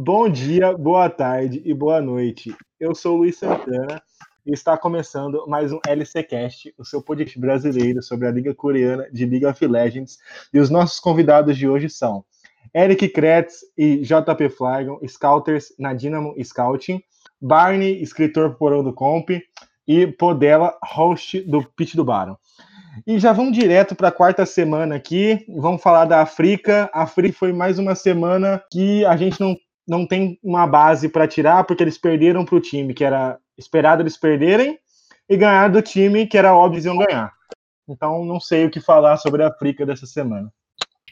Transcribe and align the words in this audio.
Bom 0.00 0.28
dia, 0.28 0.76
boa 0.76 1.10
tarde 1.10 1.60
e 1.64 1.74
boa 1.74 2.00
noite. 2.00 2.54
Eu 2.78 2.94
sou 2.94 3.16
Luiz 3.16 3.36
Santana 3.36 4.00
e 4.46 4.52
está 4.52 4.78
começando 4.78 5.44
mais 5.48 5.72
um 5.72 5.80
LCcast, 5.84 6.72
o 6.78 6.84
seu 6.84 7.02
podcast 7.02 7.36
brasileiro 7.36 8.00
sobre 8.00 8.28
a 8.28 8.30
Liga 8.30 8.54
Coreana 8.54 9.10
de 9.10 9.26
League 9.26 9.44
of 9.44 9.66
Legends. 9.66 10.16
E 10.54 10.60
os 10.60 10.70
nossos 10.70 11.00
convidados 11.00 11.58
de 11.58 11.68
hoje 11.68 11.90
são 11.90 12.24
Eric 12.72 13.08
Kretz 13.08 13.62
e 13.76 13.96
JP 13.96 14.50
Flagon, 14.50 15.00
Scouters 15.04 15.74
na 15.76 15.92
Dynamo 15.92 16.32
Scouting, 16.44 17.02
Barney, 17.40 18.00
escritor 18.00 18.54
porão 18.54 18.84
do 18.84 18.92
Comp, 18.92 19.30
e 19.84 20.06
Podela, 20.06 20.78
host 20.80 21.40
do 21.40 21.64
Pitch 21.70 21.96
do 21.96 22.04
Baron. 22.04 22.36
E 23.06 23.18
já 23.18 23.32
vamos 23.32 23.52
direto 23.56 23.96
para 23.96 24.08
a 24.08 24.12
quarta 24.12 24.46
semana 24.46 24.94
aqui. 24.94 25.44
Vamos 25.56 25.82
falar 25.82 26.04
da 26.04 26.20
África. 26.20 26.90
A 26.92 27.02
África 27.02 27.36
foi 27.36 27.52
mais 27.52 27.78
uma 27.78 27.94
semana 27.94 28.62
que 28.70 29.04
a 29.04 29.16
gente 29.16 29.40
não, 29.40 29.56
não 29.88 30.06
tem 30.06 30.38
uma 30.42 30.66
base 30.66 31.08
para 31.08 31.26
tirar, 31.26 31.64
porque 31.64 31.82
eles 31.82 31.96
perderam 31.96 32.44
para 32.44 32.54
o 32.56 32.60
time 32.60 32.92
que 32.92 33.02
era 33.04 33.38
esperado 33.56 34.02
eles 34.02 34.16
perderem 34.16 34.78
e 35.28 35.36
ganhar 35.36 35.68
do 35.68 35.80
time 35.82 36.26
que 36.26 36.36
era 36.36 36.54
óbvio 36.54 36.76
eles 36.76 36.84
iam 36.84 36.98
ganhar. 36.98 37.32
Então 37.88 38.24
não 38.24 38.38
sei 38.38 38.66
o 38.66 38.70
que 38.70 38.80
falar 38.80 39.16
sobre 39.16 39.42
a 39.42 39.48
África 39.48 39.86
dessa 39.86 40.06
semana. 40.06 40.52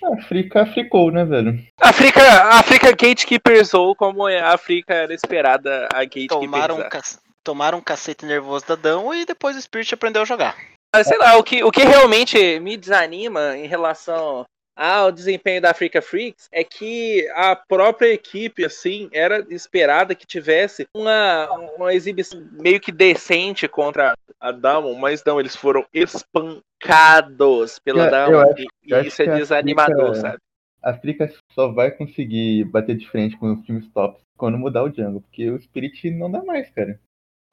A 0.04 0.14
África 0.14 0.62
africou, 0.62 1.10
né, 1.10 1.24
velho? 1.24 1.58
África, 1.80 2.20
África 2.50 2.90
Gatekeepersou 2.90 3.96
como 3.96 4.26
a 4.26 4.52
África 4.52 4.92
era 4.92 5.14
esperada 5.14 5.88
a 5.92 6.04
Gatekeepersar. 6.04 6.38
Tomaram, 6.40 6.78
um 6.78 6.88
ca- 6.88 7.00
tomaram 7.42 7.78
um 7.78 7.82
cacete 7.82 8.26
nervoso 8.26 8.66
da 8.66 8.74
Dão 8.74 9.14
e 9.14 9.24
depois 9.24 9.56
o 9.56 9.62
Spirit 9.62 9.94
aprendeu 9.94 10.20
a 10.22 10.26
jogar. 10.26 10.54
Mas, 10.94 11.06
sei 11.06 11.18
lá, 11.18 11.36
o 11.36 11.42
que, 11.42 11.64
o 11.64 11.70
que 11.70 11.82
realmente 11.84 12.60
me 12.60 12.76
desanima 12.76 13.56
em 13.56 13.66
relação 13.66 14.44
ao 14.76 15.10
desempenho 15.10 15.62
da 15.62 15.70
Africa 15.70 16.02
Freaks 16.02 16.48
é 16.52 16.62
que 16.62 17.26
a 17.34 17.56
própria 17.56 18.12
equipe, 18.12 18.62
assim, 18.64 19.08
era 19.10 19.44
esperada 19.48 20.14
que 20.14 20.26
tivesse 20.26 20.86
uma, 20.94 21.50
uma 21.78 21.94
exibição 21.94 22.46
meio 22.52 22.78
que 22.78 22.92
decente 22.92 23.66
contra 23.66 24.14
a 24.38 24.52
Damon, 24.52 24.94
mas 24.94 25.24
não, 25.24 25.40
eles 25.40 25.56
foram 25.56 25.84
espancados 25.94 27.78
pela 27.78 28.08
Damon 28.10 28.40
acho- 28.40 28.62
e, 28.84 29.06
isso 29.06 29.22
é 29.22 29.26
desanimador, 29.34 30.10
África- 30.10 30.20
sabe? 30.20 30.38
A 30.82 30.90
África 30.90 31.32
só 31.52 31.72
vai 31.72 31.90
conseguir 31.90 32.64
bater 32.64 32.96
de 32.96 33.08
frente 33.08 33.36
com 33.36 33.52
os 33.52 33.60
times 33.62 33.88
tops 33.88 34.20
quando 34.36 34.58
mudar 34.58 34.84
o 34.84 34.94
jungle, 34.94 35.20
porque 35.22 35.50
o 35.50 35.58
Spirit 35.58 36.10
não 36.10 36.30
dá 36.30 36.44
mais, 36.44 36.70
cara. 36.70 37.00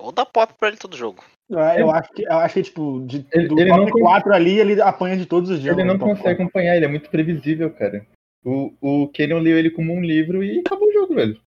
Ou 0.03 0.11
dá 0.11 0.25
pop 0.25 0.53
pra 0.59 0.67
ele 0.67 0.77
todo 0.77 0.97
jogo. 0.97 1.23
Eu, 1.49 1.57
eu 1.59 1.91
acho 1.91 2.09
que, 2.11 2.23
eu 2.23 2.37
acho 2.37 2.53
que 2.55 2.63
tipo, 2.63 3.03
de, 3.07 3.25
Ele- 3.31 3.47
do 3.47 3.57
ele 3.59 3.69
não 3.69 3.79
top 3.85 3.91
con- 3.93 3.99
4 4.01 4.33
ali, 4.33 4.59
ele 4.59 4.81
apanha 4.81 5.15
de 5.15 5.25
todos 5.25 5.49
os 5.49 5.61
dias. 5.61 5.77
Ele 5.77 5.87
não 5.87 5.97
consegue 5.97 6.41
acompanhar, 6.41 6.75
ele 6.75 6.85
é 6.85 6.89
muito 6.89 7.09
previsível, 7.09 7.69
cara. 7.71 8.05
O, 8.43 8.73
o 8.81 9.07
Kenyon 9.07 9.39
leu 9.39 9.57
ele 9.57 9.69
como 9.69 9.93
um 9.93 10.01
livro 10.01 10.43
e 10.43 10.59
acabou 10.59 10.89
o 10.89 10.91
jogo, 10.91 11.15
velho. 11.15 11.39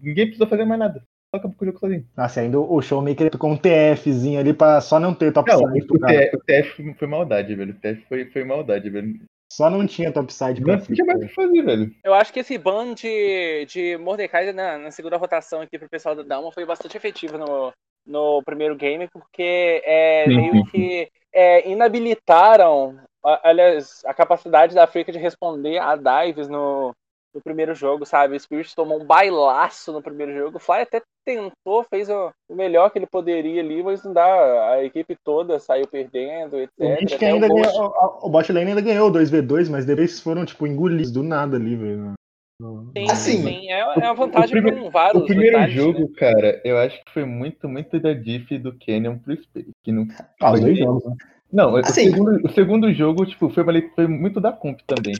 Ninguém 0.00 0.26
precisou 0.26 0.46
fazer 0.46 0.64
mais 0.64 0.78
nada. 0.78 1.02
Só 1.34 1.38
acabou 1.40 1.56
com 1.56 1.64
o 1.64 1.66
jogo 1.66 1.78
sozinho. 1.80 2.06
Nossa, 2.16 2.40
ainda 2.40 2.58
o 2.60 2.80
Showmaker 2.80 3.36
com 3.36 3.52
um 3.52 3.56
TFzinho 3.56 4.38
ali 4.38 4.54
pra 4.54 4.80
só 4.80 5.00
não 5.00 5.12
ter 5.12 5.32
top 5.32 5.50
Não, 5.50 5.58
side. 5.58 5.82
o, 5.82 5.86
pro 5.88 5.98
cara. 6.00 6.14
TF, 6.30 6.36
o 6.36 6.40
TF 6.40 6.94
foi 6.94 7.08
maldade, 7.08 7.54
velho. 7.54 7.72
O 7.72 7.74
TF 7.80 8.02
foi, 8.08 8.24
foi 8.26 8.44
maldade, 8.44 8.88
velho. 8.88 9.14
Só 9.58 9.68
não 9.68 9.84
tinha 9.88 10.12
top 10.12 10.32
side 10.32 10.62
pra 10.62 10.76
Não 10.76 10.80
tinha 10.86 11.04
mais 11.04 11.20
o 11.20 11.26
que 11.26 11.34
fazer, 11.34 11.62
velho. 11.64 11.90
Eu 12.04 12.14
acho 12.14 12.32
que 12.32 12.38
esse 12.38 12.56
ban 12.56 12.94
de, 12.94 13.66
de 13.66 13.96
Mordecai 13.96 14.52
na, 14.52 14.78
na 14.78 14.90
segunda 14.92 15.16
rotação 15.16 15.60
aqui 15.60 15.76
pro 15.76 15.88
pessoal 15.88 16.14
da 16.14 16.22
Dalma 16.22 16.52
foi 16.52 16.64
bastante 16.64 16.96
efetivo 16.96 17.36
no, 17.36 17.72
no 18.06 18.40
primeiro 18.44 18.76
game, 18.76 19.08
porque 19.08 19.82
é, 19.84 20.30
Sim, 20.30 20.36
meio 20.36 20.52
sim, 20.52 20.70
que 20.70 21.10
é, 21.32 21.68
inabilitaram, 21.68 23.00
a- 23.24 23.48
aliás, 23.48 24.00
a 24.04 24.14
capacidade 24.14 24.76
da 24.76 24.84
África 24.84 25.10
de 25.10 25.18
responder 25.18 25.78
a 25.78 25.96
dives 25.96 26.48
no, 26.48 26.94
no 27.34 27.40
primeiro 27.42 27.74
jogo, 27.74 28.04
sabe? 28.06 28.36
O 28.36 28.40
Spirit 28.40 28.74
tomou 28.74 29.00
um 29.00 29.04
bailaço 29.04 29.92
no 29.92 30.02
primeiro 30.02 30.32
jogo. 30.36 30.56
O 30.56 30.60
Fly 30.60 30.80
até 30.82 31.02
tentou, 31.24 31.84
fez 31.84 32.08
o, 32.08 32.32
o 32.48 32.54
melhor 32.54 32.90
que 32.90 32.98
ele 32.98 33.06
poderia 33.06 33.60
ali, 33.60 33.82
mas 33.82 34.02
não 34.02 34.12
dá. 34.12 34.70
A 34.72 34.84
equipe 34.84 35.16
toda 35.24 35.58
saiu 35.58 35.86
perdendo, 35.86 36.56
etc. 36.58 36.72
O 36.80 37.14
Até 37.14 37.26
ainda 37.26 37.46
o 37.46 37.48
Ghost- 37.50 37.72
ganhou, 37.74 37.90
o, 37.90 38.26
o 38.26 38.30
bot 38.30 38.52
lane 38.52 38.70
ainda 38.70 38.80
ganhou 38.80 39.10
2v2, 39.12 39.68
mas 39.68 39.84
depois 39.84 40.20
foram, 40.20 40.44
tipo, 40.46 40.66
engolidos 40.66 41.12
do 41.12 41.22
nada 41.22 41.56
ali, 41.56 41.76
velho. 41.76 42.14
Sim, 42.60 43.10
Assim, 43.10 43.42
sim, 43.42 43.70
é, 43.70 43.78
é 43.78 43.84
uma 43.84 44.14
vantagem 44.14 44.58
o 44.58 44.62
prime- 44.62 44.80
com 44.80 44.90
vários 44.90 45.22
O 45.22 45.26
primeiro 45.26 45.58
né? 45.58 45.68
jogo, 45.68 46.08
cara, 46.14 46.60
eu 46.64 46.76
acho 46.78 47.04
que 47.04 47.12
foi 47.12 47.24
muito, 47.24 47.68
muito 47.68 48.00
da 48.00 48.12
diff 48.12 48.58
do 48.58 48.76
Canyon 48.84 49.18
pro 49.18 49.36
Spirit. 49.40 49.70
Que 49.84 49.92
não, 49.92 50.08
Ah, 50.40 50.50
os 50.52 50.58
foi- 50.58 50.60
dois 50.60 50.78
jogos, 50.78 51.04
né? 51.04 51.14
Não, 51.52 51.76
Assim- 51.76 52.08
o, 52.08 52.12
segundo, 52.12 52.46
o 52.46 52.50
segundo 52.50 52.92
jogo, 52.92 53.24
tipo, 53.26 53.48
foi, 53.50 53.62
uma- 53.62 53.90
foi 53.94 54.06
muito 54.08 54.40
da 54.40 54.50
comp 54.52 54.80
também. 54.86 55.14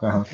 Aham. 0.00 0.24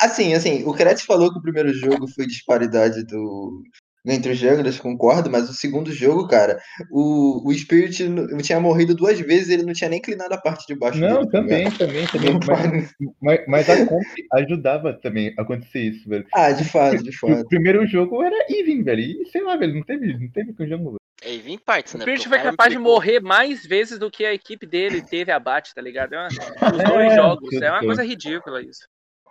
Assim, 0.00 0.32
assim, 0.34 0.64
o 0.64 0.72
Kretz 0.72 1.02
falou 1.02 1.32
que 1.32 1.38
o 1.38 1.42
primeiro 1.42 1.72
jogo 1.72 2.06
foi 2.08 2.26
disparidade 2.26 3.04
do 3.04 3.62
entre 4.06 4.32
os 4.32 4.38
junglers, 4.38 4.78
concordo, 4.80 5.28
mas 5.28 5.50
o 5.50 5.52
segundo 5.52 5.92
jogo, 5.92 6.26
cara, 6.28 6.58
o, 6.90 7.46
o 7.46 7.52
Spirit 7.52 8.04
tinha 8.42 8.58
morrido 8.60 8.94
duas 8.94 9.18
vezes, 9.20 9.50
ele 9.50 9.64
não 9.64 9.74
tinha 9.74 9.90
nem 9.90 10.00
clinado 10.00 10.32
a 10.32 10.38
parte 10.40 10.66
de 10.66 10.74
baixo 10.74 10.98
Não, 10.98 11.18
dele, 11.18 11.26
tá 11.26 11.30
também, 11.32 11.64
ligado? 11.64 11.78
também, 11.78 12.06
também. 12.06 12.32
Não 12.32 12.40
Mas, 12.46 12.94
mas, 13.20 13.44
mas 13.46 13.68
a 13.68 13.84
comp 13.84 14.02
ajudava 14.34 14.94
também 14.94 15.34
a 15.36 15.42
acontecer 15.42 15.80
isso, 15.80 16.08
velho. 16.08 16.24
Ah, 16.32 16.52
de 16.52 16.64
fato, 16.64 17.02
de 17.02 17.10
O 17.18 17.18
fato. 17.18 17.48
primeiro 17.48 17.86
jogo 17.86 18.22
era 18.22 18.46
even, 18.48 18.82
velho. 18.82 19.00
E 19.02 19.26
sei 19.26 19.42
lá, 19.42 19.56
velho, 19.56 19.74
não 19.74 19.82
teve, 19.82 20.16
não 20.16 20.30
teve 20.30 20.54
com 20.54 20.62
o 20.62 20.68
jogo. 20.68 20.96
É, 21.20 21.34
e 21.34 21.38
vim 21.40 21.58
partes, 21.58 21.92
O 21.92 21.98
né? 21.98 22.04
Spirit 22.04 22.22
Porque 22.22 22.38
foi 22.40 22.48
o 22.48 22.50
capaz 22.52 22.72
de 22.72 22.78
morrer 22.78 23.20
mais 23.20 23.66
vezes 23.66 23.98
do 23.98 24.10
que 24.10 24.24
a 24.24 24.32
equipe 24.32 24.64
dele 24.64 25.02
teve 25.02 25.32
abate, 25.32 25.74
tá 25.74 25.82
ligado? 25.82 26.14
É 26.14 26.18
uma- 26.18 26.28
os 26.74 26.80
É, 26.80 26.86
dois 26.86 27.14
jogos. 27.14 27.50
tudo 27.50 27.64
É 27.64 27.70
uma 27.70 27.80
bem. 27.80 27.88
coisa 27.88 28.02
ridícula 28.04 28.62
isso. 28.62 28.86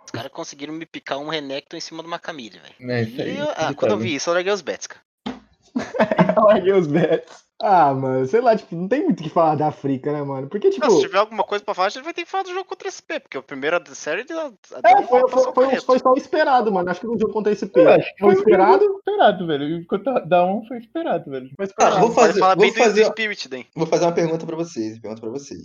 Os 0.08 0.10
caras 0.10 0.32
conseguiram 0.32 0.72
me 0.72 0.86
picar 0.86 1.18
um 1.18 1.28
Renekton 1.28 1.76
em 1.76 1.80
cima 1.80 2.02
de 2.02 2.08
uma 2.08 2.18
camilha, 2.18 2.58
velho. 2.62 2.90
É, 2.90 3.02
isso 3.02 3.20
aí. 3.20 3.36
Eu- 3.36 3.50
ah, 3.54 3.74
quando 3.74 3.90
eu 3.92 3.98
vi 3.98 4.14
isso, 4.14 4.30
eu 4.30 4.34
larguei 4.34 4.50
os 4.50 4.62
bets, 4.62 4.86
cara. 4.86 5.02
Eu 5.26 5.34
larguei 6.48 6.72
os 6.72 6.86
bets. 6.86 7.44
Ah, 7.60 7.92
mano, 7.92 8.24
sei 8.26 8.40
lá, 8.40 8.56
tipo, 8.56 8.74
não 8.74 8.88
tem 8.88 9.04
muito 9.04 9.20
o 9.20 9.22
que 9.22 9.28
falar 9.28 9.54
da 9.56 9.66
África, 9.68 10.10
né, 10.10 10.22
mano? 10.22 10.48
Porque, 10.48 10.70
tipo. 10.70 10.86
Não, 10.86 10.94
se 10.94 11.02
tiver 11.02 11.18
alguma 11.18 11.44
coisa 11.44 11.62
pra 11.62 11.74
falar, 11.74 11.88
a 11.88 11.90
gente 11.90 12.04
vai 12.04 12.14
ter 12.14 12.24
que 12.24 12.30
falar 12.30 12.44
do 12.44 12.54
jogo 12.54 12.64
contra 12.64 12.88
esse 12.88 13.02
P, 13.02 13.20
porque 13.20 13.36
o 13.36 13.42
primeiro 13.42 13.78
da 13.80 13.94
série 13.94 14.24
a, 14.32 14.46
a 14.46 14.90
É, 14.90 15.02
foi, 15.02 15.28
foi, 15.28 15.52
foi, 15.52 15.80
foi 15.80 15.98
só 15.98 16.14
esperado, 16.14 16.72
mano. 16.72 16.88
Acho 16.88 17.00
que 17.00 17.06
no 17.06 17.18
jogo 17.18 17.34
contra 17.34 17.52
esse 17.52 17.66
P 17.66 17.80
Eu 17.80 17.90
acho 17.90 18.14
que 18.14 18.20
foi 18.20 18.32
foi 18.34 18.40
esperado. 18.44 18.78
Foi 18.86 18.96
esperado, 18.96 19.46
velho. 19.46 19.76
Enquanto 19.76 20.08
a 20.08 20.20
da 20.20 20.42
um 20.46 20.64
foi 20.66 20.78
esperado, 20.78 21.30
velho. 21.30 21.50
Foi 21.54 21.66
Ah, 21.80 22.00
vou 22.00 22.12
fazer, 22.12 22.40
falar 22.40 22.54
vou 22.54 22.62
bem 22.62 22.70
do- 22.72 22.76
do 22.78 22.82
fazer, 22.82 23.04
Spirit, 23.04 23.48
daí. 23.50 23.66
vou 23.76 23.86
fazer 23.86 24.06
uma 24.06 24.12
pergunta 24.12 24.46
pra 24.46 24.56
vocês, 24.56 24.98
pergunta 24.98 25.20
para 25.20 25.30
vocês. 25.30 25.60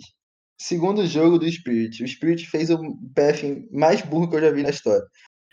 Segundo 0.59 1.05
jogo 1.05 1.37
do 1.37 1.49
Spirit, 1.51 2.03
o 2.03 2.07
Spirit 2.07 2.47
fez 2.49 2.69
o 2.69 2.77
PF 3.15 3.67
mais 3.71 4.01
burro 4.01 4.29
que 4.29 4.35
eu 4.35 4.41
já 4.41 4.51
vi 4.51 4.63
na 4.63 4.69
história. 4.69 5.03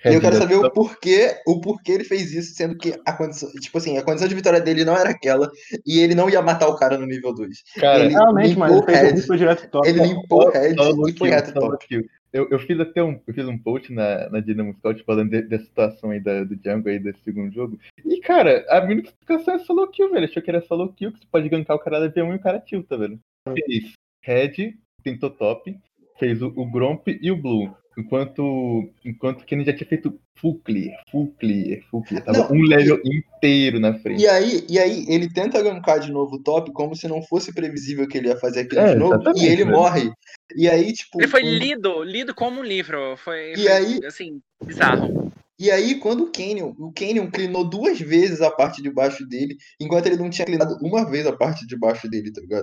E 0.03 0.15
eu 0.15 0.21
quero 0.21 0.37
saber 0.39 0.55
o 0.55 0.71
porquê, 0.71 1.37
o 1.47 1.61
porquê 1.61 1.93
ele 1.93 2.05
fez 2.05 2.33
isso, 2.33 2.55
sendo 2.55 2.75
que 2.79 2.99
a 3.05 3.13
condição, 3.13 3.51
tipo 3.61 3.77
assim, 3.77 3.99
a 3.99 4.03
condição 4.03 4.29
de 4.29 4.35
vitória 4.35 4.59
dele 4.61 4.83
não 4.83 4.97
era 4.97 5.11
aquela 5.11 5.51
e 5.87 5.99
ele 5.99 6.15
não 6.15 6.31
ia 6.31 6.41
matar 6.41 6.69
o 6.69 6.77
cara 6.77 6.97
no 6.97 7.05
nível 7.05 7.35
2. 7.35 7.63
Cara, 7.77 8.05
ele 8.05 8.15
Realmente, 8.15 8.49
limpou 8.51 8.61
mano, 8.69 8.75
ele 8.75 8.81
o 8.81 8.85
fez 8.87 9.29
o 9.29 9.33
head. 9.33 9.39
direto 9.39 9.71
top. 9.71 9.87
Ele 9.89 10.03
limpou 10.03 10.49
o 10.49 10.51
head 10.51 10.75
e 11.07 11.19
foi 11.19 11.29
reto 11.29 11.53
top. 11.53 12.09
Eu, 12.33 12.49
eu 12.49 12.59
fiz 12.61 12.81
até 12.81 13.03
um, 13.03 13.21
eu 13.27 13.35
fiz 13.35 13.45
um 13.47 13.59
post 13.59 13.93
na, 13.93 14.31
na 14.31 14.41
Dynamo 14.41 14.73
Scout 14.79 15.03
falando 15.05 15.31
de- 15.31 15.43
dessa 15.43 15.65
situação 15.65 16.11
aí 16.11 16.21
da, 16.21 16.45
do 16.45 16.55
Jungle 16.55 16.93
aí 16.93 16.99
desse 16.99 17.21
segundo 17.25 17.53
jogo. 17.53 17.79
E, 18.03 18.21
cara, 18.21 18.65
a 18.71 18.81
minha 18.87 19.03
explicação 19.03 19.55
é 19.55 19.59
solo 19.59 19.87
kill, 19.89 20.13
velho. 20.13 20.25
Achou 20.25 20.41
que 20.43 20.49
era 20.49 20.63
solo 20.63 20.93
kill, 20.95 21.13
que 21.13 21.19
você 21.19 21.27
pode 21.31 21.49
gankar 21.49 21.77
o 21.77 21.81
cara 21.81 22.01
da 22.01 22.09
V1 22.09 22.33
e 22.33 22.37
o 22.37 22.41
cara 22.41 22.61
tilta, 22.61 22.97
velho. 22.97 23.19
Fez 23.67 23.93
Red, 24.23 24.75
tentou 25.01 25.31
top, 25.31 25.75
fez 26.19 26.41
o, 26.43 26.49
o 26.49 26.71
Gromp 26.71 27.09
e 27.09 27.31
o 27.31 27.37
Blue. 27.37 27.75
Enquanto, 27.99 28.89
enquanto 29.05 29.45
que 29.45 29.55
ele 29.55 29.65
já 29.65 29.75
tinha 29.75 29.87
feito 29.89 30.19
full 30.37 30.59
clear, 30.65 30.97
full 31.11 31.35
clear, 31.39 31.83
full 31.91 32.03
clear. 32.05 32.25
Tava 32.25 32.39
Não, 32.39 32.53
um 32.53 32.63
level 32.63 32.99
inteiro 33.05 33.79
na 33.81 33.95
frente. 33.99 34.23
E 34.23 34.29
aí, 34.29 34.65
e 34.71 34.79
aí 34.79 35.05
ele 35.09 35.29
tenta 35.29 35.61
gankar 35.63 36.01
de 36.01 36.11
novo 36.11 36.37
o 36.37 36.43
top 36.43 36.73
como 36.73 36.95
se 36.97 37.07
não 37.09 37.21
fosse 37.23 37.53
previsível 37.53 38.07
que 38.09 38.17
ele 38.17 38.29
ia 38.29 38.37
fazer 38.39 38.61
aquilo 38.61 38.81
É, 38.81 38.93
de 38.93 38.99
novo 38.99 39.21
e 39.37 39.45
ele 39.47 39.65
velho. 39.65 39.77
morre. 39.77 40.11
E 40.57 40.69
aí, 40.69 40.93
tipo. 40.93 41.21
Ele 41.21 41.29
foi 41.29 41.43
um- 41.45 41.49
lido, 41.59 42.03
lido 42.03 42.35
como 42.35 42.61
um 42.61 42.65
livro. 42.65 43.17
Foi, 43.19 43.53
E 43.53 43.57
foi, 43.57 43.69
aí- 43.73 44.01
assim, 44.07 44.41
bizarro. 44.65 45.31
E 45.59 45.71
aí, 45.71 45.97
quando 45.97 46.23
o 46.25 46.33
Canyon, 46.33 46.73
o 46.79 46.91
Canyon 46.91 47.31
clinou 47.31 47.69
duas 47.69 48.01
vezes 48.01 48.41
a 48.41 48.51
parte 48.51 48.81
de 48.81 48.91
baixo 48.91 49.27
dele, 49.29 49.57
enquanto 49.79 50.07
ele 50.07 50.17
não 50.17 50.31
tinha 50.31 50.47
clinado 50.47 50.79
uma 50.81 51.05
vez 51.05 51.27
a 51.27 51.37
parte 51.37 51.67
de 51.67 51.77
baixo 51.79 52.09
dele, 52.09 52.33
tá 52.33 52.41
ligado? 52.41 52.63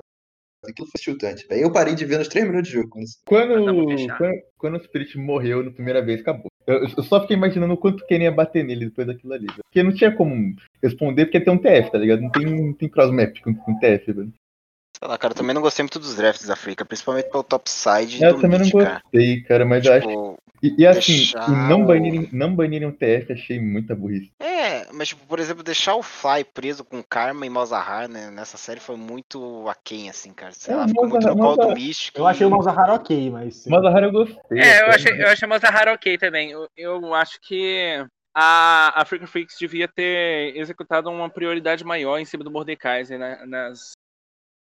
Aquilo 0.68 0.88
foi 0.88 1.02
chutante. 1.02 1.46
Aí 1.50 1.62
eu 1.62 1.72
parei 1.72 1.96
de 1.96 2.06
ver 2.06 2.18
nos 2.18 2.28
três 2.28 2.46
minutos 2.46 2.68
de 2.70 2.76
jogo. 2.76 2.90
quando 3.26 3.66
Quando, 4.18 4.42
quando, 4.58 4.76
o 4.76 4.84
Spirit 4.84 5.18
morreu 5.18 5.64
na 5.64 5.72
primeira 5.72 6.02
vez, 6.02 6.22
acabou. 6.22 6.52
Eu, 6.66 6.84
eu 6.84 7.04
só 7.04 7.22
fiquei 7.22 7.38
imaginando 7.38 7.74
o 7.74 7.78
quanto 7.78 8.06
Ken 8.06 8.22
ia 8.22 8.32
bater 8.32 8.64
nele 8.64 8.86
depois 8.86 9.08
daquilo 9.08 9.34
ali. 9.34 9.48
velho. 9.48 9.64
Porque 9.64 9.84
não 9.84 9.94
tinha 9.94 10.12
como 10.14 10.56
responder, 10.84 11.26
porque 11.26 11.40
tem 11.40 11.54
um 11.54 11.58
TF, 11.58 11.92
tá 11.92 11.98
ligado? 11.98 12.22
Não 12.22 12.30
tem, 12.30 12.46
não 12.46 12.74
tem 12.74 12.90
cross-map 12.90 13.40
com, 13.42 13.54
com 13.56 13.80
TF, 13.80 14.12
velho. 14.12 14.34
Sei 15.00 15.08
lá, 15.08 15.18
cara, 15.18 15.32
eu 15.32 15.38
também 15.38 15.54
não 15.54 15.62
gostei 15.62 15.84
muito 15.84 16.00
dos 16.00 16.16
drafts 16.16 16.48
da 16.48 16.54
África, 16.54 16.84
principalmente 16.84 17.30
pelo 17.30 17.44
topside 17.44 18.24
Eu 18.24 18.34
do 18.34 18.42
também 18.42 18.58
não 18.58 18.66
mid, 18.66 18.74
cara. 18.74 19.02
gostei, 19.04 19.42
cara, 19.44 19.64
mas 19.64 19.86
eu 19.86 19.94
acho. 19.94 20.38
E, 20.64 20.76
e 20.82 20.88
assim, 20.88 21.14
deixar 21.18 21.48
e 21.50 21.52
não 21.70 21.84
o- 21.84 21.86
banirem, 21.86 22.30
não 22.32 22.56
banirem 22.56 22.88
o 22.88 22.92
TF, 22.92 23.34
achei 23.34 23.60
muita 23.60 23.96
burrice. 23.96 24.32
é, 24.40 24.92
mas 24.92 25.10
tipo, 25.10 25.26
por 25.28 25.40
exemplo, 25.40 25.64
deixar 25.64 25.96
o 25.96 26.02
Fly 26.04 26.44
preso 26.54 26.84
com 26.84 27.04
Karma 27.04 27.46
e 27.46 27.50
Malzahar 27.50 28.10
né, 28.10 28.32
nessa 28.32 28.58
série 28.58 28.80
foi 28.80 28.96
muito 28.96 29.68
aquém, 29.70 30.10
assim, 30.10 30.34
cara. 30.34 30.52
Sei 30.54 30.74
É, 30.74 30.78
lá, 30.78 30.88
ficou 30.88 31.04
muito 31.08 31.14
Malzahar- 31.14 31.36
no 31.36 31.42
colo 31.44 31.56
do 31.56 31.58
Malzahar- 31.60 31.80
Místico. 31.82 32.20
Eu 32.20 32.28
achei 32.28 32.46
o 32.46 32.50
Malzahar 32.50 32.90
ok, 32.92 33.30
mas. 33.30 33.68
A 33.68 33.90
Rara 33.90 34.08
eu 34.08 34.12
gostei. 34.12 34.60
É, 34.60 34.82
eu 34.82 34.88
achei, 34.88 35.22
eu 35.22 35.28
achei 35.28 35.46
a 35.46 35.50
Mazahara 35.50 35.94
ok 35.94 36.18
também. 36.18 36.52
Eu, 36.52 36.68
eu 36.76 37.14
acho 37.14 37.40
que 37.42 38.04
a 38.36 39.02
Africa 39.02 39.26
Freaks 39.28 39.56
devia 39.60 39.88
ter 39.88 40.56
executado 40.58 41.10
uma 41.10 41.30
prioridade 41.30 41.84
maior 41.84 42.20
em 42.20 42.26
cima 42.26 42.44
do 42.44 42.52
Mordekaiser 42.52 43.18
né, 43.18 43.40
nas, 43.48 43.92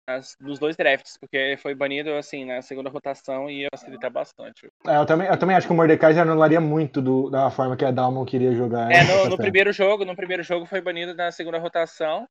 nas, 0.06 0.36
nos 0.40 0.58
dois 0.58 0.76
drafts, 0.76 1.16
porque 1.18 1.56
foi 1.58 1.74
banido 1.74 2.12
assim 2.14 2.44
na 2.44 2.60
segunda 2.62 2.90
rotação 2.90 3.48
e 3.48 3.62
ia 3.62 3.68
facilitar 3.74 4.10
bastante. 4.10 4.68
É, 4.86 4.96
eu, 4.96 5.06
também, 5.06 5.28
eu 5.28 5.36
também 5.38 5.56
acho 5.56 5.66
que 5.66 5.72
o 5.72 5.76
Mordecai 5.76 6.14
já 6.14 6.22
anularia 6.22 6.60
muito 6.60 7.00
do, 7.00 7.30
da 7.30 7.50
forma 7.50 7.76
que 7.76 7.84
a 7.84 7.90
Dalmon 7.90 8.24
queria 8.24 8.54
jogar. 8.54 8.90
É, 8.90 9.02
no, 9.04 9.30
no 9.30 9.36
primeiro 9.36 9.72
jogo, 9.72 10.04
no 10.04 10.16
primeiro 10.16 10.42
jogo 10.42 10.66
foi 10.66 10.80
banido 10.80 11.14
na 11.14 11.30
segunda 11.32 11.58
rotação. 11.58 12.26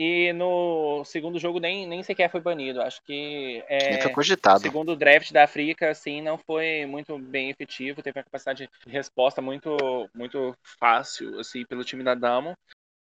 E 0.00 0.32
no 0.32 1.02
segundo 1.04 1.40
jogo 1.40 1.58
nem, 1.58 1.84
nem 1.84 2.04
sequer 2.04 2.30
foi 2.30 2.40
banido. 2.40 2.80
Acho 2.80 3.02
que 3.02 3.64
é, 3.68 4.00
foi 4.00 4.12
cogitado. 4.12 4.58
o 4.58 4.62
segundo 4.62 4.94
draft 4.94 5.32
da 5.32 5.42
África, 5.42 5.90
assim, 5.90 6.22
não 6.22 6.38
foi 6.38 6.86
muito 6.86 7.18
bem 7.18 7.50
efetivo. 7.50 8.00
Teve 8.00 8.16
uma 8.16 8.24
capacidade 8.24 8.70
de 8.86 8.92
resposta 8.92 9.42
muito, 9.42 9.76
muito 10.14 10.56
fácil, 10.78 11.40
assim, 11.40 11.64
pelo 11.64 11.82
time 11.82 12.04
da 12.04 12.14
Damo. 12.14 12.52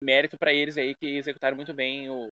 Mérito 0.00 0.38
para 0.38 0.52
eles 0.52 0.78
aí 0.78 0.94
que 0.94 1.16
executaram 1.16 1.56
muito 1.56 1.75
bem 1.75 2.08
o, 2.08 2.28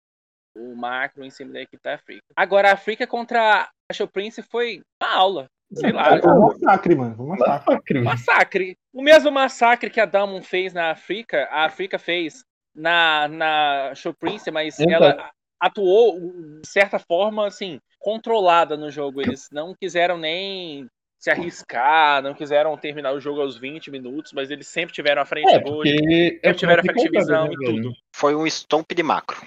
o 0.56 0.74
macro 0.74 1.24
em 1.24 1.30
cima 1.30 1.52
da 1.52 1.62
equipe 1.62 1.82
da 1.82 1.94
África. 1.94 2.22
Agora, 2.36 2.70
a 2.70 2.74
África 2.74 3.06
contra 3.06 3.68
a 3.90 3.94
Show 3.94 4.08
Prince 4.08 4.42
foi 4.42 4.82
uma 5.02 5.14
aula. 5.14 5.46
Sei 5.72 5.92
lá, 5.92 6.18
Foi 6.20 6.32
um 6.32 6.40
massacre, 6.40 6.94
mano. 6.94 7.16
Foi 7.16 7.26
um 7.26 7.28
massacre. 7.28 8.00
Massacre. 8.00 8.76
O 8.92 9.02
mesmo 9.02 9.30
massacre 9.30 9.90
que 9.90 10.00
a 10.00 10.06
Damon 10.06 10.42
fez 10.42 10.72
na 10.72 10.90
África, 10.90 11.46
a 11.50 11.66
África 11.66 11.98
fez 11.98 12.42
na, 12.74 13.28
na 13.28 13.94
Show 13.94 14.14
Prince, 14.14 14.50
mas 14.50 14.80
ela 14.80 15.30
atuou 15.60 16.18
de 16.62 16.68
certa 16.68 16.98
forma, 16.98 17.46
assim, 17.46 17.78
controlada 17.98 18.76
no 18.76 18.90
jogo. 18.90 19.20
Eles 19.20 19.48
não 19.52 19.74
quiseram 19.74 20.16
nem 20.16 20.86
se 21.18 21.30
arriscar, 21.30 22.22
não 22.22 22.32
quiseram 22.32 22.76
terminar 22.76 23.12
o 23.12 23.20
jogo 23.20 23.40
aos 23.40 23.58
20 23.58 23.90
minutos, 23.90 24.32
mas 24.32 24.50
eles 24.50 24.68
sempre 24.68 24.94
tiveram 24.94 25.20
a 25.20 25.26
frente 25.26 25.52
É, 25.52 25.58
porque 25.58 26.38
é 26.42 26.48
sempre 26.48 26.58
tiveram 26.58 26.80
a 26.80 26.84
frente 26.84 27.10
visão 27.10 27.46
e 27.46 27.48
né, 27.50 27.56
velho? 27.58 27.82
tudo. 27.82 27.92
Foi 28.14 28.34
um 28.34 28.46
stomp 28.46 28.92
de 28.94 29.02
macro. 29.02 29.44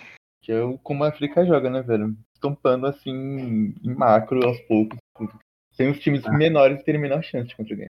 Que 0.52 0.56
é 0.56 0.62
o- 0.62 0.78
como 0.80 1.06
a 1.06 1.08
África 1.08 1.46
joga, 1.46 1.70
né, 1.70 1.82
velho? 1.82 2.14
Estompando 2.36 2.86
assim 2.86 3.74
em 3.82 3.96
macro 3.96 4.46
aos 4.46 4.60
poucos. 4.64 5.00
Sem 5.72 5.90
os 5.90 5.98
times 6.00 6.24
menores 6.26 6.84
terem 6.84 7.00
menor 7.00 7.24
chance 7.24 7.56
contra 7.56 7.74
alguém. 7.74 7.88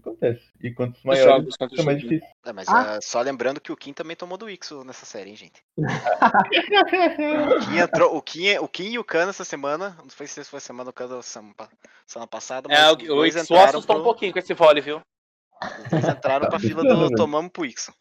Acontece. 0.00 0.50
E 0.60 0.72
quantos 0.72 0.98
Os 0.98 1.04
maiores, 1.04 1.54
fica 1.70 1.82
mais 1.84 2.00
difícil. 2.00 2.26
É, 2.44 2.52
mas 2.52 2.68
Ah. 2.68 2.96
ah, 2.96 3.00
só 3.00 3.20
lembrando 3.20 3.60
que 3.60 3.70
o 3.70 3.76
Kim 3.76 3.92
também 3.92 4.16
tomou 4.16 4.36
do 4.36 4.50
Ixo 4.50 4.82
nessa 4.82 5.06
série, 5.06 5.30
hein, 5.30 5.36
gente. 5.36 5.62
O 7.56 7.60
Kim, 7.68 7.78
entrou, 7.78 8.16
o, 8.16 8.22
Kim, 8.22 8.58
o 8.58 8.68
Kim 8.68 8.90
e 8.90 8.98
o 8.98 9.04
Khan 9.04 9.28
essa 9.28 9.44
semana, 9.44 9.96
não 10.02 10.10
sei 10.10 10.26
se 10.26 10.42
foi 10.44 10.58
semana 10.58 10.92
ou 10.98 11.22
semana, 11.22 11.54
pa- 11.56 11.70
semana 12.04 12.26
passada, 12.26 12.68
mas 12.68 12.78
É, 12.78 12.86
os 12.90 12.92
o, 12.94 12.96
o 12.96 13.06
dois 13.16 13.36
Ixo 13.36 13.44
entraram, 13.44 13.68
assustou 13.70 13.96
um 13.96 13.98
pro, 14.00 14.04
pouquinho 14.10 14.32
com 14.32 14.38
esse 14.40 14.54
vôlei, 14.54 14.82
viu? 14.82 15.00
os 15.84 15.90
dois 15.90 16.08
entraram 16.08 16.48
pra 16.48 16.58
fila 16.58 16.82
Brincando, 16.82 17.10
do 17.10 17.14
tomamos 17.16 17.52
pro 17.52 17.64
Ixo. 17.64 17.92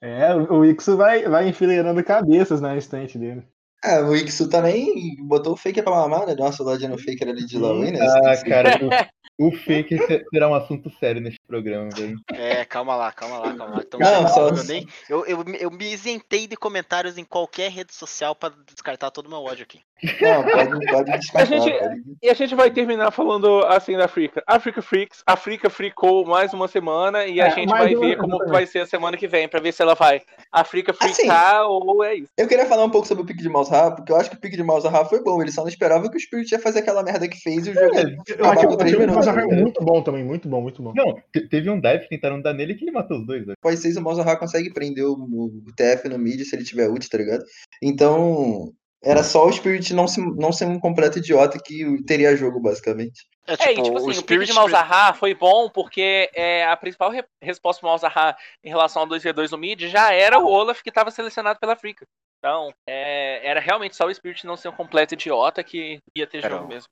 É, 0.00 0.34
o 0.34 0.64
Ixo 0.64 0.96
vai, 0.96 1.24
vai 1.28 1.48
enfileirando 1.48 2.02
cabeças 2.04 2.60
na 2.60 2.76
estante 2.76 3.18
dele. 3.18 3.42
Ah, 3.84 4.00
o 4.00 4.14
Ixu 4.14 4.48
também 4.48 5.16
botou 5.20 5.52
o 5.54 5.56
Faker 5.56 5.82
pra 5.82 5.92
mamar, 5.92 6.26
né? 6.26 6.34
Deu 6.34 6.44
uma 6.44 6.52
soldadinha 6.52 6.90
no 6.90 6.98
Faker 6.98 7.28
ali 7.28 7.44
de 7.46 7.58
Lawin, 7.58 7.92
né? 7.92 8.00
Ah, 8.00 8.36
cara, 8.44 8.78
o, 9.38 9.48
o 9.48 9.52
fake 9.52 9.96
se- 9.98 10.24
será 10.32 10.48
um 10.48 10.54
assunto 10.54 10.90
sério 10.98 11.20
neste 11.20 11.37
programa, 11.48 11.88
velho. 11.96 12.16
É, 12.32 12.64
calma 12.64 12.94
lá, 12.94 13.10
calma 13.10 13.38
lá, 13.38 13.54
calma 13.54 13.74
lá. 13.76 13.82
Então, 13.84 13.98
Não, 13.98 14.28
só- 14.28 14.48
eu, 14.50 14.64
nem, 14.64 14.86
eu, 15.08 15.26
eu, 15.26 15.44
eu 15.58 15.70
me 15.70 15.90
isentei 15.92 16.46
de 16.46 16.56
comentários 16.56 17.16
em 17.18 17.24
qualquer 17.24 17.70
rede 17.70 17.94
social 17.94 18.34
pra 18.36 18.52
descartar 18.66 19.10
todo 19.10 19.26
o 19.26 19.30
meu 19.30 19.42
ódio 19.42 19.62
aqui. 19.64 19.80
Não, 20.20 20.44
pode, 20.44 20.86
pode 20.86 21.18
descartar. 21.18 21.42
A 21.42 21.58
gente- 21.58 21.76
pode- 21.78 22.02
E 22.22 22.28
a 22.30 22.34
gente 22.34 22.54
vai 22.54 22.70
terminar 22.70 23.10
falando 23.10 23.64
assim 23.66 23.96
da 23.96 24.04
África. 24.04 24.42
Africa 24.46 24.80
Freaks, 24.82 25.22
a 25.26 25.32
África 25.32 25.68
fricou 25.70 26.24
mais 26.24 26.52
uma 26.52 26.68
semana 26.68 27.24
e 27.26 27.40
a 27.40 27.46
É, 27.46 27.50
gente 27.50 27.68
mais 27.70 27.84
vai 27.84 27.94
uma- 27.96 28.06
ver 28.06 28.16
como 28.18 28.38
vai 28.46 28.66
ser 28.66 28.80
a 28.80 28.86
semana 28.86 29.16
que 29.16 29.26
vem, 29.26 29.48
pra 29.48 29.58
ver 29.60 29.72
se 29.72 29.82
ela 29.82 29.94
vai 29.94 30.20
África 30.52 30.94
Assim, 31.00 31.14
fricar 31.14 31.66
ou 31.66 32.04
é 32.04 32.14
isso. 32.14 32.28
Eu 32.36 32.46
queria 32.46 32.66
falar 32.66 32.84
um 32.84 32.90
pouco 32.90 33.08
sobre 33.08 33.24
o 33.24 33.26
pique 33.26 33.42
de 33.42 33.48
Malzahar, 33.48 33.96
porque 33.96 34.12
eu 34.12 34.16
acho 34.16 34.30
que 34.30 34.36
o 34.36 34.40
pique 34.40 34.56
de 34.56 34.62
Malzahar 34.62 35.04
foi 35.08 35.22
bom. 35.22 35.40
Ele 35.42 35.50
só 35.50 35.62
não 35.62 35.68
esperava 35.68 36.08
que 36.10 36.16
o 36.16 36.20
Spirit 36.20 36.52
ia 36.52 36.58
fazer 36.60 36.80
aquela 36.80 37.02
merda 37.02 37.26
que 37.26 37.38
fez 37.38 37.66
e 37.66 37.70
o 37.70 37.74
jogo 37.74 37.94
ia 37.94 38.16
Eu 38.38 38.44
acho 38.46 38.60
que 38.60 38.66
o 38.66 38.76
minutos. 38.76 38.86
de 38.86 39.06
tá 39.06 39.12
Massacre 39.14 39.40
é 39.40 39.44
ligado? 39.46 39.60
muito 39.62 39.84
bom 39.84 40.02
também, 40.02 40.24
muito 40.24 40.48
bom, 40.48 40.60
muito 40.60 40.82
bom. 40.82 40.92
Não, 40.94 41.14
te- 41.32 41.37
teve 41.48 41.68
um 41.70 41.80
dive 41.80 42.00
que 42.04 42.08
tentaram 42.08 42.40
dar 42.40 42.52
nele 42.54 42.74
que 42.74 42.84
ele 42.84 42.90
matou 42.90 43.18
os 43.18 43.26
dois, 43.26 43.40
velho. 43.44 43.54
Após 43.60 43.78
seis, 43.80 43.96
o 43.96 44.02
Malzahar 44.02 44.38
consegue 44.38 44.72
prender 44.72 45.04
o, 45.04 45.12
o 45.14 45.72
TF 45.76 46.08
no 46.08 46.18
mid 46.18 46.40
se 46.44 46.56
ele 46.56 46.64
tiver 46.64 46.88
ult, 46.88 47.08
tá 47.08 47.18
ligado? 47.18 47.44
Então, 47.82 48.72
era 49.02 49.22
só 49.22 49.46
o 49.46 49.52
Spirit 49.52 49.94
não, 49.94 50.08
se, 50.08 50.20
não 50.36 50.52
ser 50.52 50.64
um 50.66 50.80
completo 50.80 51.18
idiota 51.18 51.58
que 51.62 52.02
teria 52.04 52.36
jogo, 52.36 52.60
basicamente. 52.60 53.26
É 53.46 53.52
É, 53.54 53.56
tipo, 53.56 53.70
e 53.70 53.82
tipo 53.82 53.94
o 53.94 53.98
assim, 53.98 54.08
o 54.10 54.12
pique 54.14 54.22
Spirit. 54.22 54.46
de 54.46 54.52
Malzahar 54.54 55.16
foi 55.16 55.34
bom 55.34 55.70
porque 55.70 56.30
é, 56.34 56.66
a 56.66 56.76
principal 56.76 57.10
re- 57.10 57.24
resposta 57.42 57.80
do 57.80 57.88
Malzahar 57.88 58.36
em 58.62 58.68
relação 58.68 59.02
ao 59.02 59.08
2v2 59.08 59.50
no 59.50 59.58
mid 59.58 59.82
já 59.88 60.12
era 60.12 60.38
o 60.38 60.46
Olaf 60.46 60.82
que 60.82 60.90
estava 60.90 61.10
selecionado 61.10 61.58
pela 61.58 61.72
África. 61.72 62.04
Então, 62.38 62.70
é, 62.88 63.46
era 63.48 63.58
realmente 63.58 63.96
só 63.96 64.06
o 64.06 64.14
Spirit 64.14 64.46
não 64.46 64.56
ser 64.56 64.68
um 64.68 64.72
completo 64.76 65.14
idiota 65.14 65.64
que 65.64 65.98
ia 66.16 66.26
ter 66.26 66.38
Era 66.44 66.54
jogo 66.54 66.66
o- 66.66 66.68
mesmo. 66.68 66.88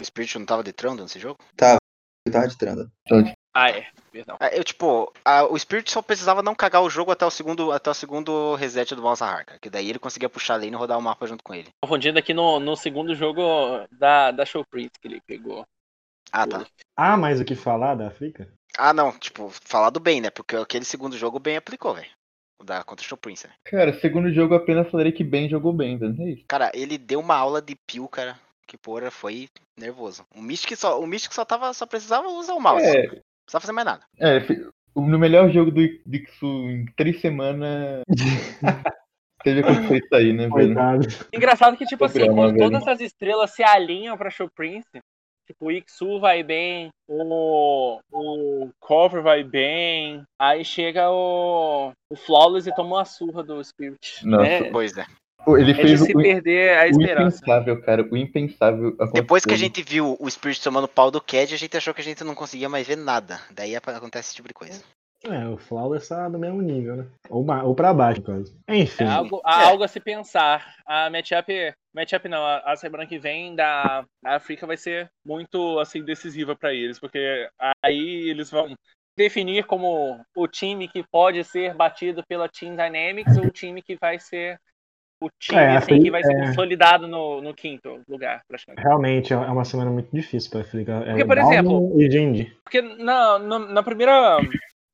O 0.00 0.04
Spirit 0.04 0.38
não 0.38 0.46
tava 0.46 0.62
de 0.62 0.72
trando 0.72 1.02
nesse 1.02 1.18
jogo? 1.18 1.36
Eu 2.26 2.32
tava 2.32 2.48
de 2.48 2.56
tranda. 2.56 2.90
Ah, 3.58 3.70
é. 3.70 3.86
Perdão. 4.12 4.36
É, 4.38 4.58
Eu, 4.58 4.62
tipo, 4.62 5.10
a- 5.24 5.44
o 5.44 5.58
Spirit 5.58 5.90
só 5.90 6.02
precisava 6.02 6.42
não 6.42 6.54
cagar 6.54 6.82
o 6.82 6.90
jogo 6.90 7.10
até 7.10 7.24
o 7.24 7.30
segundo, 7.30 7.72
até 7.72 7.88
o 7.90 7.94
segundo 7.94 8.54
reset 8.54 8.94
do 8.94 9.02
Malzahar, 9.02 9.46
cara. 9.46 9.58
Que 9.58 9.70
daí 9.70 9.88
ele 9.88 9.98
conseguia 9.98 10.28
puxar 10.28 10.54
a 10.54 10.56
lane 10.58 10.72
e 10.72 10.74
rodar 10.74 10.98
o 10.98 11.02
mapa 11.02 11.26
junto 11.26 11.42
com 11.42 11.54
ele. 11.54 11.68
Confundindo 11.82 12.18
aqui 12.18 12.34
no, 12.34 12.60
no 12.60 12.76
segundo 12.76 13.14
jogo 13.14 13.42
da, 13.90 14.30
da 14.30 14.44
Show 14.44 14.64
Prince 14.70 14.90
que 15.00 15.08
ele 15.08 15.20
pegou. 15.26 15.64
Ah, 16.32 16.46
tá. 16.46 16.66
Ah, 16.96 17.16
mais 17.16 17.40
o 17.40 17.44
que 17.44 17.54
falar 17.54 17.94
da 17.94 18.08
África? 18.08 18.46
Ah, 18.76 18.92
não, 18.92 19.10
tipo, 19.18 19.48
falar 19.50 19.88
do 19.90 20.00
bem, 20.00 20.20
né? 20.20 20.28
Porque 20.28 20.54
aquele 20.56 20.84
segundo 20.84 21.16
jogo 21.16 21.38
o 21.38 21.40
Ben 21.40 21.56
aplicou, 21.56 21.94
velho. 21.94 22.10
O 22.60 22.64
da 22.64 22.82
contra 22.84 23.04
o 23.04 23.08
Show 23.08 23.16
Prince, 23.16 23.46
né? 23.46 23.54
Cara, 23.64 23.92
segundo 24.00 24.30
jogo 24.32 24.52
eu 24.54 24.58
apenas 24.58 24.90
falarei 24.90 25.12
que 25.12 25.24
Ben 25.24 25.48
jogou 25.48 25.72
bem, 25.72 25.96
velho. 25.96 26.14
É. 26.20 26.42
Cara, 26.48 26.70
ele 26.74 26.98
deu 26.98 27.20
uma 27.20 27.36
aula 27.36 27.62
de 27.62 27.74
peel, 27.86 28.06
cara. 28.08 28.38
Que 28.66 28.76
porra, 28.76 29.10
foi 29.10 29.48
nervoso. 29.78 30.26
O 30.34 30.42
Mystic 30.42 30.76
só, 30.76 31.00
o 31.00 31.06
Mystic 31.06 31.32
só, 31.32 31.44
tava, 31.44 31.72
só 31.72 31.86
precisava 31.86 32.26
usar 32.28 32.54
o 32.54 32.60
mouse. 32.60 32.84
É, 32.84 33.22
Não 33.46 33.60
precisava 33.60 33.62
fazer 33.62 33.72
mais 33.72 33.86
nada. 33.86 34.04
é, 34.20 34.40
no 34.96 35.18
melhor 35.18 35.50
jogo 35.50 35.70
do 35.70 35.80
Dixu 36.04 36.46
em 36.46 36.86
três 36.96 37.20
semanas. 37.20 38.02
teve 39.44 39.60
acontecido 39.60 39.96
isso 39.96 40.14
aí, 40.14 40.32
né, 40.32 40.48
velho? 40.48 40.74
Engraçado 41.32 41.76
que, 41.76 41.84
tipo 41.84 42.04
assim, 42.04 42.18
Programa, 42.18 42.48
quando 42.48 42.58
velho. 42.58 42.70
todas 42.70 42.88
as 42.88 43.00
estrelas 43.00 43.52
se 43.52 43.62
alinham 43.62 44.16
pra 44.16 44.30
Show 44.30 44.48
Prince, 44.52 44.88
tipo, 45.46 45.66
o 45.66 45.70
Ixu 45.70 46.18
vai 46.18 46.42
bem, 46.42 46.88
o, 47.08 48.00
o 48.10 48.70
Cover 48.80 49.22
vai 49.22 49.44
bem, 49.44 50.24
aí 50.40 50.64
chega 50.64 51.10
o, 51.10 51.92
o 52.10 52.16
Flawless 52.16 52.68
e 52.68 52.74
toma 52.74 52.96
uma 52.96 53.04
surra 53.04 53.44
do 53.44 53.62
Spirit. 53.62 54.26
Nossa. 54.26 54.46
É, 54.46 54.70
Pois 54.70 54.96
é. 54.96 55.06
Ele 55.46 55.70
é 55.72 55.74
fez 55.74 56.02
o, 56.02 56.04
se 56.06 56.12
o 56.16 56.20
perder 56.20 56.78
a 56.78 56.88
esperança. 56.88 57.36
impensável, 57.38 57.80
cara. 57.82 58.02
O 58.10 58.16
impensável 58.16 58.88
aconteceu. 58.88 59.12
Depois 59.22 59.44
que 59.44 59.54
a 59.54 59.58
gente 59.58 59.82
viu 59.82 60.16
o 60.18 60.30
Spirit 60.30 60.62
tomando 60.62 60.88
pau 60.88 61.10
do 61.10 61.20
Cad, 61.20 61.54
a 61.54 61.58
gente 61.58 61.76
achou 61.76 61.94
que 61.94 62.00
a 62.00 62.04
gente 62.04 62.24
não 62.24 62.34
conseguia 62.34 62.68
mais 62.68 62.86
ver 62.86 62.96
nada. 62.96 63.40
Daí 63.50 63.76
acontece 63.76 64.28
esse 64.28 64.36
tipo 64.36 64.48
de 64.48 64.54
coisa. 64.54 64.82
É, 65.24 65.48
o 65.48 65.56
Flawless 65.56 66.08
tá 66.08 66.28
no 66.28 66.38
mesmo 66.38 66.60
nível, 66.62 66.96
né? 66.96 67.06
Ou, 67.28 67.44
ou 67.64 67.74
pra 67.74 67.92
baixo, 67.92 68.22
caso. 68.22 68.54
Enfim. 68.68 69.04
É 69.04 69.08
algo, 69.08 69.40
há 69.44 69.62
É. 69.62 69.66
algo 69.66 69.82
a 69.82 69.88
se 69.88 69.98
pensar. 69.98 70.76
A 70.86 71.10
matchup, 71.10 71.50
matchup 71.94 72.28
não, 72.28 72.44
a, 72.44 72.58
a 72.58 72.76
semana 72.76 73.06
que 73.06 73.18
vem 73.18 73.54
da, 73.56 74.04
da 74.22 74.36
África 74.36 74.66
vai 74.66 74.76
ser 74.76 75.10
muito 75.24 75.80
assim 75.80 76.04
decisiva 76.04 76.54
pra 76.54 76.72
eles, 76.72 77.00
porque 77.00 77.48
aí 77.82 78.28
eles 78.28 78.50
vão 78.50 78.74
definir 79.16 79.64
como 79.64 80.20
o 80.36 80.46
time 80.46 80.86
que 80.86 81.02
pode 81.10 81.42
ser 81.42 81.74
batido 81.74 82.22
pela 82.28 82.48
Team 82.48 82.76
Dynamics 82.76 83.36
ou 83.38 83.46
o 83.46 83.50
time 83.50 83.80
que 83.82 83.96
vai 83.96 84.20
ser 84.20 84.60
o 85.22 85.28
time 85.38 85.58
É, 85.58 85.68
a 85.68 85.78
assim, 85.78 86.02
que 86.02 86.10
vai 86.10 86.22
ser 86.22 86.36
é. 86.36 86.46
consolidado 86.46 87.08
no, 87.08 87.40
no 87.40 87.54
quinto 87.54 88.00
lugar, 88.08 88.42
praticamente. 88.46 88.82
Realmente 88.84 89.32
é 89.32 89.36
uma 89.36 89.64
semana 89.64 89.90
muito 89.90 90.10
difícil 90.12 90.50
pra 90.50 90.60
África. 90.60 90.92
É 91.04 91.10
Porque, 91.10 91.24
por 91.24 91.38
exemplo, 91.38 92.00
E. 92.00 92.52
Porque 92.62 92.82
na, 92.82 93.38
na, 93.38 93.58
na 93.58 93.82
primeira. 93.82 94.38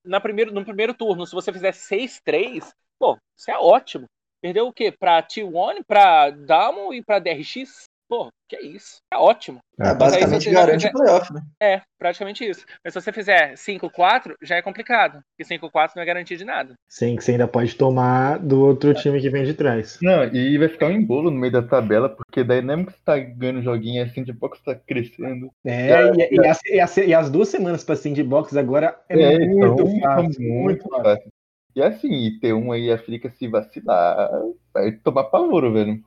Na 0.05 0.21
primeiro, 0.21 0.53
no 0.53 0.65
primeiro 0.65 0.95
turno, 0.95 1.25
se 1.25 1.33
você 1.33 1.53
fizer 1.53 1.73
6-3, 1.73 2.73
pô, 2.99 3.17
isso 3.39 3.51
é 3.51 3.57
ótimo. 3.57 4.07
Perdeu 4.43 4.67
o 4.67 4.73
quê? 4.73 4.91
Pra 4.91 5.23
T1, 5.23 5.85
pra 5.87 6.31
Damon 6.31 6.93
e 6.93 7.01
pra 7.01 7.21
DRX? 7.21 7.85
Pô, 8.13 8.29
que 8.47 8.57
é 8.57 8.61
isso. 8.63 8.99
É 9.11 9.17
ótimo. 9.17 9.61
É, 9.81 9.89
É, 9.89 9.95
basicamente 9.95 10.45
já 10.45 10.53
garante 10.53 10.87
fizer- 10.87 10.89
o 10.91 10.93
playoff, 10.93 11.33
né? 11.33 11.41
É, 11.59 11.81
praticamente 11.99 12.45
isso. 12.47 12.67
Mas 12.85 12.93
se 12.93 13.01
você 13.01 13.11
fizer 13.11 13.57
5-4, 13.57 14.37
já 14.43 14.57
é 14.57 14.61
complicado. 14.61 15.21
Porque 15.31 15.45
5-4 15.49 15.97
não 15.97 16.03
é 16.03 16.05
garantia 16.05 16.37
de 16.37 16.45
nada. 16.45 16.75
Sim, 16.87 17.17
que 17.17 17.25
você 17.25 17.31
ainda 17.33 17.49
pode 17.49 17.75
tomar 17.75 18.39
do 18.39 18.61
outro 18.61 18.93
time 18.93 19.19
que 19.19 19.31
vem 19.31 19.45
de 19.45 19.55
trás. 19.55 19.99
Não, 20.03 20.25
e 20.25 20.59
vai 20.59 20.69
ficar 20.69 20.89
um 20.89 20.93
embolo 20.93 21.31
no 21.31 21.39
meio 21.39 21.55
da 21.55 21.63
tabela, 21.63 22.11
porque 22.11 22.45
daí 22.45 22.61
não 22.61 22.75
é 22.81 22.85
que 22.85 22.93
você 22.93 22.99
tá 23.03 23.19
ganhando 23.19 23.63
joguinho 23.63 24.05
assim, 24.05 24.23
de 24.23 24.35
pouco 24.35 24.59
você 24.59 24.63
tá 24.63 24.75
crescendo. 24.75 25.51
É, 25.65 26.11
e, 26.15 26.35
e 26.37 26.47
as, 26.47 26.61
e 26.67 26.81
as- 26.81 26.97
e 26.99 27.15
as 27.15 27.31
duas 27.31 27.49
semanas 27.49 27.83
pra 27.83 27.97
Sandbox 27.97 28.55
agora 28.55 29.01
é, 29.09 29.39
muito 29.47 29.85
então, 29.85 30.01
fácil. 30.03 30.03
tá 30.03 30.39
Muito 30.39 30.83
fácil. 30.87 31.03
fácil. 31.05 31.33
E 31.75 31.83
assim, 31.83 32.13
e 32.13 32.39
ter 32.39 32.53
um 32.53 32.73
aí, 32.73 32.93
a 32.93 32.97
África 32.97 33.31
se 33.31 33.49
vacilar, 33.49 34.29
vai 34.75 34.93
tomar 34.93 35.25
pavoro, 35.25 35.73
velho. 35.73 35.99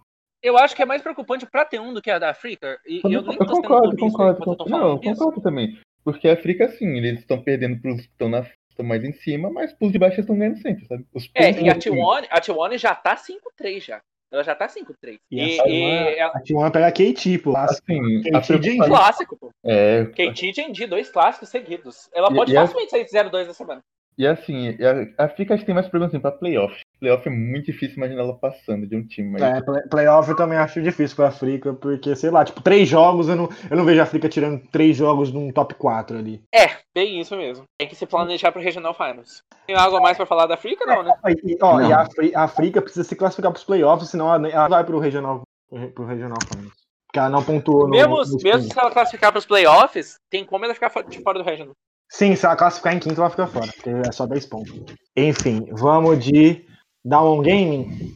Eu 0.46 0.58
acho 0.58 0.75
que 0.75 0.82
é 0.82 0.86
mais 0.86 1.02
preocupante 1.02 1.46
pra 1.46 1.66
ter 1.66 1.80
um 1.82 1.94
do 1.94 2.02
que 2.02 2.12
a 2.12 2.20
da 2.20 2.30
África. 2.30 2.80
E, 2.86 3.02
e 3.04 3.14
eu 3.14 3.22
nem 3.22 3.38
tô 3.38 3.46
sendo 3.56 3.62
concordo, 3.64 3.98
concordo, 3.98 4.40
eu 4.40 4.46
tô 4.46 4.52
concordo. 4.58 4.70
Não, 4.70 4.90
eu 4.92 5.00
concordo 5.02 5.42
também. 5.42 5.80
Porque 6.04 6.28
a 6.28 6.34
África, 6.34 6.66
assim, 6.66 6.86
eles 6.98 7.20
estão 7.22 7.42
perdendo 7.42 7.82
pros 7.82 8.02
que 8.02 8.08
estão 8.08 8.30
na 8.30 8.46
estão 8.70 8.86
mais 8.86 9.04
em 9.04 9.14
cima, 9.14 9.50
mas 9.50 9.74
pools 9.74 9.92
de 9.94 9.98
baixo 9.98 10.20
estão 10.20 10.38
ganhando 10.38 10.58
sempre, 10.58 10.86
sabe? 10.86 11.06
Os 11.14 11.30
É, 11.34 11.50
e 11.50 11.70
a 11.70 11.74
de- 11.74 11.90
T1, 11.90 12.28
a 12.30 12.42
T1 12.42 12.78
já 12.78 12.94
tá 12.94 13.16
5-3 13.16 13.84
já. 13.84 14.02
Ela 14.32 14.44
já 14.44 14.54
tá 14.54 14.68
5-3. 14.68 15.18
E, 15.32 15.38
E, 15.40 15.62
a 15.62 15.68
e 15.68 15.82
é 16.18 16.22
A 16.24 16.42
T1 16.42 16.72
pega 16.72 16.88
a 16.88 16.92
KT, 16.92 17.38
pô. 17.40 17.56
Assim, 17.56 18.22
KT 18.22 18.58
preocupação- 18.58 18.88
clássico, 18.88 19.38
pô. 19.40 19.50
é, 19.64 20.06
KT 20.08 20.50
e 20.50 20.54
Genji, 20.54 20.86
dois 20.88 21.10
clássicos 21.10 21.48
seguidos. 21.50 22.10
Ela 22.14 22.30
E- 22.32 22.36
pode 22.36 22.52
e 22.54 22.58
a- 22.58 22.62
facilmente 22.62 22.92
sair 22.92 23.06
de 23.06 23.12
0-2 23.12 23.48
na 23.48 23.54
semana. 23.54 23.82
E 24.18 24.28
assim, 24.28 24.78
a, 25.18 25.24
a 25.25 25.30
Fica 25.30 25.58
que 25.58 25.66
tem 25.66 25.74
mais 25.75 25.88
problemas 25.88 26.14
assim, 26.14 26.22
pra 26.22 26.32
playoff. 26.32 26.80
Playoff 27.00 27.28
é 27.28 27.32
muito 27.32 27.66
difícil 27.66 27.98
imaginar 27.98 28.22
ela 28.24 28.34
passando 28.38 28.88
de 28.88 28.96
um 28.96 29.06
time. 29.06 29.32
Mas... 29.32 29.42
É, 29.42 29.62
play- 29.62 29.84
playoff 29.90 30.30
eu 30.30 30.36
também 30.36 30.58
acho 30.58 30.82
difícil 30.82 31.16
pra 31.16 31.28
África, 31.28 31.74
porque, 31.74 32.16
sei 32.16 32.30
lá, 32.30 32.44
tipo, 32.46 32.62
três 32.62 32.88
jogos, 32.88 33.28
eu 33.28 33.36
não, 33.36 33.50
eu 33.70 33.78
não 33.78 33.86
vejo 33.86 34.00
a 34.00 34.04
África 34.04 34.30
tirando 34.30 34.62
três 34.72 34.96
jogos 34.96 35.32
num 35.32 35.52
top 35.52 35.74
4 35.75 36.18
ali. 36.18 36.42
É, 36.54 36.70
bem 36.94 37.20
isso 37.20 37.36
mesmo. 37.36 37.66
Tem 37.78 37.88
que 37.88 37.96
se 37.96 38.06
planejar 38.06 38.52
pro 38.52 38.62
Regional 38.62 38.94
Finals. 38.94 39.42
Tem 39.68 39.75
algo 39.75 39.98
a 39.98 40.02
mais 40.02 40.16
pra 40.18 40.25
falar 40.25 40.46
da 40.48 40.54
África, 40.56 40.86
não, 40.86 41.04
né? 41.04 41.14
E, 41.44 41.58
ó, 41.62 41.80
Não. 41.80 41.90
e 41.90 41.94
a, 41.94 42.02
Afri- 42.02 42.36
a 42.36 42.44
África 42.44 42.82
precisa 42.82 43.04
se 43.04 43.16
classificar 43.16 43.52
pros 43.52 43.64
playoffs, 43.66 44.10
senão 44.10 44.34
ela, 44.34 44.48
ela 44.48 44.68
vai 44.68 44.84
pro 44.84 45.00
regional, 45.00 45.42
pro 45.94 46.06
regional 46.06 46.38
finals. 46.48 46.74
Porque 47.08 47.20
ela 47.20 47.30
não 47.30 47.44
pontuou 47.44 47.86
no, 47.88 47.92
Mesmo, 47.92 48.10
no 48.16 48.18
mesmo 48.22 48.38
sprint. 48.38 48.74
se 48.74 48.80
ela 48.80 48.92
classificar 48.92 49.32
pros 49.32 49.46
playoffs, 49.46 50.16
tem 50.30 50.44
como 50.46 50.66
ela 50.66 50.74
ficar 50.74 50.92
de 51.08 51.22
fora 51.22 51.40
do 51.40 51.46
Regional. 51.46 51.74
Sim, 52.10 52.36
se 52.36 52.46
ela 52.46 52.56
classificar 52.56 52.94
em 52.96 53.00
quinto, 53.00 53.20
ela 53.20 53.30
fica 53.30 53.48
fora, 53.48 53.68
porque 53.74 53.90
é 53.90 54.12
só 54.12 54.25
10 54.28 54.46
pontos. 54.46 54.74
Enfim, 55.16 55.66
vamos 55.72 56.24
de 56.24 56.66
Down 57.05 57.41
Gaming. 57.43 58.15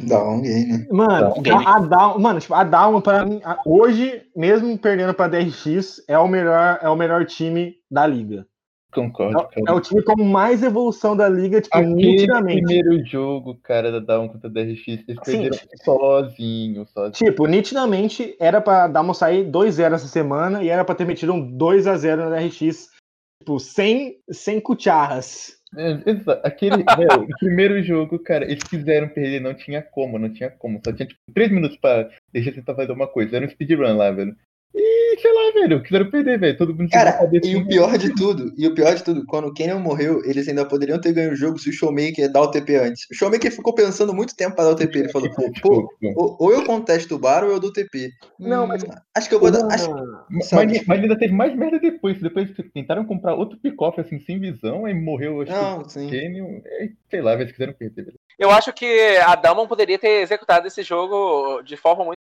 Um 0.00 0.40
game. 0.42 0.86
Mano, 0.92 1.34
Down 1.34 1.42
Gaming. 1.42 1.66
a, 1.66 1.74
a 1.76 1.78
Down, 1.80 2.18
mano, 2.20 2.38
tipo, 2.40 2.54
a 2.54 2.62
Down 2.62 3.00
pra 3.00 3.24
mim, 3.24 3.40
a- 3.44 3.58
hoje, 3.66 4.22
mesmo 4.36 4.78
perdendo 4.78 5.12
pra 5.12 5.26
DRX, 5.26 6.04
é 6.06 6.16
o 6.18 6.28
melhor, 6.28 6.78
é 6.80 6.88
o 6.88 6.94
melhor 6.94 7.24
time 7.26 7.74
da 7.90 8.06
liga. 8.06 8.46
Concordo, 8.94 9.38
É, 9.38 9.42
cara. 9.42 9.62
é 9.68 9.72
o 9.72 9.80
time 9.80 10.02
com 10.02 10.22
mais 10.24 10.62
evolução 10.62 11.16
da 11.16 11.28
liga, 11.28 11.60
tipo, 11.60 11.76
Aquele 11.76 11.94
nitidamente. 11.94 12.62
primeiro 12.62 13.04
jogo, 13.04 13.58
cara, 13.62 13.90
da 13.92 13.98
Down 13.98 14.28
contra 14.28 14.48
a 14.48 14.52
DRX, 14.52 14.86
eles 14.86 15.04
Sim. 15.24 15.32
perderam 15.42 15.58
sozinho, 15.84 16.86
sozinho. 16.86 17.12
Tipo, 17.12 17.46
nitidamente 17.46 18.34
era 18.40 18.60
pra 18.60 18.86
Down 18.88 19.12
sair 19.12 19.44
2-0 19.50 19.94
essa 19.94 20.06
semana 20.08 20.62
e 20.62 20.68
era 20.68 20.84
pra 20.84 20.94
ter 20.94 21.04
metido 21.06 21.32
um 21.34 21.56
2x0 21.58 22.16
na 22.16 22.30
DRX, 22.30 22.88
tipo, 23.42 23.58
sem, 23.60 24.16
sem 24.30 24.58
cucharras. 24.60 25.57
É. 25.76 26.46
Aquele, 26.46 26.76
meu, 26.98 27.24
o 27.24 27.38
primeiro 27.38 27.82
jogo, 27.82 28.18
cara, 28.18 28.44
eles 28.44 28.62
quiseram 28.62 29.08
perder, 29.08 29.40
não 29.40 29.54
tinha 29.54 29.82
como, 29.82 30.18
não 30.18 30.32
tinha 30.32 30.50
como. 30.50 30.80
Só 30.84 30.92
tinha, 30.92 31.06
tipo, 31.06 31.20
três 31.34 31.50
minutos 31.50 31.76
pra 31.76 32.08
deixar 32.32 32.52
tentar 32.52 32.74
fazer 32.74 32.92
uma 32.92 33.06
coisa. 33.06 33.36
Era 33.36 33.46
um 33.46 33.50
speedrun 33.50 33.96
lá, 33.96 34.10
velho. 34.10 34.36
E, 34.74 35.18
sei 35.20 35.32
lá, 35.32 35.52
velho, 35.52 35.82
quiseram 35.82 36.10
perder, 36.10 36.38
velho. 36.38 36.56
Todo 36.56 36.74
mundo 36.74 36.90
Cara, 36.90 37.18
e 37.42 37.56
o 37.56 37.66
pior 37.66 37.96
de 37.98 38.14
tudo, 38.14 38.52
e 38.56 38.66
o 38.66 38.74
pior 38.74 38.94
de 38.94 39.02
tudo, 39.02 39.24
quando 39.26 39.48
o 39.48 39.52
Kenyon 39.52 39.80
morreu, 39.80 40.22
eles 40.24 40.46
ainda 40.46 40.64
poderiam 40.64 41.00
ter 41.00 41.12
ganho 41.12 41.32
o 41.32 41.36
jogo 41.36 41.58
se 41.58 41.70
o 41.70 41.72
Showmaker 41.72 42.30
dar 42.30 42.42
o 42.42 42.50
TP 42.50 42.76
antes. 42.76 43.06
O 43.10 43.14
Showmaker 43.14 43.50
ficou 43.50 43.74
pensando 43.74 44.14
muito 44.14 44.36
tempo 44.36 44.54
pra 44.54 44.64
dar 44.64 44.70
o 44.72 44.76
TP. 44.76 44.98
Ele 45.00 45.08
falou, 45.08 45.28
Tipo, 45.28 45.42
pô, 45.42 45.52
tipo, 45.52 45.96
ou, 46.38 46.52
eu 46.52 46.64
contesto 46.64 47.14
o 47.14 47.18
bar 47.18 47.42
ou 47.44 47.50
eu 47.50 47.58
dou 47.60 47.72
TP. 47.72 48.10
Não, 48.38 48.66
mas- 48.66 48.84
Hum, 48.84 48.88
Acho 49.16 49.28
que 49.28 49.34
eu 49.34 49.40
vou 49.40 49.50
dar. 49.50 49.66
Acho, 49.72 49.90
mas, 50.30 50.46
sabe? 50.46 50.84
mas 50.86 51.00
ainda 51.00 51.18
teve 51.18 51.32
mais 51.32 51.54
merda 51.56 51.78
depois. 51.80 52.20
Depois 52.20 52.48
tentaram 52.72 53.04
comprar 53.04 53.34
outro 53.34 53.58
pick-off, 53.58 54.00
assim, 54.00 54.20
sem 54.20 54.38
visão, 54.38 54.84
aí 54.84 54.94
morreu, 54.94 55.40
acho 55.40 55.50
não, 55.50 55.82
que 55.82 55.92
sim. 55.92 56.06
o 56.06 56.10
Canyon. 56.10 56.60
aí, 56.78 56.92
Sei 57.10 57.20
lá, 57.20 57.34
eles 57.34 57.50
quiseram 57.50 57.72
perder, 57.72 58.04
velho. 58.04 58.18
Eu 58.38 58.50
acho 58.50 58.72
que 58.72 59.16
a 59.16 59.34
Damon 59.34 59.66
poderia 59.66 59.98
ter 59.98 60.20
executado 60.22 60.68
esse 60.68 60.82
jogo 60.84 61.60
de 61.62 61.76
forma 61.76 62.04
muito 62.04 62.18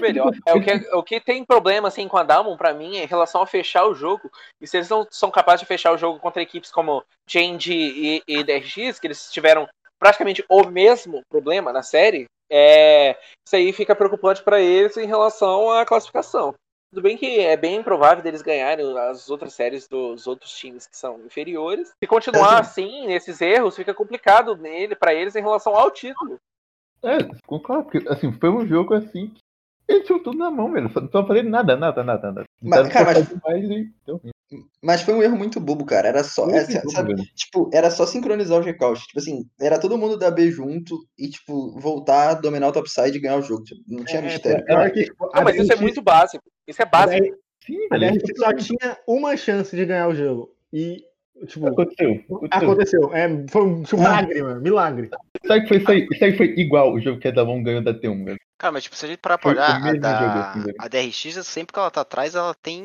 melhor. 0.00 0.32
É, 0.46 0.54
o, 0.54 0.60
que, 0.60 0.72
o 0.94 1.02
que 1.02 1.20
tem 1.20 1.44
problema 1.44 1.88
assim 1.88 2.08
com 2.08 2.16
a 2.16 2.22
Damon 2.22 2.56
pra 2.56 2.74
mim 2.74 2.96
é 2.96 3.04
em 3.04 3.06
relação 3.06 3.42
a 3.42 3.46
fechar 3.46 3.86
o 3.86 3.94
jogo. 3.94 4.30
E 4.60 4.66
se 4.66 4.76
eles 4.76 4.88
não 4.88 5.06
são 5.10 5.30
capazes 5.30 5.60
de 5.60 5.66
fechar 5.66 5.92
o 5.92 5.98
jogo 5.98 6.18
contra 6.18 6.42
equipes 6.42 6.70
como 6.70 7.04
Change 7.28 7.72
e, 7.72 8.22
e 8.26 8.42
DRX, 8.42 8.98
que 8.98 9.06
eles 9.06 9.30
tiveram 9.30 9.68
praticamente 9.98 10.44
o 10.48 10.64
mesmo 10.64 11.22
problema 11.30 11.72
na 11.72 11.82
série, 11.82 12.26
é, 12.50 13.16
isso 13.46 13.56
aí 13.56 13.72
fica 13.72 13.94
preocupante 13.94 14.42
pra 14.42 14.60
eles 14.60 14.96
em 14.96 15.06
relação 15.06 15.70
à 15.70 15.84
classificação. 15.84 16.54
Tudo 16.90 17.02
bem 17.02 17.16
que 17.16 17.40
é 17.40 17.56
bem 17.56 17.76
improvável 17.76 18.22
deles 18.22 18.42
ganharem 18.42 18.96
as 18.98 19.28
outras 19.28 19.52
séries 19.52 19.88
dos 19.88 20.26
outros 20.26 20.52
times 20.56 20.86
que 20.86 20.96
são 20.96 21.20
inferiores. 21.20 21.92
Se 22.02 22.06
continuar 22.06 22.60
assim, 22.60 23.06
nesses 23.06 23.40
erros, 23.40 23.76
fica 23.76 23.92
complicado 23.92 24.56
nele 24.56 24.94
para 24.94 25.12
eles 25.12 25.34
em 25.34 25.42
relação 25.42 25.74
ao 25.76 25.90
título. 25.90 26.38
É, 27.02 27.18
concordo, 27.46 27.84
porque, 27.84 28.08
assim, 28.08 28.32
foi 28.32 28.48
um 28.50 28.66
jogo 28.66 28.94
assim 28.94 29.34
que 29.86 29.92
eles 29.92 30.06
tinham 30.06 30.22
tudo 30.22 30.38
na 30.38 30.50
mão, 30.50 30.72
velho. 30.72 30.90
Não 30.94 31.04
estavam 31.04 31.26
fazendo 31.28 31.50
nada, 31.50 31.76
nada, 31.76 32.02
nada, 32.02 32.32
nada. 32.32 32.44
Mas, 32.62 32.88
cara, 32.88 33.12
mas- 33.44 33.60
e. 33.62 33.90
Mas 34.82 35.02
foi 35.02 35.14
um 35.14 35.22
erro 35.22 35.36
muito 35.36 35.58
bobo, 35.58 35.84
cara. 35.84 36.08
Era 36.08 36.22
só. 36.22 36.46
Muito 36.46 36.56
é, 36.56 36.74
bobo, 36.80 36.90
sabe, 36.90 37.14
tipo, 37.34 37.70
era 37.72 37.90
só 37.90 38.06
sincronizar 38.06 38.58
os 38.58 38.66
recautes. 38.66 39.06
Tipo 39.06 39.18
assim, 39.18 39.44
era 39.60 39.78
todo 39.78 39.98
mundo 39.98 40.16
da 40.16 40.30
B 40.30 40.50
junto 40.50 40.98
e, 41.18 41.28
tipo, 41.28 41.78
voltar, 41.78 42.34
dominar 42.34 42.68
o 42.68 42.72
topside 42.72 43.16
e 43.16 43.20
ganhar 43.20 43.36
o 43.36 43.42
jogo. 43.42 43.64
Tipo, 43.64 43.80
não 43.88 44.04
tinha 44.04 44.22
mistério. 44.22 44.64
pior 44.64 44.90
que, 44.90 45.08
a 45.32 45.36
Não, 45.38 45.44
mas 45.44 45.56
isso 45.56 45.72
é 45.72 45.76
muito 45.76 46.02
básico. 46.02 46.44
Isso 46.66 46.82
é 46.82 46.86
básico. 46.86 47.36
Sim, 47.64 47.88
A. 47.90 47.98
DRX 47.98 48.22
só 48.36 48.52
tinha 48.52 48.98
uma 49.08 49.36
chance 49.36 49.74
de 49.74 49.84
ganhar 49.84 50.08
o 50.08 50.14
jogo. 50.14 50.54
E, 50.72 51.02
tipo, 51.46 51.66
Aconteceu. 51.66 52.24
aconteceu. 52.30 52.48
aconteceu. 52.50 53.14
É, 53.14 53.46
foi 53.48 53.62
um 53.62 53.82
tipo, 53.82 53.98
milagre, 53.98 54.42
mano. 54.42 54.60
Milagre. 54.60 55.10
Sabe 55.46 55.62
que 55.62 55.68
foi 55.68 55.76
isso 55.78 55.90
aí? 55.90 56.08
Isso 56.12 56.24
aí 56.24 56.36
foi 56.36 56.46
igual 56.56 56.92
o 56.92 57.00
jogo 57.00 57.20
que 57.20 57.28
a 57.28 57.30
Davon 57.30 57.62
ganhou 57.62 57.82
da 57.82 57.92
T1, 57.92 58.24
velho. 58.24 58.38
Cara, 58.58 58.72
mas 58.72 58.84
tipo, 58.84 58.96
se 58.96 59.04
a 59.04 59.08
gente 59.08 59.18
parar 59.18 59.38
pra 59.38 59.50
olhar, 59.50 59.86
a, 59.86 59.92
da, 59.94 60.50
assim, 60.50 60.60
velho. 60.62 60.76
a 60.78 60.88
DRX, 60.88 61.46
sempre 61.46 61.72
que 61.74 61.78
ela 61.78 61.90
tá 61.90 62.00
atrás, 62.00 62.34
ela 62.34 62.54
tem. 62.54 62.82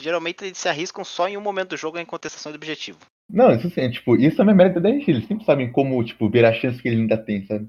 Geralmente 0.00 0.44
eles 0.44 0.58
se 0.58 0.68
arriscam 0.68 1.02
só 1.04 1.28
em 1.28 1.36
um 1.36 1.40
momento 1.40 1.70
do 1.70 1.76
jogo 1.76 1.98
em 1.98 2.04
contestação 2.04 2.52
de 2.52 2.56
objetivo. 2.56 2.98
Não, 3.28 3.52
isso 3.52 3.66
assim, 3.66 3.90
tipo, 3.90 4.16
isso 4.16 4.40
é 4.40 4.44
mérito 4.44 4.80
da 4.80 4.88
DRX. 4.88 5.08
Eles 5.08 5.26
sempre 5.26 5.44
sabem 5.44 5.70
como, 5.72 6.02
tipo, 6.04 6.30
ver 6.30 6.44
a 6.44 6.52
chance 6.52 6.80
que 6.80 6.88
ele 6.88 7.00
ainda 7.00 7.16
tem, 7.18 7.44
sabe? 7.46 7.68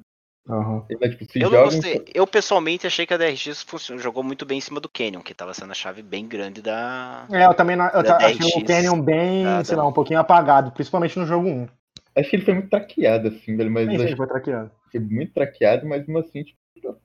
Ele, 0.89 1.09
tipo, 1.09 1.31
se 1.31 1.41
Eu 1.41 1.49
gostei. 1.51 2.05
Eu 2.13 2.25
pessoalmente 2.25 2.87
achei 2.87 3.05
que 3.05 3.13
a 3.13 3.17
DRX 3.17 3.61
funcionou, 3.63 4.01
jogou 4.01 4.23
muito 4.23 4.45
bem 4.45 4.57
em 4.57 4.61
cima 4.61 4.79
do 4.79 4.89
Canyon, 4.89 5.21
que 5.21 5.33
tava 5.33 5.53
sendo 5.53 5.71
a 5.71 5.75
chave 5.75 6.01
bem 6.01 6.27
grande 6.27 6.61
da. 6.61 7.27
É, 7.31 7.45
eu 7.45 7.53
também 7.53 7.75
não- 7.75 7.87
eu 7.89 7.99
achei 7.99 8.37
DRX. 8.37 8.55
o 8.55 8.65
Canyon 8.65 9.01
bem, 9.01 9.45
Ah, 9.45 9.63
sei 9.63 9.75
tá. 9.75 9.83
lá, 9.83 9.87
um 9.87 9.93
pouquinho 9.93 10.19
apagado, 10.19 10.71
principalmente 10.71 11.17
no 11.19 11.25
jogo 11.25 11.47
1. 11.47 11.67
Acho 12.15 12.29
que 12.29 12.35
ele 12.37 12.45
foi 12.45 12.53
muito 12.55 12.69
traqueado, 12.69 13.27
assim, 13.27 13.55
velho. 13.55 13.69
Mas 13.71 13.87
sei 13.87 14.07
se 14.09 14.15
foi 14.15 14.27
traqueado. 14.27 14.71
que 14.91 14.99
foi 14.99 15.07
muito 15.07 15.33
traqueado, 15.33 15.87
mas 15.87 15.99
mesmo 16.01 16.17
assim, 16.17 16.43
tipo, 16.43 16.57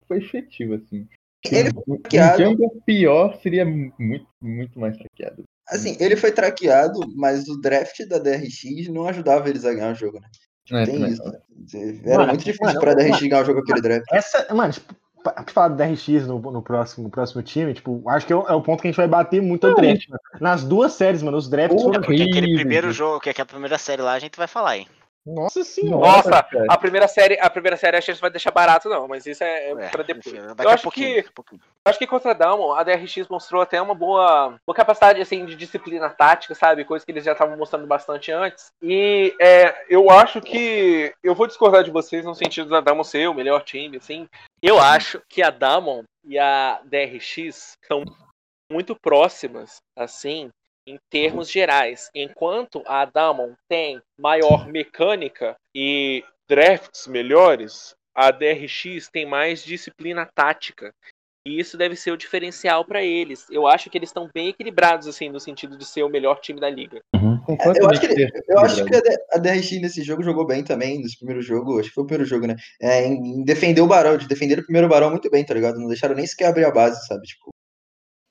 foi 0.08 0.18
efetivo, 0.18 0.74
assim. 0.74 1.06
Ele 1.44 1.68
Um- 1.86 1.98
traqueado. 1.98 2.42
Um 2.42 2.46
jungle 2.46 2.82
pior 2.86 3.38
seria 3.42 3.66
muito, 3.66 4.26
muito 4.40 4.80
mais 4.80 4.96
traqueado. 4.96 5.44
Assim, 5.68 5.96
ele 6.00 6.16
foi 6.16 6.32
traqueado, 6.32 7.00
mas 7.16 7.48
o 7.48 7.60
draft 7.60 8.00
da 8.06 8.18
DRX 8.18 8.88
não 8.88 9.06
ajudava 9.06 9.48
eles 9.48 9.64
a 9.64 9.72
ganhar 9.74 9.92
o 9.92 9.94
jogo, 9.94 10.18
né? 10.20 10.28
É, 10.70 10.84
Tem 10.86 10.94
também. 10.94 11.10
isso. 11.12 11.24
né? 11.24 11.38
Era 12.04 12.16
Mano, 12.18 12.28
muito 12.28 12.44
difícil 12.44 12.66
mano, 12.66 12.80
pra 12.80 12.94
DRX 12.94 13.10
mano. 13.10 13.28
ganhar 13.28 13.42
o 13.42 13.44
jogo 13.44 13.58
com 13.62 13.64
aquele 13.72 13.80
draft. 13.82 14.06
Essa, 14.12 14.54
mano, 14.54 14.72
tipo, 14.72 14.94
pra 15.22 15.44
falar 15.48 15.68
do 15.68 15.76
DRX 15.76 16.26
no, 16.26 16.38
no, 16.38 16.62
próximo, 16.62 17.04
no 17.04 17.10
próximo 17.10 17.42
time, 17.42 17.72
tipo, 17.74 18.02
acho 18.08 18.26
que 18.26 18.32
é 18.32 18.36
o, 18.36 18.46
é 18.46 18.52
o 18.52 18.60
ponto 18.62 18.80
que 18.80 18.88
a 18.88 18.90
gente 18.90 18.96
vai 18.96 19.08
bater 19.08 19.40
muito 19.42 19.68
no 19.68 19.74
draft. 19.74 20.08
mano. 20.08 20.20
Nas 20.40 20.64
duas 20.64 20.92
séries, 20.92 21.22
mano, 21.22 21.36
os 21.36 21.48
drafts 21.48 21.82
Porra, 21.82 21.94
foram. 21.94 22.06
Porque 22.06 22.22
aquele 22.22 22.54
primeiro 22.54 22.92
jogo, 22.92 23.20
que 23.20 23.28
é 23.28 23.32
aquela 23.32 23.46
primeira 23.46 23.78
série 23.78 24.02
lá, 24.02 24.12
a 24.12 24.18
gente 24.18 24.36
vai 24.36 24.46
falar, 24.46 24.78
hein? 24.78 24.86
Nossa 25.26 25.64
senhora. 25.64 26.06
Nossa, 26.06 26.42
cara. 26.42 26.66
a 26.68 26.76
primeira 26.76 27.08
série, 27.08 27.38
a 27.40 27.48
primeira 27.48 27.76
série 27.78 27.96
acho 27.96 28.04
que 28.04 28.10
a 28.10 28.14
gente 28.14 28.20
vai 28.20 28.30
deixar 28.30 28.50
barato, 28.50 28.90
não, 28.90 29.08
mas 29.08 29.24
isso 29.24 29.42
é, 29.42 29.70
é 29.70 29.72
É, 29.72 29.88
pra 29.88 30.02
depois. 30.02 30.26
enfim, 30.26 30.38
Eu 30.58 30.68
acho 30.68 30.90
que 30.90 31.24
acho 31.86 31.98
que 31.98 32.06
contra 32.06 32.32
a 32.32 32.34
Damon, 32.34 32.72
a 32.74 32.82
DRX 32.82 33.26
mostrou 33.28 33.62
até 33.62 33.80
uma 33.80 33.94
boa, 33.94 34.58
uma 34.66 34.74
capacidade 34.74 35.22
assim, 35.22 35.46
de 35.46 35.56
disciplina 35.56 36.10
tática, 36.10 36.54
sabe? 36.54 36.84
Coisa 36.84 37.04
que 37.04 37.10
eles 37.10 37.24
já 37.24 37.32
estavam 37.32 37.56
mostrando 37.56 37.86
bastante 37.86 38.30
antes. 38.30 38.66
E 38.82 39.34
é, 39.40 39.86
eu 39.88 40.10
acho 40.10 40.42
que. 40.42 41.14
Eu 41.22 41.34
vou 41.34 41.46
discordar 41.46 41.82
de 41.82 41.90
vocês 41.90 42.24
no 42.24 42.34
sentido 42.34 42.68
da 42.68 42.80
Damon 42.80 43.04
ser 43.04 43.28
o 43.28 43.34
melhor 43.34 43.62
time, 43.62 43.96
assim. 43.96 44.28
Eu 44.62 44.78
acho 44.78 45.22
que 45.28 45.42
a 45.42 45.50
Damon 45.50 46.04
e 46.26 46.38
a 46.38 46.80
DRX 46.84 47.72
são 47.86 48.04
muito 48.70 48.96
próximas, 48.96 49.76
assim, 49.96 50.50
em 50.86 50.98
termos 51.10 51.50
gerais. 51.50 52.10
Enquanto 52.14 52.82
a 52.86 53.04
Damon 53.04 53.52
tem 53.68 54.00
maior 54.18 54.66
mecânica 54.66 55.56
e 55.74 56.22
drafts 56.48 57.06
melhores, 57.06 57.94
a 58.14 58.30
DRX 58.30 59.08
tem 59.12 59.26
mais 59.26 59.64
disciplina 59.64 60.28
tática. 60.34 60.92
E 61.46 61.60
isso 61.60 61.76
deve 61.76 61.94
ser 61.94 62.10
o 62.10 62.16
diferencial 62.16 62.86
para 62.86 63.02
eles. 63.02 63.46
Eu 63.50 63.66
acho 63.66 63.90
que 63.90 63.98
eles 63.98 64.08
estão 64.08 64.30
bem 64.32 64.48
equilibrados, 64.48 65.06
assim, 65.06 65.28
no 65.28 65.38
sentido 65.38 65.76
de 65.76 65.84
ser 65.84 66.02
o 66.02 66.08
melhor 66.08 66.40
time 66.40 66.58
da 66.58 66.70
liga. 66.70 67.00
Concordo 67.44 67.78
Eu 67.78 67.90
acho 67.90 68.00
que, 68.00 68.06
ele- 68.06 68.30
eu 68.48 68.58
acho 68.60 68.84
que 68.86 68.96
a 69.30 69.38
DRX 69.38 69.72
nesse 69.78 70.02
jogo 70.02 70.22
jogou 70.22 70.46
bem 70.46 70.64
também, 70.64 70.98
nesse 70.98 71.18
primeiro 71.18 71.42
jogo, 71.42 71.78
acho 71.78 71.90
que 71.90 71.94
foi 71.94 72.04
o 72.04 72.06
primeiro 72.06 72.28
jogo, 72.28 72.46
né? 72.46 72.56
É, 72.80 73.04
em, 73.06 73.40
em 73.40 73.44
defender 73.44 73.82
o 73.82 73.86
Barão, 73.86 74.16
de 74.16 74.26
defender 74.26 74.58
o 74.58 74.64
primeiro 74.64 74.88
Barão 74.88 75.10
muito 75.10 75.30
bem, 75.30 75.44
tá 75.44 75.52
ligado? 75.52 75.78
Não 75.78 75.88
deixaram 75.88 76.14
nem 76.14 76.26
sequer 76.26 76.46
abrir 76.46 76.64
a 76.64 76.70
base, 76.70 77.06
sabe? 77.06 77.26
Tipo, 77.26 77.50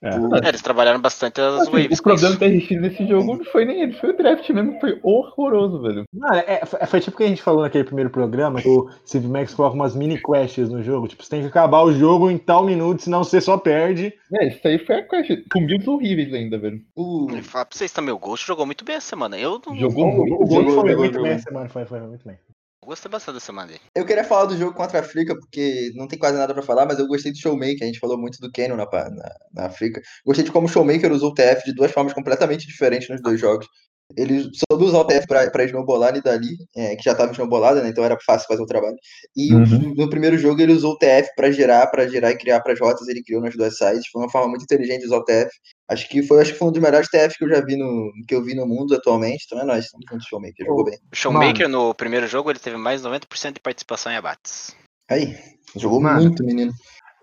É. 0.04 0.20
O- 0.20 0.36
É, 0.36 0.50
eles 0.50 0.62
trabalharam 0.62 1.00
bastante 1.00 1.40
as 1.40 1.62
Assim, 1.62 1.72
waves. 1.72 2.00
o 2.00 2.04
problema 2.04 2.36
do 2.36 2.46
RX 2.46 2.70
nesse 2.82 3.08
jogo 3.08 3.38
não 3.38 3.46
foi 3.46 3.64
nem 3.64 3.82
ele, 3.84 3.94
foi 3.94 4.10
o 4.10 4.18
draft 4.18 4.50
mesmo, 4.50 4.78
foi 4.82 5.00
horroroso, 5.02 5.82
velho. 5.82 6.04
Mano, 6.14 6.36
é, 6.46 6.66
foi, 6.66 6.80
foi 6.86 7.00
tipo 7.00 7.16
o 7.16 7.18
que 7.18 7.24
a 7.24 7.28
gente 7.28 7.42
falou 7.42 7.62
naquele 7.62 7.86
primeiro 7.86 8.10
programa, 8.10 8.62
que 8.62 8.68
o 8.68 8.90
Civ 9.06 9.26
Max 9.28 9.54
coloca 9.54 9.76
umas 9.76 9.96
mini 9.96 10.22
quests 10.22 10.68
no 10.70 10.84
jogo. 10.84 11.08
Tipo, 11.08 11.24
você 11.24 11.30
tem 11.30 11.42
que 11.42 11.48
acabar 11.48 11.84
o 11.84 11.94
jogo 11.94 12.30
em 12.30 12.38
tal 12.38 12.66
minuto, 12.66 13.02
senão 13.02 13.24
você 13.24 13.40
só 13.40 13.58
perde. 13.58 14.14
É, 14.34 14.48
isso 14.50 14.68
aí 14.68 14.78
foi 14.78 14.96
a 14.98 15.04
quest, 15.08 15.44
com 15.52 15.66
builds 15.66 15.88
horríveis 15.88 16.34
ainda, 16.34 16.58
velho. 16.58 16.82
o- 16.96 17.28
Ele 17.32 17.42
fala 17.42 17.66
pra 17.66 17.78
vocês 17.78 17.92
também, 17.92 18.14
o 18.14 18.20
Ghost 18.20 18.46
jogou 18.46 18.66
muito 18.66 18.84
bem 18.84 18.98
essa 18.98 19.08
semana. 19.08 19.38
Eu 19.38 19.62
não 19.66 19.76
Jogou 19.76 20.12
gol 20.12 20.28
jogou, 20.28 20.48
foi 20.48 20.64
jogou, 20.64 20.86
muito 20.98 21.14
jogou. 21.14 21.24
bem 21.24 21.32
essa 21.32 21.44
semana, 21.50 21.70
foi, 21.70 21.86
foi 21.86 22.00
muito 22.02 22.28
bem. 22.28 22.36
Gostei 22.84 23.10
bastante 23.10 23.40
semana 23.40 23.68
dele. 23.68 23.82
Eu 23.96 24.06
queria 24.06 24.24
falar 24.24 24.46
do 24.46 24.58
jogo 24.58 24.74
contra 24.74 25.00
a 25.00 25.02
África, 25.02 25.36
porque 25.36 25.92
não 25.96 26.08
tem 26.08 26.20
quase 26.20 26.38
nada 26.38 26.54
pra 26.54 26.64
falar, 26.64 26.86
mas 26.86 27.00
eu 27.00 27.08
gostei 27.08 27.32
do 27.32 27.38
Showmaker. 27.38 27.84
A 27.84 27.86
gente 27.86 28.00
falou 28.00 28.18
muito 28.18 28.40
do 28.40 28.52
Canyon 28.52 28.78
na, 28.78 28.86
na, 28.86 29.36
na 29.54 29.66
África. 29.66 30.02
Gostei 30.26 30.46
de 30.46 30.52
como 30.52 30.68
o 30.68 30.70
Showmaker 30.70 31.12
usou 31.12 31.32
o 31.32 31.34
TF 31.34 31.64
de 31.66 31.74
duas 31.74 31.92
formas 31.92 32.14
completamente 32.14 32.68
diferentes 32.68 33.10
nos 33.10 33.22
dois 33.22 33.40
jogos. 33.40 33.68
Ele 34.18 34.50
soube 34.70 34.86
usar 34.86 35.00
o 35.00 35.06
TF 35.06 35.26
pra, 35.28 35.50
pra 35.50 35.64
snowbolar 35.66 36.10
a 36.10 36.12
Nidali, 36.12 36.56
é, 36.76 36.96
que 36.96 37.04
já 37.04 37.16
tava 37.16 37.32
snowbolada, 37.32 37.82
né? 37.82 37.90
Então 37.90 38.04
era 38.04 38.18
fácil 38.26 38.48
fazer 38.48 38.62
o 38.62 38.66
trabalho. 38.68 38.96
E 39.36 39.54
Uhum. 39.54 39.94
no 39.98 40.10
primeiro 40.10 40.38
jogo 40.38 40.62
ele 40.62 40.74
usou 40.74 40.94
o 40.94 40.98
TF 40.98 41.30
pra 41.36 41.52
gerar, 41.52 41.88
para 41.88 42.08
gerar 42.08 42.32
e 42.32 42.38
criar 42.38 42.62
pras 42.62 42.80
rotas. 42.80 43.08
Ele 43.08 43.24
criou 43.24 43.42
nas 43.42 43.56
duas 43.56 43.76
sides. 43.78 44.08
Foi 44.12 44.22
uma 44.22 44.30
forma 44.32 44.50
muito 44.50 44.64
inteligente 44.64 45.02
de 45.02 45.08
usar 45.08 45.18
o 45.18 45.24
TF. 45.26 45.50
Acho 45.90 46.08
que 46.10 46.24
foi, 46.24 46.42
acho 46.42 46.54
que 46.54 46.60
foi 46.60 46.68
um 46.68 46.72
dos 46.72 46.82
melhores 46.82 47.10
TF 47.10 47.38
que 47.38 47.44
eu 47.44 47.50
já 47.50 47.60
vi 47.64 47.76
no, 47.76 48.12
que 48.28 48.34
eu 48.36 48.44
vi 48.44 48.56
no 48.56 48.66
mundo 48.68 48.96
atualmente. 48.96 49.44
Então 49.46 49.60
é 49.60 49.66
nóis, 49.66 49.86
estamos 49.86 50.06
juntos, 50.10 50.28
Showmaker. 50.28 50.66
Jogou 50.66 50.84
bem. 50.86 50.98
O 51.12 51.16
Showmaker 51.16 51.68
no 51.70 51.94
primeiro 51.94 52.28
jogo 52.28 52.50
ele 52.52 52.60
teve 52.60 52.78
mais 52.78 53.02
de 53.02 53.08
90% 53.08 53.54
de 53.54 53.60
participação 53.60 54.12
em 54.12 54.16
abates. 54.18 54.76
Aí, 55.10 55.36
jogou 55.76 56.00
Mano. 56.02 56.22
muito, 56.22 56.44
menino. 56.44 56.72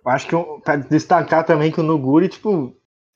Eu 0.05 0.13
acho 0.13 0.27
que 0.27 0.35
eu- 0.35 0.61
pra 0.65 0.77
destacar 0.77 1.45
também 1.45 1.71
que 1.71 1.81
o 1.81 1.83
Nuguri, 1.83 2.29
tipo, 2.29 2.75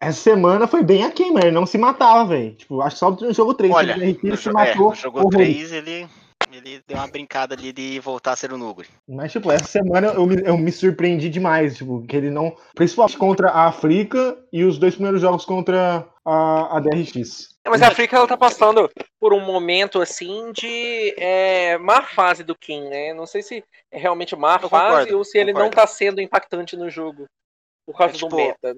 essa 0.09 0.21
semana 0.21 0.67
foi 0.67 0.83
bem 0.83 1.05
aquém, 1.05 1.33
mas 1.33 1.45
ele 1.45 1.55
não 1.55 1.67
se 1.67 1.79
matava, 1.79 2.25
velho. 2.27 2.55
Tipo, 2.55 2.81
acho 2.83 2.97
que 2.97 3.01
só 3.01 3.11
no 3.11 3.33
jogo 3.33 3.55
3 3.55 3.73
Olha, 3.75 3.93
ele 3.93 4.19
no, 4.23 4.37
se 4.37 4.45
jo- 4.45 4.51
é, 4.51 4.53
matou. 4.53 4.91
no 4.91 4.95
jogo 4.95 5.19
horrores. 5.19 5.39
3 5.39 5.73
ele, 5.73 6.09
ele 6.53 6.81
deu 6.87 6.99
uma 6.99 7.07
brincada 7.07 7.55
ali 7.55 7.73
de 7.73 7.99
voltar 8.01 8.33
a 8.33 8.37
ser 8.37 8.53
o 8.53 8.59
Nuguri. 8.59 8.89
Mas, 9.09 9.33
tipo, 9.33 9.51
essa 9.51 9.65
semana 9.67 10.09
eu 10.09 10.27
me, 10.27 10.43
eu 10.45 10.57
me 10.57 10.71
surpreendi 10.73 11.29
demais, 11.29 11.77
tipo, 11.77 12.03
que 12.07 12.17
ele 12.17 12.31
não. 12.31 12.55
Principalmente 12.75 13.19
contra 13.19 13.51
a 13.51 13.67
África 13.67 14.37
e 14.53 14.65
os 14.65 14.79
dois 14.79 14.95
primeiros 14.95 15.21
jogos 15.21 15.45
contra 15.45 16.07
a, 16.25 16.77
a 16.77 16.81
DRX. 16.81 17.55
É, 17.65 17.71
Mas 17.71 17.83
a 17.83 17.89
África 17.89 18.17
ela 18.17 18.27
tá 18.27 18.37
passando 18.37 18.91
por 19.19 19.33
um 19.33 19.41
momento 19.41 20.01
assim 20.01 20.53
de 20.53 21.15
é, 21.19 21.79
má 21.79 22.03
fase 22.03 22.45
do 22.45 22.55
Kim, 22.55 22.89
né? 22.89 23.15
Não 23.15 23.27
sei 23.27 23.43
se 23.43 23.65
é 23.91 23.99
realmente 23.99 24.37
má 24.37 24.59
Eu 24.61 24.69
fase 24.69 24.91
concordo, 24.91 25.19
ou 25.19 25.25
se 25.25 25.39
ele 25.39 25.53
não 25.53 25.71
tá 25.71 25.87
sendo 25.87 26.21
impactante 26.21 26.77
no 26.77 26.91
jogo. 26.91 27.25
Por 27.87 27.97
causa 27.97 28.15
É, 28.15 28.19
do 28.19 28.25
tipo, 28.25 28.37
meta. 28.37 28.77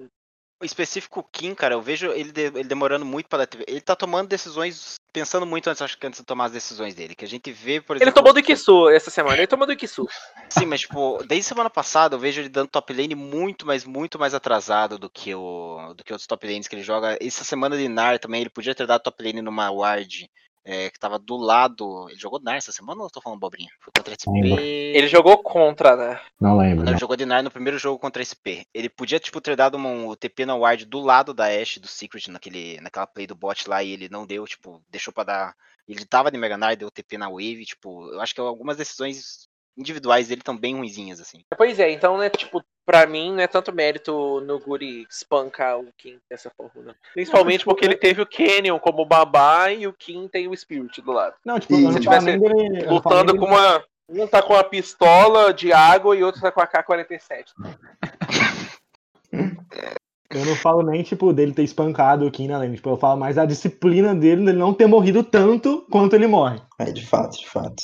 O 0.59 0.65
específico 0.65 1.27
Kim, 1.31 1.53
cara, 1.53 1.75
eu 1.75 1.81
vejo 1.81 2.07
ele, 2.11 2.31
de- 2.31 2.45
ele 2.47 2.63
demorando 2.63 3.05
muito 3.05 3.27
para 3.27 3.47
Ele 3.67 3.79
tá 3.79 3.95
tomando 3.95 4.27
decisões, 4.27 4.95
pensando 5.13 5.45
muito 5.45 5.69
antes, 5.69 5.83
acho 5.83 5.95
que 5.97 6.07
antes 6.07 6.19
de 6.19 6.25
tomar 6.25 6.45
as 6.45 6.51
decisões 6.51 6.95
dele. 6.95 7.13
Que 7.13 7.25
a 7.25 7.27
gente 7.27 7.51
vê, 7.51 7.79
por 7.79 7.95
Ele 7.95 8.03
exemplo. 8.03 8.15
tomou 8.15 8.33
do 8.33 8.39
Ikisu 8.39 8.89
essa 8.89 9.11
semana, 9.11 9.37
ele 9.37 9.45
tomou 9.45 9.67
do 9.67 9.73
Ikisu. 9.73 10.07
Sim, 10.49 10.65
mas 10.65 10.81
tipo, 10.81 11.23
desde 11.27 11.47
semana 11.47 11.69
passada 11.69 12.15
eu 12.15 12.19
vejo 12.19 12.41
ele 12.41 12.49
dando 12.49 12.69
top 12.69 12.91
lane 12.91 13.13
muito, 13.13 13.67
mas 13.67 13.85
muito 13.85 14.17
mais 14.17 14.33
atrasado 14.33 14.97
do 14.97 15.09
que 15.09 15.35
o 15.35 15.93
do 15.95 16.03
que 16.03 16.11
outros 16.11 16.25
top 16.25 16.47
lanes 16.47 16.67
que 16.67 16.75
ele 16.75 16.83
joga. 16.83 17.17
Essa 17.21 17.43
semana 17.43 17.77
de 17.77 17.87
Nar 17.87 18.17
também, 18.17 18.41
ele 18.41 18.49
podia 18.49 18.73
ter 18.73 18.87
dado 18.87 19.03
top 19.03 19.23
lane 19.23 19.43
numa 19.43 19.69
ward 19.69 20.27
é, 20.67 20.89
que 20.89 20.99
tava 20.99 21.17
do 21.17 21.37
lado. 21.37 22.09
Ele 22.09 22.19
jogou 22.19 22.41
Nar 22.41 22.57
essa 22.57 22.73
semana 22.73 22.99
ou 22.99 23.07
eu 23.07 23.09
tô 23.09 23.21
falando 23.21 23.39
bobrinha? 23.39 23.69
Foi 23.79 23.91
contra 23.95 24.13
SP. 24.19 24.27
Lembro. 24.27 24.59
Ele 24.59 25.07
jogou 25.07 25.37
contra, 25.37 25.95
né? 25.95 26.19
Não 26.39 26.57
lembro. 26.57 26.83
Não, 26.83 26.91
ele 26.91 26.99
jogou 26.99 27.15
de 27.15 27.25
Nar 27.25 27.41
no 27.41 27.49
primeiro 27.49 27.79
jogo 27.79 27.97
contra 27.97 28.21
SP. 28.21 28.67
Ele 28.73 28.89
podia, 28.89 29.17
tipo, 29.17 29.39
ter 29.39 29.55
dado 29.55 29.77
um, 29.77 30.13
TP 30.13 30.45
na 30.45 30.55
ward 30.55 30.85
do 30.85 30.99
lado 30.99 31.33
da 31.33 31.45
Ashe, 31.45 31.79
do 31.79 31.87
Secret, 31.87 32.29
naquele, 32.29 32.81
naquela 32.81 33.07
play 33.07 33.25
do 33.25 33.33
bot 33.33 33.69
lá, 33.69 33.81
e 33.81 33.93
ele 33.93 34.09
não 34.09 34.25
deu, 34.27 34.45
tipo, 34.45 34.83
deixou 34.89 35.13
pra 35.13 35.23
dar. 35.23 35.55
Ele 35.87 36.05
tava 36.05 36.29
de 36.29 36.37
Mega 36.37 36.57
Nar, 36.57 36.75
deu 36.75 36.91
TP 36.91 37.17
na 37.17 37.29
wave, 37.29 37.65
tipo, 37.65 38.11
eu 38.11 38.19
acho 38.19 38.35
que 38.35 38.41
algumas 38.41 38.75
decisões 38.75 39.47
individuais 39.77 40.27
dele 40.27 40.41
estão 40.41 40.57
bem 40.57 40.75
ruinzinhas, 40.75 41.21
assim. 41.21 41.45
Pois 41.55 41.79
é, 41.79 41.91
então, 41.91 42.17
né, 42.17 42.29
tipo, 42.29 42.61
pra 42.87 43.05
mim 43.05 43.33
não 43.33 43.41
é 43.41 43.47
tanto 43.47 43.73
mérito 43.73 44.41
no 44.45 44.57
Guri 44.59 45.05
espancar 45.09 45.77
o 45.77 45.87
Kim 45.97 46.17
dessa 46.29 46.49
forma, 46.55 46.71
não. 46.77 46.95
Principalmente 47.13 47.65
porque 47.65 47.83
ele 47.85 47.97
teve 47.97 48.21
o 48.21 48.25
Canyon 48.25 48.79
como 48.79 49.05
babá 49.05 49.69
e 49.71 49.85
o 49.85 49.91
Kim 49.93 50.27
tem 50.29 50.47
o 50.47 50.55
Spirit 50.55 51.01
do 51.01 51.11
lado. 51.11 51.35
Não, 51.45 51.59
tipo, 51.59 51.75
se 51.75 51.81
não 51.83 51.99
tivesse 51.99 52.25
falo 52.25 52.25
nem 52.25 52.39
dele- 52.71 52.85
Lutando 52.89 53.37
com 53.37 53.45
uma. 53.45 53.83
Um 54.09 54.25
tá 54.25 54.41
com 54.41 54.53
a 54.55 54.63
pistola 54.63 55.53
de 55.53 55.73
água 55.73 56.15
e 56.15 56.23
outro 56.23 56.39
tá 56.39 56.49
com 56.49 56.61
a 56.61 56.65
K-47. 56.65 57.47
Eu 60.29 60.45
não 60.45 60.55
falo 60.55 60.81
nem, 60.81 61.03
tipo, 61.03 61.33
dele 61.33 61.53
ter 61.53 61.63
espancado 61.63 62.25
o 62.25 62.31
Kim 62.31 62.47
na 62.47 62.57
lane. 62.57 62.75
Tipo, 62.77 62.91
eu 62.91 62.97
falo 62.97 63.19
mais 63.19 63.35
da 63.35 63.45
disciplina 63.45 64.15
dele, 64.15 64.45
dele 64.45 64.57
não 64.57 64.73
ter 64.73 64.87
morrido 64.87 65.23
tanto 65.23 65.85
quanto 65.91 66.15
ele 66.15 66.27
morre. 66.27 66.61
É, 66.79 66.85
de 66.85 67.05
fato, 67.05 67.37
de 67.37 67.49
fato. 67.49 67.83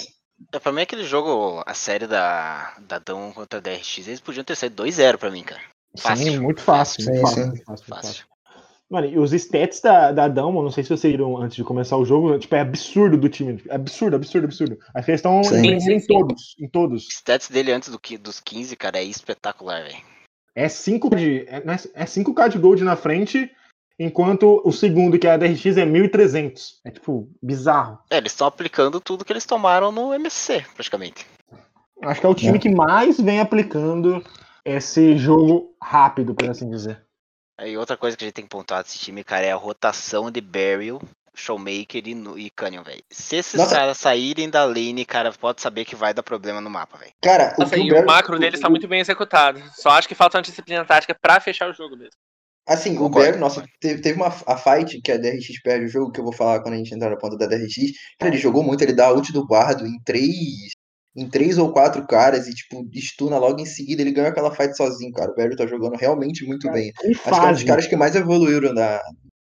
É, 0.52 0.60
pra 0.60 0.72
mim, 0.72 0.82
aquele 0.82 1.04
jogo, 1.04 1.64
a 1.66 1.74
série 1.74 2.08
da, 2.08 2.76
da 2.82 3.00
Dão 3.00 3.32
contra 3.32 3.60
a 3.60 3.62
DRX, 3.62 4.08
eles 4.08 4.20
podiam 4.22 4.44
ter 4.44 4.56
saído 4.56 4.84
2-0 4.84 5.18
pra 5.18 5.32
mim, 5.32 5.44
cara. 5.44 5.62
Fácil. 5.98 6.26
Sim, 6.26 6.40
muito 6.40 6.62
fácil. 6.62 7.04
Sim, 7.04 7.10
muito 7.12 7.22
fácil, 7.22 7.44
sim. 7.44 7.50
muito 7.50 7.66
fácil, 7.66 7.86
muito 7.90 8.06
Fácil. 8.08 8.26
Mano, 8.90 9.08
e 9.08 9.18
os 9.18 9.34
stats 9.34 9.82
da, 9.82 10.12
da 10.12 10.28
Damo, 10.28 10.62
não 10.62 10.70
sei 10.70 10.84
se 10.84 10.90
vocês 10.90 11.12
viram 11.12 11.38
antes 11.38 11.56
de 11.56 11.64
começar 11.64 11.98
o 11.98 12.06
jogo, 12.06 12.38
tipo, 12.38 12.54
é 12.54 12.60
absurdo 12.60 13.18
do 13.18 13.28
time. 13.28 13.60
É 13.68 13.76
absurdo, 13.76 14.16
absurdo, 14.16 14.46
absurdo. 14.46 14.78
Acho 14.94 15.06
que 15.06 15.12
eles 15.12 15.20
estão 15.20 15.42
em, 15.42 15.96
em 15.96 16.06
todos. 16.06 16.56
Em 16.60 16.68
todos. 16.70 17.06
O 17.06 17.10
stats 17.10 17.50
dele 17.50 17.72
antes 17.72 17.90
do, 17.90 17.98
que- 18.00 18.20
dos 18.20 18.40
15, 18.40 18.76
cara, 18.76 19.00
é 19.00 19.04
espetacular, 19.04 19.82
velho. 19.84 19.98
É 20.54 20.70
5 20.70 21.16
de. 21.16 21.40
É, 21.48 21.58
é 21.58 22.04
é 22.04 22.06
5k 22.06 22.50
de 22.50 22.60
gold 22.60 22.84
na 22.84 22.96
frente, 22.96 23.50
enquanto 24.00 24.62
o 24.66 24.72
segundo, 24.72 25.18
que 25.20 25.28
é 25.28 25.32
a 25.32 25.38
DRX, 25.38 25.78
é 25.78 25.86
1.300. 25.86 26.80
É 26.86 26.92
tipo, 26.92 27.30
bizarro. 27.42 28.00
É, 28.10 28.18
eles 28.18 28.32
estão 28.32 28.48
aplicando 28.48 29.00
tudo 29.00 29.26
que 29.26 29.34
eles 29.34 29.46
tomaram 29.46 29.92
no 29.92 30.14
MSC, 30.14 30.66
praticamente. 30.74 31.26
Acho 32.02 32.20
que 32.20 32.26
é 32.26 32.30
o 32.30 32.36
time 32.36 32.60
que 32.60 32.70
mais 32.70 33.20
vem 33.20 33.40
aplicando 33.40 34.24
esse 34.66 35.18
jogo 35.18 35.76
rápido, 35.82 36.34
por 36.36 36.50
assim 36.50 36.70
dizer. 36.70 37.02
Aí 37.58 37.78
outra 37.78 37.96
coisa 37.96 38.18
que 38.18 38.24
a 38.24 38.28
gente 38.28 38.36
tem 38.36 38.44
que 38.46 38.50
pontuar 38.50 38.84
desse 38.84 38.98
time, 39.00 39.24
cara, 39.24 39.46
é 39.46 39.52
a 39.52 39.56
rotação 39.56 40.30
de 40.32 40.42
Burial, 40.42 41.02
Showmaker 41.36 42.02
e, 42.08 42.46
e 42.46 42.50
Canyon, 42.50 42.84
velho. 42.84 43.04
Se 43.10 43.36
esses 43.38 43.60
Nossa. 43.60 43.76
caras 43.76 43.98
saírem 43.98 44.50
da 44.50 44.66
lane, 44.66 45.06
cara, 45.06 45.32
pode 45.32 45.62
saber 45.62 45.86
que 45.86 45.96
vai 45.96 46.14
dar 46.14 46.24
problema 46.24 46.60
no 46.60 46.70
mapa, 46.70 46.98
velho. 46.98 47.12
Cara, 47.22 47.54
o 47.58 47.62
Nossa, 47.62 47.78
o, 47.78 47.84
o 47.84 47.88
Barry- 47.90 48.06
macro 48.06 48.40
deles 48.40 48.60
tá 48.60 48.70
muito 48.70 48.88
bem 48.88 49.00
executado. 49.00 49.62
Só 49.76 49.92
acho 49.92 50.08
que 50.08 50.16
falta 50.16 50.38
uma 50.38 50.44
disciplina 50.44 50.84
tática 50.84 51.16
pra 51.16 51.40
fechar 51.40 51.70
o 51.70 51.74
jogo 51.74 51.96
mesmo. 51.96 52.12
Assim, 52.66 52.96
o 52.96 53.00
Concordo, 53.00 53.28
Barry, 53.28 53.40
nossa, 53.40 53.66
teve, 53.80 54.02
teve 54.02 54.16
uma 54.18 54.28
a 54.28 54.58
fight 54.58 55.02
que 55.02 55.12
a 55.12 55.18
DRX 55.18 55.62
perde 55.62 55.86
o 55.86 55.90
jogo, 55.90 56.12
que 56.12 56.20
eu 56.20 56.24
vou 56.24 56.32
falar 56.34 56.62
quando 56.62 56.76
a 56.76 56.78
gente 56.78 56.94
entrar 56.94 57.10
na 57.10 57.18
ponta 57.18 57.38
da 57.38 57.46
DRX. 57.46 57.76
Cara, 58.18 58.32
ele 58.34 58.42
jogou 58.42 58.64
muito, 58.64 58.82
ele 58.82 58.94
dá 58.94 59.12
ult 59.14 59.32
do 59.34 59.46
bardo 59.46 59.86
em 59.86 60.00
três. 60.06 60.72
Em 61.16 61.30
três 61.30 61.60
ou 61.60 61.72
quatro 61.72 62.08
caras 62.08 62.48
e, 62.48 62.56
tipo, 62.56 62.84
stuna 62.96 63.38
logo 63.38 63.60
em 63.62 63.66
seguida. 63.66 64.02
Ele 64.02 64.12
ganhou 64.12 64.32
aquela 64.32 64.50
fight 64.50 64.76
sozinho, 64.76 65.12
cara. 65.12 65.32
O 65.32 65.36
Barry 65.36 65.56
tá 65.56 65.68
jogando 65.68 65.96
realmente 65.96 66.44
muito 66.44 66.72
bem. 66.72 66.92
E 67.04 67.12
Acho 67.12 67.22
que 67.22 67.30
é 67.30 67.50
um 67.50 67.52
dos 67.52 67.64
caras 67.64 67.86
que 67.86 67.96
mais 67.96 68.16
evoluíram 68.16 68.74
na, 68.74 69.00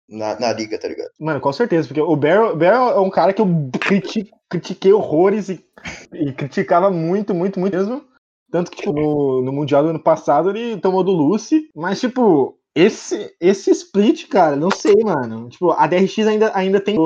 na, 0.08 0.38
na 0.38 0.52
liga, 0.52 0.78
tá 0.78 0.88
ligado? 0.88 1.08
Mano, 1.18 1.40
com 1.40 1.52
certeza, 1.52 1.88
porque 1.88 2.00
o 2.00 2.16
Barrel 2.16 2.90
é 2.90 3.00
um 3.00 3.08
cara 3.08 3.32
que 3.32 3.40
eu 3.40 3.46
criti- 3.80 4.30
critiquei 4.50 4.92
horrores 4.92 5.48
e, 5.48 5.64
e 6.12 6.32
criticava 6.32 6.90
muito, 6.90 7.34
muito, 7.34 7.58
muito 7.58 7.74
mesmo. 7.74 8.04
Tanto 8.50 8.70
que, 8.70 8.78
tipo, 8.78 8.92
no, 8.92 9.42
no 9.42 9.52
Mundial 9.52 9.82
do 9.82 9.88
ano 9.88 10.02
passado 10.02 10.50
ele 10.50 10.76
tomou 10.76 11.02
do 11.02 11.12
Lucy, 11.12 11.70
mas, 11.74 11.98
tipo, 11.98 12.58
esse, 12.74 13.34
esse 13.40 13.70
split, 13.70 14.26
cara, 14.28 14.56
não 14.56 14.70
sei, 14.70 14.96
mano. 15.02 15.48
Tipo, 15.48 15.70
a 15.70 15.86
DRX 15.86 16.18
ainda, 16.26 16.50
ainda 16.54 16.80
tem. 16.80 16.96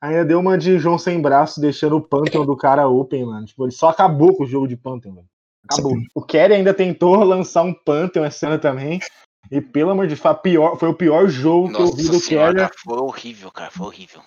Ainda 0.00 0.24
deu 0.24 0.38
uma 0.38 0.58
de 0.58 0.78
João 0.78 0.98
sem 0.98 1.20
braço, 1.20 1.60
deixando 1.60 1.96
o 1.96 2.02
Pantheon 2.02 2.44
do 2.44 2.54
cara 2.54 2.86
open, 2.86 3.24
mano. 3.24 3.46
Tipo, 3.46 3.64
ele 3.64 3.72
só 3.72 3.88
acabou 3.88 4.36
com 4.36 4.44
o 4.44 4.46
jogo 4.46 4.68
de 4.68 4.76
Pantheon, 4.76 5.14
velho. 5.14 5.26
Acabou. 5.66 5.96
O 6.14 6.20
Kerry 6.20 6.52
ainda 6.52 6.74
tentou 6.74 7.16
lançar 7.24 7.62
um 7.62 7.72
Pantheon 7.72 8.24
essa 8.24 8.48
ano 8.48 8.58
também. 8.58 9.00
E 9.50 9.62
pelo 9.62 9.90
amor 9.90 10.06
de 10.06 10.14
Deus, 10.14 10.20
foi, 10.20 10.34
pior, 10.34 10.76
foi 10.78 10.88
o 10.90 10.94
pior 10.94 11.26
jogo 11.28 11.72
que 11.72 11.80
eu 11.80 11.86
vi 11.86 12.04
Nossa 12.04 12.18
do 12.18 12.20
Kerry. 12.20 12.68
foi 12.82 12.98
horrível, 12.98 13.50
cara, 13.50 13.70
foi 13.70 13.86
horrível. 13.86 14.20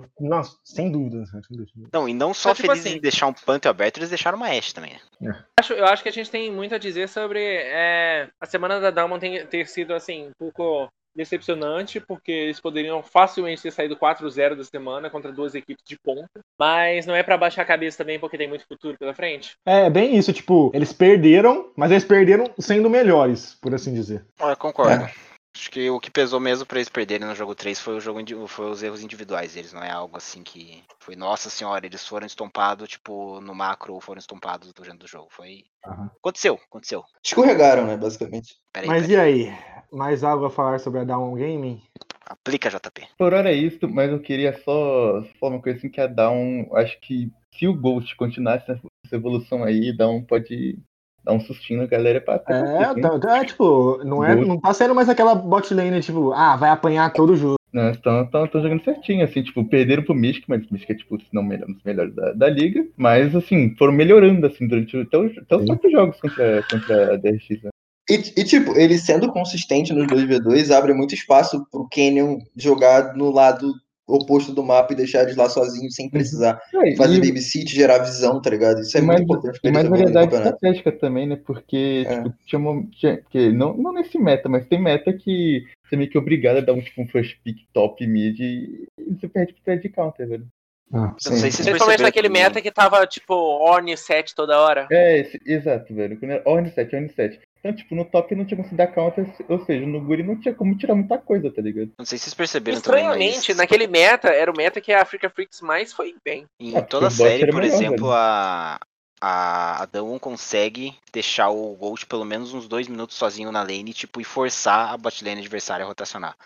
Foi- 0.00 0.08
Nossa, 0.28 0.56
sem 0.64 0.90
dúvida. 0.90 1.24
sem 1.26 1.40
dúvida. 1.50 1.88
Não, 1.92 2.08
e 2.08 2.14
não 2.14 2.32
só 2.34 2.50
Mas, 2.50 2.58
tipo 2.58 2.68
felizes 2.68 2.86
assim- 2.86 2.98
em 2.98 3.00
deixar 3.00 3.26
um 3.26 3.32
panto 3.32 3.68
aberto, 3.68 3.98
eles 3.98 4.08
deixaram 4.10 4.36
uma 4.38 4.48
Ashe 4.48 4.74
também, 4.74 4.92
né? 5.20 5.44
Acho- 5.58 5.72
eu 5.74 5.86
acho 5.86 6.02
que 6.02 6.08
a 6.08 6.12
gente 6.12 6.30
tem 6.30 6.50
muito 6.50 6.74
a 6.74 6.78
dizer 6.78 7.08
sobre 7.08 7.40
é, 7.42 8.28
a 8.40 8.46
semana 8.46 8.80
da 8.80 8.90
Dalman 8.90 9.18
tem- 9.18 9.46
ter 9.46 9.66
sido 9.66 9.94
assim, 9.94 10.28
um 10.28 10.32
pouco 10.38 10.88
decepcionante, 11.14 12.00
porque 12.00 12.32
eles 12.32 12.58
poderiam 12.58 13.02
facilmente 13.02 13.60
ter 13.62 13.70
saído 13.70 13.96
4-0 13.96 14.56
da 14.56 14.64
semana 14.64 15.10
contra 15.10 15.30
duas 15.30 15.54
equipes 15.54 15.84
de 15.86 15.98
ponta. 15.98 16.40
Mas 16.58 17.04
não 17.06 17.14
é 17.14 17.22
pra 17.22 17.36
baixar 17.36 17.62
a 17.62 17.66
cabeça 17.66 17.98
também, 17.98 18.18
porque 18.18 18.38
tem 18.38 18.48
muito 18.48 18.66
futuro 18.66 18.96
pela 18.98 19.14
frente. 19.14 19.52
É 19.66 19.90
bem 19.90 20.16
isso, 20.16 20.32
tipo, 20.32 20.70
eles 20.74 20.92
perderam, 20.92 21.70
mas 21.76 21.90
eles 21.90 22.04
perderam 22.04 22.50
sendo 22.58 22.88
melhores, 22.88 23.54
por 23.60 23.74
assim 23.74 23.92
dizer. 23.92 24.24
Eu 24.40 24.56
concordo. 24.56 25.04
Acho 25.54 25.70
que 25.70 25.90
o 25.90 26.00
que 26.00 26.10
pesou 26.10 26.40
mesmo 26.40 26.64
pra 26.64 26.78
eles 26.78 26.88
perderem 26.88 27.26
no 27.26 27.34
jogo 27.34 27.54
3 27.54 27.78
foi, 27.78 27.96
o 27.96 28.00
jogo, 28.00 28.20
foi 28.48 28.70
os 28.70 28.82
erros 28.82 29.02
individuais 29.02 29.52
deles, 29.54 29.72
não 29.72 29.82
é 29.82 29.90
algo 29.90 30.16
assim 30.16 30.42
que 30.42 30.82
foi, 30.98 31.14
nossa 31.14 31.50
senhora, 31.50 31.84
eles 31.84 32.06
foram 32.06 32.26
estompados, 32.26 32.88
tipo, 32.88 33.40
no 33.40 33.54
macro 33.54 33.92
ou 33.92 34.00
foram 34.00 34.18
estompados 34.18 34.72
durante 34.72 35.04
o 35.04 35.08
jogo. 35.08 35.28
Foi. 35.30 35.64
Aham. 35.86 36.10
Aconteceu, 36.18 36.58
aconteceu. 36.68 37.04
Escorregaram, 37.24 37.86
né, 37.86 37.96
basicamente. 37.96 38.56
Peraí, 38.72 38.88
Mas 38.88 39.06
peraí. 39.06 39.44
e 39.44 39.48
aí? 39.48 39.58
Mais 39.92 40.24
algo 40.24 40.46
a 40.46 40.50
falar 40.50 40.80
sobre 40.80 41.00
a 41.00 41.04
Down 41.04 41.34
Gaming? 41.34 41.82
Aplica, 42.24 42.70
JP. 42.70 43.08
Por 43.18 43.34
hora 43.34 43.50
é 43.50 43.54
isso, 43.54 43.86
mas 43.88 44.10
eu 44.10 44.20
queria 44.20 44.54
só 44.64 45.22
falar 45.38 45.56
uma 45.56 45.62
coisa 45.62 45.78
assim 45.78 45.90
que 45.90 46.00
a 46.00 46.06
Down, 46.06 46.70
acho 46.76 46.98
que 47.00 47.30
se 47.54 47.68
o 47.68 47.74
Ghost 47.74 48.16
continuasse 48.16 48.70
essa 48.70 48.80
evolução 49.12 49.62
aí, 49.62 49.94
Down 49.94 50.24
pode 50.24 50.78
dar 51.24 51.32
um 51.32 51.40
sustinho 51.40 51.80
na 51.80 51.86
galera 51.86 52.20
pra 52.20 52.38
ter 52.38 52.52
É, 52.52 52.94
tá, 53.00 53.18
tá, 53.18 53.44
tipo, 53.44 54.02
não, 54.04 54.24
é, 54.24 54.34
não 54.36 54.58
tá 54.60 54.72
sendo 54.74 54.94
mais 54.94 55.08
aquela 55.08 55.34
bot 55.34 55.72
lane, 55.74 56.00
tipo, 56.00 56.32
ah, 56.32 56.56
vai 56.56 56.70
apanhar 56.70 57.12
todo 57.12 57.36
jogo. 57.36 57.56
Não, 57.72 57.90
estão 57.90 58.28
jogando 58.52 58.84
certinho, 58.84 59.24
assim, 59.24 59.42
tipo, 59.42 59.64
perderam 59.64 60.02
pro 60.02 60.14
Mystic, 60.14 60.44
mas 60.46 60.62
o 60.62 60.68
Mystic 60.70 60.90
é, 60.90 60.94
tipo, 60.94 61.18
se 61.18 61.26
não 61.32 61.42
melhor, 61.42 61.68
um 61.70 61.72
dos 61.72 61.82
melhores 61.82 62.14
da, 62.14 62.32
da 62.32 62.48
liga, 62.50 62.84
mas, 62.96 63.34
assim, 63.34 63.74
foram 63.78 63.94
melhorando, 63.94 64.46
assim, 64.46 64.68
durante 64.68 64.94
até, 65.00 65.16
os- 65.16 65.38
até 65.38 65.56
os 65.56 65.64
próprios 65.64 65.92
jogos 65.92 66.20
contra, 66.20 66.62
contra 66.70 67.14
a 67.14 67.16
DRX, 67.16 67.62
né? 67.62 67.70
E, 68.10 68.14
e, 68.14 68.44
tipo, 68.44 68.76
ele 68.76 68.98
sendo 68.98 69.32
consistente 69.32 69.92
nos 69.94 70.06
2v2 70.06 70.70
abre 70.70 70.92
muito 70.92 71.14
espaço 71.14 71.64
pro 71.70 71.88
Canyon 71.90 72.40
jogar 72.56 73.14
no 73.16 73.30
lado 73.30 73.72
oposto 74.06 74.52
do 74.52 74.62
mapa 74.62 74.92
e 74.92 74.96
deixar 74.96 75.22
eles 75.22 75.36
lá 75.36 75.48
sozinhos 75.48 75.94
sem 75.94 76.08
precisar 76.10 76.60
É, 76.74 76.96
fazer 76.96 77.16
e- 77.16 77.20
babysit, 77.28 77.72
gerar 77.74 77.98
visão, 77.98 78.40
tá 78.40 78.50
ligado? 78.50 78.80
Isso 78.80 78.96
é 78.96 79.00
E 79.00 79.02
muito 79.02 79.08
mais, 79.12 79.22
importante 79.22 79.60
pra 79.60 79.70
e 79.70 79.72
mais 79.72 79.84
no 79.84 79.90
variedade 79.90 80.34
estratégica 80.34 80.92
também, 80.92 81.26
né? 81.26 81.36
Porque, 81.44 82.04
É. 82.06 82.16
tipo, 82.22 82.34
tinha, 82.46 82.58
uma- 82.58 82.86
tinha 82.90 83.16
porque 83.22 83.50
não, 83.52 83.74
não 83.76 83.92
nesse 83.92 84.18
meta, 84.18 84.48
mas 84.48 84.66
tem 84.66 84.80
meta 84.80 85.12
que 85.12 85.62
você 85.84 85.94
é 85.94 85.98
meio 85.98 86.10
que 86.10 86.18
obrigado 86.18 86.56
a 86.58 86.60
dar 86.60 86.72
um, 86.72 86.80
tipo, 86.80 87.00
um 87.02 87.06
first 87.06 87.36
pick 87.44 87.58
top 87.72 88.06
mid 88.06 88.38
e 88.40 88.86
e 88.98 89.14
você 89.14 89.28
perde 89.28 89.52
pro 89.52 89.62
trade 89.62 89.88
counter, 89.88 90.28
velho. 90.28 90.46
Eu 90.92 91.00
não 91.00 91.18
sei 91.18 91.50
se 91.50 91.62
Principalmente 91.64 92.02
naquele 92.02 92.28
meta 92.28 92.60
que 92.60 92.70
tava, 92.70 93.06
tipo, 93.06 93.32
Orne 93.34 93.96
7 93.96 94.34
toda 94.34 94.58
hora. 94.60 94.86
É, 94.90 95.20
esse- 95.20 95.40
exato, 95.46 95.94
velho. 95.94 96.18
Quando 96.18 96.32
era 96.32 96.42
Orn 96.46 96.68
7, 96.70 96.94
Orn 96.94 97.08
7. 97.08 97.40
Então, 97.64 97.72
tipo, 97.76 97.94
no 97.94 98.04
top 98.04 98.34
não 98.34 98.44
tinha 98.44 98.56
como 98.56 98.68
se 98.68 98.74
dar 98.74 98.88
counter, 98.88 99.24
ou 99.48 99.64
seja, 99.64 99.86
no 99.86 100.00
Guri 100.00 100.24
não 100.24 100.34
tinha 100.36 100.52
como 100.52 100.76
tirar 100.76 100.96
muita 100.96 101.16
coisa, 101.16 101.48
tá 101.48 101.62
ligado? 101.62 101.92
Não 101.96 102.04
sei 102.04 102.18
se 102.18 102.24
vocês 102.24 102.34
perceberam 102.34 102.80
também, 102.80 103.02
Estranhamente, 103.04 103.50
mas 103.50 103.56
naquele 103.56 103.86
meta, 103.86 104.30
era 104.30 104.50
o 104.50 104.56
meta 104.56 104.80
que 104.80 104.92
a 104.92 105.00
Africa 105.00 105.30
Freaks 105.30 105.60
mais 105.60 105.92
foi 105.92 106.12
bem. 106.24 106.44
em 106.58 106.76
Ah, 106.76 106.82
toda 106.82 107.06
a 107.06 107.10
série, 107.10 107.46
por 107.52 107.62
melhor, 107.62 107.76
exemplo, 107.76 108.08
velho. 108.08 108.12
a, 108.12 108.80
a, 109.20 109.82
a 109.82 109.86
Dawn 109.86 110.18
consegue 110.18 110.92
deixar 111.12 111.50
o 111.50 111.76
Gold 111.76 112.04
pelo 112.06 112.24
menos 112.24 112.52
uns 112.52 112.66
dois 112.66 112.88
minutos 112.88 113.16
sozinho 113.16 113.52
na 113.52 113.62
lane 113.62 113.92
tipo, 113.92 114.20
e 114.20 114.24
forçar 114.24 114.92
a 114.92 114.96
bot 114.96 115.24
lane 115.24 115.40
adversária 115.40 115.84
a 115.84 115.88
rotacionar. 115.88 116.36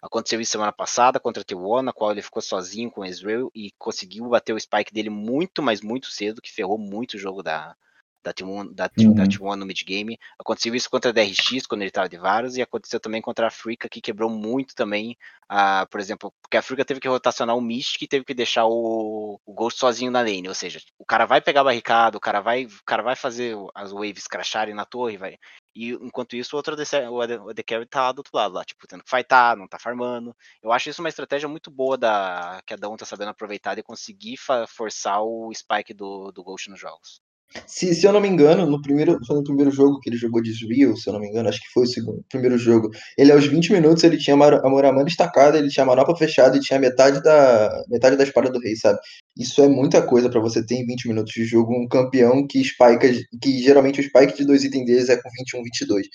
Aconteceu 0.00 0.40
isso 0.40 0.52
semana 0.52 0.72
passada 0.72 1.20
contra 1.20 1.42
a 1.42 1.44
T1, 1.44 1.82
na 1.82 1.92
qual 1.92 2.12
ele 2.12 2.22
ficou 2.22 2.40
sozinho 2.40 2.90
com 2.90 3.02
o 3.02 3.04
Ezreal 3.04 3.50
e 3.54 3.70
conseguiu 3.78 4.26
bater 4.26 4.54
o 4.54 4.58
spike 4.58 4.92
dele 4.92 5.10
muito, 5.10 5.62
mas 5.62 5.82
muito 5.82 6.10
cedo, 6.10 6.40
que 6.40 6.50
ferrou 6.50 6.78
muito 6.78 7.14
o 7.14 7.18
jogo 7.18 7.42
da, 7.42 7.76
da 8.22 8.32
T1, 8.32 8.72
da, 8.72 8.88
T- 8.88 9.10
da 9.10 9.26
Uhum. 9.26 9.26
T1 9.26 9.56
no 9.56 9.66
mid 9.66 9.82
game. 9.84 10.18
Aconteceu 10.38 10.74
isso 10.74 10.90
contra 10.90 11.10
a 11.10 11.12
DRX, 11.14 11.66
quando 11.66 11.82
ele 11.82 11.90
tava 11.90 12.08
de 12.08 12.18
Varus, 12.18 12.56
e 12.56 12.62
aconteceu 12.62 13.00
também 13.00 13.20
contra 13.22 13.46
a 13.46 13.48
Africa, 13.48 13.88
que 13.88 14.00
quebrou 14.00 14.30
muito 14.30 14.74
também, 14.74 15.16
a, 15.48 15.86
por 15.86 16.00
exemplo, 16.00 16.32
porque 16.42 16.56
a 16.56 16.60
Africa 16.60 16.84
teve 16.84 17.00
que 17.00 17.08
rotacionar 17.08 17.56
o 17.56 17.60
Mystic 17.60 18.02
e 18.02 18.08
teve 18.08 18.24
que 18.24 18.34
deixar 18.34 18.66
o, 18.66 19.40
o 19.44 19.52
Ghost 19.54 19.78
sozinho 19.78 20.10
na 20.10 20.20
lane, 20.20 20.48
ou 20.48 20.54
seja, 20.54 20.80
o 20.98 21.04
cara 21.04 21.26
vai 21.26 21.40
pegar 21.40 21.64
barricada, 21.64 22.16
o 22.16 22.20
cara 22.20 22.40
vai, 22.40 22.64
o 22.64 22.84
cara 22.86 23.02
vai 23.02 23.16
fazer 23.16 23.56
as 23.74 23.92
waves 23.92 24.26
crasharem 24.26 24.74
na 24.74 24.84
torre, 24.84 25.16
vai. 25.16 25.36
E 25.74 25.90
enquanto 25.92 26.36
isso, 26.36 26.54
o 26.54 26.58
outro 26.58 26.74
o 27.10 27.20
AD 27.50 27.62
Carry 27.64 27.86
tá 27.86 28.02
lá 28.02 28.12
do 28.12 28.18
outro 28.18 28.36
lado, 28.36 28.54
lá, 28.54 28.64
tipo, 28.64 28.86
tendo 28.86 29.02
que 29.04 29.10
fightar, 29.10 29.56
não 29.56 29.66
tá 29.68 29.78
farmando. 29.78 30.36
Eu 30.62 30.72
acho 30.72 30.90
isso 30.90 31.00
uma 31.02 31.08
estratégia 31.08 31.48
muito 31.48 31.70
boa 31.70 31.96
da 31.96 32.60
que 32.66 32.74
a 32.74 32.76
Dawn 32.76 32.96
tá 32.96 33.04
sabendo 33.06 33.30
aproveitar 33.30 33.74
de 33.74 33.82
conseguir 33.82 34.36
forçar 34.68 35.22
o 35.22 35.50
spike 35.54 35.94
do, 35.94 36.30
do 36.32 36.42
Ghost 36.42 36.68
nos 36.70 36.80
jogos. 36.80 37.20
Se, 37.66 37.94
se 37.94 38.06
eu 38.06 38.12
não 38.12 38.20
me 38.20 38.28
engano, 38.28 38.66
no 38.66 38.80
primeiro, 38.80 39.18
foi 39.26 39.36
no 39.36 39.44
primeiro 39.44 39.70
jogo 39.70 39.98
que 40.00 40.08
ele 40.10 40.16
jogou 40.16 40.42
de 40.42 40.50
Israel, 40.50 40.96
se 40.96 41.08
eu 41.08 41.12
não 41.12 41.20
me 41.20 41.28
engano, 41.28 41.48
acho 41.48 41.60
que 41.60 41.72
foi 41.72 41.84
o 41.84 41.86
segundo, 41.86 42.24
primeiro 42.28 42.56
jogo. 42.58 42.90
Ele 43.18 43.32
aos 43.32 43.46
20 43.46 43.72
minutos 43.72 44.02
ele 44.04 44.16
tinha 44.18 44.34
a 44.34 44.36
Mar- 44.36 44.64
a 44.64 44.68
Muramana 44.68 45.08
estacada, 45.08 45.58
ele 45.58 45.68
tinha 45.68 45.84
a 45.84 45.86
manopla 45.86 46.16
fechada 46.16 46.56
e 46.56 46.60
tinha 46.60 46.78
metade 46.78 47.22
da 47.22 47.82
metade 47.88 48.16
da 48.16 48.24
espada 48.24 48.50
do 48.50 48.58
rei, 48.60 48.76
sabe? 48.76 48.98
Isso 49.36 49.62
é 49.62 49.68
muita 49.68 50.02
coisa 50.06 50.28
pra 50.30 50.40
você 50.40 50.64
ter 50.64 50.76
em 50.76 50.86
20 50.86 51.08
minutos 51.08 51.32
de 51.32 51.44
jogo 51.44 51.74
um 51.74 51.86
campeão 51.88 52.46
que 52.46 52.62
spika, 52.64 53.08
que 53.40 53.62
geralmente 53.62 54.00
o 54.00 54.04
spike 54.04 54.36
de 54.36 54.44
dois 54.46 54.64
itens 54.64 54.86
deles 54.86 55.08
é 55.08 55.16
com 55.16 55.28
21, 55.38 55.62
22. 55.62 56.06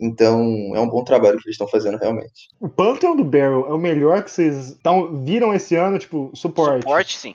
Então, 0.00 0.72
é 0.74 0.80
um 0.80 0.88
bom 0.88 1.04
trabalho 1.04 1.38
que 1.38 1.46
eles 1.46 1.54
estão 1.54 1.68
fazendo 1.68 1.96
realmente. 1.98 2.48
O 2.60 2.68
Pantheon 2.68 3.14
do 3.16 3.24
Barrel 3.24 3.66
é 3.68 3.72
o 3.72 3.78
melhor 3.78 4.24
que 4.24 4.30
vocês 4.30 4.76
tão, 4.82 5.22
viram 5.24 5.54
esse 5.54 5.76
ano, 5.76 5.98
tipo, 5.98 6.30
suporte. 6.34 6.82
Suporte, 6.82 7.16
sim. 7.16 7.34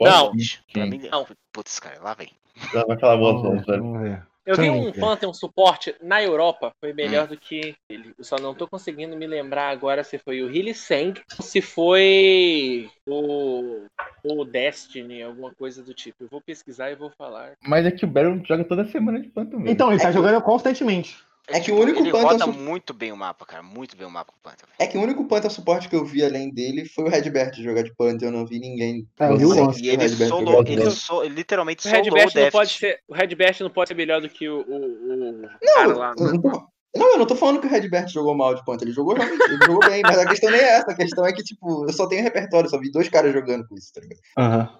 Não. 0.00 0.32
Pra 0.72 0.86
mim, 0.86 1.08
Não. 1.10 1.26
putz, 1.52 1.78
cara, 1.78 2.00
lá 2.00 2.14
vem. 2.14 2.30
Ela 2.72 2.84
vai 2.86 2.98
falar 2.98 3.16
boas 3.16 3.42
Vamos 3.42 3.66
ver, 3.66 3.78
vamos 3.78 4.02
ver. 4.02 4.26
Eu 4.46 4.56
vi 4.56 4.70
um. 4.70 4.92
Phantom 4.94 5.34
suporte 5.34 5.94
na 6.02 6.22
Europa, 6.22 6.72
foi 6.80 6.94
melhor 6.94 7.26
do 7.26 7.36
que 7.36 7.74
ele. 7.86 8.14
Eu 8.16 8.24
só 8.24 8.36
não 8.36 8.54
tô 8.54 8.66
conseguindo 8.66 9.14
me 9.14 9.26
lembrar 9.26 9.68
agora 9.68 10.02
se 10.02 10.16
foi 10.16 10.40
o 10.42 10.50
Hilly 10.50 10.72
Sang 10.72 11.20
ou 11.38 11.44
se 11.44 11.60
foi 11.60 12.88
o, 13.06 13.82
o 14.24 14.44
Destiny, 14.46 15.22
alguma 15.22 15.52
coisa 15.54 15.82
do 15.82 15.92
tipo. 15.92 16.24
Eu 16.24 16.28
vou 16.30 16.40
pesquisar 16.40 16.90
e 16.90 16.94
vou 16.96 17.10
falar. 17.10 17.52
Mas 17.62 17.84
é 17.84 17.90
que 17.90 18.06
o 18.06 18.08
Baron 18.08 18.42
joga 18.42 18.64
toda 18.64 18.86
semana 18.86 19.20
de 19.20 19.28
Phantom, 19.28 19.58
velho. 19.58 19.70
Então, 19.70 19.90
ele 19.90 20.00
tá 20.00 20.08
É 20.08 20.12
que- 20.12 20.16
jogando 20.16 20.40
constantemente. 20.40 21.18
É 21.50 21.60
que 21.60 21.72
o 21.72 21.80
único 21.80 22.00
ele 22.00 22.10
roda 22.10 22.44
su- 22.44 22.52
muito 22.52 22.92
bem 22.92 23.10
o 23.10 23.16
mapa, 23.16 23.44
cara. 23.46 23.62
Muito 23.62 23.96
bem 23.96 24.06
o 24.06 24.10
mapa 24.10 24.32
com 24.32 24.38
o 24.38 24.42
Panther. 24.42 24.68
É 24.78 24.86
que 24.86 24.98
o 24.98 25.00
único 25.02 25.24
Panther 25.26 25.50
suporte 25.50 25.88
que 25.88 25.96
eu 25.96 26.04
vi 26.04 26.22
além 26.22 26.52
dele 26.52 26.84
foi 26.84 27.04
o 27.04 27.08
Redbert 27.08 27.54
jogar 27.54 27.82
de 27.82 27.94
Panther, 27.94 28.28
eu 28.28 28.32
não 28.32 28.46
vi 28.46 28.58
ninguém. 28.58 29.08
É, 29.18 29.30
eu 29.30 29.36
o 29.36 29.72
que 29.72 29.86
E 29.86 29.88
ele 29.88 29.96
Redbert 30.02 30.28
solou, 30.28 30.62
ele, 30.66 30.90
so, 30.90 31.22
ele 31.22 31.34
literalmente 31.34 31.86
O 31.86 31.90
solou 31.90 32.06
o 32.08 32.12
Best 32.12 32.34
não 32.36 32.42
Deft. 32.42 32.52
pode 32.52 32.70
ser. 32.72 33.00
O 33.08 33.14
Red 33.14 33.34
Best 33.34 33.62
não 33.62 33.70
pode 33.70 33.88
ser 33.88 33.94
melhor 33.94 34.20
do 34.20 34.28
que 34.28 34.48
o, 34.48 34.60
o, 34.60 35.44
o 35.46 35.48
cara 35.74 35.96
lá. 35.96 36.14
Eu 36.18 36.32
não, 36.34 36.40
tô, 36.42 36.48
não, 36.96 37.12
eu 37.12 37.18
não 37.18 37.26
tô 37.26 37.34
falando 37.34 37.60
que 37.60 37.66
o 37.66 37.70
Redbert 37.70 38.08
jogou 38.08 38.34
mal 38.36 38.54
de 38.54 38.64
Panther, 38.64 38.86
ele 38.86 38.94
jogou 38.94 39.14
realmente, 39.14 39.42
ele 39.50 39.64
jogou 39.64 39.82
bem, 39.82 40.02
mas 40.02 40.18
a 40.18 40.26
questão 40.26 40.50
nem 40.50 40.60
é 40.60 40.68
essa, 40.68 40.90
a 40.90 40.96
questão 40.96 41.24
é 41.26 41.32
que, 41.32 41.42
tipo, 41.42 41.86
eu 41.86 41.92
só 41.94 42.06
tenho 42.06 42.22
repertório, 42.22 42.68
só 42.68 42.78
vi 42.78 42.90
dois 42.90 43.08
caras 43.08 43.32
jogando 43.32 43.66
com 43.66 43.74
isso, 43.74 43.90
tá 43.92 44.00
ligado? 44.02 44.20
Aham. 44.36 44.78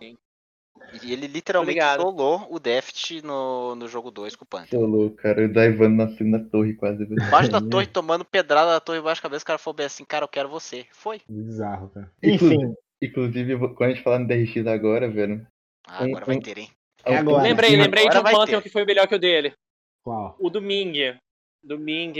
E 1.03 1.13
ele 1.13 1.27
literalmente 1.27 1.79
Obrigado. 1.81 2.01
solou 2.03 2.47
o 2.51 2.59
Deft 2.59 3.23
no, 3.23 3.75
no 3.75 3.89
jogo 3.89 4.11
2 4.11 4.35
com 4.37 4.45
o 4.45 4.49
Panther. 4.49 4.79
Solou, 4.79 5.11
cara. 5.11 5.45
O 5.45 5.53
Daivan 5.53 5.91
na 5.91 6.09
segunda 6.17 6.39
torre 6.51 6.75
quase. 6.75 7.03
Embaixo 7.05 7.51
da 7.51 7.61
torre, 7.61 7.87
tomando 7.87 8.25
pedrada 8.25 8.71
da 8.73 8.81
torre 8.81 8.99
embaixo 8.99 9.21
da 9.21 9.29
cabeça, 9.29 9.43
o 9.43 9.47
cara 9.47 9.59
falou 9.59 9.77
bem 9.77 9.87
assim, 9.87 10.05
cara, 10.05 10.25
eu 10.25 10.29
quero 10.29 10.49
você. 10.49 10.87
Foi. 10.93 11.21
Bizarro, 11.29 11.89
cara. 11.91 12.11
Inclusive- 12.23 12.55
Enfim, 12.65 12.75
Inclusive, 13.01 13.59
quando 13.75 13.83
a 13.91 13.95
gente 13.95 14.03
falar 14.03 14.19
no 14.19 14.27
DRX 14.27 14.67
agora, 14.67 15.09
velho. 15.09 15.47
Ah, 15.87 16.03
agora 16.05 16.25
vai 16.25 16.41
ter, 16.41 16.59
hein? 16.59 16.71
É 17.05 17.17
agora. 17.17 17.43
Lembrei, 17.45 17.77
lembrei 17.77 18.03
de 18.05 18.09
Agora 18.17 18.21
um 18.21 18.23
vai 18.25 18.33
Pantheon 18.35 18.59
ter. 18.59 18.63
que 18.65 18.69
foi 18.71 18.85
melhor 18.85 19.07
que 19.07 19.15
o 19.15 19.19
dele. 19.21 19.53
qual? 20.03 20.37
O 20.41 20.51
do 20.51 20.61
Ming. 20.61 21.17
Do 21.63 21.79
Ming 21.79 22.13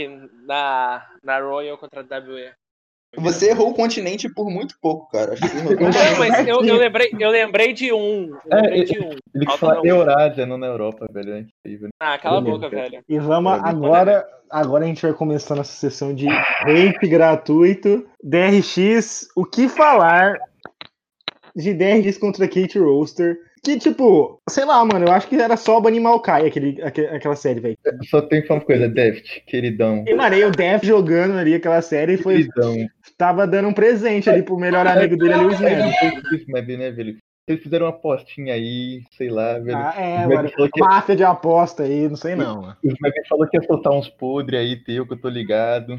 na, 0.45 1.05
na 1.21 1.39
Royal 1.39 1.77
contra 1.77 2.01
a 2.01 2.19
WE. 2.19 2.51
Você 3.17 3.49
errou 3.49 3.71
o 3.71 3.73
continente 3.73 4.29
por 4.29 4.49
muito 4.51 4.75
pouco, 4.79 5.09
cara. 5.11 5.33
Acho 5.33 5.41
que 5.41 5.47
você 5.47 5.73
errou 5.73 5.89
mas 6.19 6.47
eu, 6.47 6.63
eu 6.63 6.77
lembrei, 6.77 7.09
eu 7.19 7.29
lembrei 7.29 7.73
de 7.73 7.91
um. 7.91 8.29
Eu 8.45 8.57
É, 8.57 8.61
lembrei 8.61 8.81
é- 8.81 8.83
de 8.83 8.99
um. 8.99 9.09
Ele 9.33 9.45
Falta 9.45 9.57
fala 9.59 9.75
não. 9.75 9.85
Eurásia, 9.85 10.45
não 10.45 10.57
na 10.57 10.67
Europa, 10.67 11.07
velho. 11.11 11.33
É 11.33 11.39
incrível. 11.39 11.89
Ah, 11.99 12.17
cala 12.19 12.37
a 12.37 12.41
boca, 12.41 12.69
velho. 12.69 13.03
E 13.09 13.19
vamos 13.19 13.51
agora. 13.63 14.27
Agora 14.51 14.83
a 14.83 14.87
gente 14.87 15.01
vai 15.03 15.13
começar 15.13 15.55
nossa 15.55 15.71
sessão 15.73 16.13
de 16.13 16.27
hate 16.27 17.07
gratuito. 17.07 18.07
DRX, 18.23 19.27
o 19.35 19.45
que 19.45 19.67
falar 19.69 20.39
de 21.55 21.73
DRX 21.73 22.17
contra 22.17 22.47
Kate 22.47 22.79
Roaster? 22.79 23.37
Que, 23.63 23.77
tipo, 23.77 24.39
sei 24.49 24.63
lá, 24.65 24.83
mano, 24.85 25.05
eu 25.07 25.11
acho 25.11 25.27
que 25.27 25.35
era 25.35 25.57
só 25.57 25.79
banir 25.79 26.01
Maokai 26.01 26.47
aquele, 26.47 26.81
aque- 26.81 27.05
aquela 27.07 27.35
série, 27.35 27.59
velho. 27.59 27.77
Só 28.09 28.21
tem 28.21 28.43
uma 28.49 28.61
coisa, 28.61 28.87
Deft, 28.87 29.41
queridão. 29.45 30.05
E, 30.07 30.13
mano, 30.15 30.35
aí 30.35 30.43
o 30.45 30.51
Def 30.51 30.83
jogando 30.83 31.37
ali 31.37 31.53
aquela 31.55 31.81
série 31.81 32.17
foi, 32.17 32.35
Queridão. 32.47 32.75
tava 33.17 33.45
dando 33.45 33.67
um 33.67 33.73
presente 33.73 34.29
ali 34.29 34.41
pro 34.43 34.57
melhor 34.57 34.87
amigo 34.87 35.17
dele 35.17 35.33
ali, 35.33 35.45
o 35.45 35.51
Snap. 35.51 36.67
Né, 36.67 36.91
velho? 36.91 37.17
Eles 37.47 37.63
fizeram 37.63 37.87
uma 37.87 37.91
apostinha 37.91 38.53
aí, 38.53 39.01
sei 39.17 39.29
lá, 39.29 39.57
velho. 39.57 39.77
Ah, 39.77 39.93
é, 39.97 40.27
mano. 40.27 40.49
que- 40.71 40.79
Máfia 40.79 41.15
de 41.15 41.23
aposta 41.23 41.83
aí, 41.83 42.07
não 42.07 42.15
sei 42.15 42.35
não, 42.35 42.61
mano. 42.61 42.77
O 42.83 42.87
Snap 42.87 43.13
falou 43.27 43.47
que 43.47 43.57
ia 43.57 43.63
soltar 43.63 43.91
uns 43.91 44.07
podres 44.07 44.59
aí, 44.59 44.75
teu, 44.83 45.05
que 45.05 45.13
eu 45.13 45.19
tô 45.19 45.27
ligado. 45.29 45.97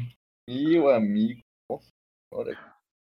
Meu 0.49 0.89
amigo. 0.89 1.41
Nossa 1.69 1.87
senhora. 2.33 2.57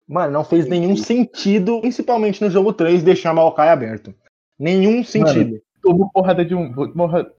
Mano, 0.08 0.34
não 0.34 0.44
fez 0.44 0.66
nenhum 0.68 0.98
sentido, 0.98 1.80
principalmente 1.82 2.44
no 2.44 2.50
jogo 2.50 2.74
3, 2.74 3.04
deixar 3.04 3.32
Maokai 3.34 3.70
aberto. 3.70 4.14
Nenhum 4.60 5.04
sentido. 5.04 5.62
Tomou 5.82 6.10
porrada 6.12 6.44
de 6.44 6.54
um. 6.54 6.74
Porrada, 6.74 7.34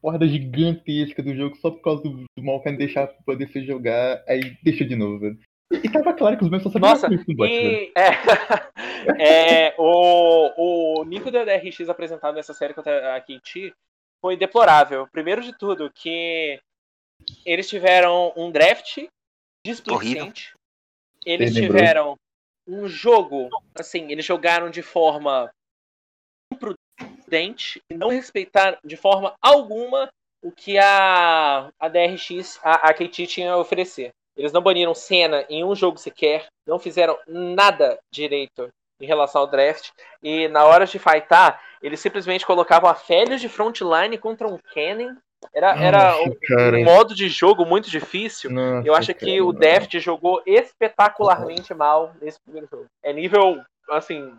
porrada 0.00 0.28
gigantesca 0.28 1.22
do 1.22 1.34
jogo 1.34 1.56
só 1.56 1.70
por 1.70 1.80
causa 1.80 2.02
do, 2.02 2.24
do 2.36 2.44
Malkan 2.44 2.74
deixar 2.74 3.06
poder 3.24 3.48
se 3.48 3.64
jogar, 3.64 4.22
aí 4.28 4.56
deixou 4.62 4.86
de 4.86 4.94
novo, 4.94 5.18
velho. 5.18 5.38
E 5.72 5.88
tava 5.90 6.14
claro 6.14 6.36
que 6.36 6.44
os 6.44 6.50
meus 6.50 6.62
só 6.62 6.70
sabiam 6.70 6.90
Nossa, 6.90 7.12
isso. 7.12 7.24
E 7.28 7.92
é, 7.96 8.10
é, 9.68 9.74
o, 9.78 11.00
o 11.00 11.04
Nico 11.04 11.30
da 11.30 11.44
DRX 11.44 11.88
apresentado 11.88 12.34
nessa 12.34 12.54
série 12.54 12.74
contra 12.74 13.16
a 13.16 13.20
KT 13.20 13.74
foi 14.20 14.36
deplorável. 14.36 15.08
Primeiro 15.10 15.42
de 15.42 15.56
tudo, 15.56 15.90
que 15.92 16.60
eles 17.44 17.68
tiveram 17.68 18.32
um 18.36 18.50
draft 18.50 19.06
displicente. 19.66 20.54
Eles 21.24 21.52
tiveram 21.52 22.16
um 22.68 22.86
jogo, 22.86 23.48
assim, 23.74 24.12
eles 24.12 24.24
jogaram 24.24 24.70
de 24.70 24.82
forma 24.82 25.50
imprudente 26.52 27.82
e 27.90 27.94
não 27.94 28.08
respeitaram 28.08 28.78
de 28.84 28.96
forma 28.96 29.34
alguma 29.40 30.08
o 30.42 30.52
que 30.52 30.78
a, 30.78 31.70
a 31.78 31.88
DRX, 31.88 32.60
a, 32.62 32.88
a 32.88 32.94
KT 32.94 33.26
tinha 33.26 33.52
a 33.52 33.58
oferecer. 33.58 34.10
Eles 34.36 34.52
não 34.52 34.62
baniram 34.62 34.94
Senna 34.94 35.44
em 35.48 35.64
um 35.64 35.74
jogo 35.74 35.98
sequer, 35.98 36.46
não 36.66 36.78
fizeram 36.78 37.18
nada 37.26 37.98
direito 38.12 38.68
em 39.00 39.06
relação 39.06 39.40
ao 39.40 39.46
draft. 39.46 39.90
E 40.22 40.46
na 40.48 40.64
hora 40.64 40.86
de 40.86 40.98
fightar, 40.98 41.60
eles 41.82 42.00
simplesmente 42.00 42.46
colocavam 42.46 42.88
a 42.88 42.94
Félios 42.94 43.40
de 43.40 43.48
frontline 43.48 44.18
contra 44.18 44.46
um 44.46 44.58
Cannon. 44.58 45.16
Era, 45.54 45.76
era 45.76 46.16
um, 46.22 46.34
cara. 46.46 46.78
modo 46.84 47.14
de 47.14 47.28
jogo 47.28 47.64
muito 47.64 47.90
difícil. 47.90 48.50
Nossa, 48.50 48.86
Eu 48.86 48.94
acho 48.94 49.14
que 49.14 49.36
cara, 49.36 49.44
o. 49.44 49.52
Deft 49.52 49.98
jogou 50.00 50.42
espetacularmente 50.46 51.72
mal 51.74 52.14
nesse 52.20 52.40
primeiro 52.40 52.68
jogo. 52.70 52.86
É 53.02 53.12
nível, 53.12 53.62
assim, 53.90 54.34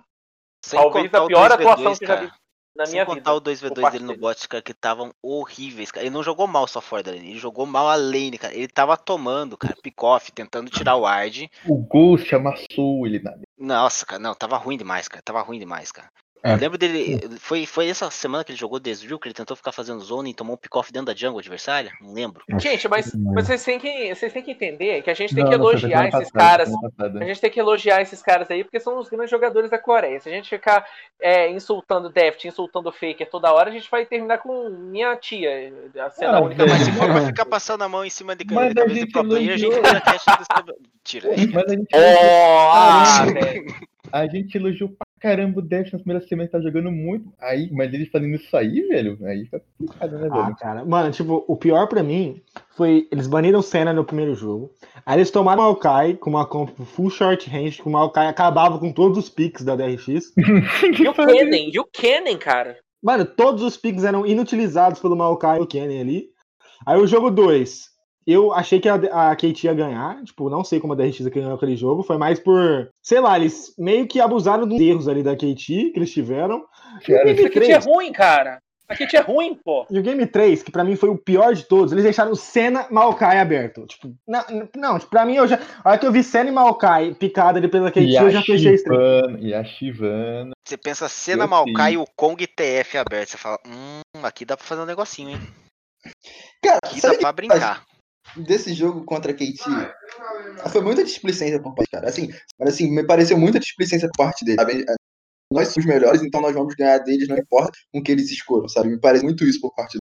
Sem 0.67 0.79
talvez 0.79 1.05
contar 1.05 1.19
a 1.19 1.23
o 1.23 1.27
pior 1.27 1.49
2v2, 1.49 1.53
atuação 1.53 1.95
que 1.95 2.03
eu 2.03 2.07
já 2.07 2.15
cara. 2.15 2.27
vi 2.27 2.31
na 2.75 2.85
Sem 2.85 2.93
minha 2.93 3.05
contar 3.05 3.33
vida. 3.33 3.33
o 3.33 3.41
por 3.41 3.51
2v2 3.51 3.81
parte 3.81 3.93
dele 3.93 4.05
no 4.05 4.17
bot, 4.17 4.47
cara, 4.47 4.61
que 4.61 4.71
estavam 4.71 5.13
horríveis, 5.23 5.91
cara. 5.91 6.05
Ele 6.05 6.13
não 6.13 6.21
jogou 6.21 6.45
mal 6.45 6.67
só 6.67 6.81
fora 6.81 7.01
da 7.01 7.11
lane, 7.11 7.31
ele 7.31 7.39
jogou 7.39 7.65
mal 7.65 7.87
a 7.87 7.95
lane, 7.95 8.37
cara. 8.37 8.53
Ele 8.53 8.67
tava 8.67 8.97
tomando, 8.97 9.57
cara, 9.57 9.75
pick-off, 9.81 10.31
tentando 10.31 10.69
tirar 10.69 10.95
o 10.95 11.01
ward. 11.01 11.49
O 11.65 11.77
Ghost 11.77 12.35
amassou 12.35 13.07
ele 13.07 13.19
na 13.19 13.33
Nossa, 13.57 14.05
cara, 14.05 14.19
não, 14.21 14.35
tava 14.35 14.57
ruim 14.57 14.77
demais, 14.77 15.07
cara. 15.07 15.23
Tava 15.23 15.41
ruim 15.41 15.57
demais, 15.57 15.91
cara. 15.91 16.09
É. 16.47 16.53
Eu 16.53 16.57
lembro 16.57 16.77
dele. 16.77 17.19
Foi, 17.39 17.65
foi 17.65 17.87
essa 17.89 18.09
semana 18.09 18.43
que 18.43 18.51
ele 18.51 18.57
jogou 18.59 18.79
Desvio, 18.79 19.19
que 19.19 19.27
ele 19.27 19.33
tentou 19.33 19.55
ficar 19.57 19.71
fazendo 19.71 19.99
zone 20.03 20.29
e 20.29 20.33
tomou 20.33 20.53
um 20.53 20.57
pick-off 20.57 20.91
dentro 20.91 21.07
da 21.07 21.15
jungle 21.15 21.39
adversária? 21.39 21.91
Não 22.01 22.13
lembro. 22.13 22.43
Gente, 22.59 22.87
mas, 22.87 23.13
mas 23.13 23.47
vocês, 23.47 23.63
têm 23.63 23.79
que, 23.79 24.13
vocês 24.15 24.31
têm 24.31 24.41
que 24.43 24.51
entender 24.51 25.01
que 25.01 25.09
a 25.09 25.13
gente 25.13 25.33
tem 25.35 25.43
Não, 25.43 25.49
que 25.49 25.55
elogiar 25.55 25.89
semana 26.05 26.17
esses 26.19 26.31
caras. 26.31 26.69
passada. 26.71 27.19
A 27.23 27.27
gente 27.27 27.41
tem 27.41 27.49
que 27.51 27.59
elogiar 27.59 28.01
esses 28.01 28.21
caras 28.21 28.49
aí, 28.49 28.63
porque 28.63 28.79
são 28.79 28.97
os 28.99 29.09
grandes 29.09 29.29
jogadores 29.31 29.69
da 29.69 29.77
Coreia. 29.77 30.19
Se 30.19 30.29
a 30.29 30.31
gente 30.31 30.49
ficar 30.49 30.85
é, 31.19 31.49
insultando 31.51 32.09
Deft, 32.09 32.47
insultando 32.47 32.91
Faker 32.91 33.29
toda 33.29 33.51
hora, 33.51 33.69
a 33.69 33.73
gente 33.73 33.89
vai 33.91 34.05
terminar 34.05 34.37
com 34.37 34.69
minha 34.69 35.15
tia 35.15 35.73
sendo 36.15 36.31
Ah, 36.31 36.37
a 36.37 36.41
única 36.41 36.65
velho. 36.65 36.69
Mas 36.69 36.69
mais 36.69 36.83
se 36.83 36.91
for 36.91 37.05
pra 37.11 37.25
ficar 37.25 37.45
passando 37.45 37.83
a 37.83 37.89
mão 37.89 38.05
em 38.05 38.09
cima 38.09 38.35
de 38.35 38.45
cabeça 38.45 38.87
de 38.87 38.93
gente 38.95 39.11
pro 39.11 39.27
player, 39.27 39.53
a 39.53 39.57
gente 39.57 39.71
elogiou. 39.71 39.83
faz 39.83 39.95
a 39.95 40.01
cast 40.01 40.25
dos... 40.37 40.47
Tira. 41.03 41.29
Mas 41.53 41.63
a 41.65 41.69
gente, 41.71 41.87
Oh, 41.93 42.69
ah, 42.71 43.25
velho. 43.33 43.65
A 44.11 44.27
gente 44.27 44.55
elogiou 44.57 44.89
pra 44.89 45.05
caramba 45.19 45.59
o 45.59 45.61
Deft 45.63 45.91
nas 45.93 46.01
primeiras 46.01 46.27
semanas, 46.29 46.51
tá 46.51 46.59
jogando 46.61 46.91
muito. 46.91 47.31
Aí, 47.39 47.69
mas 47.71 47.91
ele 47.93 48.05
fazendo 48.05 48.35
isso 48.35 48.55
aí, 48.55 48.81
velho, 48.87 49.17
aí 49.25 49.45
fica 49.45 49.61
complicado, 49.77 50.17
né, 50.19 50.27
Ah, 50.31 50.43
velho? 50.43 50.55
cara. 50.57 50.85
Mano, 50.85 51.11
tipo, 51.11 51.43
o 51.47 51.55
pior 51.57 51.87
pra 51.87 52.03
mim 52.03 52.41
foi. 52.75 53.07
Eles 53.11 53.25
baniram 53.27 53.61
Senna 53.61 53.91
no 53.93 54.05
primeiro 54.05 54.35
jogo. 54.35 54.71
Aí 55.05 55.17
eles 55.17 55.31
tomaram 55.31 55.61
o 55.61 55.65
Maokai 55.65 56.13
com 56.15 56.29
uma 56.29 56.45
comp 56.45 56.69
full 56.85 57.09
short 57.09 57.49
range, 57.49 57.81
que 57.81 57.87
o 57.87 57.91
Maokai 57.91 58.27
acabava 58.27 58.77
com 58.79 58.91
todos 58.91 59.17
os 59.17 59.29
picks 59.29 59.63
da 59.63 59.75
DRX. 59.75 60.33
E 60.99 61.07
o 61.07 61.13
Kennen, 61.13 61.71
e 61.73 61.79
o 61.79 61.85
Kennen, 61.85 62.37
cara. 62.37 62.77
Mano, 63.01 63.25
todos 63.25 63.61
os 63.63 63.75
picks 63.77 64.03
eram 64.03 64.25
inutilizados 64.25 64.99
pelo 64.99 65.15
Maokai 65.15 65.57
e 65.59 65.61
o 65.61 65.67
Kenny 65.67 65.99
ali. 65.99 66.25
Aí 66.85 66.97
o 66.99 67.07
jogo 67.07 67.31
2. 67.31 67.96
Eu 68.27 68.53
achei 68.53 68.79
que 68.79 68.89
a, 68.89 68.95
a 68.95 69.35
KT 69.35 69.63
ia 69.63 69.73
ganhar. 69.73 70.21
Tipo, 70.23 70.49
não 70.49 70.61
sei 70.63 70.81
como 70.81 70.91
a 70.91 70.95
DRX 70.97 71.21
ganhou 71.27 71.53
aquele 71.55 71.77
jogo. 71.77 72.03
Foi 72.03 72.17
mais 72.17 72.39
por. 72.39 72.89
Sei 73.01 73.21
lá, 73.21 73.37
eles 73.39 73.73
meio 73.77 74.05
que 74.05 74.19
abusaram 74.19 74.67
dos 74.67 74.79
erros 74.81 75.07
ali 75.07 75.23
da 75.23 75.33
KT 75.35 75.55
que 75.65 75.93
eles 75.95 76.11
tiveram. 76.11 76.65
E 77.07 77.13
o 77.13 77.15
Cara, 77.15 77.23
Game 77.25 77.39
Essa 77.39 77.49
kit 77.49 77.57
é 77.57 77.79
3, 77.79 77.85
ruim, 77.85 78.11
cara. 78.11 78.59
A 78.89 78.95
kit 78.95 79.15
é 79.17 79.19
ruim, 79.19 79.53
pô. 79.53 79.85
e 79.89 79.99
o 79.99 80.01
Game 80.01 80.25
3, 80.25 80.63
que 80.63 80.71
pra 80.71 80.83
mim 80.83 80.95
foi 80.95 81.09
o 81.09 81.17
pior 81.17 81.53
de 81.53 81.63
todos, 81.65 81.91
eles 81.91 82.05
deixaram 82.05 82.33
Senna 82.35 82.87
Maokai 82.89 83.37
aberto. 83.37 83.85
Tipo, 83.85 84.15
não, 84.25 84.41
não 84.75 84.97
tipo, 84.97 85.11
pra 85.11 85.25
mim 85.25 85.35
eu 85.35 85.45
já. 85.47 85.59
A 85.83 85.89
hora 85.89 85.97
que 85.99 86.05
eu 86.05 86.11
vi 86.11 86.23
Senna 86.23 86.49
e 86.49 86.53
Maokai 86.53 87.13
picada 87.13 87.59
ali 87.59 87.67
pela 87.67 87.91
KT, 87.91 87.99
E 87.99 88.15
eu 88.15 88.27
a 88.27 88.29
já 88.29 88.41
fechei 88.41 88.71
a 88.71 88.75
stream. 88.75 88.99
Shivana, 89.01 89.39
e 89.41 89.53
a 89.53 89.63
Shivana. 89.63 90.51
Você 90.65 90.77
pensa 90.77 91.09
cena 91.09 91.43
Eu 91.43 91.49
Maokai 91.49 91.91
sim. 91.91 91.95
e 91.95 91.97
o 91.97 92.05
Kong 92.15 92.45
TF 92.47 92.97
aberto. 92.97 93.29
Você 93.29 93.37
fala, 93.37 93.57
hum, 93.67 94.01
aqui 94.23 94.45
dá 94.45 94.55
pra 94.55 94.65
fazer 94.65 94.81
um 94.81 94.85
negocinho, 94.85 95.31
hein? 95.31 95.39
Cara, 96.63 96.79
Aqui 96.83 97.01
dá 97.01 97.13
pra 97.15 97.31
brincar. 97.33 97.83
Desse 98.35 98.73
jogo 98.73 99.03
contra 99.05 99.31
a 99.31 99.35
KT? 99.35 99.63
Foi 100.71 100.81
muita 100.81 101.03
displicência 101.03 101.61
por 101.61 101.73
parte, 101.73 101.91
cara. 101.91 102.09
Assim, 102.09 102.29
mas, 102.59 102.69
assim, 102.69 102.91
me 102.91 103.05
pareceu 103.05 103.37
muita 103.37 103.59
displicência 103.59 104.09
por 104.09 104.25
parte 104.25 104.43
dele, 104.43 104.57
sabe? 104.57 104.85
Nós 105.51 105.69
somos 105.69 105.77
os 105.77 105.85
melhores, 105.85 106.21
então 106.21 106.41
nós 106.41 106.53
vamos 106.53 106.75
ganhar 106.75 106.97
deles, 106.99 107.27
não 107.27 107.37
importa 107.37 107.77
com 107.93 108.03
que 108.03 108.11
eles 108.11 108.29
escolham, 108.29 108.67
sabe? 108.67 108.89
Me 108.89 108.99
parece 108.99 109.23
muito 109.23 109.45
isso 109.45 109.61
por 109.61 109.73
parte 109.73 109.97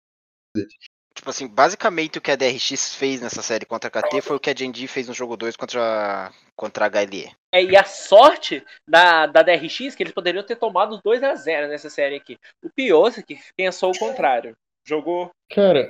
dele. 0.56 0.68
Tipo 1.14 1.30
assim, 1.30 1.46
basicamente 1.46 2.18
o 2.18 2.20
que 2.20 2.32
a 2.32 2.36
DRX 2.36 2.96
fez 2.96 3.20
nessa 3.20 3.40
série 3.40 3.64
contra 3.64 3.88
a 3.88 4.02
KT 4.02 4.20
foi 4.20 4.36
o 4.36 4.40
que 4.40 4.50
a 4.50 4.54
Genji 4.54 4.88
fez 4.88 5.06
no 5.06 5.14
jogo 5.14 5.36
2 5.36 5.56
contra, 5.56 6.32
contra 6.56 6.86
a 6.86 6.88
HLE. 6.88 7.30
É, 7.52 7.62
e 7.62 7.76
a 7.76 7.84
sorte 7.84 8.64
da, 8.86 9.26
da 9.26 9.42
DRX 9.42 9.94
que 9.94 10.02
eles 10.02 10.12
poderiam 10.12 10.44
ter 10.44 10.56
tomado 10.56 11.00
2 11.04 11.22
a 11.22 11.34
0 11.36 11.68
nessa 11.68 11.88
série 11.88 12.16
aqui. 12.16 12.36
O 12.62 12.68
Piose 12.68 13.22
que 13.22 13.38
pensou 13.56 13.92
o 13.92 13.98
contrário. 13.98 14.56
Jogou. 14.86 15.30
Cara, 15.50 15.88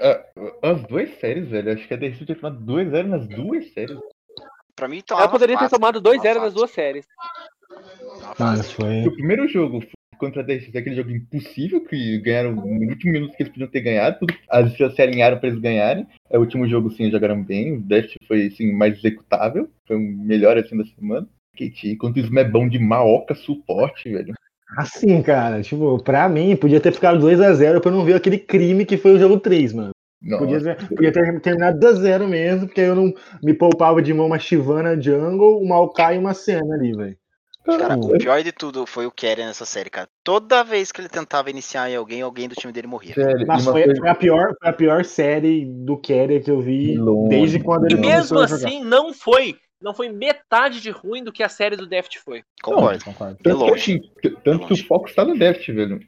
a- 0.63 0.71
as 0.71 0.83
duas 0.85 1.11
séries, 1.19 1.49
velho, 1.49 1.73
acho 1.73 1.87
que 1.87 1.95
a 1.95 1.97
DRC 1.97 2.25
tinha 2.25 2.37
tomado 2.37 2.61
2-0 2.65 3.09
nas 3.09 3.27
duas 3.27 3.73
séries. 3.73 3.99
Pra 4.77 4.89
mim, 4.89 4.99
então. 4.99 5.19
Ela 5.19 5.29
poderia 5.29 5.59
ter 5.59 5.69
tomado 5.69 6.01
2 6.01 6.19
a 6.21 6.23
0 6.23 6.41
nas 6.41 6.55
duas 6.55 6.71
séries. 6.71 7.07
Mano, 8.39 8.63
foi. 8.65 9.07
O 9.07 9.13
primeiro 9.15 9.49
jogo 9.49 9.85
contra 10.19 10.43
a 10.43 10.45
DRC, 10.45 10.77
aquele 10.77 10.95
jogo 10.97 11.11
impossível, 11.11 11.85
que 11.85 12.19
ganharam 12.19 12.53
no 12.55 12.63
último 12.89 13.13
minuto 13.13 13.37
que 13.37 13.43
eles 13.43 13.53
podiam 13.53 13.69
ter 13.69 13.81
ganhado, 13.81 14.19
tudo- 14.21 14.35
as 14.49 14.71
estrelas 14.71 14.95
se 14.95 15.03
alinharam 15.03 15.39
pra 15.39 15.49
eles 15.49 15.61
ganharem. 15.61 16.07
É, 16.31 16.39
o 16.39 16.41
último 16.41 16.67
jogo, 16.69 16.91
sim, 16.91 17.11
jogaram 17.11 17.43
bem, 17.43 17.77
o 17.77 17.81
Dash 17.81 18.15
foi, 18.27 18.47
assim, 18.47 18.73
mais 18.73 18.97
executável, 18.99 19.69
foi 19.87 19.97
o 19.97 20.01
melhor, 20.01 20.57
assim, 20.57 20.77
da 20.77 20.85
semana. 20.85 21.27
KT, 21.57 21.93
enquanto 21.93 22.19
isso 22.19 22.37
é 22.37 22.45
bom 22.45 22.69
de 22.69 22.79
maoca 22.79 23.35
suporte, 23.35 24.09
velho. 24.11 24.35
Assim, 24.77 25.23
cara, 25.23 25.63
tipo, 25.63 26.03
pra 26.03 26.29
mim, 26.29 26.57
podia 26.57 26.81
ter 26.81 26.93
ficado 26.93 27.19
2x0 27.21 27.81
pra 27.81 27.91
eu 27.91 27.97
não 27.97 28.05
ver 28.05 28.15
aquele 28.15 28.39
crime 28.39 28.85
que 28.85 28.97
foi 28.97 29.13
o 29.15 29.19
jogo 29.19 29.39
3, 29.39 29.73
mano. 29.73 29.91
Nossa. 30.23 30.45
Podia 30.45 30.61
ter, 30.63 30.89
podia 30.89 31.13
ter 31.13 31.41
terminado 31.41 31.79
2x0 31.79 32.27
mesmo, 32.27 32.67
porque 32.67 32.81
aí 32.81 32.87
eu 32.87 32.95
não 32.95 33.13
me 33.43 33.53
poupava 33.53 34.01
de 34.01 34.13
mão 34.15 34.27
uma 34.27 34.39
Shivana 34.39 35.01
Jungle, 35.01 35.59
uma 35.61 35.77
Maokai 35.77 36.17
e 36.17 36.19
uma 36.19 36.33
Senna 36.35 36.75
ali, 36.75 36.93
velho. 36.93 37.17
Cara, 37.67 37.95
Tipo, 37.95 38.15
o 38.15 38.19
pior 38.19 38.43
de 38.43 38.53
tudo 38.53 38.85
foi 38.87 39.07
o 39.07 39.11
Keren 39.11 39.47
nessa 39.47 39.65
série, 39.65 39.89
cara. 39.89 40.07
Toda 40.23 40.63
vez 40.63 40.93
que 40.93 41.01
ele 41.01 41.09
tentava 41.09 41.49
iniciar 41.49 41.91
em 41.91 41.97
alguém, 41.97 42.21
alguém 42.21 42.47
do 42.47 42.55
time 42.55 42.71
dele 42.73 42.87
morria. 42.87 43.15
Sério, 43.15 43.45
uma 43.45 43.59
foi, 43.59 43.85
coisa 43.85 44.01
foi 44.01 44.09
a 44.11 44.15
pior, 44.15 44.55
foi 44.61 44.69
a 44.69 44.73
pior 44.73 45.05
série 45.05 45.65
do 45.65 45.97
Carrier 45.97 46.43
que 46.45 46.51
eu 46.51 46.61
vi 46.61 46.95
longe. 46.95 47.31
desde 47.31 47.61
quando 47.61 47.87
ele 47.87 47.95
E 47.95 47.99
mesmo 47.99 48.37
começou 48.37 48.39
a 48.43 48.47
jogar. 48.47 48.67
assim, 48.69 48.85
não 48.85 49.15
foi. 49.15 49.57
Não 49.85 49.93
foi 49.93 50.09
metade 50.09 50.81
de 50.81 50.91
ruim 50.91 51.23
do 51.23 51.31
que 51.31 51.43
a 51.43 51.49
série 51.49 51.77
do 51.77 51.87
Deft 51.87 52.19
foi. 52.21 52.43
Concordo. 52.63 53.05
Concordo. 53.05 53.37
Tanto, 53.43 53.59
que, 53.59 53.71
longe. 53.71 53.75
assim, 53.75 54.01
tanto 54.43 54.61
De 54.61 54.67
que 54.67 54.73
o 54.73 54.87
foco 54.87 55.07
está 55.07 55.27
no 55.27 55.39
Deft, 55.39 55.71
velho. 55.71 56.01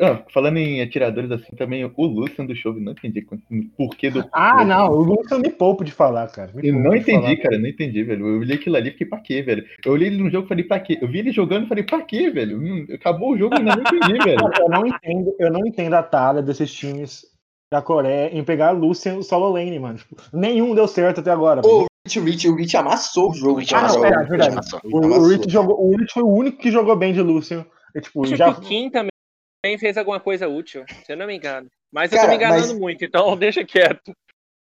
Ah, 0.00 0.24
falando 0.32 0.56
em 0.56 0.80
atiradores 0.80 1.30
assim 1.30 1.54
também, 1.54 1.84
o 1.84 2.06
Lucian 2.06 2.46
do 2.46 2.54
show, 2.54 2.72
não 2.72 2.92
entendi 2.92 3.26
o 3.50 3.76
porquê 3.76 4.08
do. 4.08 4.24
Ah, 4.32 4.64
não, 4.64 4.88
o 4.90 5.16
eu 5.30 5.38
me 5.40 5.50
poupo 5.50 5.84
de 5.84 5.90
falar, 5.92 6.28
cara. 6.28 6.50
Me 6.54 6.68
Eu 6.68 6.74
não 6.74 6.94
entendi, 6.94 7.20
falar. 7.22 7.36
cara, 7.36 7.58
não 7.58 7.68
entendi, 7.68 8.02
velho. 8.04 8.26
Eu 8.26 8.38
olhei 8.38 8.56
aquilo 8.56 8.76
ali 8.76 8.88
e 8.88 8.92
fiquei 8.92 9.06
pra 9.06 9.20
quê, 9.20 9.42
velho? 9.42 9.66
Eu 9.84 9.92
olhei 9.92 10.06
ele 10.08 10.22
no 10.22 10.30
jogo 10.30 10.46
e 10.46 10.48
falei, 10.48 10.64
pra 10.64 10.80
quê? 10.80 10.98
Eu 11.02 11.08
vi 11.08 11.18
ele 11.18 11.32
jogando 11.32 11.66
e 11.66 11.68
falei, 11.68 11.84
pra 11.84 12.00
quê, 12.02 12.30
velho? 12.30 12.58
Hum, 12.58 12.86
acabou 12.94 13.32
o 13.32 13.36
jogo 13.36 13.54
e 13.56 13.58
ainda 13.58 13.76
não 13.76 13.82
entendi, 13.82 14.18
velho. 14.24 14.38
Eu 14.60 14.68
não 14.70 14.86
entendo, 14.86 15.36
eu 15.38 15.52
não 15.52 15.66
entendo 15.66 15.94
a 15.94 16.02
tara 16.02 16.40
desses 16.40 16.72
times 16.72 17.26
da 17.70 17.82
Coreia 17.82 18.30
em 18.32 18.44
pegar 18.44 18.70
Lucian 18.70 19.20
solo 19.22 19.50
lane, 19.50 19.78
mano. 19.78 19.98
Tipo, 19.98 20.16
nenhum 20.32 20.74
deu 20.74 20.88
certo 20.88 21.20
até 21.20 21.30
agora. 21.30 21.60
Ô, 21.66 21.86
Rich, 22.06 22.18
o 22.18 22.24
Rich, 22.24 22.48
o 22.48 22.54
Rich 22.56 22.76
amassou 22.76 23.30
o 23.30 23.34
jogo. 23.34 23.60
Rich 23.60 23.74
Ah, 23.74 23.82
não, 23.88 24.04
é, 24.04 24.24
verdade. 24.24 24.56
O, 24.84 24.98
o. 24.98 25.28
Rich 25.28 25.48
jogou, 25.48 25.80
o 25.80 25.96
Rich 25.96 26.12
foi 26.12 26.22
o 26.22 26.28
único 26.28 26.58
que 26.58 26.70
jogou 26.70 26.96
bem 26.96 27.12
de 27.12 27.20
Lucian. 27.22 27.64
E, 27.94 28.00
tipo, 28.00 28.24
Acho 28.24 28.34
já, 28.36 28.48
o 28.48 28.60
Kim 28.60 28.90
também 28.90 29.78
fez 29.78 29.96
alguma 29.96 30.18
coisa 30.18 30.48
útil, 30.48 30.84
se 31.06 31.12
eu 31.12 31.16
não 31.16 31.26
me 31.26 31.36
engano. 31.36 31.68
Mas 31.92 32.10
eu 32.10 32.18
Cara, 32.18 32.28
tô 32.32 32.36
me 32.36 32.36
enganando 32.44 32.68
mas- 32.68 32.78
muito, 32.78 33.04
então 33.04 33.36
deixa 33.38 33.64
quieto. 33.64 34.12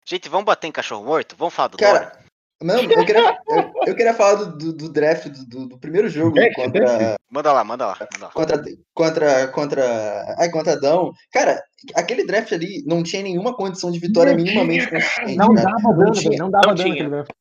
Gente, 0.07 0.29
vamos 0.29 0.45
bater 0.45 0.67
em 0.67 0.71
cachorro 0.71 1.03
morto? 1.03 1.35
Vamos 1.35 1.53
falar 1.53 1.69
do 1.69 1.77
Cara, 1.77 1.99
Dora? 1.99 2.24
Não, 2.61 2.79
eu 2.81 3.05
queria, 3.05 3.37
eu, 3.49 3.73
eu 3.87 3.95
queria 3.95 4.13
falar 4.13 4.35
do, 4.35 4.57
do, 4.57 4.73
do 4.73 4.89
draft 4.91 5.27
do, 5.27 5.45
do- 5.45 5.67
do 5.69 5.77
primeiro 5.79 6.07
jogo 6.09 6.35
Draft, 6.35 6.55
contra, 6.55 6.85
draft? 6.97 7.15
Manda 7.29 7.51
lá, 7.53 7.63
manda 7.63 7.85
lá, 7.85 7.97
manda 8.13 8.25
lá. 8.27 8.31
contra, 8.31 8.63
contra, 8.93 9.47
contra, 9.49 10.35
ai, 10.39 10.49
contra 10.49 10.73
Adão. 10.73 11.11
Cara, 11.33 11.61
aquele 11.93 12.25
draft 12.25 12.51
ali 12.53 12.81
não 12.85 13.03
tinha 13.03 13.21
nenhuma 13.21 13.53
condição 13.55 13.91
de 13.91 13.99
vitória 13.99 14.31
Não 14.33 14.41
minimamente 14.41 14.87
tinha, 14.87 14.99
consistente. 15.01 15.35
não 15.35 15.53
cara. 15.53 15.69
dava 15.69 15.93
dano, 15.97 16.11
tinha- 16.13 16.29
velho, 16.31 16.43
não 16.43 16.49
dava 16.51 16.67
não 16.67 16.75
dano 16.75 16.83
tinha. 16.89 16.93
aquele 16.93 17.09
draft. 17.09 17.31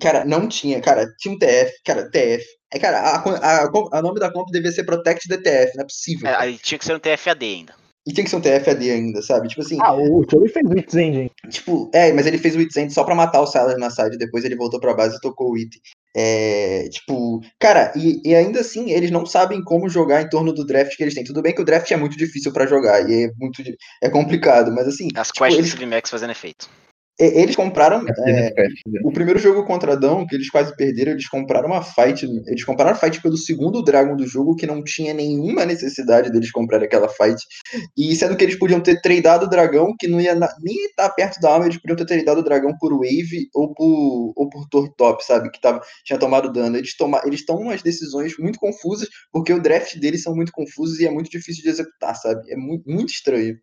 Cara, 0.00 0.24
não 0.24 0.46
tinha, 0.46 0.80
cara. 0.80 1.06
Tinha 1.18 1.34
um 1.34 1.38
TF, 1.38 1.72
cara, 1.84 2.10
TF. 2.10 2.44
É, 2.72 2.78
cara, 2.78 3.00
a, 3.00 3.16
a, 3.16 3.64
a, 3.64 3.98
a 3.98 4.02
nome 4.02 4.20
da 4.20 4.30
comp 4.30 4.48
devia 4.50 4.70
ser 4.70 4.84
Protect 4.84 5.26
DTF, 5.26 5.74
não 5.74 5.82
é 5.82 5.86
possível. 5.86 6.28
É, 6.28 6.34
aí 6.36 6.58
tinha 6.58 6.78
que 6.78 6.84
ser 6.84 6.94
um 6.94 6.98
TFAD 7.00 7.44
ainda. 7.46 7.74
E 8.06 8.12
tinha 8.12 8.24
que 8.24 8.30
ser 8.30 8.36
um 8.36 8.40
TFAD 8.40 8.90
ainda, 8.90 9.20
sabe? 9.20 9.48
Tipo 9.48 9.60
assim, 9.60 9.76
Ah, 9.80 9.94
o 9.94 10.24
Joey 10.30 10.48
fez 10.48 10.66
Wits 10.68 10.94
Engine. 10.94 11.30
tipo, 11.50 11.90
é, 11.92 12.12
mas 12.12 12.26
ele 12.26 12.38
fez 12.38 12.54
o 12.54 12.58
Witzend 12.58 12.92
só 12.92 13.04
pra 13.04 13.14
matar 13.14 13.40
o 13.42 13.46
Silas 13.46 13.78
na 13.78 13.90
side, 13.90 14.16
depois 14.16 14.44
ele 14.44 14.56
voltou 14.56 14.80
pra 14.80 14.94
base 14.94 15.16
e 15.16 15.20
tocou 15.20 15.52
o 15.52 15.56
It. 15.56 15.78
É, 16.16 16.88
tipo, 16.88 17.40
cara, 17.60 17.92
e, 17.94 18.20
e 18.24 18.34
ainda 18.34 18.60
assim, 18.60 18.90
eles 18.90 19.10
não 19.10 19.26
sabem 19.26 19.62
como 19.62 19.88
jogar 19.88 20.22
em 20.22 20.28
torno 20.28 20.52
do 20.54 20.64
draft 20.64 20.96
que 20.96 21.02
eles 21.02 21.14
têm. 21.14 21.22
Tudo 21.22 21.42
bem 21.42 21.54
que 21.54 21.60
o 21.60 21.64
draft 21.64 21.90
é 21.90 21.96
muito 21.96 22.16
difícil 22.16 22.52
pra 22.52 22.66
jogar 22.66 23.08
e 23.08 23.24
é 23.24 23.30
muito 23.38 23.62
é 24.02 24.08
complicado, 24.08 24.72
mas 24.72 24.88
assim, 24.88 25.08
As 25.14 25.28
tipo, 25.28 25.40
quests 25.44 25.58
eles 25.58 25.74
do 25.74 25.86
Max 25.86 26.08
fazendo 26.10 26.30
efeito. 26.30 26.68
Eles 27.18 27.56
compraram. 27.56 28.04
É, 28.26 28.32
né? 28.32 28.70
o 29.02 29.10
primeiro 29.10 29.40
jogo 29.40 29.64
contra 29.64 29.94
Adão, 29.94 30.24
que 30.24 30.36
eles 30.36 30.48
quase 30.48 30.74
perderam, 30.76 31.12
eles 31.12 31.28
compraram 31.28 31.66
uma 31.66 31.82
fight. 31.82 32.24
Eles 32.46 32.64
compraram 32.64 32.92
a 32.92 32.94
fight 32.94 33.20
pelo 33.20 33.36
segundo 33.36 33.82
Dragon 33.82 34.14
do 34.14 34.24
jogo, 34.24 34.54
que 34.54 34.66
não 34.66 34.84
tinha 34.84 35.12
nenhuma 35.12 35.66
necessidade 35.66 36.30
deles 36.30 36.52
comprarem 36.52 36.86
aquela 36.86 37.08
fight. 37.08 37.42
E 37.96 38.14
sendo 38.14 38.36
que 38.36 38.44
eles 38.44 38.56
podiam 38.56 38.80
ter 38.80 39.00
tradado 39.00 39.46
o 39.46 39.48
dragão, 39.48 39.94
que 39.98 40.06
não 40.06 40.20
ia 40.20 40.34
nem 40.60 40.86
estar 40.86 41.10
perto 41.10 41.40
da 41.40 41.52
arma, 41.52 41.64
eles 41.64 41.78
podiam 41.78 41.96
ter 41.96 42.06
tradado 42.06 42.40
o 42.40 42.44
dragão 42.44 42.72
por 42.78 42.92
Wave 42.92 43.48
ou 43.52 43.74
por, 43.74 44.32
ou 44.36 44.48
por 44.48 44.68
Torre 44.68 44.90
Top, 44.96 45.24
sabe? 45.24 45.50
Que 45.50 45.60
tava, 45.60 45.80
tinha 46.04 46.20
tomado 46.20 46.52
dano. 46.52 46.76
Eles 46.76 46.96
toma, 46.96 47.20
eles 47.24 47.44
tomam 47.44 47.64
umas 47.64 47.82
decisões 47.82 48.38
muito 48.38 48.60
confusas, 48.60 49.08
porque 49.32 49.52
o 49.52 49.60
draft 49.60 49.96
deles 49.98 50.22
são 50.22 50.36
muito 50.36 50.52
confusos 50.52 51.00
e 51.00 51.06
é 51.06 51.10
muito 51.10 51.28
difícil 51.28 51.64
de 51.64 51.70
executar, 51.70 52.14
sabe? 52.14 52.48
É 52.52 52.56
muito, 52.56 52.88
muito 52.88 53.10
estranho. 53.10 53.56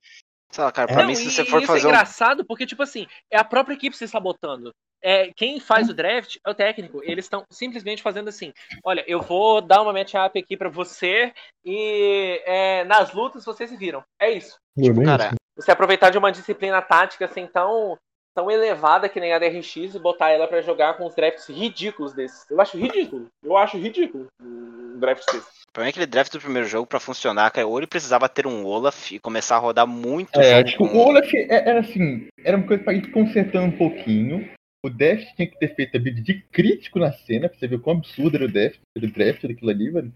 Sei 0.55 0.63
lá, 0.63 0.71
cara, 0.71 0.87
pra 0.87 1.01
Não, 1.01 1.07
mim, 1.07 1.15
se 1.15 1.29
você 1.29 1.43
for 1.43 1.57
isso 1.57 1.67
fazer 1.67 1.83
é 1.83 1.87
um. 1.87 1.89
engraçado 1.89 2.45
porque, 2.45 2.65
tipo 2.65 2.81
assim, 2.81 3.05
é 3.29 3.37
a 3.37 3.43
própria 3.43 3.73
equipe 3.73 3.97
se 3.97 4.07
sabotando. 4.07 4.71
É, 5.03 5.29
quem 5.35 5.59
faz 5.59 5.89
o 5.89 5.93
draft 5.93 6.37
é 6.45 6.49
o 6.49 6.53
técnico. 6.53 7.01
Eles 7.03 7.25
estão 7.25 7.43
simplesmente 7.51 8.01
fazendo 8.01 8.29
assim: 8.29 8.53
olha, 8.81 9.03
eu 9.05 9.21
vou 9.21 9.59
dar 9.59 9.81
uma 9.81 9.91
matchup 9.91 10.39
aqui 10.39 10.55
pra 10.55 10.69
você 10.69 11.33
e 11.65 12.41
é, 12.45 12.85
nas 12.85 13.11
lutas 13.11 13.43
vocês 13.43 13.69
se 13.69 13.75
viram. 13.75 14.01
É 14.17 14.31
isso. 14.31 14.57
Tipo, 14.81 15.03
cara, 15.03 15.31
Você 15.57 15.71
aproveitar 15.71 16.09
de 16.09 16.17
uma 16.17 16.31
disciplina 16.31 16.81
tática 16.81 17.25
assim 17.25 17.45
tão, 17.47 17.97
tão 18.33 18.49
elevada 18.49 19.09
que 19.09 19.19
nem 19.19 19.33
a 19.33 19.39
DRX 19.39 19.75
e 19.75 19.99
botar 19.99 20.29
ela 20.29 20.47
pra 20.47 20.61
jogar 20.61 20.93
com 20.93 21.05
os 21.05 21.13
drafts 21.13 21.49
ridículos 21.49 22.13
desses. 22.13 22.49
Eu 22.49 22.61
acho 22.61 22.77
ridículo. 22.77 23.27
Eu 23.43 23.57
acho 23.57 23.77
ridículo 23.77 24.27
um 24.41 24.97
draft 24.99 25.25
desse. 25.33 25.64
Pra 25.75 25.83
mim, 25.83 25.89
aquele 25.89 26.05
draft 26.05 26.31
do 26.31 26.39
primeiro 26.39 26.67
jogo, 26.67 26.87
pra 26.87 26.99
funcionar, 27.01 27.51
cara, 27.51 27.67
ou 27.67 27.77
ele 27.77 27.85
precisava 27.85 28.29
ter 28.29 28.47
um 28.47 28.65
Olaf 28.65 29.11
e 29.11 29.19
começar 29.19 29.57
a 29.57 29.59
rodar 29.59 29.85
muito 29.85 30.39
É, 30.39 30.57
jogo 30.59 30.69
tipo, 30.69 30.87
com- 30.89 30.97
o 30.97 31.07
Olaf 31.07 31.31
é- 31.33 31.69
era 31.69 31.81
assim, 31.81 32.27
era 32.43 32.55
uma 32.57 32.65
coisa 32.65 32.81
pra 32.81 32.93
ir 32.93 33.11
consertando 33.11 33.67
um 33.67 33.77
pouquinho. 33.77 34.49
O 34.83 34.89
Deft 34.89 35.35
tinha 35.35 35.47
que 35.49 35.57
ter 35.59 35.75
feito 35.75 35.97
a 35.97 35.99
build 35.99 36.21
de 36.21 36.41
crítico 36.51 36.97
na 36.99 37.11
cena, 37.11 37.49
pra 37.49 37.57
você 37.57 37.67
ver 37.67 37.81
quão 37.81 37.97
absurdo 37.97 38.37
era 38.37 38.45
o 38.45 38.51
Deft, 38.51 38.79
o 38.95 38.99
draft 39.01 39.41
daquilo 39.45 39.69
ali, 39.71 39.89
velho. 39.89 40.11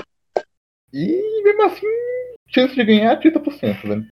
E 0.93 1.43
mesmo 1.43 1.63
assim, 1.63 1.88
chance 2.48 2.74
de 2.76 2.84
ganhar 2.84 3.12
é 3.12 3.15
30%, 3.15 3.88
velho. 3.88 4.08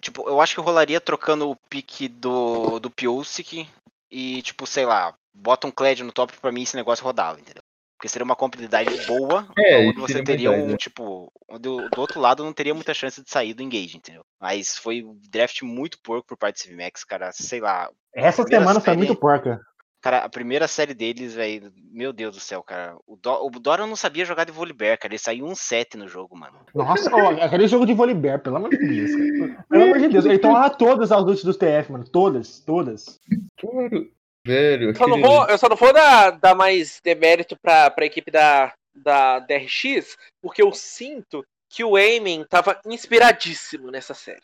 Tipo, 0.00 0.28
eu 0.28 0.40
acho 0.40 0.54
que 0.54 0.60
rolaria 0.60 1.00
trocando 1.00 1.50
o 1.50 1.56
pique 1.70 2.08
do, 2.08 2.78
do 2.78 2.90
Piosic 2.90 3.66
e, 4.10 4.42
tipo, 4.42 4.66
sei 4.66 4.84
lá, 4.86 5.14
bota 5.34 5.66
um 5.66 5.70
Kled 5.70 6.02
no 6.02 6.12
top 6.12 6.32
pra 6.40 6.52
mim 6.52 6.62
esse 6.62 6.76
negócio 6.76 7.04
rodava, 7.04 7.38
entendeu? 7.40 7.62
Porque 7.98 8.08
seria 8.08 8.24
uma 8.24 8.36
compatibilidade 8.36 8.96
boa, 9.08 9.48
É, 9.58 9.88
onde 9.88 9.98
você 10.00 10.22
teria 10.22 10.50
verdade, 10.50 10.68
um, 10.68 10.70
né? 10.72 10.76
tipo, 10.76 11.32
onde 11.50 11.68
o- 11.68 11.88
do 11.88 12.00
outro 12.00 12.20
lado 12.20 12.44
não 12.44 12.52
teria 12.52 12.72
muita 12.72 12.94
chance 12.94 13.20
de 13.20 13.28
sair 13.28 13.52
do 13.54 13.62
engage, 13.62 13.96
entendeu? 13.96 14.22
Mas 14.40 14.76
foi 14.78 15.02
um 15.02 15.18
draft 15.28 15.62
muito 15.62 15.98
porco 16.00 16.28
por 16.28 16.36
parte 16.36 16.58
do 16.58 16.60
CivMax, 16.68 17.02
cara, 17.02 17.32
sei 17.32 17.60
lá. 17.60 17.90
Essa 18.14 18.44
semana 18.44 18.74
foi 18.80 18.82
série- 18.94 18.96
muito 18.98 19.16
porca. 19.16 19.60
Cara, 20.00 20.18
a 20.18 20.28
primeira 20.28 20.68
série 20.68 20.94
deles, 20.94 21.34
velho, 21.34 21.72
meu 21.90 22.12
Deus 22.12 22.36
do 22.36 22.40
céu, 22.40 22.62
cara. 22.62 22.96
O, 23.04 23.16
Do, 23.16 23.32
o 23.46 23.50
Dora 23.50 23.84
não 23.84 23.96
sabia 23.96 24.24
jogar 24.24 24.44
de 24.44 24.52
vôleibear, 24.52 24.96
cara. 24.96 25.12
Ele 25.12 25.18
saiu 25.18 25.44
um 25.44 25.56
7 25.56 25.96
no 25.96 26.06
jogo, 26.06 26.38
mano. 26.38 26.56
Nossa, 26.72 27.10
ó, 27.12 27.30
aquele 27.42 27.66
jogo 27.66 27.84
de 27.84 27.94
voleibol, 27.94 28.38
pelo 28.38 28.56
amor 28.58 28.70
de 28.70 28.78
Deus. 28.78 29.10
cara. 29.10 29.66
Pelo 29.68 29.82
amor 29.82 29.98
de 29.98 30.06
Deus. 30.08 30.24
Ele 30.24 30.38
tomava 30.38 30.70
todas 30.70 31.10
as 31.10 31.18
lutas 31.24 31.42
dos 31.42 31.56
TF, 31.56 31.90
mano. 31.90 32.04
Todas, 32.08 32.60
todas. 32.60 33.18
Claro, 33.58 34.08
velho. 34.48 34.96
Só 34.96 35.06
não 35.06 35.20
vou, 35.20 35.46
eu 35.46 35.58
só 35.58 35.68
não 35.68 35.76
vou 35.76 35.92
dar, 35.92 36.30
dar 36.32 36.54
mais 36.54 37.00
demérito 37.04 37.56
pra, 37.60 37.90
pra 37.90 38.06
equipe 38.06 38.30
da, 38.30 38.72
da 38.94 39.38
DRX, 39.40 40.16
porque 40.42 40.62
eu 40.62 40.72
sinto 40.72 41.44
que 41.70 41.84
o 41.84 41.96
Aiming 41.96 42.44
tava 42.44 42.80
inspiradíssimo 42.86 43.90
nessa 43.90 44.14
série. 44.14 44.40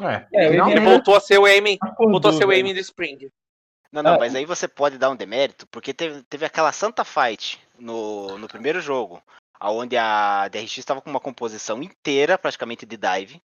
É, 0.00 0.26
É, 0.32 0.44
Ele 0.46 0.52
finalmente. 0.52 0.80
voltou 0.80 1.14
a 1.14 1.20
ser 1.20 1.38
o 1.38 1.44
Aiming, 1.44 1.76
acordou, 1.80 2.12
voltou 2.12 2.30
a 2.30 2.34
ser 2.34 2.44
o. 2.46 2.50
Aiming 2.50 2.74
do 2.74 2.80
Spring. 2.80 3.28
Não, 3.92 4.02
não, 4.02 4.14
Ah, 4.14 4.18
mas 4.18 4.34
aí 4.34 4.46
você 4.46 4.66
pode 4.66 4.96
dar 4.96 5.10
um 5.10 5.16
demérito, 5.16 5.66
porque 5.70 5.92
teve, 5.92 6.22
teve 6.22 6.46
aquela 6.46 6.72
santa 6.72 7.04
fight 7.04 7.60
no, 7.78 8.38
no 8.38 8.48
primeiro 8.48 8.80
jogo, 8.80 9.22
onde 9.60 9.96
a 9.98 10.48
DRX 10.48 10.78
estava 10.78 11.02
com 11.02 11.10
uma 11.10 11.20
composição 11.20 11.82
inteira, 11.82 12.38
praticamente, 12.38 12.86
de 12.86 12.96
dive. 12.96 13.40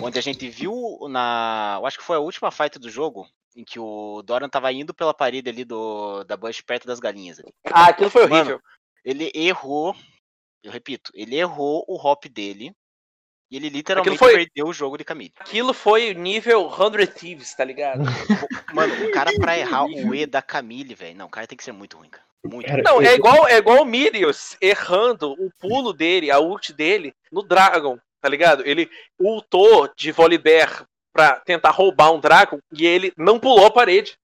Onde 0.00 0.18
a 0.18 0.22
gente 0.22 0.48
viu 0.48 0.98
na. 1.08 1.76
Eu 1.78 1.86
acho 1.86 1.98
que 1.98 2.04
foi 2.04 2.16
a 2.16 2.20
última 2.20 2.50
fight 2.50 2.76
do 2.78 2.90
jogo, 2.90 3.28
em 3.56 3.64
que 3.64 3.80
o 3.80 4.22
Doran 4.22 4.48
tava 4.48 4.70
indo 4.70 4.92
pela 4.94 5.14
parede 5.14 5.48
ali 5.48 5.64
do, 5.64 6.22
da 6.24 6.36
Bush 6.36 6.60
perto 6.60 6.86
das 6.86 7.00
galinhas. 7.00 7.40
ali. 7.40 7.52
Ah, 7.72 7.86
aquilo 7.86 8.10
foi 8.10 8.22
Mano, 8.26 8.34
horrível. 8.36 8.60
Ele 9.04 9.32
errou, 9.34 9.96
eu 10.62 10.70
repito, 10.70 11.10
ele 11.14 11.36
errou 11.36 11.84
o 11.88 11.96
hop 11.96 12.26
dele. 12.26 12.72
E 13.48 13.56
ele 13.56 13.68
literalmente 13.68 14.18
foi- 14.18 14.34
perdeu 14.34 14.66
o 14.66 14.72
jogo 14.72 14.98
de 14.98 15.04
Camille. 15.04 15.32
Aquilo 15.38 15.72
foi 15.72 16.12
nível 16.14 16.68
100 16.68 17.06
Thieves, 17.06 17.54
tá 17.54 17.64
ligado? 17.64 18.00
Mano, 18.74 19.06
o 19.06 19.12
cara 19.12 19.30
pra 19.38 19.56
errar 19.56 19.84
o 19.84 20.12
E 20.14 20.26
da 20.26 20.42
Camille, 20.42 20.96
velho. 20.96 21.16
Não, 21.16 21.26
o 21.26 21.30
cara 21.30 21.46
tem 21.46 21.56
que 21.56 21.62
ser 21.62 21.70
muito 21.70 21.96
ruim, 21.96 22.10
cara. 22.10 22.26
Muito. 22.44 22.66
Cara, 22.66 22.82
Não, 22.82 23.00
eu- 23.00 23.08
é 23.08 23.14
igual, 23.14 23.48
é 23.48 23.56
igual 23.56 23.82
o 23.82 23.84
Mirius 23.86 24.56
errando 24.60 25.30
o 25.32 25.48
pulo 25.60 25.92
dele, 25.92 26.28
a 26.30 26.40
ult 26.40 26.72
dele, 26.72 27.14
no 27.30 27.40
Dragon, 27.42 27.96
tá 28.20 28.28
ligado? 28.28 28.66
Ele 28.66 28.90
ultou 29.16 29.88
de 29.96 30.10
Volibear 30.10 30.84
pra 31.16 31.40
tentar 31.40 31.70
roubar 31.70 32.12
um 32.12 32.20
Dragon 32.20 32.58
e 32.72 32.86
ele 32.86 33.12
não 33.16 33.38
pulou 33.40 33.66
a 33.66 33.70
parede. 33.70 34.16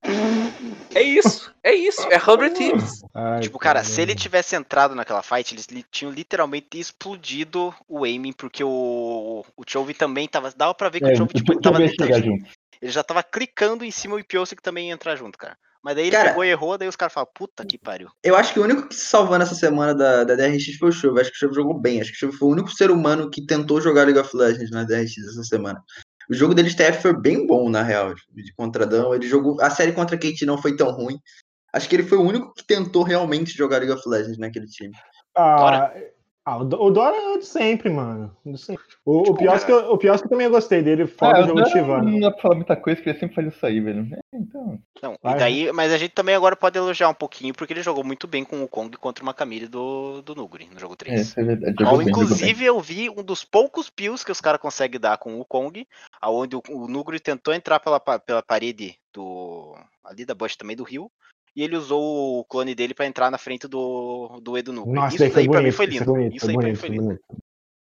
É 0.95 1.03
isso, 1.03 1.51
é 1.63 1.73
isso, 1.75 2.03
é 2.11 2.19
100 2.19 2.51
Thieves. 2.55 3.03
Ai, 3.15 3.41
Tipo, 3.41 3.59
cara, 3.59 3.81
caramba. 3.81 3.95
se 3.95 4.01
ele 4.03 4.15
tivesse 4.15 4.55
entrado 4.55 4.95
naquela 4.95 5.23
fight, 5.23 5.55
eles 5.55 5.67
li- 5.67 5.85
tinham 5.91 6.13
literalmente 6.13 6.79
explodido 6.79 7.75
o 7.89 8.05
aiming, 8.05 8.33
porque 8.33 8.63
o, 8.63 9.45
o 9.57 9.63
Chovy 9.67 9.95
também 9.95 10.29
tava. 10.29 10.53
Dava 10.55 10.75
pra 10.75 10.89
ver 10.91 11.01
que 11.01 11.07
É, 11.07 11.13
o 11.13 11.17
Chovy, 11.17 11.33
tipo, 11.35 11.53
ele 11.53 11.61
Chovy 11.65 11.97
tava 11.97 12.09
dentro, 12.09 12.31
junto. 12.31 12.51
Ele 12.81 12.93
já 12.93 13.03
tava 13.03 13.23
clicando 13.23 13.85
em 13.85 13.91
cima 13.91 14.19
e 14.19 14.23
o 14.23 14.25
que 14.25 14.63
também 14.63 14.89
ia 14.89 14.95
entrar 14.95 15.17
junto, 15.17 15.39
cara. 15.39 15.57
Mas 15.83 15.97
daí 15.97 16.05
ele 16.05 16.13
Cara- 16.17 16.29
pegou 16.29 16.45
e 16.45 16.49
errou, 16.49 16.79
daí 16.79 16.87
os 16.87 16.95
caras 16.95 17.13
falam, 17.13 17.29
puta 17.35 17.65
que 17.67 17.77
pariu. 17.77 18.09
Eu 18.23 18.37
acho 18.37 18.53
que 18.53 18.61
o 18.61 18.63
único 18.63 18.87
que 18.87 18.95
se 18.95 19.07
salvou 19.07 19.37
nessa 19.37 19.55
semana 19.55 19.93
da, 19.93 20.23
da 20.23 20.37
DRX 20.37 20.77
foi 20.79 20.91
o 20.91 20.93
Chuva. 20.93 21.21
Acho 21.21 21.31
que 21.31 21.37
o 21.37 21.41
Chuva 21.41 21.55
jogou 21.55 21.75
bem. 21.81 22.01
Acho 22.01 22.11
que 22.11 22.17
o 22.19 22.21
Chuva 22.21 22.39
foi 22.39 22.49
o 22.49 22.53
único 22.53 22.71
ser 22.71 22.91
humano 22.91 23.29
que 23.29 23.45
tentou 23.45 23.81
jogar 23.81 24.05
League 24.05 24.19
of 24.21 24.37
Legends 24.37 24.71
na 24.71 24.85
DRX 24.85 25.17
essa 25.19 25.43
semana. 25.43 25.83
O 26.31 26.35
jogo 26.35 26.55
deles 26.55 26.75
TF 26.75 27.03
foi 27.03 27.19
bem 27.19 27.47
bom, 27.47 27.69
na 27.69 27.83
real, 27.83 28.15
de 28.15 28.55
contradão. 28.55 29.15
Ele 29.15 29.27
jogou. 29.27 29.61
A 29.61 29.71
série 29.71 29.93
contra 29.93 30.17
a 30.17 30.19
Kate 30.19 30.47
não 30.47 30.59
foi 30.61 30.77
tão 30.77 30.91
ruim. 30.91 31.19
Acho 31.73 31.89
que 31.89 31.97
ele 31.97 32.05
foi 32.05 32.19
o 32.19 32.23
único 32.23 32.53
que 32.55 32.67
tentou 32.67 33.03
realmente 33.03 33.57
jogar 33.57 33.79
League 33.79 33.93
of 33.93 34.07
Legends 34.07 34.39
naquele 34.39 34.67
time. 34.67 34.93
Ah, 35.35 35.93
ah, 36.45 36.59
o 36.59 36.65
Do- 36.65 36.83
o 36.83 36.91
Dora 36.91 37.17
é 37.17 37.29
o 37.35 37.39
de 37.39 37.47
sempre, 37.47 37.89
mano. 37.91 38.37
O, 38.45 38.53
de 38.53 38.59
sempre. 38.59 38.83
o, 39.05 39.19
o 39.21 39.23
Tipo, 39.23 39.39
pior 39.39 39.53
cara- 39.53 39.65
que 39.65 39.73
eu, 39.73 39.93
o 39.93 39.99
pior 39.99 40.19
que 40.19 40.25
eu 40.25 40.29
também 40.31 40.51
gostei 40.51 40.83
dele, 40.83 41.05
Ah, 41.05 41.09
fora 41.09 41.39
eu 41.39 41.45
o 41.45 41.47
jogo 41.49 41.63
de 41.63 41.65
não, 41.67 41.71
Shivana. 41.73 42.11
não 42.11 42.21
dá 42.21 42.31
pra 42.31 42.41
falar 42.43 42.55
muita 42.57 42.77
coisa, 42.77 42.97
porque 42.97 43.11
ele 43.11 43.19
sempre 43.19 43.35
faz 43.37 43.49
isso 43.55 43.65
aí, 43.67 43.81
velho. 43.81 44.09
É, 44.15 44.19
então. 44.35 44.79
Não, 45.03 45.17
Vai, 45.23 45.35
e 45.35 45.39
daí, 45.39 45.73
mas 45.73 45.93
a 45.93 45.99
gente 45.99 46.13
também 46.13 46.35
agora 46.35 46.55
pode 46.57 46.77
elogiar 46.79 47.09
um 47.09 47.15
pouquinho, 47.15 47.55
porque 47.55 47.73
ele 47.73 47.83
jogou 47.83 48.05
muito 48.05 48.27
bem 48.27 48.45
com 48.45 48.63
o 48.63 48.69
Kong 48.69 48.97
contra 48.97 49.23
uma 49.23 49.35
Camille 49.35 49.67
do, 49.69 50.23
do 50.23 50.35
Nuguri 50.35 50.69
no 50.73 50.79
jogo 50.81 50.97
3. 50.97 51.19
É, 51.19 51.23
isso 51.23 51.41
é 51.41 51.45
verdade. 51.45 51.85
Ao, 51.85 51.97
bem, 51.99 52.09
inclusive, 52.09 52.65
eu 52.65 52.81
vi 52.81 53.09
um 53.11 53.23
dos 53.23 53.45
poucos 53.45 53.89
pills 53.91 54.25
que 54.25 54.33
os 54.33 54.41
caras 54.41 54.61
conseguem 54.61 55.01
dar 55.01 55.19
com 55.19 55.41
o 55.41 55.45
Kong, 55.45 55.87
aonde 56.21 56.57
o, 56.57 56.63
o 56.71 56.89
Nuguri 56.89 57.21
tentou 57.21 57.53
entrar 57.55 57.81
pela, 57.81 57.99
pela 58.01 58.43
parede 58.43 58.97
do 59.13 59.77
ali 60.05 60.25
da 60.25 60.35
bush 60.35 60.57
também 60.57 60.75
do 60.77 60.83
rio, 60.83 61.11
e 61.55 61.63
ele 61.63 61.77
usou 61.77 62.41
o 62.41 62.45
clone 62.45 62.75
dele 62.75 62.95
pra 62.95 63.07
entrar 63.07 63.31
na 63.31 63.39
frente 63.39 63.69
do, 63.69 64.41
do 64.43 64.57
Edu. 64.57 64.73
Nossa, 64.73 65.15
Isso 65.15 65.19
daí 65.19 65.31
foi 65.31 65.43
daí 65.43 65.51
pra 65.51 65.61
mim 65.63 65.71
bonito. 65.71 65.77
foi 65.77 65.87
Isso 65.87 65.93
lindo. 65.93 66.05
foi 66.05 66.15
bonito, 66.15 66.37
Isso 66.37 66.51
aí 66.51 66.57
pra 66.57 66.69
mim 66.69 66.75
foi 66.75 66.89
lindo. 66.89 67.03
bonito. 67.05 67.23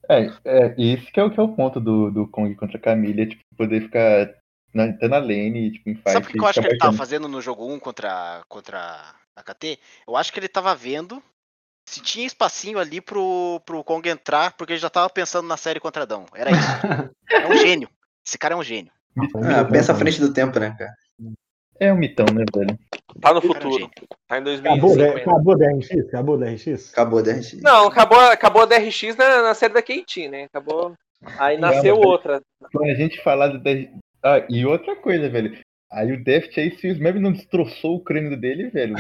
É, 0.09 0.33
é, 0.45 0.75
esse 0.77 1.11
que 1.13 1.21
é, 1.21 1.25
o, 1.25 1.31
que 1.31 1.39
é 1.41 1.43
o 1.43 1.49
ponto 1.49 1.81
do, 1.81 2.11
do 2.11 2.27
Kong 2.29 2.55
contra 2.57 2.77
a 2.77 2.81
Camille, 2.81 3.23
é, 3.23 3.27
tipo, 3.27 3.43
poder 3.57 3.83
ficar 3.83 4.35
na, 4.75 4.85
até 4.85 5.09
na 5.09 5.19
lane, 5.19 5.73
tipo, 5.73 5.89
em 5.89 5.95
fight. 5.95 6.13
Sabe 6.13 6.27
o 6.27 6.29
que 6.31 6.39
eu 6.39 6.47
acho 6.47 6.61
que 6.61 6.67
ele 6.67 6.75
ficar 6.75 6.87
tava 6.87 6.97
fazendo 6.97 7.29
no 7.29 7.41
jogo 7.41 7.73
1 7.73 7.79
contra, 7.79 8.43
contra 8.49 9.15
a 9.37 9.43
KT? 9.43 9.79
Eu 10.07 10.17
acho 10.17 10.33
que 10.33 10.41
ele 10.41 10.49
tava 10.49 10.75
vendo 10.75 11.23
se 11.89 12.01
tinha 12.01 12.27
espacinho 12.27 12.79
ali 12.79 13.01
pro, 13.01 13.61
pro 13.65 13.83
Kong 13.85 14.09
entrar, 14.09 14.53
porque 14.57 14.73
ele 14.75 14.81
já 14.81 14.91
tava 14.91 15.09
pensando 15.11 15.47
na 15.49 15.57
série 15.57 15.81
contra 15.81 16.03
Adão. 16.03 16.27
Era 16.35 16.51
isso. 16.51 16.61
É 17.33 17.49
um 17.49 17.57
gênio. 17.57 17.89
Esse 18.27 18.37
cara 18.37 18.53
é 18.53 18.57
um 18.59 18.63
gênio. 18.63 18.93
Ah, 19.37 19.65
pensa 19.65 19.93
à 19.93 19.95
frente 19.95 20.21
do 20.21 20.35
tempo, 20.35 20.59
né, 20.61 20.75
cara? 20.79 20.93
É 21.83 21.93
um 21.93 21.97
mitão, 21.97 22.27
né, 22.33 22.45
velho? 22.55 22.79
Tá 23.21 23.35
no 23.35 23.43
futuro. 23.43 23.91
Tá 24.29 24.39
em 24.39 24.43
Acabou, 24.55 24.97
né? 24.97 25.13
2050. 25.13 25.19
acabou 25.21 25.59
da 25.59 25.67
RX? 25.69 25.91
Acabou 26.09 26.39
da 26.39 26.47
RX? 26.51 26.93
Acabou 26.93 27.19
a 27.19 27.23
DRX. 27.23 27.53
Não, 27.61 27.87
acabou, 27.89 28.21
acabou 28.21 28.63
a 28.63 28.67
DRX 28.67 29.17
na, 29.17 29.43
na 29.43 29.55
série 29.55 29.75
da 29.75 29.83
KT, 29.83 30.29
né? 30.29 30.45
Acabou. 30.45 30.95
Aí 31.39 31.59
nasceu 31.59 31.97
mas- 31.97 32.07
outra. 32.07 32.41
Quando 32.73 32.91
a 32.91 32.95
gente 32.95 33.21
falar 33.23 33.49
do. 33.49 33.59
da- 33.59 33.71
Ah, 34.25 34.47
e 34.49 34.65
outra 34.65 34.95
coisa, 34.95 35.29
velho. 35.29 35.59
Aí 35.91 36.13
o 36.13 36.23
Deft 36.23 36.59
aí, 36.61 36.71
se 36.79 36.87
o 36.87 36.91
Smeb 36.93 37.19
não 37.19 37.33
destroçou 37.33 37.97
o 37.97 38.01
crânio 38.01 38.41
dele, 38.41 38.71
velho. 38.71 38.95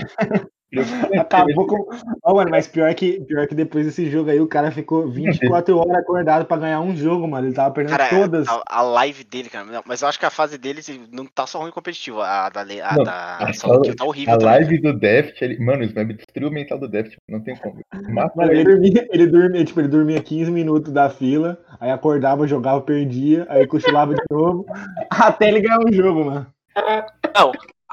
Acabou 1.20 1.66
com. 1.66 1.88
Ó, 2.24 2.34
mano, 2.34 2.50
mas 2.50 2.66
pior 2.66 2.92
que, 2.94 3.20
pior 3.24 3.46
que 3.46 3.54
depois 3.54 3.84
desse 3.84 4.10
jogo 4.10 4.30
aí, 4.30 4.40
o 4.40 4.46
cara 4.46 4.70
ficou 4.70 5.08
24 5.08 5.76
horas 5.76 5.96
acordado 5.96 6.46
pra 6.46 6.56
ganhar 6.56 6.80
um 6.80 6.96
jogo, 6.96 7.28
mano. 7.28 7.46
Ele 7.46 7.54
tava 7.54 7.74
perdendo 7.74 7.96
Cara, 7.96 8.08
todas. 8.08 8.48
a, 8.48 8.62
a 8.66 8.82
live 8.82 9.24
dele, 9.24 9.50
cara. 9.50 9.64
não, 9.64 9.82
mas 9.86 10.02
eu 10.02 10.08
acho 10.08 10.18
que 10.18 10.26
a 10.26 10.30
fase 10.30 10.56
dele 10.56 10.80
não 11.12 11.26
tá 11.26 11.46
só 11.46 11.60
ruim 11.60 11.70
competitiva. 11.70 12.26
A 12.26 12.48
da, 12.48 12.62
a 12.62 12.96
Não, 12.96 13.04
da 13.04 13.36
a 13.38 13.52
tá 13.96 14.04
horrível 14.04 14.34
A 14.34 14.38
também. 14.38 14.54
live 14.54 14.78
do 14.80 14.98
Deft, 14.98 15.42
ele... 15.42 15.58
mano, 15.58 15.82
o 15.82 15.84
Smeb 15.84 16.14
destruiu 16.14 16.48
o 16.48 16.52
mental 16.52 16.78
do 16.78 16.88
Deft, 16.88 17.16
não 17.28 17.40
tem 17.40 17.54
como. 17.56 17.80
Matou 18.08 18.42
Mano, 18.42 18.52
ele 18.52 18.62
ele. 18.62 18.64
dormia, 18.64 19.08
ele 19.12 19.26
dormia, 19.26 19.64
tipo, 19.64 19.80
ele 19.80 19.88
dormia 19.88 20.22
15 20.22 20.50
minutos 20.50 20.92
da 20.92 21.10
fila, 21.10 21.58
aí 21.80 21.90
acordava, 21.90 22.46
jogava, 22.46 22.80
perdia, 22.80 23.46
aí 23.48 23.66
cochilava 23.66 24.14
de 24.14 24.22
novo, 24.30 24.64
até 25.10 25.48
ele 25.48 25.60
ganhar 25.60 25.80
um 25.80 25.92
jogo, 25.92 26.24
mano. 26.24 26.46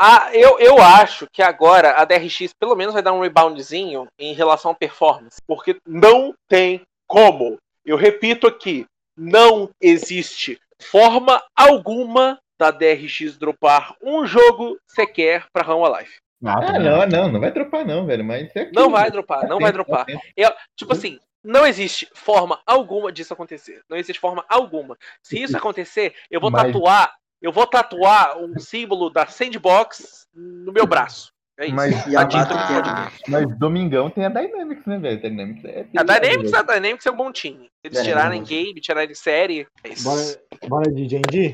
Ah, 0.02 0.30
eu, 0.34 0.58
eu 0.60 0.78
acho 0.82 1.28
que 1.30 1.42
agora 1.42 1.92
a 1.98 2.06
DRX 2.06 2.54
pelo 2.58 2.74
menos 2.74 2.94
vai 2.94 3.04
dar 3.04 3.12
um 3.12 3.20
reboundzinho 3.20 4.08
em 4.18 4.34
relação 4.34 4.72
à 4.72 4.76
performance. 4.76 5.42
Porque 5.46 5.76
não 5.86 6.34
tem 6.48 6.82
como. 7.06 7.58
Eu 7.84 7.98
repito 7.98 8.48
aqui, 8.48 8.86
não 9.18 9.70
existe 9.82 10.58
forma 10.82 11.44
alguma 11.54 12.40
da 12.58 12.72
DRX 12.72 13.38
dropar 13.38 13.94
um 14.02 14.26
jogo 14.26 14.78
sequer 14.88 15.46
pra 15.52 15.64
Rama 15.64 16.00
Life. 16.00 16.16
Ah, 16.46 16.80
não, 16.80 17.06
não, 17.06 17.32
não 17.34 17.40
vai 17.42 17.52
dropar 17.52 17.86
não, 17.86 18.06
velho, 18.06 18.24
mas 18.24 18.50
é 18.56 18.72
Não 18.72 18.90
vai 18.90 19.12
dropar, 19.12 19.48
não 19.50 19.60
vai 19.60 19.74
dropar. 19.74 20.06
Eu, 20.38 20.50
tipo 20.78 20.94
assim, 20.94 21.20
não 21.44 21.66
existe 21.66 22.08
forma 22.14 22.62
alguma 22.66 23.12
disso 23.12 23.34
acontecer. 23.34 23.82
Não 23.90 23.98
existe 23.98 24.20
forma 24.20 24.46
alguma. 24.48 24.98
Se 25.22 25.42
isso 25.42 25.58
acontecer, 25.58 26.16
eu 26.30 26.40
vou 26.40 26.52
Mas- 26.52 26.64
tatuar, 26.64 27.14
eu 27.42 27.52
vou 27.52 27.66
tatuar 27.68 28.38
um 28.38 28.58
símbolo 28.60 29.10
da 29.10 29.26
Sandbox 29.26 30.28
no 30.34 30.72
meu 30.72 30.86
braço. 30.86 31.32
É 31.60 31.66
isso. 31.66 31.76
Mas, 31.76 32.08
E 32.08 32.16
a 32.16 32.26
tem 32.26 32.40
podcast. 32.46 33.22
mas 33.28 33.60
Domingão 33.60 34.10
tem 34.10 34.26
a 34.26 34.30
Dynamics, 34.30 34.86
né, 34.86 34.98
velho? 34.98 35.22
Dynamics 35.22 35.66
é. 35.66 35.86
A 35.98 36.04
Dynamics, 36.04 36.54
a 36.54 36.62
Dynamics 36.62 37.06
é 37.06 37.12
um 37.12 37.18
bom 37.18 37.32
time. 37.34 37.70
Eles 37.84 37.98
É, 38.00 38.04
tirarem 38.04 38.40
é 38.40 38.42
bom. 38.42 38.48
game, 38.48 38.80
tirarem 38.80 39.14
série. 39.14 39.68
É 39.84 39.90
isso. 39.90 40.06
Bora, 40.06 40.40
bora 40.70 40.92
de 40.94 41.06
D&D? 41.06 41.54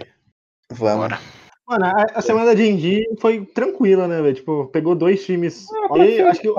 Vamos. 0.71 1.07
Bora. 1.07 1.19
Mano, 1.67 1.85
a, 1.85 2.05
a 2.19 2.21
semana 2.21 2.45
da 2.45 2.53
D&D 2.53 3.15
foi 3.19 3.43
tranquila, 3.43 4.07
né, 4.07 4.21
velho? 4.21 4.35
Tipo, 4.35 4.67
pegou 4.67 4.93
dois 4.93 5.25
times. 5.25 5.65
E 5.95 6.21
acho 6.21 6.39
que 6.39 6.49
o, 6.49 6.55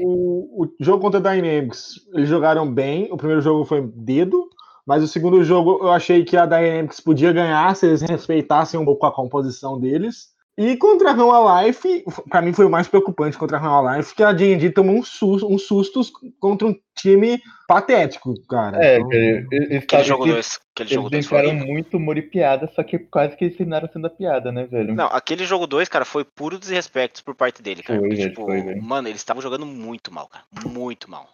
o, 0.00 0.64
o 0.64 0.74
jogo 0.80 1.02
contra 1.02 1.20
a 1.20 1.34
Dynamics, 1.34 1.96
eles 2.14 2.30
jogaram 2.30 2.72
bem. 2.72 3.08
O 3.12 3.18
primeiro 3.18 3.42
jogo 3.42 3.66
foi 3.66 3.82
dedo. 3.94 4.48
Mas 4.86 5.02
o 5.02 5.08
segundo 5.08 5.42
jogo 5.44 5.78
eu 5.82 5.90
achei 5.92 6.24
que 6.24 6.36
a 6.36 6.46
Dynamics 6.46 7.00
podia 7.00 7.32
ganhar 7.32 7.74
se 7.76 7.86
eles 7.86 8.02
respeitassem 8.02 8.78
um 8.78 8.84
pouco 8.84 9.06
a 9.06 9.12
composição 9.12 9.78
deles. 9.78 10.30
E 10.58 10.76
contra 10.76 11.10
a 11.10 11.12
Rama 11.14 11.62
Life, 11.62 12.04
pra 12.28 12.42
mim 12.42 12.52
foi 12.52 12.66
o 12.66 12.70
mais 12.70 12.86
preocupante 12.86 13.38
contra 13.38 13.56
a 13.56 13.60
Rama 13.60 13.96
Life, 13.96 14.14
que 14.14 14.22
a 14.22 14.30
D&D 14.32 14.70
tomou 14.72 14.96
um 14.96 15.02
susto, 15.02 15.50
uns 15.50 15.62
sustos 15.62 16.12
contra 16.38 16.66
um 16.68 16.78
time 16.94 17.40
patético, 17.66 18.34
cara. 18.46 18.76
É, 18.84 18.96
Então, 18.98 19.08
cara, 19.08 19.46
eles 19.52 19.84
Aquele 19.84 20.04
jogo 20.04 20.24
aqui- 20.24 20.32
2. 20.32 20.60
Aquele 20.74 20.88
jogo 20.94 21.06
Eles 21.08 21.10
2 21.12 21.26
foi 21.26 21.38
entraram 21.38 21.56
horrível. 21.56 21.74
muito 21.74 21.96
humor 21.96 22.18
e 22.18 22.22
piada, 22.22 22.70
só 22.74 22.82
que 22.82 22.98
quase 22.98 23.36
que 23.36 23.44
eles 23.44 23.56
terminaram 23.56 23.88
sendo 23.90 24.06
a 24.06 24.10
piada, 24.10 24.52
né, 24.52 24.66
velho? 24.66 24.94
Não, 24.94 25.06
aquele 25.06 25.46
jogo 25.46 25.66
2, 25.66 25.88
cara, 25.88 26.04
foi 26.04 26.24
puro 26.24 26.58
desrespeito 26.58 27.24
por 27.24 27.34
parte 27.34 27.62
dele, 27.62 27.82
cara. 27.82 27.98
Foi, 27.98 28.08
Porque, 28.08 28.22
velho, 28.22 28.30
tipo, 28.34 28.44
foi, 28.44 28.74
mano, 28.80 29.08
eles 29.08 29.20
estavam 29.20 29.40
jogando 29.42 29.64
muito 29.64 30.12
mal, 30.12 30.26
cara. 30.28 30.44
Muito 30.68 31.10
mal. 31.10 31.26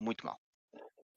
Muito 0.00 0.26
mal. 0.26 0.36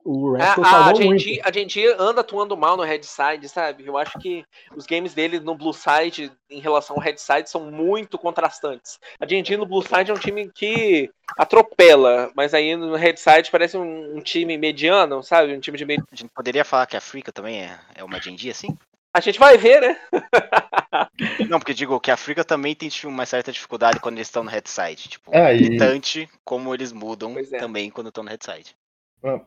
O 0.06 0.36
A, 0.36 0.38
Rascal 0.38 0.64
a, 0.64 0.70
salvou 0.70 0.94
D&D 0.94 1.06
muito. 1.06 1.48
a 1.48 1.50
D&D 1.50 1.96
anda 1.98 2.22
atuando 2.22 2.56
mal 2.56 2.78
no 2.78 2.84
Red 2.84 3.02
Side, 3.02 3.50
sabe? 3.50 3.88
Eu 3.88 3.98
acho 3.98 4.20
que 4.20 4.46
os 4.76 4.86
games 4.86 5.16
dele 5.16 5.40
no 5.40 5.56
Blue 5.56 5.74
Side, 5.74 6.32
em 6.48 6.60
relação 6.60 6.96
ao 6.96 7.02
Red 7.02 7.18
Side, 7.18 7.50
são 7.50 7.72
muito 7.72 8.16
contrastantes. 8.20 9.00
A 9.20 9.26
D&D 9.26 9.58
no 9.58 9.66
Blue 9.66 9.82
Side 9.82 10.12
é 10.12 10.14
um 10.14 10.20
time 10.20 10.52
que 10.54 11.10
atropela, 11.36 12.32
mas 12.36 12.54
aí 12.54 12.76
no 12.76 12.96
Red 12.96 13.18
Side 13.18 13.50
parece 13.50 13.78
um, 13.78 14.18
um 14.18 14.22
time 14.22 14.56
mediano, 14.60 15.24
sabe? 15.24 15.56
Um 15.56 15.60
time 15.60 15.76
de 15.76 15.86
meio... 15.86 16.06
A 16.12 16.16
gente 16.16 16.30
poderia 16.30 16.64
falar 16.64 16.86
que 16.86 16.96
a 16.96 17.00
Africa 17.00 17.32
também 17.32 17.64
é, 17.64 17.80
é 17.96 18.04
uma 18.04 18.20
D&D 18.20 18.52
assim? 18.52 18.78
A 19.12 19.20
gente 19.22 19.40
vai 19.40 19.58
ver, 19.58 19.82
né? 19.82 20.00
Não, 21.50 21.58
porque 21.58 21.74
digo 21.74 22.00
que 22.00 22.12
a 22.12 22.16
Africa 22.16 22.44
também 22.44 22.76
tem 22.76 22.90
tipo, 22.90 23.08
uma 23.08 23.26
certa 23.26 23.52
dificuldade 23.52 24.00
quando 24.00 24.18
eles 24.18 24.28
estão 24.28 24.44
no 24.44 24.52
headside. 24.52 25.08
Tipo, 25.08 25.32
e- 25.34 25.56
irritante 25.56 26.30
como 26.44 26.74
eles 26.74 26.92
mudam 26.92 27.34
é. 27.40 27.58
também 27.58 27.90
quando 27.90 28.10
estão 28.10 28.24
no 28.24 28.30
headside. 28.30 28.76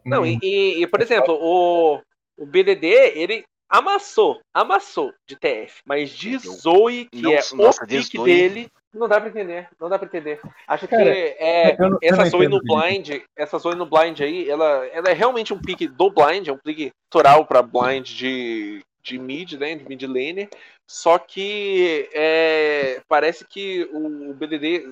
Não, 0.05 0.22
Hum, 0.22 0.26
e, 0.26 0.39
e- 0.43 0.83
e, 0.83 0.87
por 0.87 1.01
exemplo, 1.01 1.35
o, 1.41 2.01
o 2.37 2.47
BDD, 2.47 2.87
ele 3.14 3.45
amassou, 3.70 4.41
amassou 4.55 5.12
de 5.26 5.37
TF, 5.37 5.81
mas 5.87 6.11
de 6.11 6.39
Zoe, 6.39 7.07
que 7.12 7.22
não- 7.22 7.33
é 7.33 7.41
nossa, 7.55 7.85
o 7.85 8.01
Zoe. 8.01 8.24
dele, 8.24 8.68
não 8.93 9.07
dá 9.07 9.20
pra 9.20 9.29
entender, 9.29 9.68
não 9.79 9.89
dá 9.89 9.99
pra 9.99 10.09
entender. 10.09 10.41
Acho 10.66 10.89
Cara, 10.89 11.05
que 11.05 11.37
é, 11.39 11.76
não- 11.79 11.99
essa 12.03 12.22
não 12.24 12.31
Zoe 12.31 12.49
no 12.49 12.57
entendo 12.57 12.66
isso. 12.66 12.81
blind, 12.89 13.22
essa 13.37 13.59
Zoe 13.59 13.74
no 13.74 13.87
blind 13.87 14.20
aí, 14.20 14.49
ela, 14.49 14.87
ela 14.87 15.11
é 15.11 15.12
realmente 15.12 15.53
um 15.53 15.61
pick 15.61 15.87
do 15.89 16.11
blind, 16.11 16.49
é 16.49 16.53
um 16.53 16.59
pick 16.59 16.91
natural 17.12 17.45
pra 17.47 17.61
blind 17.62 18.09
de, 18.09 18.83
de 19.03 19.18
mid, 19.18 19.53
né, 19.53 19.74
de 19.76 19.85
mid 19.87 20.03
laner, 20.05 20.49
só 20.91 21.18
que 21.18 22.09
é, 22.14 23.03
parece 23.07 23.47
que 23.47 23.89
o 23.93 24.33
BDD, 24.33 24.91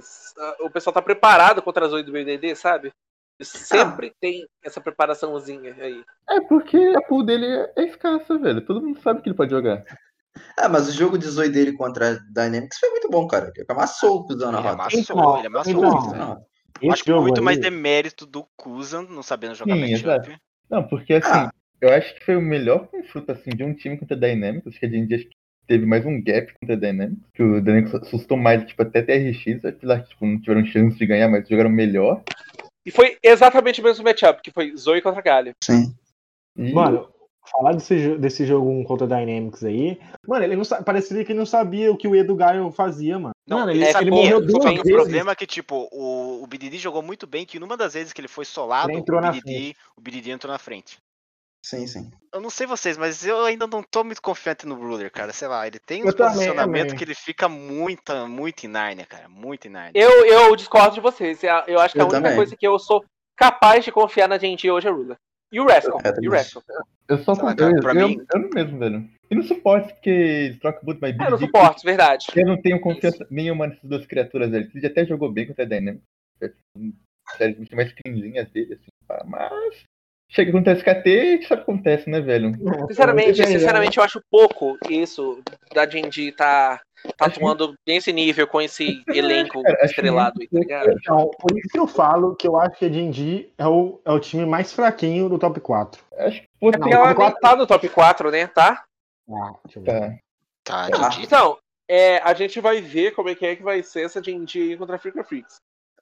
o 0.61 0.69
pessoal 0.71 0.93
tá 0.93 1.01
preparado 1.01 1.63
contra 1.63 1.87
a 1.87 1.89
Zoe 1.89 2.03
do 2.03 2.13
BDD, 2.13 2.55
sabe? 2.55 2.93
Sempre 3.41 4.13
tem 4.21 4.47
essa 4.65 4.81
preparaçãozinha 4.81 5.75
aí. 5.79 6.03
É 6.29 6.41
porque 6.41 6.77
a 6.97 7.03
pool 7.03 7.23
dele 7.25 7.47
é 7.77 7.85
escassa, 7.85 8.39
velho. 8.39 8.61
Todo 8.65 8.81
mundo 8.83 8.99
sabe 9.01 9.21
que 9.23 9.29
ele 9.29 9.37
pode 9.37 9.51
jogar. 9.51 9.85
Ah, 10.59 10.69
mas 10.69 10.89
o 10.89 10.93
jogo 10.93 11.17
de 11.19 11.27
Zoe 11.27 11.49
dele 11.49 11.73
contra 11.73 12.11
a 12.11 12.19
Dynamics 12.33 12.79
foi 12.79 12.91
muito 12.91 13.09
bom, 13.11 13.27
cara. 13.27 13.53
Ele 13.55 13.67
amassou 13.69 14.19
o 14.21 14.27
cuzão 14.27 14.51
na 14.53 14.59
Ele 14.59 14.69
rota. 14.69 14.83
amassou, 14.83 15.01
Então, 15.01 15.39
ele 15.39 15.47
amassou. 15.47 15.73
então. 15.73 16.15
Não, 16.17 16.47
Esse 16.83 16.93
Acho 16.93 17.05
que 17.05 17.11
jogo 17.11 17.23
muito 17.23 17.43
mais 17.43 17.57
aí- 17.57 17.63
demérito 17.63 18.27
do 18.27 18.45
Kuzan 18.57 19.03
não 19.09 19.23
sabendo 19.23 19.55
jogar 19.55 19.75
Sim, 19.75 19.81
matchup. 19.81 19.99
exato. 20.01 20.31
Não, 20.69 20.83
porque 20.87 21.15
assim, 21.15 21.31
Ah. 21.33 21.51
eu 21.81 21.89
acho 21.91 22.15
que 22.15 22.25
foi 22.25 22.37
o 22.37 22.43
melhor 22.43 22.87
confronto 22.89 23.33
assim, 23.33 23.49
de 23.51 23.65
um 23.65 23.73
time 23.73 23.97
contra 23.97 24.15
a 24.15 24.21
Dynamics. 24.21 24.67
Acho 24.67 24.81
que 24.81 24.87
a 24.87 24.91
gente 24.91 25.15
acho 25.15 25.25
que 25.25 25.37
teve 25.67 25.87
mais 25.87 26.05
um 26.05 26.23
gap 26.23 26.53
contra 26.61 26.75
a 26.77 26.79
Dynamics. 26.79 27.23
Que 27.33 27.43
o 27.43 27.61
Dynamics 27.63 27.95
assustou 27.95 28.37
mais, 28.37 28.63
tipo, 28.67 28.83
até 28.83 29.01
TRX, 29.01 29.65
apesar 29.65 30.01
que 30.03 30.11
tipo, 30.11 30.27
não 30.27 30.39
tiveram 30.39 30.67
chance 30.67 30.99
de 30.99 31.07
ganhar, 31.07 31.29
mas 31.29 31.49
jogaram 31.49 31.71
melhor. 31.71 32.23
E 32.87 32.91
foi 32.93 33.19
exatamente 33.21 33.81
o 33.81 33.85
mesmo 33.85 34.05
matchup, 34.05 34.41
que 34.41 34.53
foi 34.53 34.75
Zoe 34.77 35.03
contra 35.03 35.21
Galio. 35.21 35.55
sim. 35.63 35.93
E, 36.57 36.73
Mano, 36.73 37.09
falar 37.51 37.73
desse, 37.73 38.17
desse 38.17 38.47
jogo 38.47 38.71
um 38.71 38.85
contra 38.85 39.07
Dynamics 39.07 39.65
aí. 39.65 40.01
Mano, 40.27 40.45
ele 40.45 40.57
não 40.57 40.65
parecia 40.85 41.25
que 41.25 41.33
ele 41.33 41.39
não 41.39 41.47
sabia 41.47 41.93
o 41.93 41.97
que 41.97 42.09
o 42.09 42.15
Edu 42.15 42.35
Gaio 42.35 42.71
fazia, 42.71 43.19
mano. 43.19 43.35
Não, 43.47 43.59
mano, 43.59 43.71
ele, 43.71 43.81
ele, 43.81 43.85
ele 43.87 43.93
sabia, 43.93 44.11
morreu 44.11 44.41
duas 44.41 44.65
que 44.65 44.71
o 44.71 44.83
vezes. 44.83 44.93
problema 44.93 45.33
é 45.33 45.35
que, 45.35 45.47
tipo, 45.47 45.89
o, 45.93 46.43
o 46.43 46.47
BDD 46.47 46.79
jogou 46.79 47.03
muito 47.03 47.27
bem, 47.27 47.45
que 47.45 47.59
numa 47.59 47.77
das 47.77 47.95
vezes 47.95 48.13
que 48.13 48.21
ele 48.21 48.29
foi 48.29 48.45
solado, 48.45 48.91
Ele 48.91 48.99
entrou 48.99 49.19
o 49.19 49.23
na 49.23 49.31
BDD, 49.31 49.77
o 49.97 50.01
BDD 50.01 50.31
entrou 50.31 50.53
na 50.53 50.59
frente. 50.59 50.99
Sim, 51.67 51.85
sim. 51.85 52.11
Eu 52.33 52.41
não 52.41 52.49
sei 52.49 52.65
vocês, 52.65 52.97
mas 52.97 53.27
eu 53.27 53.45
ainda 53.45 53.67
não 53.67 53.83
tô 53.83 54.05
muito 54.05 54.23
confiante 54.23 54.65
no 54.65 54.77
Ruler, 54.77 55.11
cara. 55.11 55.33
Sei 55.33 55.49
lá, 55.49 55.67
ele 55.67 55.81
tem 55.81 56.01
posicionamentos 56.05 56.55
também. 56.55 56.97
que 56.97 57.03
ele 57.03 57.15
fica 57.17 57.49
muito, 57.49 58.15
muito 58.29 58.65
em 58.65 58.69
Nárnia, 58.69 59.05
cara. 59.05 59.29
Muito 59.29 59.67
em 59.67 59.71
Nárnia. 59.73 60.01
Eu, 60.01 60.25
eu 60.25 60.55
discordo 60.55 60.95
de 60.95 61.01
vocês. 61.01 61.43
Eu 61.43 61.51
eu 61.67 61.81
acho 61.81 61.93
que 61.93 61.99
a 61.99 62.05
Eu 62.05 62.07
única 62.07 62.21
também. 62.21 62.37
coisa 62.37 62.57
que 62.57 62.65
eu 62.65 62.79
sou 62.79 63.05
capaz 63.37 63.85
de 63.85 63.91
confiar 63.91 64.29
na 64.29 64.39
gente 64.39 64.71
hoje 64.71 64.87
é 64.87 64.93
Ruler. 64.93 65.17
E 65.51 65.59
o 65.59 65.67
Rascal. 65.67 65.99
E 66.23 66.29
o 66.29 66.31
Rascal. 66.31 66.63
eu 67.09 67.19
só 67.19 67.33
lá, 67.33 67.53
eu, 67.59 67.95
mim- 68.09 68.25
eu 68.33 68.41
não 68.41 68.49
mesmo, 68.51 68.79
velho. 68.79 69.11
E 69.29 69.35
no 69.35 69.43
suporte, 69.43 69.93
porque 69.95 70.11
eles 70.11 70.61
trocam 70.61 70.83
muito 70.85 71.01
mais 71.01 71.19
É, 71.19 71.31
no 71.31 71.37
suporte, 71.37 71.85
verdade. 71.85 72.27
Eu 72.37 72.47
não 72.47 72.63
tenho 72.63 72.81
confiança 72.81 73.27
nenhuma 73.29 73.67
nessas 73.67 73.83
duas 73.83 74.07
criaturas 74.07 74.55
ali. 74.55 74.71
Ele 74.73 74.87
até 74.87 75.05
jogou 75.05 75.33
bem 75.33 75.49
contra 75.49 75.65
a 75.65 75.67
Dynamics. 75.67 76.05
Sério, 77.37 77.67
tem 77.67 77.77
mais 77.77 77.93
crinzinhas 77.93 78.49
dele, 78.51 78.75
assim, 78.75 79.25
mas. 79.27 79.83
Chega 80.37 80.53
contra 80.53 80.75
a 80.75 80.77
SKT 80.77 81.09
e 81.09 81.43
sabe 81.47 81.63
o 81.63 81.65
que 81.65 81.71
acontece, 81.71 82.11
né, 82.11 82.21
velho? 82.21 82.53
Sinceramente, 82.89 83.41
Eu- 83.41 83.47
sinceramente, 83.47 83.97
eu 83.97 84.05
acho 84.05 84.21
pouco 84.31 84.77
isso 84.91 85.43
da 85.73 85.87
D&D 85.87 86.33
tá, 86.33 86.79
tá 87.17 87.25
Acho 87.25 87.39
atuando 87.39 87.75
nesse 87.87 88.13
nível 88.13 88.47
com 88.47 88.61
esse 88.61 89.03
elenco 89.09 89.63
Cara, 89.63 89.87
estrelado 89.87 90.39
aí, 90.39 90.67
tá? 90.69 90.85
Então, 90.93 91.31
por 91.41 91.57
isso 91.57 91.69
que 91.71 91.79
eu 91.79 91.87
falo 91.87 92.37
que 92.37 92.47
eu 92.47 92.61
acho 92.61 92.79
que 92.79 92.85
a 92.85 92.89
D&D 92.91 93.49
é 93.57 93.67
o, 93.67 93.99
é 94.05 94.13
o 94.13 94.21
time 94.21 94.45
mais 94.45 94.75
fraquinho 94.75 95.27
do 95.31 95.39
top 95.39 95.59
4. 95.59 96.03
Acho 96.19 96.43
que 96.43 96.49
pô, 96.61 96.71
Não, 96.71 96.79
Porque 96.81 96.93
ela 96.95 97.15
top 97.15 97.19
nem 97.19 97.41
tá 97.41 97.57
no 97.57 97.67
top 97.67 97.89
4, 97.89 98.31
né? 98.31 98.47
Tá? 98.47 98.85
Ah, 99.31 99.55
deixa 99.65 99.79
eu 99.79 99.83
ver. 99.85 100.19
tá. 100.63 100.91
Tá, 100.91 101.07
Ah. 101.07 101.11
Então, 101.23 101.57
é, 101.89 102.19
a 102.19 102.35
gente 102.35 102.61
vai 102.61 102.83
ver 102.83 103.13
como 103.13 103.31
é 103.31 103.35
que 103.35 103.47
é 103.47 103.57
que 103.57 103.63
vai 103.63 103.83
ser 103.83 104.05
essa 104.05 104.21
aí 104.21 104.77
contra 104.77 104.97
a 104.97 104.99
Freaka 104.99 105.25
Freaks. 105.25 105.57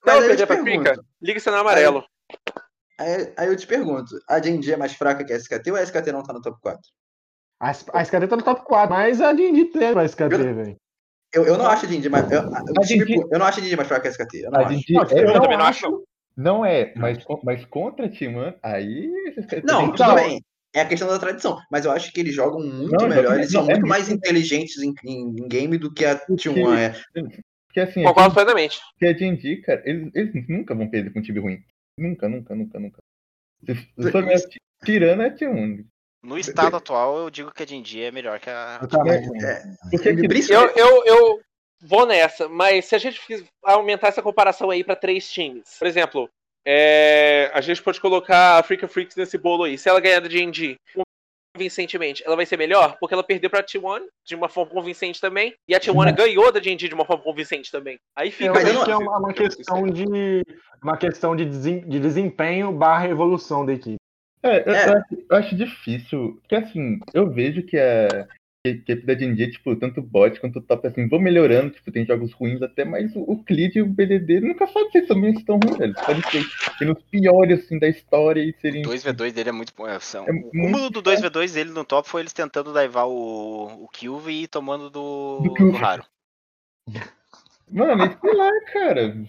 Não, 0.04 0.18
perder 0.18 0.46
pra 0.46 0.56
pergunto, 0.56 0.82
Freaka, 0.82 1.04
liga 1.22 1.38
você 1.38 1.50
no 1.52 1.56
amarelo. 1.58 1.98
Aí, 1.98 2.63
aí 2.98 3.48
eu 3.48 3.56
te 3.56 3.66
pergunto, 3.66 4.14
a 4.28 4.38
D&D 4.38 4.72
é 4.72 4.76
mais 4.76 4.92
fraca 4.94 5.24
que 5.24 5.32
a 5.32 5.36
SKT 5.36 5.70
ou 5.70 5.76
a 5.76 5.82
SKT 5.82 6.12
não 6.12 6.22
tá 6.22 6.32
no 6.32 6.40
top 6.40 6.58
4? 6.60 6.80
A, 7.60 7.70
a 7.70 8.02
SKT 8.02 8.26
tá 8.28 8.36
no 8.36 8.42
top 8.42 8.62
4, 8.64 8.90
mas 8.94 9.20
a 9.20 9.32
D&D 9.32 9.66
tem 9.66 9.96
a 9.98 10.04
SKT, 10.04 10.28
velho. 10.28 10.76
Eu, 11.32 11.44
eu 11.46 11.58
não 11.58 11.66
acho 11.66 11.86
a 11.86 11.88
D&D 11.88 12.08
mais... 12.08 12.30
Eu, 12.30 12.42
eu, 12.42 12.48
A 12.54 12.60
D&D 12.86 13.14
eu 13.32 13.38
não 13.38 13.46
acho 13.46 13.58
a 13.58 13.62
D&D 13.62 13.76
mais 13.76 13.88
fraca 13.88 14.02
que 14.02 14.08
a 14.08 14.10
SKT, 14.10 14.44
eu 14.44 14.50
não 14.50 14.60
A 14.60 14.66
acho. 14.66 14.92
Não, 14.92 15.02
é, 15.02 15.12
eu 15.12 15.18
Eu 15.18 15.34
não 15.34 15.40
também 15.40 15.58
não 15.58 15.64
acho. 15.64 16.04
não 16.36 16.64
é, 16.64 16.92
mas, 16.96 17.18
mas 17.42 17.64
contra 17.66 18.08
Timão, 18.08 18.54
aí. 18.62 19.10
Não, 19.64 19.86
Então- 19.86 19.92
tudo 20.08 20.14
bem. 20.14 20.40
É 20.76 20.80
a 20.80 20.86
questão 20.88 21.06
da 21.06 21.20
tradição. 21.20 21.56
Mas 21.70 21.84
eu 21.84 21.92
acho 21.92 22.12
que 22.12 22.18
eles 22.18 22.34
jogam 22.34 22.58
muito 22.58 22.90
Não, 23.00 23.08
melhor. 23.08 23.36
Eles 23.36 23.52
são 23.52 23.62
é 23.62 23.74
muito 23.74 23.86
mais 23.86 24.08
inteligentes 24.10 24.76
em, 24.82 24.92
em- 25.04 25.28
em 25.28 25.48
game 25.48 25.78
do 25.78 25.92
que 25.94 26.04
a 26.04 26.18
T1 26.18 26.76
é. 26.76 26.92
Porque 27.68 27.78
assim, 27.78 28.04
a 28.04 28.08
Concordo 28.08 28.34
plenamente. 28.34 28.80
que 28.98 29.06
a 29.06 29.12
D&D, 29.12 29.58
cara, 29.62 29.82
eles, 29.84 30.10
eles 30.12 30.48
nunca 30.48 30.74
vão 30.74 30.90
perder 30.90 31.12
com 31.12 31.20
um 31.20 31.22
time 31.22 31.38
ruim. 31.38 31.58
Nunca, 31.98 32.28
nunca, 32.28 32.54
nunca, 32.54 32.78
nunca. 32.78 33.02
Se, 33.64 33.74
se 33.74 34.10
for 34.10 34.30
Isso- 34.30 34.48
tirando 34.84 35.22
é 35.22 35.30
T1. 35.30 35.84
No 36.22 36.38
estado 36.38 36.76
atual, 36.76 37.18
eu 37.18 37.30
digo 37.30 37.52
que 37.52 37.62
a 37.62 37.66
D&D 37.66 38.00
é 38.02 38.10
melhor 38.10 38.40
que 38.40 38.48
a... 38.48 38.80
Eu 38.80 38.86
é 39.46 39.76
Porque 39.90 40.14
que- 40.16 40.52
Eu, 40.52 40.70
eu, 40.70 41.04
eu 41.04 41.40
vou 41.82 42.06
nessa, 42.06 42.48
mas 42.48 42.86
se 42.86 42.94
a 42.94 42.98
gente 42.98 43.20
aumentar 43.62 44.08
essa 44.08 44.22
comparação 44.22 44.70
aí 44.70 44.82
pra 44.82 44.96
três 44.96 45.30
times, 45.30 45.76
por 45.78 45.86
exemplo, 45.86 46.28
é, 46.66 47.50
a 47.52 47.60
gente 47.60 47.82
pode 47.82 48.00
colocar 48.00 48.58
a 48.58 48.62
Freaka 48.62 48.88
Freaks 48.88 49.16
nesse 49.16 49.36
bolo 49.36 49.64
aí. 49.64 49.76
Se 49.76 49.86
ela 49.88 50.00
ganhar 50.00 50.20
da 50.20 50.28
D&D, 50.28 50.76
convincentemente, 51.54 52.22
ela 52.26 52.36
vai 52.36 52.44
ser 52.44 52.56
melhor 52.58 52.96
porque 52.98 53.14
ela 53.14 53.22
perdeu 53.22 53.48
pra 53.48 53.62
T1 53.62 54.00
de 54.26 54.34
uma 54.34 54.48
forma 54.48 54.72
convincente 54.72 55.20
também. 55.20 55.54
E 55.68 55.74
a 55.74 55.80
T1 55.80 56.14
ganhou 56.14 56.52
da 56.52 56.58
D&D 56.58 56.88
de 56.88 56.94
uma 56.94 57.04
forma 57.04 57.22
convincente 57.22 57.70
também. 57.70 57.98
Aí 58.16 58.30
fica. 58.30 58.50
Eu 58.50 58.54
acho 58.54 58.84
que 58.84 58.90
é 58.90 58.96
uma, 58.96 59.18
uma 59.18 59.32
questão 59.32 59.86
de 59.86 60.04
uma 60.82 60.96
questão 60.96 61.36
de, 61.36 61.44
desem- 61.44 61.88
de 61.88 62.00
desempenho 62.00 62.72
barra 62.72 63.08
evolução 63.08 63.64
da 63.64 63.72
equipe. 63.72 63.96
É, 64.42 64.68
eu, 64.68 64.74
É. 64.74 64.88
eu 64.88 64.92
acho, 64.98 65.06
eu 65.30 65.36
acho 65.38 65.56
difícil, 65.56 66.38
porque 66.42 66.56
assim, 66.56 66.98
eu 67.14 67.30
vejo 67.30 67.62
que 67.62 67.78
a 67.78 68.26
que 68.66 68.70
a 68.70 68.72
equipe 68.94 69.04
da 69.06 69.12
D&D, 69.12 69.50
tipo, 69.50 69.76
tanto 69.76 70.00
o 70.00 70.02
bot 70.02 70.40
quanto 70.40 70.58
o 70.58 70.62
top, 70.62 70.86
assim, 70.86 71.06
vão 71.06 71.20
melhorando, 71.20 71.68
tipo, 71.74 71.92
tem 71.92 72.06
jogos 72.06 72.32
ruins 72.32 72.62
até, 72.62 72.82
mas 72.82 73.14
o, 73.14 73.20
o 73.20 73.44
Clid 73.44 73.76
e 73.76 73.82
o 73.82 73.86
BDD 73.86 74.40
nunca 74.40 74.66
sabem 74.66 74.90
se 74.90 74.98
eles 74.98 75.08
também 75.08 75.32
estão 75.34 75.60
ruins, 75.62 75.76
velho. 75.76 75.94
Podem 75.94 76.22
ser 76.30 76.44
ser 76.78 76.90
os 76.90 77.02
piores, 77.02 77.62
assim, 77.62 77.78
da 77.78 77.88
história 77.88 78.40
e 78.40 78.54
serem... 78.62 78.80
O 78.86 78.88
2v2 78.88 79.32
dele 79.34 79.50
é 79.50 79.52
muito 79.52 79.74
bom. 79.76 79.86
é, 79.86 80.00
são- 80.00 80.26
É 80.26 80.30
o 80.30 80.34
muito 80.34 80.50
cúmulo 80.52 80.88
do 80.90 81.02
2v2 81.02 81.52
dele 81.52 81.70
no 81.72 81.84
top 81.84 82.08
foi 82.08 82.22
eles 82.22 82.32
tentando 82.32 82.72
daivar 82.72 83.04
o, 83.04 83.84
o 83.84 83.88
Kyuvi 83.88 84.44
e 84.44 84.48
tomando 84.48 84.88
do, 84.88 85.40
Do 85.42 85.52
do. 85.54 85.70
Raro. 85.72 86.04
Mano, 87.70 88.04
e 88.04 88.16
sei 88.20 88.34
lá, 88.34 88.50
cara. 88.72 89.24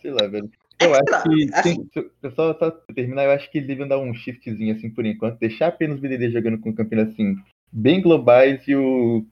Sei 0.00 0.10
lá, 0.10 0.26
velho. 0.26 0.50
Eu 0.80 0.92
acho 0.94 1.22
que. 1.28 1.54
assim- 1.54 1.88
só, 1.94 2.30
só 2.30 2.54
pra 2.54 2.72
terminar, 2.94 3.24
eu 3.24 3.30
acho 3.30 3.48
que 3.50 3.58
eles 3.58 3.68
deviam 3.68 3.86
dar 3.86 3.98
um 3.98 4.12
shiftzinho 4.12 4.74
assim 4.74 4.90
por 4.90 5.06
enquanto. 5.06 5.38
Deixar 5.38 5.68
apenas 5.68 5.98
o 5.98 6.00
BDD 6.00 6.30
jogando 6.32 6.58
com 6.58 6.74
campeões 6.74 7.10
assim, 7.10 7.36
bem 7.72 8.00
globais 8.00 8.62
e 8.66 8.74
o. 8.74 9.26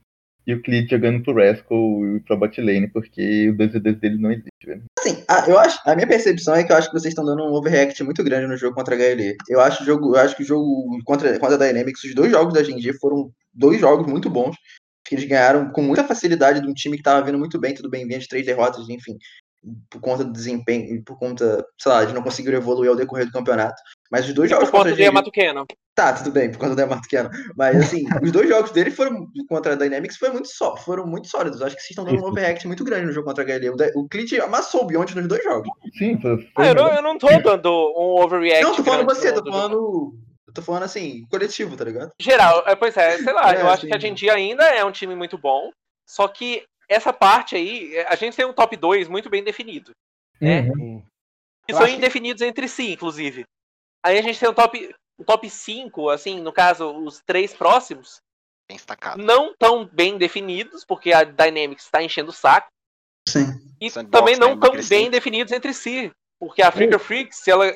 E 0.47 0.55
o 0.55 0.63
Clid 0.63 0.89
jogando 0.89 1.23
pro 1.23 1.35
Rascal 1.35 2.17
e 2.17 2.21
pro 2.21 2.37
bot 2.37 2.61
lane, 2.61 2.89
porque 2.89 3.51
o 3.51 3.55
2v2 3.55 4.01
deles 4.01 4.19
não 4.19 4.33
existe, 4.33 4.67
velho. 4.67 4.83
Assim, 4.99 5.23
a, 5.29 5.49
eu 5.49 5.59
acho, 5.59 5.79
a 5.85 5.95
minha 5.95 6.09
percepção 6.09 6.55
é 6.55 6.65
que 6.65 6.73
eu 6.73 6.77
acho 6.77 6.89
que 6.89 6.99
vocês 6.99 7.13
estão 7.13 7.25
dando 7.25 7.45
um 7.45 7.53
overreact 7.53 8.03
muito 8.03 8.25
grande 8.25 8.47
no 8.47 8.57
jogo 8.57 8.75
contra 8.75 8.97
a 8.97 8.99
HLE. 8.99 9.37
Eu 9.49 9.61
acho, 9.61 9.85
jogo, 9.85 10.17
eu 10.17 10.21
acho 10.21 10.35
que 10.35 10.43
o 10.43 10.47
jogo 10.47 10.99
contra, 11.05 11.39
contra 11.39 11.55
a 11.55 11.59
Dynamics, 11.59 12.03
os 12.03 12.15
dois 12.15 12.33
jogos 12.33 12.55
da 12.55 12.63
GNG 12.63 12.95
foram 12.95 13.31
dois 13.53 13.79
jogos 13.79 14.11
muito 14.11 14.31
bons. 14.31 14.57
Que 15.05 15.15
eles 15.15 15.27
ganharam 15.27 15.71
com 15.71 15.83
muita 15.83 16.05
facilidade 16.05 16.61
de 16.61 16.69
um 16.69 16.75
time 16.75 16.97
que 16.97 17.03
estava 17.03 17.25
vindo 17.25 17.39
muito 17.39 17.59
bem, 17.61 17.75
tudo 17.75 17.91
bem, 17.91 18.07
vinha 18.07 18.19
de 18.19 18.27
três 18.27 18.45
derrotas, 18.45 18.89
enfim, 18.89 19.19
por 19.91 20.01
conta 20.01 20.25
do 20.25 20.33
desempenho, 20.33 20.95
e 20.95 21.03
por 21.03 21.19
conta, 21.19 21.65
sei 21.79 21.93
lá, 21.93 22.05
de 22.05 22.15
não 22.15 22.23
conseguir 22.23 22.55
evoluir 22.55 22.91
ao 22.91 22.97
decorrer 22.97 23.27
do 23.27 23.33
campeonato. 23.33 23.81
Mas 24.11 24.27
os 24.27 24.33
dois 24.35 24.49
Por 24.51 24.57
jogos 24.57 24.71
conta 24.71 24.89
contra 24.89 24.93
a 24.93 24.97
de 24.97 25.03
GNG 25.03 25.07
Yamato 25.07 25.31
Keno. 25.31 25.67
Tá, 25.95 26.13
tudo 26.15 26.31
bem, 26.31 26.51
por 26.51 26.59
conta 26.59 26.75
da 26.75 26.83
Yamato 26.83 27.07
Keno. 27.09 27.29
Mas 27.57 27.77
assim, 27.77 28.05
os 28.25 28.33
dois 28.33 28.49
jogos 28.49 28.71
dele 28.71 28.91
foram 28.91 29.27
contra 29.49 29.73
a 29.75 29.77
Dynamics 29.77 30.17
foram 30.17 30.35
muito, 30.35 30.49
só, 30.49 30.77
foram 30.79 31.07
muito 31.07 31.29
sólidos. 31.29 31.61
Acho 31.61 31.77
que 31.77 31.83
vocês 31.83 31.91
estão 31.91 32.05
dando 32.05 32.23
um 32.23 32.27
overreact 32.29 32.67
muito 32.67 32.85
grande 32.85 33.07
no 33.07 33.13
jogo 33.13 33.27
contra 33.27 33.45
a 33.45 33.47
HL. 33.47 33.75
O, 33.95 34.09
Clint 34.09 34.33
amassou 34.41 34.83
o 34.83 34.87
Beyond 34.87 35.15
nos 35.15 35.29
dois 35.29 35.45
jogos. 35.45 35.69
Sim, 35.99 36.19
foi. 36.21 36.39
foi 36.39 36.65
Ah, 36.65 36.69
eu, 36.69 36.75
não, 36.75 36.89
eu 36.95 37.03
não 37.03 37.19
tô 37.19 37.29
dando 37.43 37.71
um 37.71 38.23
overreact. 38.23 38.63
não, 38.63 38.75
tô 38.75 38.83
falando 38.85 39.05
você, 39.05 39.31
do- 39.31 39.43
tô 39.43 39.51
do 39.51 39.53
falando. 39.53 40.15
Eu 40.49 40.55
tô 40.55 40.63
falando 40.63 40.83
assim, 40.85 41.25
coletivo, 41.31 41.77
tá 41.77 41.85
ligado? 41.85 42.11
Geral, 42.21 42.65
é, 42.67 42.75
pois 42.75 42.97
é, 42.97 43.19
sei 43.19 43.33
lá, 43.33 43.55
É, 43.55 43.61
eu 43.61 43.69
acho 43.69 43.83
sim. 43.83 43.89
que 43.89 43.95
a 43.95 43.99
gente 44.01 44.29
ainda 44.29 44.65
é 44.65 44.85
um 44.85 44.91
time 44.91 45.15
muito 45.15 45.39
bom, 45.39 45.71
só 46.05 46.27
que 46.27 46.65
essa 46.91 47.13
parte 47.13 47.55
aí, 47.57 47.97
a 48.09 48.17
gente 48.17 48.37
tem 48.37 48.45
um 48.45 48.53
top 48.53 48.77
2 48.77 49.09
muito 49.09 49.31
bem 49.31 49.43
definido. 49.45 49.93
né? 50.41 50.63
Uhum. 50.71 51.03
Que 51.67 51.75
são 51.75 51.87
que- 51.87 51.93
indefinidos 51.93 52.43
entre 52.43 52.67
si, 52.67 52.93
inclusive. 52.93 53.45
Aí 54.05 54.19
a 54.19 54.23
gente 54.23 54.41
tem 54.41 54.49
um 54.49 54.55
top, 54.55 54.95
um 55.19 55.25
top 55.25 55.49
5, 55.49 56.09
assim, 56.09 56.41
no 56.41 56.53
caso, 56.53 56.91
os 57.05 57.21
três 57.25 57.53
próximos, 57.55 58.17
Bem 58.69 58.77
destacado. 58.77 59.23
não 59.23 59.55
tão 59.59 59.85
bem 59.85 60.17
definidos, 60.19 60.85
porque 60.85 61.13
a 61.13 61.23
Dynamics 61.25 61.85
está 61.85 62.03
enchendo 62.03 62.31
o 62.31 62.35
saco, 62.35 62.69
Sim. 63.29 63.45
e 63.81 63.91
Sandbox 63.91 64.19
também 64.19 64.39
tá 64.39 64.41
não 64.47 64.59
tão 64.59 64.71
emagrecendo. 64.71 64.89
bem 65.03 65.11
definidos 65.11 65.53
entre 65.53 65.73
si. 65.75 66.11
Porque 66.41 66.63
a 66.63 66.73
Freaker 66.73 66.99
Freaks, 66.99 67.47
ela, 67.47 67.67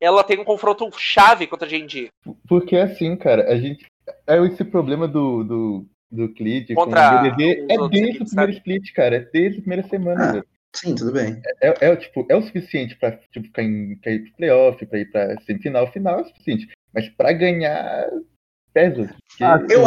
ela 0.00 0.24
tem 0.24 0.38
um 0.40 0.44
confronto 0.44 0.90
chave 0.98 1.46
contra 1.46 1.66
a 1.66 1.70
G&G. 1.70 2.08
Porque 2.48 2.76
assim, 2.76 3.16
cara, 3.16 3.48
a 3.50 3.56
gente. 3.56 3.86
É 4.26 4.36
esse 4.44 4.64
problema 4.64 5.06
do, 5.06 5.44
do, 5.44 5.86
do 6.10 6.28
Clid 6.34 6.74
Contra 6.74 7.10
com 7.10 7.16
o 7.16 7.30
BDD 7.36 7.44
os 7.44 7.58
é 7.62 7.66
desde 7.66 7.82
o 7.84 7.88
primeiro 7.90 8.26
sabe? 8.26 8.52
split, 8.52 8.92
cara. 8.92 9.16
É 9.16 9.20
desde 9.32 9.58
a 9.58 9.60
primeira 9.62 9.88
semana, 9.88 10.24
Ah. 10.28 10.32
velho. 10.32 10.46
Sim, 10.74 10.94
tudo 10.94 11.12
bem. 11.12 11.40
É, 11.60 11.74
é, 11.88 11.96
tipo, 11.96 12.24
é 12.30 12.36
o 12.36 12.42
suficiente 12.42 12.96
pra 12.96 13.12
tipo, 13.32 13.46
ficar 13.46 13.62
em, 13.64 13.96
pra 13.96 14.12
ir 14.12 14.20
pro 14.20 14.36
playoff, 14.36 14.86
pra 14.86 14.98
ir 15.00 15.10
pra 15.10 15.40
semifinal, 15.40 15.90
final 15.92 16.20
é 16.20 16.22
o 16.22 16.26
suficiente. 16.26 16.68
Mas 16.94 17.08
pra 17.08 17.32
ganhar, 17.32 18.08
pesa. 18.72 19.14
Porque- 19.28 19.44
Ah, 19.44 19.60
Eu, 19.68 19.82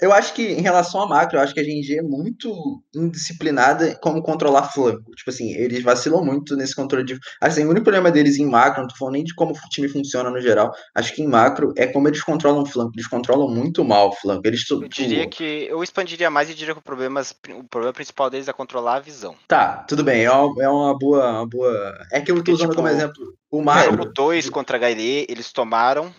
eu 0.00 0.12
acho 0.12 0.34
que 0.34 0.42
em 0.42 0.60
relação 0.60 1.00
a 1.00 1.06
macro, 1.06 1.38
eu 1.38 1.42
acho 1.42 1.54
que 1.54 1.60
a 1.60 1.62
GNG 1.62 1.98
é 1.98 2.02
muito 2.02 2.82
indisciplinada 2.94 3.96
como 4.02 4.22
controlar 4.22 4.64
flanco. 4.64 5.10
Tipo 5.14 5.30
assim, 5.30 5.52
eles 5.54 5.82
vacilam 5.82 6.24
muito 6.24 6.56
nesse 6.56 6.74
controle 6.74 7.04
de. 7.04 7.18
Assim, 7.40 7.64
o 7.64 7.70
único 7.70 7.84
problema 7.84 8.10
deles 8.10 8.38
em 8.38 8.46
macro, 8.46 8.80
não 8.82 8.88
tô 8.88 8.96
falando 8.96 9.14
nem 9.14 9.24
de 9.24 9.34
como 9.34 9.52
o 9.52 9.68
time 9.70 9.88
funciona 9.88 10.30
no 10.30 10.40
geral. 10.40 10.72
Acho 10.94 11.14
que 11.14 11.22
em 11.22 11.28
macro 11.28 11.72
é 11.76 11.86
como 11.86 12.08
eles 12.08 12.22
controlam 12.22 12.62
o 12.62 12.66
flanco. 12.66 12.92
Eles 12.96 13.06
controlam 13.06 13.48
muito 13.48 13.84
mal 13.84 14.08
o 14.08 14.12
flanco. 14.12 14.46
Eles 14.46 14.60
tipo, 14.60 14.82
Eu 14.82 14.88
diria 14.88 15.28
que 15.28 15.66
eu 15.68 15.82
expandiria 15.82 16.30
mais 16.30 16.50
e 16.50 16.54
diria 16.54 16.74
que 16.74 16.80
o 16.80 16.84
problema, 16.84 17.22
o 17.50 17.64
problema 17.64 17.92
principal 17.92 18.28
deles 18.28 18.48
é 18.48 18.52
controlar 18.52 18.96
a 18.96 19.00
visão. 19.00 19.36
Tá, 19.46 19.84
tudo 19.88 20.02
bem. 20.02 20.24
É 20.24 20.30
uma, 20.30 20.62
é 20.62 20.68
uma 20.68 20.98
boa, 20.98 21.30
uma 21.30 21.46
boa. 21.46 21.98
É 22.12 22.20
que 22.20 22.30
eu 22.30 22.36
tô 22.36 22.40
Porque, 22.40 22.52
usando 22.52 22.70
tipo, 22.70 22.76
como 22.76 22.88
exemplo. 22.88 23.38
O 23.50 23.62
macro. 23.62 23.96
jogo 23.96 24.12
2 24.12 24.50
contra 24.50 24.76
a 24.76 24.80
HLE, 24.80 25.26
eles 25.28 25.52
tomaram. 25.52 26.12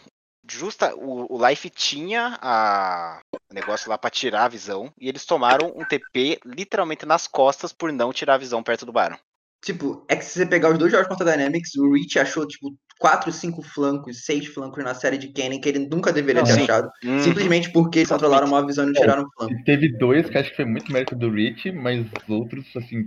Justa, 0.49 0.95
o, 0.95 1.35
o 1.35 1.47
Life 1.47 1.69
tinha 1.69 2.37
a, 2.41 3.21
o 3.49 3.53
negócio 3.53 3.89
lá 3.89 3.97
pra 3.97 4.09
tirar 4.09 4.45
a 4.45 4.49
visão. 4.49 4.91
E 4.99 5.07
eles 5.07 5.25
tomaram 5.25 5.73
um 5.75 5.85
TP 5.85 6.39
literalmente 6.45 7.05
nas 7.05 7.27
costas 7.27 7.73
por 7.73 7.91
não 7.91 8.13
tirar 8.13 8.35
a 8.35 8.39
visão 8.39 8.63
perto 8.63 8.85
do 8.85 8.91
Baron. 8.91 9.17
Tipo, 9.61 10.05
é 10.07 10.15
que 10.15 10.23
se 10.23 10.39
você 10.39 10.45
pegar 10.45 10.71
os 10.71 10.77
dois 10.77 10.91
jogos 10.91 11.07
contra 11.07 11.29
a 11.29 11.35
Dynamics, 11.35 11.75
o 11.75 11.91
Reach 11.91 12.17
achou, 12.17 12.47
tipo, 12.47 12.77
4, 12.99 13.31
5 13.31 13.61
flancos, 13.63 14.25
6 14.25 14.47
flancos 14.47 14.83
na 14.83 14.93
série 14.93 15.17
de 15.17 15.29
Cannon 15.29 15.59
que 15.61 15.69
ele 15.69 15.87
nunca 15.89 16.11
deveria 16.11 16.41
Não, 16.41 16.47
ter 16.47 16.53
sim. 16.53 16.63
achado. 16.63 16.91
Uhum. 17.03 17.19
Simplesmente 17.23 17.71
porque 17.71 17.99
eles 17.99 18.09
controlaram 18.09 18.45
uma 18.47 18.65
visão 18.65 18.83
e 18.83 18.87
não 18.87 18.93
tiraram 18.93 19.23
o 19.23 19.31
flanco. 19.31 19.55
Teve 19.63 19.97
dois 19.97 20.29
que 20.29 20.37
acho 20.37 20.49
que 20.49 20.57
foi 20.57 20.65
muito 20.65 20.91
mérito 20.91 21.15
do 21.15 21.31
Rich, 21.31 21.71
mas 21.71 22.01
os 22.05 22.29
outros, 22.29 22.65
assim, 22.75 23.05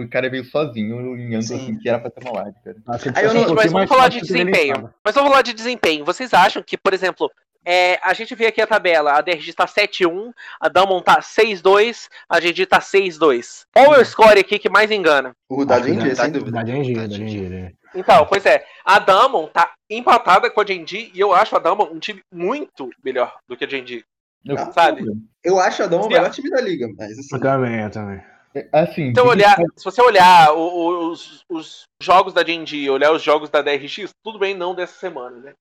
o 0.00 0.08
cara 0.08 0.30
veio 0.30 0.44
sozinho 0.44 1.16
em 1.18 1.26
ângulo 1.34 1.42
Sim. 1.42 1.56
assim, 1.56 1.78
que 1.78 1.88
era 1.88 1.98
pra 1.98 2.08
ter 2.10 2.22
uma 2.24 2.40
live, 2.40 2.56
cara. 2.64 2.76
Aí 3.16 3.24
eu 3.24 3.34
não- 3.34 3.50
um 3.50 3.54
mas 3.54 3.72
vamos 3.72 3.88
falar 3.88 4.08
de 4.08 4.20
desempenho. 4.20 4.90
Mas 5.04 5.14
vamos 5.14 5.30
falar 5.30 5.42
de 5.42 5.52
desempenho. 5.52 6.04
Vocês 6.04 6.32
acham 6.32 6.62
que, 6.62 6.78
por 6.78 6.94
exemplo, 6.94 7.28
é, 7.64 7.98
a 8.02 8.12
gente 8.14 8.34
vê 8.34 8.46
aqui 8.46 8.60
a 8.60 8.66
tabela, 8.66 9.12
a 9.12 9.20
DRG 9.20 9.50
está 9.50 9.66
7-1, 9.66 10.32
a 10.60 10.68
Damon 10.68 11.00
tá 11.00 11.20
6-2, 11.20 12.08
a 12.28 12.40
GG 12.40 12.66
tá 12.66 12.80
6-2. 12.80 13.64
Qual 13.72 13.94
é 13.94 14.00
o 14.00 14.04
score 14.04 14.40
aqui 14.40 14.58
que 14.58 14.68
mais 14.68 14.90
engana? 14.90 15.32
O 15.48 15.64
da 15.64 15.78
da- 15.78 16.14
sem 16.14 16.32
dúvida. 16.32 16.50
Da 16.50 16.62
GNG, 16.62 16.94
Da 16.94 17.48
né? 17.48 17.72
Então, 17.94 18.26
pois 18.26 18.44
é, 18.46 18.64
a 18.84 18.98
Damon 18.98 19.46
tá 19.48 19.72
empatada 19.90 20.50
com 20.50 20.60
a 20.60 20.66
Genji 20.66 21.10
e 21.14 21.20
eu 21.20 21.32
acho 21.32 21.54
a 21.54 21.58
Damon 21.58 21.88
um 21.92 21.98
time 21.98 22.22
muito 22.32 22.90
melhor 23.04 23.36
do 23.46 23.56
que 23.56 23.64
a 23.64 23.68
Genji. 23.68 24.04
Eu- 24.44 24.56
Sabe? 24.72 25.04
Eu 25.44 25.58
acho 25.60 25.82
a 25.84 25.86
Dama 25.86 26.04
o 26.04 26.08
melhor 26.08 26.30
time 26.30 26.50
da 26.50 26.60
liga, 26.60 26.88
mas 26.98 27.16
assim. 27.18 27.34
Eu 27.34 27.40
também, 27.40 27.80
eu 27.80 27.90
também. 27.90 28.20
Assim, 28.72 29.14
Se, 29.14 29.20
eu 29.20 29.26
olhar, 29.26 29.56
se 29.76 29.84
você 29.84 30.02
olhar 30.02 30.52
os, 30.52 31.44
os 31.48 31.82
jogos 32.02 32.34
da 32.34 32.44
Genji, 32.44 32.90
olhar 32.90 33.12
os 33.12 33.22
jogos 33.22 33.48
da 33.48 33.62
DRX, 33.62 34.10
tudo 34.22 34.38
bem 34.38 34.54
não 34.54 34.74
dessa 34.74 34.98
semana, 34.98 35.36
né? 35.38 35.52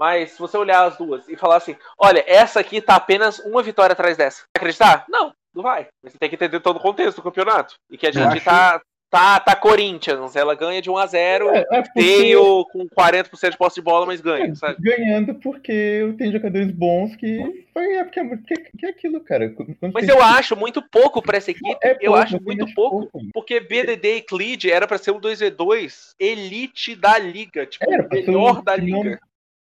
Mas 0.00 0.30
se 0.30 0.38
você 0.38 0.56
olhar 0.56 0.84
as 0.86 0.96
duas 0.96 1.28
e 1.28 1.36
falar 1.36 1.56
assim, 1.56 1.76
olha, 1.98 2.24
essa 2.26 2.58
aqui 2.58 2.80
tá 2.80 2.96
apenas 2.96 3.38
uma 3.40 3.62
vitória 3.62 3.92
atrás 3.92 4.16
dessa. 4.16 4.44
Acreditar? 4.56 5.04
Não, 5.10 5.30
não 5.54 5.62
vai. 5.62 5.88
Você 6.02 6.16
tem 6.18 6.30
que 6.30 6.36
entender 6.36 6.58
todo 6.60 6.76
o 6.78 6.80
contexto 6.80 7.16
do 7.18 7.22
campeonato. 7.22 7.74
E 7.90 7.98
que 7.98 8.06
a 8.06 8.10
Genji 8.10 8.26
acho- 8.38 8.44
tá, 8.46 8.80
tá, 9.10 9.38
tá 9.40 9.54
Corinthians, 9.54 10.36
ela 10.36 10.54
ganha 10.54 10.80
de 10.80 10.88
1 10.88 10.96
a 10.96 11.04
0 11.04 11.50
é, 11.50 11.66
é 11.70 11.82
porque 11.82 12.34
com 12.72 12.86
40% 12.98 13.50
de 13.50 13.58
posse 13.58 13.74
de 13.74 13.82
bola, 13.82 14.06
mas 14.06 14.22
ganha, 14.22 14.54
sabe? 14.54 14.76
ganhando 14.80 15.34
porque 15.34 16.14
tem 16.16 16.32
jogadores 16.32 16.70
bons 16.70 17.14
que 17.16 17.66
foi 17.74 17.96
é 17.96 18.04
porque 18.04 18.20
é, 18.20 18.22
muito- 18.22 18.44
que, 18.44 18.54
que 18.54 18.86
é 18.86 18.88
aquilo, 18.88 19.20
cara. 19.20 19.50
Quando 19.50 19.76
Mas 19.92 20.06
tem- 20.06 20.14
eu 20.16 20.22
acho 20.22 20.56
muito 20.56 20.80
pouco 20.90 21.20
pra 21.20 21.36
essa 21.36 21.50
equipe. 21.50 21.76
é 21.82 21.92
eu 22.00 22.12
pouco, 22.12 22.14
acho 22.16 22.40
muito 22.42 22.64
acho 22.64 22.74
pouco. 22.74 23.10
Porque 23.34 23.60
BDD 23.60 24.16
e 24.16 24.22
Cleed 24.22 24.70
era 24.70 24.86
pra 24.86 24.96
ser 24.96 25.10
o 25.10 25.20
2v2 25.20 26.14
elite 26.18 26.94
da 26.96 27.18
liga. 27.18 27.66
Tipo, 27.66 27.92
Era 27.92 28.08
melhor 28.10 28.60
um 28.60 28.62
da 28.64 28.76
time 28.76 28.90
não- 28.92 29.02
liga. 29.02 29.20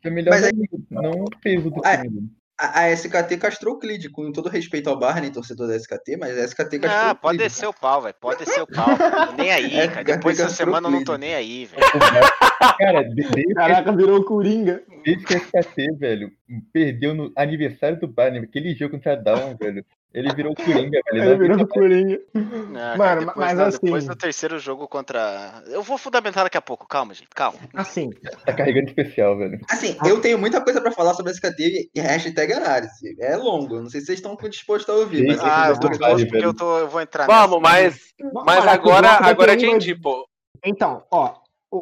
É 0.07 0.11
melhor 0.11 0.30
Mas 0.30 0.44
é- 0.44 0.50
liga, 0.50 0.78
não 0.90 1.11
o 1.24 1.30
peso 1.42 1.70
do 1.70 1.80
Ah, 1.84 1.96
time. 1.98 2.30
A, 2.59 2.80
a 2.84 2.90
SKT 2.92 3.36
castrou 3.36 3.74
o 3.74 3.78
Clid, 3.78 4.09
com 4.09 4.32
todo 4.32 4.48
respeito 4.48 4.88
ao 4.88 4.98
Barney, 4.98 5.30
torcedor 5.30 5.68
da 5.68 5.76
SKT, 5.76 6.16
mas 6.16 6.38
a 6.38 6.44
SKT 6.44 6.78
castrou 6.78 7.11
Ah, 7.11 7.12
o 7.12 7.16
pode 7.16 7.36
descer 7.36 7.66
o 7.66 7.72
pau, 7.74 8.00
velho. 8.00 8.14
Pode 8.18 8.38
descer 8.46 8.62
o 8.62 8.66
pau. 8.66 8.86
Tô 9.26 9.32
nem 9.36 9.50
aí, 9.52 9.76
É, 9.78 9.88
cara. 9.88 10.02
Depois 10.04 10.38
dessa 10.38 10.48
semana 10.54 10.86
eu 10.88 10.90
não 10.92 11.04
tô 11.04 11.16
nem 11.18 11.34
aí, 11.34 11.66
velho. 11.66 11.82
Cara, 12.78 13.02
de- 13.02 13.14
desde, 13.30 13.52
Caraca, 13.54 13.92
virou 13.92 14.24
Coringa. 14.24 14.82
desde 15.04 15.24
que 15.26 15.34
a 15.34 15.36
SKT, 15.38 15.92
velho, 15.98 16.30
perdeu 16.72 17.14
no 17.14 17.30
aniversário 17.36 18.00
do 18.00 18.09
Barney, 18.09 18.40
aquele 18.40 18.74
jogo 18.74 18.92
contra 18.94 19.12
a 19.12 19.16
Down, 19.16 19.54
velho. 19.61 19.84
Ele 20.17 20.35
virou 20.35 20.53
o 20.53 20.57
Coringa, 20.57 20.99
velho. 21.12 21.25
Ele 21.25 21.37
virou 21.37 21.69
Coringa. 21.69 22.19
Ah, 22.35 22.97
cara, 22.97 22.97
Mano, 22.97 23.21
depois, 23.27 23.37
mas 23.37 23.57
do- 23.59 23.62
assim- 23.64 23.79
depois 23.83 24.05
do 24.07 24.17
terceiro 24.17 24.59
jogo 24.59 24.89
contra. 24.89 25.62
Eu 25.67 25.83
vou 25.83 25.99
fundamentar 25.99 26.43
daqui 26.45 26.57
a 26.57 26.62
pouco, 26.62 26.89
calma, 26.89 27.12
gente, 27.12 27.29
calma. 27.35 27.59
Assim, 27.75 28.09
Tá 28.47 28.55
carregando 28.55 28.87
especial, 28.89 29.37
velho. 29.37 29.61
Assim, 29.71 29.95
eu 30.07 30.19
tenho 30.21 30.39
muita 30.39 30.61
coisa 30.62 30.81
pra 30.81 30.91
falar 30.91 31.12
sobre 31.12 31.33
a 31.33 31.35
SKT 31.35 31.91
e 31.95 32.01
hashtag 32.01 32.51
análise. 32.55 33.14
É 33.21 33.37
longo, 33.37 33.79
não 33.81 33.91
sei 33.91 34.01
se 34.01 34.07
vocês 34.07 34.19
estão 34.19 34.35
dispostos 34.49 34.89
a 34.95 34.99
ouvir, 34.99 35.27
mas 35.27 35.39
Ah, 35.43 35.69
eu 35.69 35.79
tô 35.79 35.89
disposto 35.91 36.27
porque 36.29 36.45
eu, 36.47 36.55
tô, 36.55 36.79
eu 36.79 36.89
vou 36.89 37.03
entrar 37.03 37.27
Vamos, 37.27 37.61
nessa. 37.61 37.61
mas, 37.61 38.01
mas 38.47 38.67
agora, 38.67 39.09
o 39.21 39.25
agora 39.27 39.53
é 39.53 39.57
T1 39.57 39.61
vai- 39.61 39.71
Genji, 39.81 39.95
pô. 40.01 40.27
Então, 40.64 41.03
ó, 41.12 41.27
o- 41.27 41.35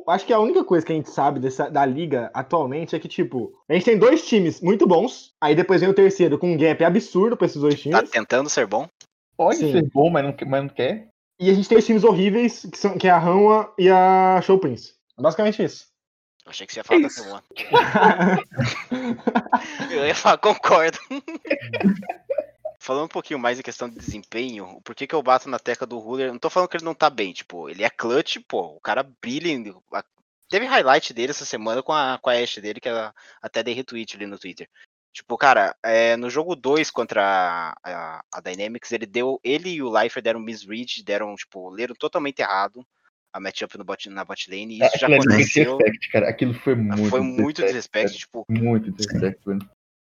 acho 0.08 0.26
que 0.26 0.32
a 0.32 0.38
única 0.38 0.64
coisa 0.64 0.84
que 0.84 0.92
a 0.92 0.94
gente 0.96 1.10
sabe 1.10 1.38
dessa, 1.40 1.70
da 1.70 1.84
liga 1.84 2.30
atualmente 2.34 2.94
é 2.96 2.98
que, 2.98 3.08
tipo, 3.08 3.52
a 3.68 3.74
gente 3.74 3.84
tem 3.84 3.98
dois 3.98 4.26
times 4.26 4.60
muito 4.60 4.86
bons, 4.86 5.32
aí 5.40 5.54
depois 5.54 5.80
vem 5.80 5.90
o 5.90 5.94
terceiro 5.94 6.38
com 6.38 6.52
um 6.52 6.56
gap 6.56 6.82
absurdo 6.84 7.36
pra 7.36 7.46
esses 7.46 7.60
dois 7.60 7.74
Tá 7.74 7.80
times, 7.80 8.10
tentando 8.10 8.48
ser 8.48 8.66
bom. 8.66 8.88
Pode 9.36 9.58
Sim. 9.58 9.72
ser 9.72 9.88
bom, 9.92 10.10
mas 10.10 10.24
não, 10.24 10.32
quer- 10.32 10.46
mas 10.46 10.62
não 10.62 10.68
quer. 10.68 11.08
e 11.40 11.50
a 11.50 11.54
gente 11.54 11.68
tem 11.68 11.76
os 11.78 11.84
times 11.86 12.04
horríveis, 12.04 12.64
que, 12.70 12.78
são, 12.78 12.96
que 12.96 13.08
é 13.08 13.10
a 13.10 13.18
Hanwha 13.18 13.72
e 13.78 13.88
a 13.90 14.40
Show 14.42 14.58
Prince. 14.58 14.94
Basicamente 15.18 15.62
isso. 15.62 15.86
Eu 16.46 16.50
achei 16.50 16.66
que 16.66 16.72
você 16.74 16.80
ia 16.80 16.84
falar 16.84 17.00
da 17.00 17.06
Isso. 17.06 17.24
T1. 17.24 17.42
Eu 19.90 20.06
ia 20.06 20.14
falar, 20.14 20.36
concordo. 20.38 20.98
Falando 22.84 23.06
um 23.06 23.08
pouquinho 23.08 23.38
mais 23.38 23.58
em 23.58 23.62
questão 23.62 23.88
de 23.88 23.96
desempenho, 23.96 24.78
por 24.84 24.94
que, 24.94 25.06
que 25.06 25.14
eu 25.14 25.22
bato 25.22 25.48
na 25.48 25.58
tecla 25.58 25.86
do 25.86 25.98
Ruler? 25.98 26.30
Não 26.30 26.38
tô 26.38 26.50
falando 26.50 26.68
que 26.68 26.76
ele 26.76 26.84
não 26.84 26.94
tá 26.94 27.08
bem, 27.08 27.32
tipo, 27.32 27.66
ele 27.70 27.82
é 27.82 27.88
clutch, 27.88 28.36
pô, 28.46 28.76
o 28.76 28.80
cara 28.80 29.02
brilha. 29.22 29.74
Teve 30.50 30.66
highlight 30.66 31.14
dele 31.14 31.30
essa 31.30 31.46
semana 31.46 31.82
com 31.82 31.94
a, 31.94 32.18
com 32.20 32.28
a 32.28 32.34
Ashe 32.34 32.60
dele, 32.60 32.80
que 32.80 32.88
ela 32.90 33.14
até 33.40 33.62
dei 33.62 33.72
retweet 33.72 34.14
ali 34.14 34.26
no 34.26 34.38
Twitter. 34.38 34.68
Tipo, 35.14 35.38
cara, 35.38 35.74
é, 35.82 36.14
no 36.18 36.28
jogo 36.28 36.54
2 36.54 36.90
contra 36.90 37.24
a, 37.24 37.74
a, 37.82 38.24
a 38.30 38.40
Dynamics, 38.42 38.92
ele 38.92 39.06
deu. 39.06 39.40
Ele 39.42 39.70
e 39.70 39.82
o 39.82 40.02
Lifer 40.02 40.22
deram 40.22 40.38
misread, 40.38 41.02
deram, 41.02 41.34
tipo, 41.36 41.70
leram 41.70 41.94
totalmente 41.94 42.40
errado 42.40 42.86
a 43.32 43.40
matchup 43.40 43.78
no 43.78 43.84
bot, 43.84 44.10
na 44.10 44.26
bot 44.26 44.50
lane, 44.50 44.74
e 44.74 44.84
isso 44.84 44.98
já 44.98 45.06
Aquilo 45.06 45.22
ali 45.22 45.24
foi 45.24 45.32
aconteceu. 45.32 45.78
desrespeito, 45.78 46.12
cara. 46.12 46.28
Aquilo 46.28 46.52
foi 46.52 46.74
muito 46.74 47.08
Foi 47.08 47.20
muito 47.20 47.62
desrespeito, 47.62 48.12
desrespeito, 48.12 48.18
tipo. 48.18 48.44
Muito 48.50 48.92
mano. 49.46 49.70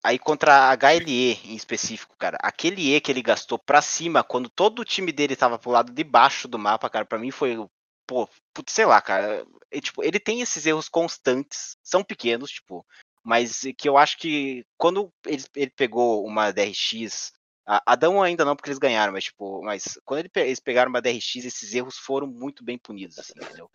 Aí 0.06 0.20
contra 0.20 0.70
a 0.70 0.78
HLE 0.78 1.32
em 1.46 1.56
específico, 1.56 2.16
cara, 2.16 2.38
aquele 2.40 2.96
E 2.96 3.02
que 3.02 3.12
ele 3.12 3.24
gastou 3.24 3.58
pra 3.58 3.82
cima, 3.82 4.24
quando 4.24 4.48
todo 4.48 4.82
o 4.82 4.86
time 4.86 5.12
dele 5.12 5.36
tava 5.36 5.58
pro 5.58 5.72
lado 5.72 5.92
de 5.92 6.04
baixo 6.04 6.48
do 6.48 6.60
mapa, 6.60 6.88
cara, 6.92 7.06
pra 7.06 7.18
mim 7.18 7.32
foi, 7.32 7.58
pô, 8.06 8.30
putz, 8.54 8.72
sei 8.72 8.86
lá, 8.86 9.02
cara, 9.02 9.44
e, 9.72 9.82
tipo, 9.82 10.04
ele 10.04 10.20
tem 10.20 10.42
esses 10.42 10.64
erros 10.64 10.88
constantes, 10.88 11.76
são 11.82 12.04
pequenos, 12.04 12.52
tipo, 12.52 12.86
mas 13.24 13.62
que 13.76 13.90
eu 13.90 13.98
acho 13.98 14.20
que 14.20 14.64
quando 14.78 15.12
ele, 15.26 15.44
ele 15.56 15.72
pegou 15.72 16.24
uma 16.24 16.52
DRX, 16.52 17.34
a, 17.66 17.82
a 17.94 17.96
Dão 17.96 18.22
ainda 18.22 18.46
não, 18.46 18.56
porque 18.56 18.70
eles 18.70 18.78
ganharam, 18.78 19.12
mas 19.12 19.24
tipo, 19.24 19.64
mas 19.64 19.98
quando 20.06 20.20
ele 20.20 20.30
eles 20.36 20.60
pegaram 20.60 20.90
uma 20.90 21.02
DRX, 21.02 21.46
esses 21.46 21.74
erros 21.74 21.98
foram 21.98 22.28
muito 22.28 22.64
bem 22.64 22.78
punidos, 22.78 23.18
assim, 23.18 23.34
entendeu? 23.36 23.68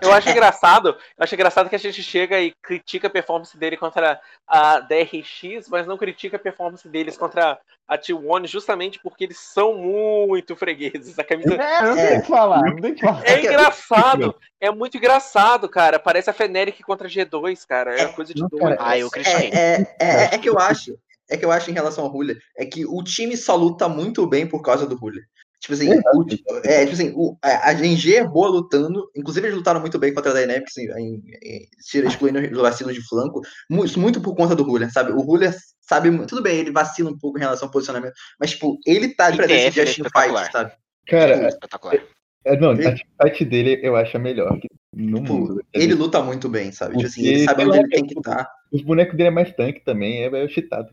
Eu 0.00 0.12
acho 0.12 0.30
engraçado, 0.30 0.88
eu 0.90 0.96
acho 1.24 1.34
engraçado 1.34 1.68
que 1.68 1.74
a 1.74 1.78
gente 1.78 2.02
chega 2.02 2.40
e 2.40 2.52
critica 2.62 3.08
a 3.08 3.10
performance 3.10 3.56
dele 3.58 3.76
contra 3.76 4.20
a 4.46 4.80
DRX, 4.80 5.68
mas 5.68 5.86
não 5.86 5.96
critica 5.96 6.36
a 6.36 6.40
performance 6.40 6.86
deles 6.88 7.16
contra 7.16 7.58
a 7.86 7.98
T1, 7.98 8.46
justamente 8.46 9.00
porque 9.02 9.24
eles 9.24 9.38
são 9.38 9.74
muito 9.74 10.54
fregueses. 10.54 11.18
A 11.18 11.24
camisa 11.24 11.54
É, 11.54 11.82
não 11.82 11.94
tem 11.96 12.18
o 12.18 12.22
que 12.22 12.28
falar, 12.28 12.62
não 12.62 12.80
tem 12.80 12.94
que 12.94 13.00
falar. 13.00 13.26
é 13.26 13.40
engraçado, 13.40 14.34
é 14.60 14.70
muito 14.70 14.96
engraçado, 14.96 15.68
cara. 15.68 15.98
Parece 15.98 16.30
a 16.30 16.32
Feneric 16.32 16.82
contra 16.82 17.08
G2, 17.08 17.66
cara. 17.66 17.98
É 18.00 18.06
coisa 18.06 18.32
de 18.32 18.40
Não, 18.42 18.48
doido. 18.48 18.62
cara, 18.62 18.76
Ah, 18.78 18.98
eu 18.98 19.10
critiquei. 19.10 19.50
É, 19.52 19.80
é, 19.82 19.86
é, 19.98 20.34
é 20.34 20.38
que 20.38 20.48
eu 20.48 20.58
acho. 20.58 20.96
É 21.28 21.36
que 21.38 21.44
eu 21.44 21.50
acho 21.50 21.70
em 21.70 21.74
relação 21.74 22.04
ao 22.04 22.10
Ruler, 22.10 22.36
é 22.56 22.66
que 22.66 22.84
o 22.84 23.02
time 23.02 23.34
só 23.34 23.56
luta 23.56 23.88
muito 23.88 24.26
bem 24.26 24.46
por 24.46 24.60
causa 24.60 24.86
do 24.86 24.94
Ruler. 24.94 25.24
Tipo 25.64 25.72
assim, 25.72 25.88
o, 25.88 26.26
é, 26.62 26.80
tipo 26.84 26.92
assim 26.92 27.12
o, 27.16 27.38
a, 27.40 27.70
a 27.70 27.72
GNG 27.72 28.16
é 28.16 28.28
boa 28.28 28.48
lutando, 28.48 29.10
inclusive 29.16 29.46
eles 29.46 29.56
lutaram 29.56 29.80
muito 29.80 29.98
bem 29.98 30.12
contra 30.12 30.30
a 30.30 30.34
Dynamics, 30.34 30.76
em, 30.76 30.90
em, 30.90 31.22
em, 31.42 31.68
tira- 31.90 32.06
excluindo 32.06 32.38
os 32.38 32.58
vacilos 32.60 32.92
de 32.94 33.00
flanco, 33.08 33.40
isso 33.82 33.98
muito 33.98 34.20
por 34.20 34.34
conta 34.36 34.54
do 34.54 34.62
Ruler, 34.62 34.92
sabe? 34.92 35.12
O 35.12 35.20
Ruler 35.22 35.54
sabe, 35.80 36.10
tudo 36.26 36.42
bem, 36.42 36.58
ele 36.58 36.70
vacila 36.70 37.10
um 37.10 37.16
pouco 37.18 37.38
em 37.38 37.40
relação 37.40 37.66
ao 37.68 37.72
posicionamento, 37.72 38.12
mas 38.38 38.50
tipo, 38.50 38.76
ele 38.86 39.08
tá 39.14 39.32
pra 39.32 39.46
ITF 39.46 39.48
decidir 39.48 39.80
é 39.80 39.82
a 39.82 39.86
team 39.86 40.06
espetacular. 40.06 40.42
fight, 40.42 40.52
sabe? 40.52 40.72
Cara, 41.06 41.48
espetacular. 41.48 42.02
é, 42.44 42.60
não, 42.60 42.72
ele- 42.72 43.02
a 43.18 43.24
fight 43.24 43.44
dele 43.46 43.80
eu 43.82 43.96
acho 43.96 44.18
a 44.18 44.20
melhor 44.20 44.60
que- 44.60 44.68
no 44.94 45.22
Tipo, 45.22 45.32
mundo. 45.32 45.64
ele 45.72 45.94
luta 45.94 46.22
muito 46.22 46.46
bem, 46.46 46.72
sabe? 46.72 46.92
Tipo 46.96 47.06
assim, 47.06 47.24
ele 47.24 47.44
sabe 47.46 47.62
sei 47.62 47.70
onde 47.70 47.78
ele 47.78 47.88
tem 47.88 48.02
que 48.02 48.08
tipo, 48.08 48.20
estar. 48.20 48.50
Os 48.70 48.82
bonecos 48.82 49.16
dele 49.16 49.28
é 49.28 49.32
mais 49.32 49.50
tanque 49.54 49.82
também, 49.82 50.24
é 50.24 50.28
meio 50.30 50.46
cheatado. 50.50 50.92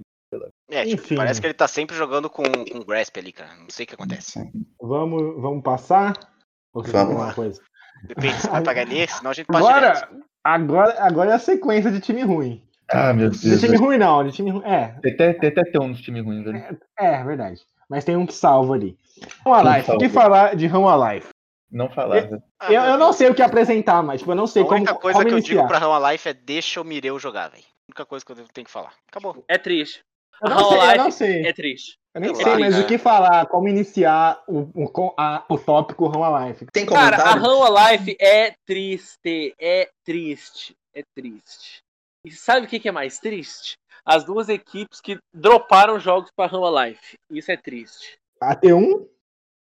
É, 0.71 0.85
tipo, 0.85 1.01
Enfim. 1.03 1.15
parece 1.15 1.39
que 1.41 1.47
ele 1.47 1.53
tá 1.53 1.67
sempre 1.67 1.95
jogando 1.95 2.29
com, 2.29 2.43
com 2.43 2.77
o 2.79 2.85
Grasp 2.85 3.17
ali, 3.17 3.31
cara. 3.31 3.53
Não 3.57 3.69
sei 3.69 3.83
o 3.83 3.87
que 3.87 3.95
acontece. 3.95 4.39
Vamos, 4.81 5.41
vamos 5.41 5.61
passar? 5.63 6.13
Ou 6.73 6.83
você 6.83 6.91
Vamos 6.91 7.09
lá. 7.15 7.19
alguma 7.19 7.33
coisa? 7.33 7.61
Depende 8.05 8.35
se 8.41 8.47
vai 8.49 8.63
pagar 8.63 8.85
nele, 8.87 9.07
senão 9.11 9.31
a 9.31 9.33
gente 9.33 9.47
passa 9.47 9.73
direto. 9.73 10.03
Agora, 10.03 10.23
agora, 10.43 11.03
agora 11.03 11.31
é 11.31 11.33
a 11.33 11.39
sequência 11.39 11.91
de 11.91 11.99
time 11.99 12.21
ruim. 12.23 12.63
Ah, 12.89 13.13
meu 13.13 13.29
De 13.29 13.49
Deus. 13.49 13.61
time 13.61 13.77
ruim 13.77 13.97
não, 13.97 14.23
de 14.23 14.31
time 14.31 14.49
ruim. 14.51 14.63
É, 14.65 14.97
Tem 15.01 15.13
até, 15.13 15.33
tem 15.33 15.49
até 15.49 15.63
ter 15.63 15.79
uns 15.81 16.01
times 16.01 16.23
ruins, 16.23 16.43
velho. 16.43 16.77
é 16.97 17.23
verdade. 17.23 17.61
Mas 17.89 18.03
tem 18.05 18.15
um 18.15 18.25
que 18.25 18.33
salva 18.33 18.73
ali. 18.73 18.97
Run 19.45 19.53
Alive, 19.53 19.91
o 19.91 19.97
que 19.97 20.09
falar 20.09 20.55
de 20.55 20.65
Run 20.67 20.87
Alive? 20.87 21.27
Não 21.69 21.89
falar. 21.89 22.27
Ah, 22.59 22.71
Eu, 22.73 22.81
eu 22.83 22.97
não 22.97 23.13
sei 23.13 23.29
o 23.29 23.35
que 23.35 23.41
apresentar, 23.41 24.01
mas 24.03 24.19
tipo, 24.21 24.31
eu 24.31 24.35
não 24.35 24.47
sei 24.47 24.63
A 24.63 24.65
como, 24.65 24.77
única 24.77 24.93
coisa 24.95 25.19
como 25.19 25.27
que 25.27 25.33
eu 25.33 25.37
iniciar. 25.37 25.55
digo 25.57 25.67
pra 25.67 25.77
Rama 25.77 26.11
Life 26.11 26.27
é 26.27 26.33
deixa 26.33 26.81
o 26.81 26.83
Mireu 26.83 27.17
jogar, 27.19 27.49
velho. 27.49 27.63
A 27.63 27.91
única 27.91 28.05
coisa 28.05 28.25
que 28.25 28.31
eu 28.31 28.35
tenho 28.53 28.65
que 28.65 28.71
falar. 28.71 28.93
Acabou. 29.09 29.43
É 29.47 29.57
triste. 29.57 30.01
Eu 30.41 30.49
não 30.49 30.69
sei, 30.69 30.77
eu 30.77 30.97
não 30.97 31.05
Life 31.05 31.11
sei. 31.17 31.45
É 31.47 31.53
triste. 31.53 31.97
Eu 32.13 32.21
nem 32.21 32.35
sei 32.35 32.43
sei, 32.43 32.53
lá, 32.53 32.59
mas 32.59 32.73
cara. 32.73 32.83
o 32.83 32.87
que 32.87 32.97
falar, 32.97 33.45
como 33.45 33.67
iniciar 33.69 34.43
o, 34.47 34.59
o, 34.73 35.13
a- 35.17 35.45
o 35.47 35.57
tópico 35.57 36.07
Run 36.07 36.23
Alive. 36.23 36.65
Tem 36.73 36.85
Cara, 36.85 37.15
a 37.15 37.19
comentário? 37.33 37.41
Run 37.43 37.91
Life 37.91 38.17
é 38.19 38.53
triste. 38.65 39.55
É 39.59 39.89
triste. 40.05 40.75
É 40.93 41.03
triste. 41.15 41.79
E 42.25 42.31
sabe 42.31 42.65
o 42.65 42.69
que 42.69 42.79
que 42.79 42.89
é 42.89 42.91
mais 42.91 43.17
triste? 43.19 43.75
As 44.05 44.23
duas 44.25 44.49
equipes 44.49 44.99
que 44.99 45.17
droparam 45.33 45.99
jogos 45.99 46.29
pra 46.35 46.47
Run 46.47 46.69
Life. 46.83 47.15
Isso 47.31 47.51
é 47.51 47.55
triste. 47.57 48.17
A 48.41 48.55
T1? 48.55 49.07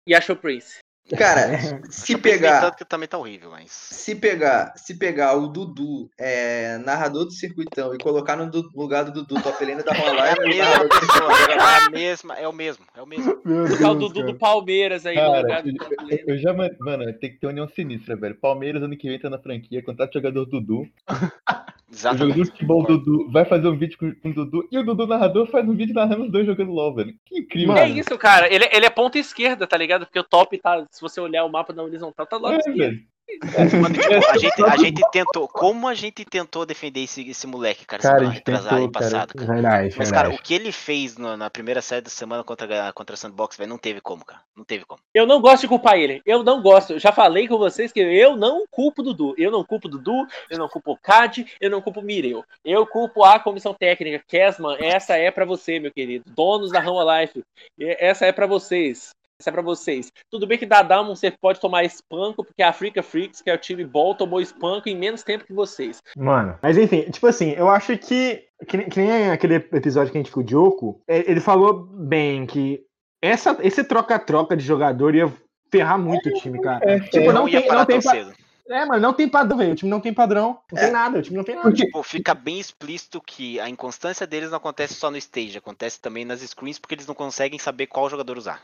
E 0.07 0.13
a 0.13 0.21
Show 0.21 0.35
Prince. 0.35 0.79
Cara, 1.17 1.47
Deixa 1.47 1.79
se 1.91 2.17
pegar. 2.17 2.61
tanto 2.61 2.77
que 2.77 2.85
também 2.85 3.07
tá 3.07 3.15
horrível, 3.17 3.51
mas. 3.51 3.69
Se 3.71 4.15
pegar, 4.15 4.73
se 4.75 4.97
pegar 4.97 5.35
o 5.35 5.47
Dudu, 5.47 6.09
é, 6.17 6.79
narrador 6.79 7.25
do 7.25 7.31
circuitão, 7.31 7.93
e 7.93 7.97
colocar 7.99 8.35
no 8.35 8.49
lugar 8.73 9.03
do 9.05 9.11
Dudu, 9.11 9.39
top 9.41 9.63
lane 9.63 9.83
da 9.83 9.91
É 9.93 10.31
a 10.31 10.35
mesma 10.41 10.89
pessoa, 10.89 11.31
é 11.51 11.85
a 11.85 11.89
mesma, 11.91 12.33
é 12.39 12.47
o 12.47 12.53
mesmo, 12.53 12.85
é 12.95 13.01
o 13.03 13.05
mesmo. 13.05 13.35
Colocar 13.45 13.91
o 13.91 13.95
Dudu 13.95 14.21
cara. 14.21 14.31
do 14.33 14.39
Palmeiras 14.39 15.05
aí 15.05 15.15
no 15.15 15.21
Cara, 15.21 15.41
lugar 15.41 15.61
do 15.63 15.67
lane. 15.69 16.23
eu 16.27 16.37
já, 16.39 16.53
man- 16.53 16.75
mano, 16.79 17.13
tem 17.19 17.31
que 17.31 17.39
ter 17.39 17.47
união 17.47 17.67
sinistra, 17.67 18.15
velho. 18.15 18.35
Palmeiras 18.35 18.81
ano 18.81 18.97
que 18.97 19.07
vem 19.07 19.17
entra 19.17 19.29
na 19.29 19.37
franquia, 19.37 19.83
contrata 19.83 20.09
o 20.17 20.21
jogador 20.21 20.45
Dudu. 20.45 20.87
O 21.87 21.93
Exatamente. 21.93 22.23
jogador 22.23 22.43
de 22.43 22.51
futebol 22.51 22.83
Dudu 22.83 23.31
vai 23.31 23.45
fazer 23.45 23.67
um 23.67 23.77
vídeo 23.77 23.97
com, 23.97 24.29
o 24.29 24.33
Dudu 24.33 24.67
e 24.71 24.77
o 24.77 24.83
Dudu 24.83 25.05
narrador 25.05 25.45
faz 25.47 25.67
um 25.67 25.75
vídeo 25.75 25.93
narrando 25.93 26.23
os 26.23 26.31
dois 26.31 26.45
jogando 26.45 26.71
LOL, 26.71 26.95
velho. 26.95 27.15
Que 27.25 27.39
incrível. 27.39 27.75
Mano, 27.75 27.79
É 27.79 27.89
isso, 27.89 28.17
cara. 28.17 28.51
Ele, 28.51 28.67
ele 28.71 28.85
é 28.85 28.89
ponta 28.89 29.19
esquerda, 29.19 29.67
tá 29.67 29.77
ligado? 29.77 30.05
Porque 30.05 30.19
o 30.19 30.23
top 30.23 30.57
tá. 30.57 30.83
Se 30.89 30.99
você 30.99 31.21
olhar 31.21 31.45
o 31.45 31.51
mapa 31.51 31.73
na 31.73 31.83
horizontal, 31.83 32.25
tá 32.25 32.37
lá 32.37 32.55
É, 32.55 32.71
velho. 32.71 32.99
A 34.31 34.37
gente, 34.37 34.63
a 34.63 34.77
gente 34.77 35.01
tentou. 35.11 35.47
Como 35.47 35.87
a 35.87 35.93
gente 35.93 36.23
tentou 36.25 36.65
defender 36.65 37.01
esse, 37.01 37.27
esse 37.29 37.47
moleque, 37.47 37.85
cara, 37.85 38.01
Cara, 38.01 38.17
semana 38.19 38.33
retrasada 38.33 38.81
e 38.81 38.91
passada, 38.91 39.33
cara. 39.33 39.53
Verdade, 39.53 39.95
Mas, 39.97 40.11
cara, 40.11 40.29
verdade. 40.29 40.35
o 40.41 40.43
que 40.45 40.53
ele 40.53 40.71
fez 40.71 41.17
no- 41.17 41.35
na 41.35 41.49
primeira 41.49 41.81
série 41.81 42.01
da 42.01 42.09
semana 42.09 42.43
contra, 42.43 42.87
a- 42.89 42.93
contra 42.93 43.15
a 43.15 43.17
Sandbox, 43.17 43.57
velho, 43.57 43.69
não 43.69 43.77
teve 43.77 43.99
como, 43.99 44.23
cara. 44.23 44.41
Não 44.55 44.63
teve 44.63 44.85
como. 44.85 44.99
Eu 45.13 45.25
não 45.25 45.41
gosto 45.41 45.61
de 45.61 45.67
culpar 45.67 45.97
ele. 45.97 46.21
Eu 46.25 46.43
não 46.43 46.61
gosto. 46.61 46.93
Eu 46.93 46.99
já 46.99 47.11
falei 47.11 47.47
com 47.47 47.57
vocês 47.57 47.91
que 47.91 47.99
eu 47.99 48.35
não 48.37 48.65
culpo 48.69 49.01
o 49.01 49.05
Dudu. 49.05 49.33
Eu 49.37 49.51
não 49.51 49.63
culpo 49.63 49.87
o 49.87 49.91
Dudu, 49.91 50.27
eu 50.49 50.57
não 50.57 50.69
culpo 50.69 50.91
o 50.93 50.97
Cad, 50.97 51.45
eu 51.59 51.69
não 51.69 51.81
culpo 51.81 51.99
o 51.99 52.03
Mireu. 52.03 52.43
Eu 52.63 52.85
culpo 52.85 53.23
a 53.23 53.39
comissão 53.39 53.73
técnica. 53.73 54.23
Kesman, 54.27 54.77
essa 54.79 55.15
é 55.17 55.31
pra 55.31 55.45
você, 55.45 55.79
meu 55.79 55.91
querido. 55.91 56.25
Donos 56.29 56.71
da 56.71 56.79
Rama 56.79 57.21
Life. 57.21 57.43
E- 57.79 57.97
Essa 57.99 58.25
é 58.27 58.31
pra 58.31 58.45
vocês. 58.47 59.09
Essa 59.39 59.49
é 59.49 59.53
pra 59.53 59.61
vocês. 59.61 60.11
Tudo 60.31 60.47
bem 60.47 60.57
que 60.57 60.65
da 60.65 60.81
Damon 60.81 61.13
você 61.15 61.29
pode 61.29 61.59
tomar 61.59 61.83
espanco, 61.83 62.43
porque 62.43 62.63
a 62.63 62.69
Africa 62.69 63.03
Freaks, 63.03 63.41
que 63.41 63.49
é 63.49 63.53
o 63.53 63.57
time 63.57 63.83
bom, 63.83 64.13
tomou 64.13 64.39
espanco 64.39 64.87
em 64.87 64.95
menos 64.97 65.23
tempo 65.23 65.43
que 65.45 65.53
vocês. 65.53 66.01
Mano, 66.15 66.57
mas 66.61 66.77
enfim, 66.77 67.01
tipo 67.11 67.27
assim, 67.27 67.51
eu 67.51 67.69
acho 67.69 67.97
que. 67.97 68.43
Que, 68.67 68.77
nem- 68.77 68.87
que 68.89 68.99
nem 68.99 69.29
aquele 69.31 69.55
episódio 69.55 70.11
que 70.13 70.17
a 70.17 70.19
gente 70.21 70.29
ficou 70.29 70.41
de 70.43 70.55
Oco, 70.55 71.01
é, 71.05 71.29
ele 71.29 71.41
falou 71.41 71.73
bem 71.83 72.45
que 72.45 72.81
essa, 73.21 73.57
esse 73.61 73.83
troca-troca 73.83 74.55
de 74.55 74.63
jogador 74.63 75.13
ia 75.13 75.31
ferrar 75.69 75.99
muito 75.99 76.29
o 76.29 76.33
time, 76.35 76.61
cara. 76.61 76.79
É, 76.89 76.99
Tipo, 77.01 77.17
é. 77.17 77.25
não 77.27 77.33
não 77.33 77.49
ia 77.49 77.59
tem- 77.59 77.67
parar 77.67 77.79
não 77.81 77.85
tem 77.85 77.99
tão 77.99 78.11
pa- 78.11 78.17
cedo. 78.17 78.33
É, 78.69 78.85
mano, 78.85 79.01
não 79.01 79.13
tem 79.13 79.27
padrão, 79.27 79.57
velho. 79.57 79.73
O 79.73 79.75
time 79.75 79.91
não 79.91 79.99
tem 79.99 80.13
padrão. 80.13 80.57
Não 80.71 80.79
tem 80.81 80.91
nada, 80.91 81.19
o 81.19 81.21
time 81.21 81.35
não 81.37 81.43
tem 81.43 81.55
nada. 81.55 81.71
Tipo, 81.73 82.01
fica 82.01 82.33
bem 82.33 82.57
explícito 82.59 83.21
que 83.21 83.59
a 83.59 83.69
inconstância 83.69 84.25
deles 84.25 84.49
não 84.49 84.57
acontece 84.57 84.93
só 84.93 85.11
no 85.11 85.17
stage, 85.17 85.57
acontece 85.57 85.99
também 86.01 86.23
nas 86.23 86.39
screens, 86.39 86.79
porque 86.79 86.95
eles 86.95 87.05
não 87.05 87.13
conseguem 87.13 87.59
saber 87.59 87.87
qual 87.87 88.09
jogador 88.09 88.37
usar. 88.37 88.61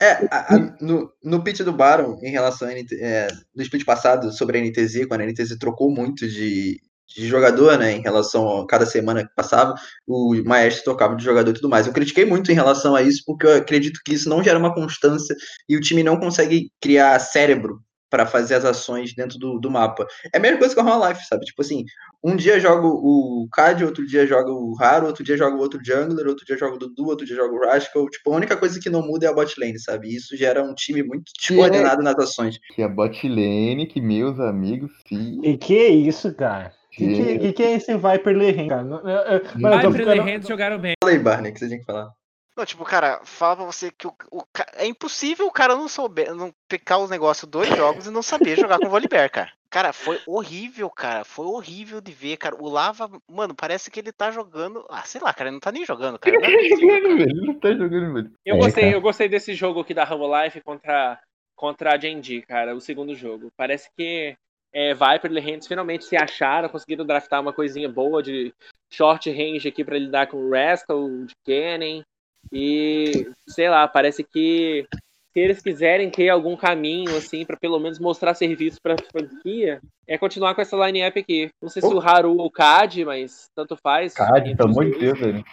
É, 0.00 0.12
a- 0.30 0.54
a- 0.54 0.76
no, 0.80 1.10
no 1.24 1.42
pitch 1.42 1.60
do 1.60 1.72
Baron, 1.72 2.18
em 2.22 2.30
relação 2.30 2.68
a 2.68 2.72
é, 2.72 3.28
no 3.54 3.62
split 3.62 3.84
passado 3.84 4.30
sobre 4.32 4.58
a 4.58 4.60
NTZ, 4.60 5.06
quando 5.06 5.22
a 5.22 5.24
NTZ 5.24 5.56
trocou 5.58 5.90
muito 5.90 6.28
de, 6.28 6.78
de 7.16 7.26
jogador, 7.26 7.78
né, 7.78 7.92
em 7.92 8.02
relação 8.02 8.60
a 8.60 8.66
cada 8.66 8.84
semana 8.84 9.24
que 9.26 9.34
passava, 9.34 9.74
o 10.06 10.34
Maestro 10.44 10.84
tocava 10.84 11.16
de 11.16 11.24
jogador 11.24 11.50
e 11.50 11.54
tudo 11.54 11.68
mais. 11.70 11.86
Eu 11.86 11.94
critiquei 11.94 12.26
muito 12.26 12.52
em 12.52 12.54
relação 12.54 12.94
a 12.94 13.00
isso, 13.02 13.22
porque 13.24 13.46
eu 13.46 13.56
acredito 13.56 14.00
que 14.04 14.12
isso 14.14 14.28
não 14.28 14.42
gera 14.42 14.58
uma 14.58 14.74
constância 14.74 15.34
e 15.68 15.76
o 15.76 15.80
time 15.80 16.02
não 16.02 16.18
consegue 16.20 16.70
criar 16.80 17.18
cérebro 17.18 17.80
pra 18.16 18.24
fazer 18.24 18.54
as 18.54 18.64
ações 18.64 19.14
dentro 19.14 19.38
do, 19.38 19.58
do 19.58 19.70
mapa. 19.70 20.06
É 20.32 20.38
a 20.38 20.40
mesma 20.40 20.58
coisa 20.58 20.74
que 20.74 20.80
o 20.80 21.08
Life, 21.08 21.26
sabe? 21.26 21.44
Tipo 21.44 21.60
assim, 21.60 21.84
um 22.24 22.34
dia 22.34 22.58
joga 22.58 22.86
o 22.86 23.46
Cad, 23.52 23.84
outro 23.84 24.06
dia 24.06 24.26
joga 24.26 24.50
o 24.50 24.74
Raro, 24.74 25.06
outro 25.06 25.22
dia 25.22 25.36
joga 25.36 25.54
o 25.54 25.60
outro 25.60 25.78
jungler, 25.84 26.26
outro 26.26 26.46
dia 26.46 26.56
joga 26.56 26.76
o 26.76 26.78
Dudu, 26.78 27.06
outro 27.08 27.26
dia 27.26 27.36
joga 27.36 27.54
o 27.54 27.60
Rascal. 27.66 28.08
Tipo, 28.08 28.32
a 28.32 28.36
única 28.36 28.56
coisa 28.56 28.80
que 28.80 28.88
não 28.88 29.02
muda 29.02 29.26
é 29.26 29.28
a 29.28 29.34
bot 29.34 29.60
lane, 29.60 29.78
sabe? 29.78 30.08
E 30.08 30.16
isso 30.16 30.34
gera 30.34 30.62
um 30.62 30.74
time 30.74 31.02
muito 31.02 31.30
descoordenado 31.38 32.02
nas 32.02 32.16
ações. 32.18 32.58
Que 32.74 32.82
a 32.82 32.88
bot 32.88 33.28
lane, 33.28 33.86
que 33.86 34.00
meus 34.00 34.40
amigos, 34.40 34.92
sim. 35.06 35.38
E 35.42 35.58
que 35.58 35.76
é 35.76 35.88
isso, 35.88 36.34
cara? 36.34 36.72
Que, 36.92 37.06
que, 37.14 37.38
que, 37.38 37.52
que 37.52 37.62
é 37.62 37.74
esse 37.74 37.92
Viper 37.94 38.34
Lehen, 38.34 38.68
cara? 38.68 38.82
Viper 38.82 39.90
e 39.90 39.92
ficando- 39.92 40.22
Lehend 40.24 40.48
jogaram 40.48 40.78
bem. 40.78 40.94
Fala 41.02 41.12
aí, 41.14 41.18
Barney, 41.18 41.52
que 41.52 41.58
você 41.58 41.66
tinha 41.66 41.78
que 41.80 41.84
falar. 41.84 42.08
Não, 42.56 42.64
tipo, 42.64 42.84
cara, 42.84 43.20
fala 43.24 43.56
pra 43.56 43.64
você 43.66 43.90
que 43.90 44.06
o, 44.06 44.14
o 44.32 44.42
é 44.76 44.86
impossível 44.86 45.46
o 45.46 45.52
cara 45.52 45.76
não 45.76 45.88
souber, 45.88 46.34
não 46.34 46.50
pegar 46.66 46.98
os 46.98 47.10
negócios 47.10 47.48
dois 47.50 47.68
jogos 47.68 48.06
e 48.06 48.10
não 48.10 48.22
saber 48.22 48.56
jogar 48.58 48.78
com 48.78 48.86
o 48.86 48.90
Volibear, 48.90 49.30
cara. 49.30 49.52
Cara, 49.68 49.92
foi 49.92 50.18
horrível, 50.26 50.88
cara. 50.88 51.22
Foi 51.22 51.44
horrível 51.44 52.00
de 52.00 52.12
ver, 52.12 52.38
cara. 52.38 52.56
O 52.58 52.66
Lava, 52.68 53.10
mano, 53.30 53.54
parece 53.54 53.90
que 53.90 54.00
ele 54.00 54.10
tá 54.10 54.30
jogando. 54.30 54.86
Ah, 54.88 55.02
sei 55.02 55.20
lá, 55.20 55.34
cara, 55.34 55.50
ele 55.50 55.54
não 55.56 55.60
tá 55.60 55.70
nem 55.70 55.84
jogando, 55.84 56.18
cara. 56.18 56.34
Ele 56.34 56.46
Não 56.46 56.68
tá 56.70 56.76
jogando, 56.76 57.02
cara. 57.02 57.16
velho. 57.16 57.30
Ele 57.30 57.46
não 57.46 57.54
tá 57.60 57.72
jogando, 57.72 58.14
velho. 58.14 58.32
Eu 58.46 58.54
É, 58.54 58.58
gostei, 58.58 58.84
cara. 58.84 58.96
eu 58.96 59.00
gostei 59.02 59.28
desse 59.28 59.52
jogo 59.54 59.80
aqui 59.80 59.92
da 59.92 60.04
Life 60.44 60.60
contra, 60.62 61.20
contra 61.54 61.92
a 61.92 61.98
Genji, 61.98 62.40
cara, 62.42 62.74
o 62.74 62.80
segundo 62.80 63.14
jogo. 63.14 63.52
Parece 63.54 63.90
que 63.94 64.34
é, 64.72 64.94
Viper 64.94 65.30
e 65.30 65.34
Lehends 65.34 65.66
finalmente 65.66 66.06
se 66.06 66.16
acharam, 66.16 66.70
conseguiram 66.70 67.04
draftar 67.04 67.42
uma 67.42 67.52
coisinha 67.52 67.88
boa 67.88 68.22
de 68.22 68.54
short 68.90 69.30
range 69.30 69.68
aqui 69.68 69.84
pra 69.84 69.98
lidar 69.98 70.28
com 70.28 70.38
o 70.38 70.50
Rascal, 70.52 71.06
de 71.26 71.34
Kennen. 71.44 72.02
E, 72.52 73.28
sei 73.48 73.68
lá, 73.68 73.86
parece 73.88 74.24
que 74.24 74.86
se 75.36 75.40
eles 75.40 75.60
quiserem 75.60 76.10
ter 76.10 76.30
algum 76.30 76.56
caminho, 76.56 77.14
assim, 77.14 77.44
pra 77.44 77.58
pelo 77.58 77.78
menos 77.78 77.98
mostrar 77.98 78.32
serviço 78.32 78.78
pra 78.82 78.96
franquia, 79.12 79.82
é 80.08 80.16
continuar 80.16 80.54
com 80.54 80.62
essa 80.62 80.76
line-up 80.76 81.18
aqui. 81.18 81.50
Não 81.60 81.68
sei 81.68 81.82
se 81.82 81.88
o 81.88 82.00
Haru 82.00 82.38
ou 82.38 82.46
o 82.46 82.50
Cad, 82.50 83.04
mas 83.04 83.50
tanto 83.54 83.76
faz. 83.76 84.14
Cade, 84.14 84.52
Entre 84.52 84.56
pelo 84.56 84.70
amor 84.70 84.90
de. 84.90 84.98
Deus, 84.98 85.18
velho. 85.18 85.44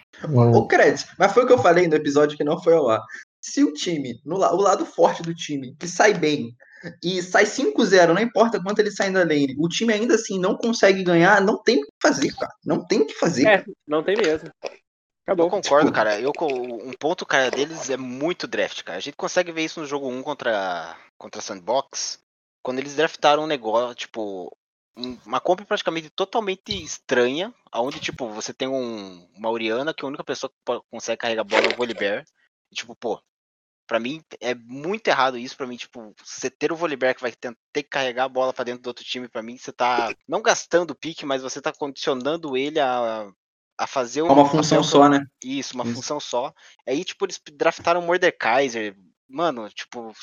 Ô, 0.56 0.66
Cred, 0.68 1.04
mas 1.20 1.34
foi 1.34 1.44
o 1.44 1.48
que 1.48 1.52
eu 1.52 1.58
falei 1.58 1.86
no 1.86 1.96
episódio 1.96 2.38
que 2.38 2.46
não 2.46 2.62
foi 2.64 2.76
ao 2.76 2.90
ar. 2.90 3.02
Se 3.42 3.62
o 3.62 3.74
time, 3.74 4.22
no, 4.26 4.38
o 4.38 4.62
lado 4.62 4.86
forte 4.86 5.22
do 5.22 5.36
time, 5.36 5.76
que 5.78 5.86
sai 5.86 6.14
bem, 6.14 6.56
e 7.04 7.22
sai 7.22 7.44
5-0, 7.44 8.14
não 8.14 8.22
importa 8.22 8.62
quanto 8.64 8.80
ele 8.80 8.92
sai 8.92 9.12
da 9.12 9.20
lane, 9.20 9.56
o 9.60 9.68
time 9.68 9.92
ainda 9.92 10.16
assim 10.16 10.40
não 10.40 10.56
consegue 10.56 11.04
ganhar, 11.04 11.42
não 11.42 11.62
tem 11.62 11.80
o 11.80 11.82
que 11.82 11.92
fazer, 12.02 12.34
cara. 12.34 12.54
Não 12.66 12.86
tem 12.86 13.02
o 13.02 13.06
que 13.06 13.16
fazer. 13.16 13.48
É, 13.48 13.66
não 13.86 14.02
tem 14.02 14.16
mesmo. 14.16 14.50
Eu 15.26 15.34
Acabou. 15.34 15.50
concordo, 15.50 15.86
Tipo- 15.88 15.96
cara. 15.96 16.20
Eu, 16.20 16.32
um 16.42 16.92
ponto, 16.94 17.26
cara, 17.26 17.50
deles 17.50 17.90
é 17.90 17.96
muito 17.98 18.46
draft, 18.48 18.84
cara. 18.84 18.98
A 18.98 19.02
gente 19.02 19.16
consegue 19.16 19.52
ver 19.52 19.64
isso 19.64 19.80
no 19.80 19.86
jogo 19.86 20.10
1 20.10 20.22
contra, 20.22 20.98
contra 21.18 21.40
a 21.40 21.42
Sandbox. 21.42 22.22
Quando 22.62 22.80
eles 22.80 22.96
draftaram 22.96 23.44
um 23.44 23.48
negócio, 23.48 23.96
tipo, 23.96 24.56
um- 24.98 25.18
uma 25.26 25.40
compra 25.40 25.66
praticamente 25.66 26.10
totalmente 26.10 26.74
estranha, 26.84 27.54
onde, 27.74 28.00
tipo, 28.02 28.28
você 28.30 28.54
tem 28.54 28.68
um, 28.68 29.26
uma 29.36 29.50
Oriana 29.50 29.94
que 29.94 30.04
a 30.04 30.08
única 30.08 30.24
pessoa 30.26 30.50
que 30.50 30.82
consegue 30.92 31.18
carregar 31.18 31.42
a 31.42 31.46
bola 31.46 31.66
é 31.68 31.74
o 31.74 31.78
Volibear. 31.78 32.26
E, 32.72 32.76
tipo, 32.76 32.94
pô, 32.94 33.22
pra 33.88 34.00
mim 34.02 34.22
é 34.42 34.54
muito 34.54 35.08
errado 35.08 35.38
isso. 35.38 35.56
Pra 35.56 35.66
mim, 35.68 35.78
tipo, 35.78 36.14
você 36.24 36.50
ter 36.50 36.72
o 36.72 36.76
Volibear 36.76 37.16
que 37.16 37.22
vai 37.22 37.32
ten- 37.32 37.56
ter 37.72 37.84
que 37.84 37.90
carregar 37.90 38.26
a 38.26 38.30
bola 38.30 38.52
pra 38.54 38.66
dentro 38.66 38.82
do 38.84 38.88
outro 38.88 39.06
time, 39.06 39.30
pra 39.30 39.42
mim, 39.42 39.58
você 39.58 39.72
tá 39.72 40.14
não 40.28 40.42
gastando 40.42 40.92
o 40.92 40.96
pique, 40.96 41.26
mas 41.26 41.42
você 41.42 41.62
tá 41.62 41.72
condicionando 41.72 42.56
ele 42.58 42.80
a, 42.80 43.32
a 43.78 43.88
fazer 43.88 44.22
É 44.22 44.24
um 44.24 44.28
uma 44.32 44.46
função 44.50 44.84
só, 44.84 45.10
né? 45.10 45.22
isso, 45.44 45.74
uma 45.76 45.84
Isso. 45.84 45.96
função 45.96 46.20
só. 46.20 46.54
Aí, 46.88 47.04
tipo, 47.04 47.26
eles 47.26 47.40
draftaram 47.54 48.00
o 48.02 48.04
Mordekaiser. 48.04 48.96
Mano, 49.30 49.68
tipo. 49.70 50.14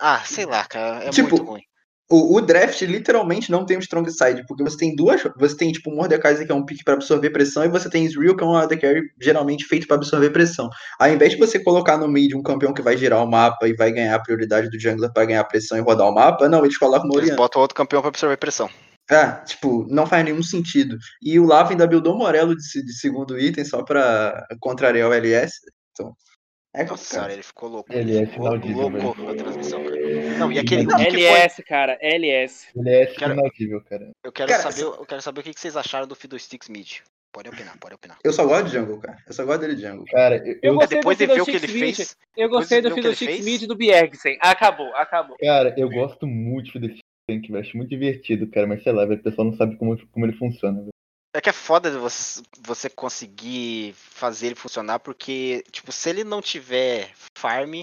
Ah, 0.00 0.20
sei 0.24 0.46
lá, 0.46 0.64
cara. 0.64 1.04
É 1.04 1.10
Tipo, 1.10 1.28
muito 1.30 1.44
ruim. 1.44 1.62
O, 2.10 2.36
o 2.36 2.40
draft 2.42 2.82
literalmente 2.82 3.50
não 3.50 3.64
tem 3.64 3.78
um 3.78 3.80
strong 3.80 4.08
side, 4.10 4.44
porque 4.46 4.62
você 4.62 4.76
tem 4.76 4.94
duas. 4.94 5.22
Você 5.38 5.56
tem, 5.56 5.72
tipo, 5.72 5.90
o 5.90 5.96
Mordekaiser, 5.96 6.44
que 6.46 6.52
é 6.52 6.54
um 6.54 6.64
pick 6.64 6.84
para 6.84 6.94
absorver 6.94 7.30
pressão, 7.30 7.64
e 7.64 7.68
você 7.68 7.88
tem 7.88 8.04
Israel, 8.04 8.36
que 8.36 8.44
é 8.44 8.46
um 8.46 8.54
AD 8.54 8.76
Carry 8.76 9.00
geralmente 9.20 9.64
feito 9.64 9.86
para 9.86 9.96
absorver 9.96 10.30
pressão. 10.30 10.68
Ao 11.00 11.08
invés 11.08 11.32
de 11.32 11.38
você 11.38 11.58
colocar 11.62 11.96
no 11.96 12.06
mid 12.06 12.34
um 12.34 12.42
campeão 12.42 12.74
que 12.74 12.82
vai 12.82 12.96
girar 12.96 13.24
o 13.24 13.26
mapa 13.30 13.66
e 13.66 13.74
vai 13.74 13.90
ganhar 13.90 14.14
a 14.14 14.20
prioridade 14.22 14.68
do 14.68 14.78
jungler 14.78 15.10
para 15.12 15.24
ganhar 15.24 15.42
pressão 15.44 15.78
e 15.78 15.80
rodar 15.80 16.06
o 16.06 16.14
mapa, 16.14 16.46
não, 16.48 16.62
eles 16.64 16.76
colocam 16.76 17.06
Eles 17.06 17.16
Oriana. 17.16 17.36
botam 17.36 17.62
outro 17.62 17.74
campeão 17.74 18.02
pra 18.02 18.08
absorver 18.10 18.36
pressão. 18.36 18.68
Ah, 19.10 19.32
tipo, 19.44 19.86
não 19.88 20.06
faz 20.06 20.24
nenhum 20.24 20.42
sentido. 20.42 20.96
E 21.20 21.38
o 21.38 21.44
Lava 21.44 21.70
ainda 21.70 21.86
buildou 21.86 22.16
Morelo 22.16 22.56
de, 22.56 22.62
de 22.84 22.92
segundo 22.94 23.38
item 23.38 23.64
só 23.64 23.82
pra 23.82 24.46
contrariar 24.60 25.10
o 25.10 25.12
LS. 25.12 25.52
Então, 25.92 26.14
é 26.74 26.84
Nossa 26.84 27.04
senhora, 27.04 27.32
ele 27.32 27.42
ficou 27.42 27.68
louco. 27.68 27.92
É 27.92 28.26
ficou 28.26 28.46
inaudível, 28.46 28.88
louco 28.88 29.28
a 29.28 29.34
transmissão, 29.36 29.84
cara. 29.84 30.38
Não, 30.38 30.50
e 30.50 30.58
aquele. 30.58 30.84
Não, 30.84 30.96
que 30.96 31.04
foi- 31.10 31.22
LS, 31.22 31.62
cara, 31.62 31.98
LS. 32.00 32.66
É 32.86 33.06
Cara- 33.06 33.34
inaudível, 33.34 33.80
cara. 33.84 34.10
Eu 34.24 34.32
quero 34.32 34.48
Cara, 34.50 34.72
saber, 34.72 34.82
eu 34.82 35.06
quero 35.06 35.22
saber 35.22 35.40
o 35.40 35.44
que 35.44 35.52
vocês 35.54 35.76
acharam 35.76 36.06
do 36.08 36.16
Fiddlesticks 36.16 36.68
Mid. 36.68 36.96
Pode 37.32 37.48
opinar, 37.48 37.76
pode 37.78 37.94
opinar. 37.96 38.16
Eu 38.24 38.32
só 38.32 38.46
gosto 38.46 38.66
de 38.66 38.72
jungle, 38.72 38.98
cara. 39.00 39.18
Eu 39.26 39.32
só 39.32 39.44
gosto 39.44 39.60
dele 39.60 39.74
de 39.74 39.82
jungle. 39.82 40.04
Cara, 40.06 40.36
eu, 40.36 40.56
Eu 40.62 40.74
gostei 40.74 40.98
Depois 40.98 41.18
do 41.18 41.26
de 41.26 41.26
ver 41.34 41.40
o 41.40 41.44
que 41.44 41.50
ele 41.50 41.58
Fiddlesticks 41.66 41.96
fez. 41.96 42.16
Eu 42.36 42.48
gostei 42.48 42.80
do 42.80 42.94
Fiddlesticks 42.94 43.44
Mid 43.44 43.62
do 43.66 43.76
Bjergsen. 43.76 44.38
Acabou, 44.40 44.94
acabou. 44.94 45.36
cara, 45.40 45.74
eu 45.76 45.88
gosto 45.90 46.26
muito 46.28 46.78
desse 46.78 47.00
tank, 47.26 47.48
velho. 47.48 47.60
Acho 47.60 47.76
muito 47.76 47.90
divertido, 47.90 48.46
cara. 48.46 48.66
Mas 48.66 48.82
sei 48.82 48.92
lá, 48.92 49.04
velho, 49.04 49.20
o 49.20 49.22
pessoal 49.22 49.46
não 49.46 49.56
sabe 49.56 49.76
como, 49.76 49.96
como 50.08 50.26
ele 50.26 50.36
funciona, 50.36 50.78
velho. 50.78 50.90
É 51.34 51.40
que 51.40 51.48
é 51.48 51.52
foda 51.52 51.90
você, 51.98 52.42
você 52.60 52.88
conseguir 52.88 53.92
fazer 53.94 54.46
ele 54.46 54.54
funcionar, 54.54 55.00
porque, 55.00 55.64
tipo, 55.72 55.90
se 55.90 56.08
ele 56.08 56.22
não 56.22 56.40
tiver 56.40 57.10
farm, 57.36 57.82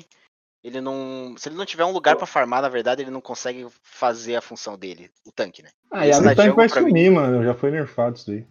ele 0.63 0.79
não. 0.79 1.35
Se 1.37 1.49
ele 1.49 1.57
não 1.57 1.65
tiver 1.65 1.83
um 1.83 1.91
lugar 1.91 2.15
pra 2.15 2.25
farmar, 2.25 2.61
na 2.61 2.69
verdade, 2.69 3.01
ele 3.01 3.11
não 3.11 3.19
consegue 3.19 3.67
fazer 3.83 4.35
a 4.35 4.41
função 4.41 4.77
dele, 4.77 5.09
o 5.27 5.31
tanque, 5.33 5.61
né? 5.61 5.69
Ah, 5.91 6.07
e 6.07 6.11
a 6.11 6.21
Tank 6.21 6.37
jungle 6.37 6.55
vai 6.55 6.69
sumir, 6.69 7.11
mano. 7.11 7.43
Já 7.43 7.53
foi 7.53 7.71
nerfado 7.71 8.15
isso 8.15 8.31
aí. 8.31 8.45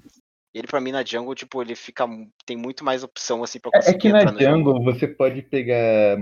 Ele, 0.53 0.67
pra 0.67 0.81
mim, 0.81 0.91
na 0.93 1.05
jungle, 1.05 1.35
tipo, 1.35 1.63
ele 1.63 1.75
fica. 1.75 2.07
Tem 2.45 2.57
muito 2.57 2.85
mais 2.85 3.03
opção, 3.03 3.43
assim, 3.43 3.59
pra 3.59 3.71
É, 3.73 3.79
conseguir 3.79 4.09
é 4.09 4.27
que 4.27 4.33
na 4.33 4.39
jungle 4.39 4.83
você 4.83 5.09
pode 5.09 5.43
pegar 5.43 6.19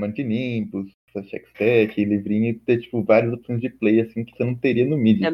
Mantinimpus, 1.19 1.31
Checkstack, 1.31 2.05
livrinho 2.05 2.51
e 2.51 2.55
ter, 2.55 2.81
tipo, 2.81 3.03
várias 3.03 3.33
opções 3.33 3.61
de 3.61 3.71
play, 3.71 4.01
assim, 4.01 4.25
que 4.25 4.37
você 4.37 4.45
não 4.45 4.55
teria 4.55 4.87
no 4.87 4.97
mid. 4.97 5.23
É. 5.23 5.31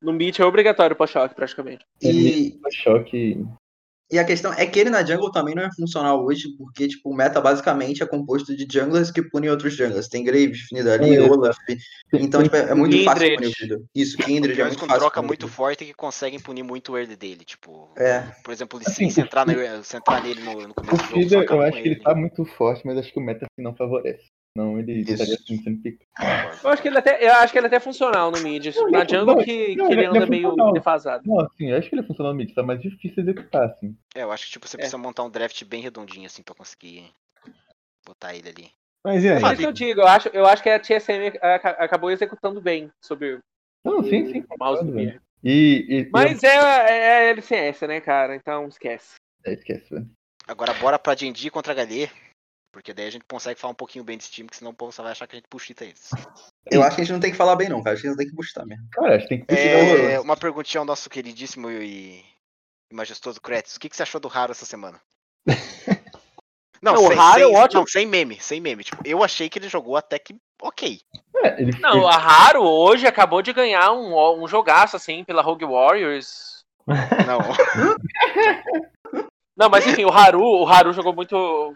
No 0.00 0.12
mid 0.12 0.38
é 0.38 0.44
obrigatório 0.44 0.94
pra 0.96 1.06
choque, 1.06 1.34
praticamente. 1.34 1.84
E, 2.00 2.58
É 2.64 2.70
choque. 2.70 3.44
e 4.12 4.16
a 4.18 4.24
questão 4.24 4.52
é 4.52 4.64
que 4.64 4.78
ele 4.78 4.90
na 4.90 5.04
jungle 5.04 5.32
também 5.32 5.56
não 5.56 5.62
é 5.64 5.70
funcional 5.74 6.24
hoje, 6.24 6.56
porque, 6.56 6.86
tipo, 6.86 7.10
o 7.10 7.14
meta 7.14 7.40
basicamente 7.40 8.00
é 8.00 8.06
composto 8.06 8.56
de 8.56 8.64
junglers 8.72 9.10
que 9.10 9.20
punem 9.20 9.50
outros 9.50 9.74
junglers. 9.76 10.06
Tem 10.06 10.22
Graves, 10.22 10.68
Nidalee, 10.72 11.16
É. 11.16 11.20
Olaf. 11.22 11.56
Então, 12.12 12.44
tipo, 12.44 12.54
é 12.54 12.72
muito 12.74 13.02
fácil 13.02 13.22
Kindred. 13.28 13.36
punir 13.36 13.48
o 13.48 13.76
vida. 13.76 13.84
Isso, 13.92 14.16
Kindred 14.18 14.60
é 14.60 14.64
muito 14.64 14.78
com 14.78 14.86
fácil. 14.86 15.00
troca 15.00 15.14
punir 15.16 15.24
o 15.24 15.28
muito 15.28 15.48
forte 15.48 15.84
que 15.84 15.92
conseguem 15.92 16.38
punir 16.38 16.62
muito 16.62 16.92
o 16.92 16.96
early 16.96 17.16
dele. 17.16 17.44
Tipo, 17.44 17.90
É. 17.98 18.20
por 18.44 18.52
exemplo, 18.52 18.78
o 18.78 18.82
Assim, 18.88 19.10
se 19.10 19.20
o 19.20 19.24
entrar, 19.24 19.44
na- 19.44 19.82
se 19.82 19.96
entrar 19.96 20.22
nele 20.22 20.40
no, 20.42 20.54
no 20.60 20.70
O 20.70 20.74
começo 20.74 21.12
do 21.12 21.28
jogo, 21.28 21.52
eu 21.54 21.62
acho 21.62 21.82
que 21.82 21.88
ele 21.88 22.00
tá 22.00 22.14
muito 22.14 22.44
forte, 22.44 22.86
mas 22.86 22.96
acho 22.98 23.12
que 23.12 23.18
o 23.18 23.22
meta 23.22 23.46
assim, 23.50 23.64
não 23.64 23.74
favorece. 23.74 24.24
Não, 24.58 24.76
ele 24.76 25.02
Isso. 25.02 25.12
estaria 25.12 25.34
assim, 25.34 25.62
sendo 25.62 25.80
picado. 25.80 26.58
Eu 26.64 26.70
acho 26.70 26.82
que 26.82 26.88
ele 26.88 26.98
até, 26.98 27.24
eu 27.24 27.32
acho 27.34 27.52
que 27.52 27.58
ele 27.60 27.66
é 27.66 27.68
até 27.68 27.78
funcional 27.78 28.28
no 28.32 28.40
mid. 28.40 28.74
Não, 28.74 28.90
Na 28.90 28.98
não, 28.98 29.06
jungle 29.08 29.36
não, 29.36 29.44
que, 29.44 29.76
não, 29.76 29.86
que 29.86 29.92
ele 29.92 30.00
ele 30.00 30.04
é 30.04 30.06
anda 30.08 30.26
meio 30.26 30.48
funcional. 30.48 30.72
defasado. 30.72 31.22
Não, 31.28 31.40
assim, 31.40 31.70
eu 31.70 31.76
acho 31.78 31.88
que 31.88 31.94
ele 31.94 32.02
funciona 32.02 32.30
no 32.30 32.36
mid, 32.36 32.52
tá 32.52 32.62
mais 32.64 32.82
difícil 32.82 33.22
executar, 33.22 33.66
assim. 33.70 33.96
É, 34.16 34.24
eu 34.24 34.32
acho 34.32 34.46
que 34.46 34.50
tipo, 34.52 34.66
você 34.66 34.76
É. 34.76 34.78
precisa 34.78 34.98
montar 34.98 35.22
um 35.22 35.30
draft 35.30 35.64
bem 35.64 35.80
redondinho, 35.80 36.26
assim, 36.26 36.42
pra 36.42 36.56
conseguir 36.56 37.08
botar 38.04 38.34
ele 38.34 38.48
ali. 38.48 38.70
Mas 39.04 39.22
e 39.22 39.28
aí? 39.28 39.40
Por 39.40 39.46
isso 39.52 39.56
que 39.60 39.66
eu 39.66 39.72
digo, 39.72 40.00
eu 40.00 40.08
acho, 40.08 40.28
eu 40.30 40.44
acho 40.44 40.60
que 40.62 40.68
a 40.70 40.80
TSM 40.80 41.38
aca- 41.40 41.76
acabou 41.78 42.10
executando 42.10 42.60
bem 42.60 42.90
sobre 43.00 43.38
Não, 43.84 44.02
sim, 44.02 44.26
sim. 44.32 44.44
o 44.50 44.58
mouse 44.58 44.84
do. 44.84 44.90
Bier. 44.92 45.22
E, 45.44 45.86
e, 45.88 46.10
Mas 46.12 46.42
é, 46.42 46.48
é, 46.56 47.26
é 47.26 47.30
LCS, 47.30 47.86
né, 47.86 48.00
cara? 48.00 48.34
Então 48.34 48.66
esquece. 48.66 49.14
e... 49.46 49.50
É, 49.50 49.54
esquece, 49.54 49.88
velho. 49.94 50.10
Agora 50.48 50.74
bora 50.74 50.98
pra 50.98 51.14
D&D 51.14 51.48
contra 51.50 51.74
Galê, 51.74 52.08
porque 52.78 52.94
daí 52.94 53.08
a 53.08 53.10
gente 53.10 53.24
consegue 53.28 53.58
falar 53.58 53.72
um 53.72 53.76
pouquinho 53.76 54.04
bem 54.04 54.16
desse 54.16 54.30
time, 54.30 54.48
que 54.48 54.56
senão 54.56 54.70
o 54.70 54.74
povo 54.74 54.92
só 54.92 55.02
vai 55.02 55.10
achar 55.10 55.26
que 55.26 55.34
a 55.34 55.38
gente 55.40 55.48
puxita 55.48 55.84
eles. 55.84 56.10
Eu 56.70 56.80
acho 56.84 56.94
que 56.94 57.02
a 57.02 57.04
gente 57.04 57.12
não 57.12 57.18
tem 57.20 57.32
que 57.32 57.36
falar 57.36 57.56
bem, 57.56 57.68
não, 57.68 57.82
cara. 57.82 57.94
Acho 57.94 58.02
que 58.02 58.06
a 58.08 58.10
gente 58.12 58.18
tem 58.18 58.28
que 58.28 58.36
bustar 58.36 58.64
mesmo. 58.64 58.86
Cara, 58.92 59.16
acho 59.16 59.24
que 59.24 59.28
tem 59.30 59.40
que 59.40 59.46
puxar 59.46 59.60
É, 59.62 60.20
uma 60.20 60.36
perguntinha 60.36 60.80
ao 60.80 60.84
nosso 60.84 61.10
queridíssimo 61.10 61.68
e, 61.70 62.24
e 62.88 62.94
majestoso 62.94 63.40
Kretis. 63.40 63.74
O 63.74 63.80
que, 63.80 63.88
que 63.88 63.96
você 63.96 64.04
achou 64.04 64.20
do 64.20 64.28
Raro 64.28 64.52
essa 64.52 64.64
semana? 64.64 65.00
Não, 66.80 66.94
Não, 66.94 67.04
o 67.06 67.08
sem, 67.08 67.16
Raro 67.16 67.40
é 67.40 67.44
sem, 67.46 67.56
ótimo. 67.56 67.80
não, 67.80 67.86
sem 67.88 68.06
meme, 68.06 68.40
sem 68.40 68.60
meme. 68.60 68.84
Tipo, 68.84 69.02
eu 69.04 69.24
achei 69.24 69.48
que 69.48 69.58
ele 69.58 69.68
jogou 69.68 69.96
até 69.96 70.16
que 70.16 70.36
ok. 70.62 71.00
É, 71.42 71.60
ele, 71.60 71.76
Não, 71.80 72.06
a 72.06 72.16
Raro 72.16 72.62
hoje 72.62 73.04
acabou 73.04 73.42
de 73.42 73.52
ganhar 73.52 73.90
um, 73.90 74.44
um 74.44 74.46
jogaço, 74.46 74.94
assim, 74.94 75.24
pela 75.24 75.42
Rogue 75.42 75.64
Warriors. 75.64 76.64
Não, 77.26 77.40
Não, 79.58 79.68
mas 79.68 79.84
enfim, 79.88 80.04
o 80.04 80.12
Haru, 80.12 80.40
o 80.40 80.68
Haru 80.68 80.92
jogou 80.92 81.12
muito 81.12 81.74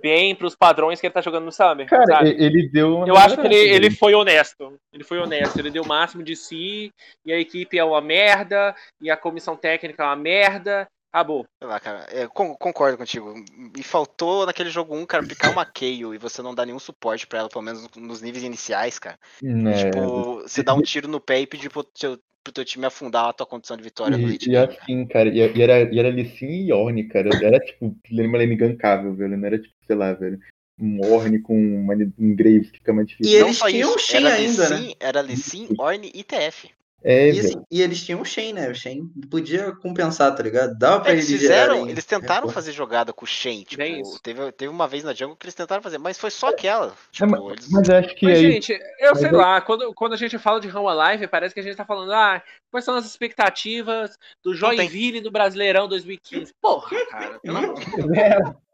bem 0.00 0.34
pros 0.34 0.54
padrões 0.54 1.00
que 1.00 1.06
ele 1.06 1.14
tá 1.14 1.20
jogando 1.20 1.44
no 1.44 1.52
Summer. 1.52 1.86
Cara, 1.86 2.06
sabe? 2.06 2.30
ele, 2.30 2.68
deu 2.68 2.96
uma 2.96 3.08
Eu 3.08 3.16
acho 3.16 3.36
que 3.36 3.46
ele, 3.46 3.54
ele 3.54 3.90
foi 3.90 4.14
honesto. 4.14 4.78
Ele 4.92 5.04
foi 5.04 5.18
honesto. 5.18 5.58
Ele 5.58 5.70
deu 5.70 5.82
o 5.82 5.88
máximo 5.88 6.22
de 6.22 6.36
si. 6.36 6.92
E 7.24 7.32
a 7.32 7.38
equipe 7.38 7.78
é 7.78 7.84
uma 7.84 8.00
merda. 8.00 8.74
E 9.00 9.10
a 9.10 9.16
comissão 9.16 9.56
técnica 9.56 10.02
é 10.02 10.06
uma 10.06 10.16
merda. 10.16 10.86
Acabou. 11.14 11.46
Sei 11.60 11.68
lá, 11.68 11.78
cara, 11.78 12.08
é, 12.10 12.26
con- 12.26 12.56
concordo 12.56 12.98
contigo. 12.98 13.32
E 13.78 13.84
faltou 13.84 14.44
naquele 14.44 14.68
jogo 14.68 14.96
1, 14.96 15.06
cara, 15.06 15.22
picar 15.24 15.52
uma 15.52 15.64
Kayle 15.64 16.12
e 16.12 16.18
você 16.18 16.42
não 16.42 16.52
dá 16.52 16.66
nenhum 16.66 16.80
suporte 16.80 17.24
pra 17.24 17.38
ela, 17.38 17.48
pelo 17.48 17.62
menos 17.62 17.88
nos 17.94 18.20
níveis 18.20 18.42
iniciais, 18.42 18.98
cara. 18.98 19.16
É, 19.40 19.74
Tipo, 19.78 20.40
você 20.42 20.60
dá 20.64 20.74
um 20.74 20.82
tiro 20.82 21.06
no 21.06 21.20
pé 21.20 21.38
e 21.40 21.46
pedir 21.46 21.70
pro 21.70 21.84
teu, 21.84 22.18
pro 22.42 22.52
teu 22.52 22.64
time 22.64 22.84
afundar 22.84 23.26
a 23.28 23.32
tua 23.32 23.46
condição 23.46 23.76
de 23.76 23.84
vitória 23.84 24.18
no 24.18 24.28
E, 24.28 24.38
e 24.44 24.56
assim, 24.56 25.06
cara, 25.06 25.28
e, 25.28 25.38
e 25.38 25.62
era, 25.62 25.82
e 25.94 25.96
era 26.00 26.10
Lissin 26.10 26.66
e 26.66 26.72
Orne, 26.72 27.04
cara. 27.04 27.30
Era 27.40 27.60
tipo, 27.60 27.96
uma 28.10 28.38
lane 28.38 28.56
gancável, 28.56 29.14
velho. 29.14 29.36
Não 29.36 29.46
era 29.46 29.58
tipo, 29.60 29.72
sei 29.86 29.94
lá, 29.94 30.12
velho. 30.14 30.40
Um 30.80 31.00
Orne 31.12 31.40
com 31.40 31.54
uma, 31.56 31.94
um 32.18 32.34
Graves 32.34 32.72
que 32.72 32.78
fica 32.78 32.92
mais 32.92 33.06
difícil. 33.06 33.36
E 33.36 33.38
Não 33.38 33.46
eles 33.46 33.58
só 33.58 33.68
tinham 33.68 33.90
isso, 33.90 33.98
Shen 34.00 34.16
era 34.16 34.34
ainda, 34.34 34.68
né? 34.68 34.92
Era 34.98 35.22
Lissin, 35.22 35.68
Orne 35.78 36.10
e 36.12 36.24
TF. 36.24 36.70
É, 37.06 37.28
E, 37.30 37.38
assim, 37.40 37.62
e 37.70 37.82
eles 37.82 38.02
tinham 38.02 38.22
o 38.22 38.24
Shen, 38.24 38.54
né? 38.54 38.70
O 38.70 38.74
Shen 38.74 39.06
podia 39.30 39.72
compensar, 39.76 40.34
tá 40.34 40.42
ligado? 40.42 40.78
Dava 40.78 41.00
pra 41.02 41.12
Eles 41.12 41.28
eles 41.28 41.42
fizeram, 41.42 41.74
gerarem 41.74 41.90
eles 41.90 42.04
tentaram 42.06 42.48
fazer 42.48 42.72
jogada 42.72 43.12
com 43.12 43.24
o 43.24 43.28
Shen, 43.28 43.62
tipo, 43.62 43.82
teve, 44.22 44.52
teve 44.52 44.68
uma 44.70 44.88
vez 44.88 45.04
na 45.04 45.12
jungle 45.12 45.36
que 45.36 45.44
eles 45.44 45.54
tentaram 45.54 45.82
fazer, 45.82 45.98
mas 45.98 46.18
foi 46.18 46.30
só 46.30 46.48
aquela. 46.48 46.86
É, 46.86 46.90
Tipo, 47.12 47.30
mas, 47.30 47.52
eles... 47.52 47.68
mas 47.70 47.88
eu 47.88 47.96
acho 47.96 48.14
que 48.14 48.24
Mas, 48.26 48.38
aí. 48.38 48.52
gente, 48.52 48.72
eu 48.72 49.10
mas 49.10 49.18
sei 49.18 49.28
aí- 49.28 49.34
lá, 49.34 49.60
quando, 49.60 49.92
quando 49.92 50.14
a 50.14 50.16
gente 50.16 50.38
fala 50.38 50.60
de 50.60 50.68
Rama 50.68 50.94
Live, 50.94 51.28
parece 51.28 51.52
que 51.54 51.60
a 51.60 51.62
gente 51.62 51.76
tá 51.76 51.84
falando, 51.84 52.12
ah, 52.12 52.42
quais 52.70 52.84
são 52.86 52.94
as 52.96 53.04
expectativas 53.04 54.16
do 54.42 54.52
tem. 54.52 54.58
Joinville 54.58 55.20
do 55.20 55.30
Brasileirão 55.30 55.86
2015? 55.86 56.54
Porra, 56.60 56.96
cara, 57.10 57.38
pelo 57.40 57.58
amor 57.58 57.74
de 57.78 57.84
Deus. 57.84 58.06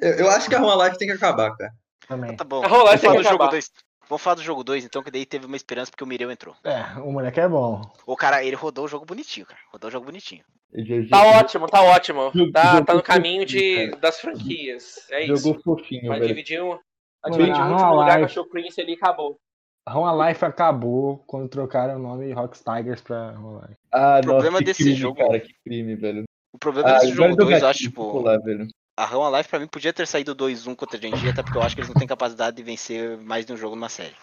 Eu, 0.00 0.10
eu 0.20 0.30
acho 0.30 0.48
que 0.48 0.54
a 0.54 0.58
Roma 0.58 0.74
Live 0.74 0.96
tem 0.96 1.06
que 1.06 1.12
acabar, 1.14 1.54
cara. 1.54 1.70
Também. 2.08 2.34
Tá 2.34 2.44
bom, 2.44 2.64
A 2.64 2.68
tem 3.00 3.10
falar 3.10 3.16
que 3.16 3.22
do 3.22 3.28
jogo 3.28 3.42
acabar. 3.44 3.50
2. 4.04 4.08
Vamos 4.08 4.22
falar 4.22 4.36
do 4.36 4.42
jogo 4.42 4.62
2, 4.64 4.84
então, 4.84 5.02
que 5.02 5.10
daí 5.10 5.24
teve 5.26 5.46
uma 5.46 5.56
esperança 5.56 5.90
porque 5.90 6.04
o 6.04 6.06
Mireu 6.06 6.30
entrou. 6.30 6.54
É, 6.64 7.00
o 7.00 7.10
moleque 7.12 7.40
é 7.40 7.48
bom. 7.48 7.80
O 8.06 8.16
cara, 8.16 8.44
ele 8.44 8.56
rodou 8.56 8.84
o 8.84 8.88
jogo 8.88 9.04
bonitinho, 9.06 9.46
cara. 9.46 9.60
Rodou 9.72 9.88
o 9.88 9.92
jogo 9.92 10.06
bonitinho. 10.06 10.44
Tá 11.08 11.22
ótimo, 11.38 11.66
tá 11.68 11.82
ótimo. 11.82 12.32
Tá, 12.52 12.82
tá 12.82 12.94
no 12.94 13.02
caminho 13.02 13.46
de, 13.46 13.90
das 14.00 14.20
franquias. 14.20 15.08
É 15.10 15.24
isso. 15.24 15.36
Jogou 15.36 15.60
fofinho, 15.62 16.08
Vai 16.08 16.18
velho. 16.20 16.64
um. 16.64 16.78
Mano, 17.30 17.36
dividir 17.36 17.54
Rama 17.54 17.72
último 17.72 17.90
lugar 17.92 18.06
com 18.06 18.10
a 18.12 18.16
Live- 18.18 18.32
Show 18.32 18.48
Prince 18.48 18.80
ali 18.80 18.92
e 18.92 18.96
acabou. 18.96 19.38
Roma 19.88 20.28
Life 20.28 20.44
acabou 20.44 21.18
quando 21.26 21.48
trocaram 21.48 21.96
o 21.96 21.98
nome 21.98 22.32
Rocks 22.32 22.62
Tigers 22.62 23.00
pra 23.02 23.32
Roma 23.32 23.66
Life. 23.66 23.78
Ah, 23.92 24.18
O 24.18 24.22
problema 24.26 24.50
nossa, 24.52 24.58
que 24.58 24.64
desse 24.64 24.82
crime, 24.82 24.96
jogo- 24.96 25.18
Cara, 25.18 25.40
que 25.40 25.54
crime, 25.64 25.94
velho. 25.94 26.24
O 26.52 26.58
problema 26.58 26.88
Ah, 26.88 26.92
desse 26.94 27.12
jogo 27.12 27.36
deu 27.36 27.46
2, 27.46 27.62
eu 27.62 27.68
acho, 27.68 27.78
tipo, 27.80 28.20
lá, 28.20 28.36
velho. 28.38 28.66
A 28.96 29.04
Rama 29.04 29.36
Life 29.36 29.48
pra 29.48 29.58
mim 29.58 29.66
podia 29.66 29.92
ter 29.92 30.06
saído 30.06 30.34
2-1 30.34 30.74
contra 30.76 30.96
a 30.96 31.00
Genji, 31.00 31.28
até 31.28 31.42
porque 31.42 31.58
eu 31.58 31.62
acho 31.62 31.74
que 31.74 31.80
eles 31.80 31.88
não 31.88 31.96
têm 31.98 32.06
capacidade 32.08 32.56
de 32.56 32.62
vencer 32.62 33.16
mais 33.18 33.44
de 33.44 33.52
um 33.52 33.56
jogo 33.56 33.74
numa 33.74 33.88
série. 33.88 34.14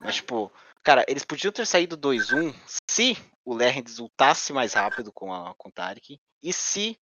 Mas, 0.00 0.16
tipo, 0.16 0.52
cara, 0.82 1.04
eles 1.08 1.24
podiam 1.24 1.50
ter 1.52 1.66
saído 1.66 1.96
2-1 1.96 2.54
se 2.88 3.16
o 3.44 3.54
Lerrens 3.54 3.98
ultasse 3.98 4.52
mais 4.52 4.74
rápido 4.74 5.10
com, 5.12 5.32
a, 5.32 5.54
com 5.56 5.68
o 5.68 5.72
Tarek 5.72 6.18
e 6.42 6.52
se 6.52 6.98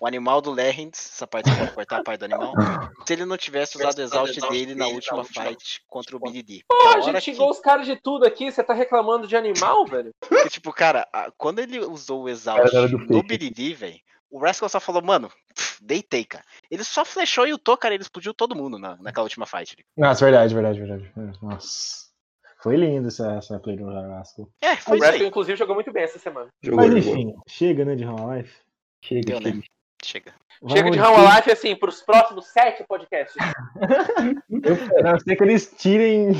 o 0.00 0.06
animal 0.06 0.40
do 0.40 0.50
Lerrens, 0.50 0.92
essa 0.94 1.26
parte 1.26 1.48
você 1.48 1.56
pode 1.56 1.72
cortar 1.74 1.98
a 2.00 2.02
parte 2.02 2.20
do 2.20 2.24
animal, 2.24 2.54
se 3.06 3.12
ele 3.12 3.24
não 3.24 3.36
tivesse 3.36 3.76
usado 3.76 3.98
o 3.98 4.02
exaust 4.02 4.40
dele 4.48 4.74
na 4.74 4.86
última 4.88 5.22
fight 5.24 5.80
contra 5.86 6.16
o 6.16 6.18
BDD. 6.20 6.62
Pô, 6.68 6.88
a 6.88 7.00
gente 7.00 7.14
que- 7.16 7.20
xingou 7.20 7.50
os 7.50 7.60
caras 7.60 7.86
de 7.86 7.94
tudo 8.00 8.26
aqui, 8.26 8.50
você 8.50 8.64
tá 8.64 8.72
reclamando 8.74 9.26
de 9.28 9.36
animal, 9.36 9.86
velho? 9.86 10.10
Porque, 10.20 10.48
tipo, 10.48 10.72
cara, 10.72 11.06
a- 11.12 11.30
quando 11.36 11.58
ele 11.60 11.78
usou 11.80 12.24
o 12.24 12.28
exaust 12.28 12.72
no. 13.08 13.22
BDD, 13.22 13.74
velho, 13.74 14.00
o 14.36 14.38
Rascal 14.38 14.68
só 14.68 14.80
falou, 14.80 15.00
mano, 15.02 15.28
pff, 15.54 15.78
deitei, 15.84 16.24
cara. 16.24 16.44
Ele 16.70 16.82
só 16.84 17.04
flechou 17.04 17.46
e 17.46 17.52
ultou, 17.52 17.76
cara, 17.76 17.94
ele 17.94 18.02
explodiu 18.02 18.34
todo 18.34 18.56
mundo 18.56 18.78
na, 18.78 18.96
naquela 18.96 19.24
última 19.24 19.46
fight. 19.46 19.76
Nossa, 19.96 20.24
verdade, 20.24 20.52
verdade, 20.54 20.78
verdade. 20.80 21.10
Nossa. 21.42 22.04
Foi 22.62 22.76
lindo 22.76 23.08
essa, 23.08 23.34
essa 23.34 23.58
play 23.60 23.76
do 23.76 23.84
Jarasco. 23.92 24.50
É, 24.60 24.74
foi 24.76 24.98
O 24.98 25.04
aí. 25.04 25.26
inclusive, 25.26 25.56
jogou 25.58 25.74
muito 25.74 25.92
bem 25.92 26.04
essa 26.04 26.18
semana. 26.18 26.48
Jogou, 26.62 26.80
Mas 26.88 27.04
jogou. 27.04 27.18
enfim, 27.20 27.34
chega, 27.46 27.84
né, 27.84 27.94
de 27.94 28.04
Roma 28.04 28.36
Life. 28.38 28.54
Chega, 29.02 29.20
Deu, 29.26 29.40
né? 29.40 29.50
chega. 29.52 29.64
Chega. 30.02 30.34
Chega 30.68 30.90
de 30.90 30.98
Vamos- 30.98 31.16
Rama 31.18 31.36
Life, 31.36 31.50
assim, 31.52 31.76
pros 31.76 32.00
próximos 32.02 32.46
sete 32.48 32.84
podcasts. 32.86 33.36
A 34.98 35.02
não 35.02 35.18
ser 35.18 35.36
que 35.36 35.42
eles 35.42 35.72
tirem 35.76 36.32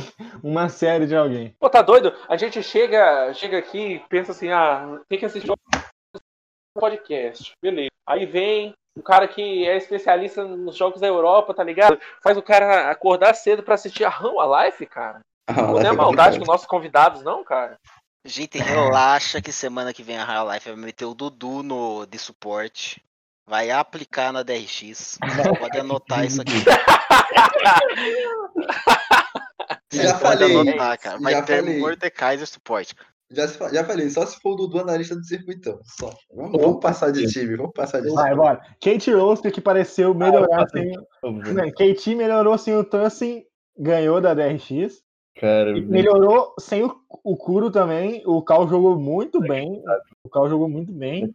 uma 0.43 0.69
série 0.69 1.07
de 1.07 1.15
alguém. 1.15 1.55
Pô, 1.59 1.69
tá 1.69 1.83
doido? 1.83 2.13
A 2.29 2.37
gente 2.37 2.63
chega, 2.63 3.33
chega 3.35 3.59
aqui 3.59 3.79
e 3.95 3.99
pensa 4.09 4.33
assim, 4.33 4.51
ah, 4.51 5.01
tem 5.09 5.19
que 5.19 5.27
assistir 5.27 5.53
podcast. 6.75 7.53
Beleza. 7.63 7.91
Aí 8.07 8.27
vem 8.27 8.75
o 8.97 9.03
cara 9.03 9.27
que 9.27 9.67
é 9.67 9.77
especialista 9.77 10.45
nos 10.45 10.77
jogos 10.77 11.01
da 11.01 11.07
Europa, 11.07 11.55
tá 11.55 11.65
ligado? 11.65 11.99
Faz 12.23 12.37
o 12.37 12.43
cara 12.43 12.91
acordar 12.91 13.35
cedo 13.35 13.63
pra 13.63 13.75
assistir 13.75 14.05
a 14.05 14.09
Rama 14.09 14.65
Life, 14.65 14.85
cara. 14.87 15.21
A 15.49 15.53
Roma 15.53 15.83
Não 15.83 15.91
é 15.91 15.93
maldade 15.93 16.39
com 16.39 16.45
nossos 16.45 16.67
convidados, 16.67 17.23
não, 17.23 17.43
cara. 17.45 17.79
Gente, 18.27 18.59
relaxa 18.59 19.43
que 19.43 19.53
semana 19.53 19.93
que 19.93 20.03
vem 20.03 20.17
a 20.17 20.25
Real 20.25 20.51
Life 20.51 20.71
vai 20.71 20.79
meter 20.79 21.05
o 21.05 21.15
Dudu 21.15 21.63
no, 21.63 22.07
de 22.07 22.19
suporte. 22.19 23.03
Vai 23.47 23.71
aplicar 23.71 24.33
na 24.33 24.43
DRX. 24.43 25.19
Pode 25.59 25.79
anotar 25.79 26.25
isso 26.25 26.41
aqui. 26.41 26.53
Já 29.93 30.19
Pode 30.19 30.39
falei. 30.41 30.57
anotar, 30.57 30.99
cara. 30.99 31.19
Vai 31.19 31.35
Já 31.35 31.43
ter 31.43 31.61
falei. 31.63 31.79
Mordekaiser 31.79 32.47
suporte. 32.47 32.95
cara. 32.95 33.14
Já, 33.35 33.49
se 33.49 33.59
já 33.75 33.85
falei, 33.85 34.09
só 34.11 34.25
se 34.25 34.41
for 34.41 34.53
o 34.53 34.57
Dudu 34.57 34.79
analista 34.81 35.15
do 35.15 35.25
circuitão. 35.25 35.79
Só. 35.85 36.11
Vamos, 36.35 36.61
vamos 36.61 36.81
passar 36.81 37.11
de 37.11 37.27
time, 37.27 37.57
vamos 37.57 37.73
passar 37.75 38.01
de 38.01 38.09
time. 38.09 38.17
Vai, 38.17 38.35
bora. 38.35 38.61
Kate 38.81 39.13
Rose, 39.13 39.43
que 39.51 39.61
pareceu 39.61 40.15
melhorar 40.15 40.69
sem. 40.69 40.93
Vamos 41.23 41.47
ver. 41.47 41.55
Não, 41.55 41.71
Kate 41.73 42.15
melhorou 42.15 42.57
sem 42.57 42.77
o 42.77 42.85
Tussin, 42.85 43.43
ganhou 43.79 44.21
da 44.21 44.35
DRX. 44.35 45.03
Cara, 45.37 45.73
melhorou 45.73 46.55
sem 46.61 46.85
o, 46.85 46.95
o 47.25 47.37
Kuro 47.37 47.71
também. 47.71 48.23
O 48.25 48.41
Cal 48.43 48.69
jogou 48.69 48.97
muito 48.99 49.41
bem. 49.41 49.83
O 50.23 50.29
Cal 50.29 50.49
jogou 50.49 50.69
muito 50.69 50.93
bem. 50.93 51.35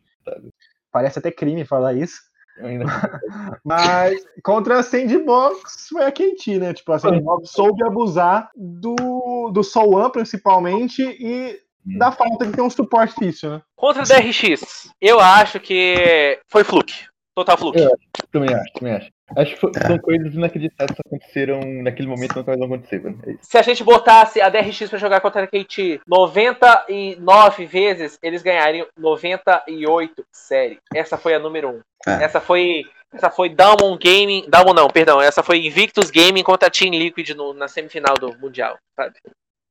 Parece 0.92 1.20
até 1.20 1.32
crime 1.32 1.66
falar 1.66 1.94
isso. 1.94 2.30
Mas 3.64 4.22
contra 4.44 4.80
a 4.80 4.84
Sandbox 4.84 5.88
foi 5.90 6.04
a 6.04 6.12
Kate, 6.12 6.58
né? 6.58 6.74
Tipo, 6.74 6.94
a 6.94 7.00
Sandbox 7.00 7.52
soube 7.52 7.84
abusar 7.84 8.50
do, 8.56 9.52
do 9.52 9.64
Soul 9.64 10.10
principalmente 10.12 11.02
e 11.02 11.60
da 11.86 12.12
falta 12.12 12.46
de 12.46 12.52
ter 12.54 12.62
um 12.62 12.70
suporte 12.70 13.14
difícil, 13.20 13.50
né? 13.52 13.62
Contra 13.76 14.02
a 14.02 14.06
DRX, 14.06 14.90
eu 15.02 15.20
acho 15.20 15.60
que 15.60 16.40
foi 16.48 16.64
fluke. 16.64 17.08
Total 17.36 17.58
fluke. 17.58 17.80
É. 17.82 17.88
Também 18.32 18.54
acho, 18.54 18.74
também 18.74 18.94
acho. 18.96 19.10
Acho 19.38 19.54
que 19.54 19.60
fo- 19.62 19.72
são 19.88 19.98
coisas 20.00 20.34
inacreditáveis 20.34 20.96
que 20.96 21.08
aconteceram 21.08 21.60
naquele 21.84 22.08
momento 22.08 22.36
nunca 22.36 22.48
mais 22.52 22.60
vão 22.60 22.68
acontecer, 22.68 23.00
velho. 23.00 23.18
É. 23.26 23.36
Se 23.42 23.58
a 23.58 23.62
gente 23.62 23.84
botasse 23.84 24.42
a 24.42 24.50
DRX 24.50 24.90
pra 24.90 24.98
jogar 25.00 25.22
contra 25.22 25.44
a 25.44 25.48
KT 25.48 26.02
99 26.08 27.66
vezes, 27.66 28.18
eles 28.22 28.42
ganhariam 28.42 28.88
98 28.98 30.26
série. 30.32 30.80
Essa 30.94 31.18
foi 31.18 31.34
a 31.34 31.40
número 31.40 31.70
1. 32.08 32.12
É. 32.12 32.24
Essa 32.26 32.42
foi. 32.42 32.84
Essa 33.14 33.30
foi 33.32 33.50
Dalmon 33.50 33.98
Gaming. 33.98 34.46
Dalmon 34.48 34.74
não, 34.74 34.88
perdão. 34.88 35.20
Essa 35.22 35.42
foi 35.42 35.66
Invictus 35.66 36.12
Gaming 36.12 36.44
contra 36.44 36.68
a 36.68 36.72
Team 36.72 36.92
Liquid 36.92 37.30
no- 37.32 37.54
na 37.54 37.68
semifinal 37.68 38.16
do 38.16 38.38
Mundial, 38.40 38.78
sabe? 38.96 39.16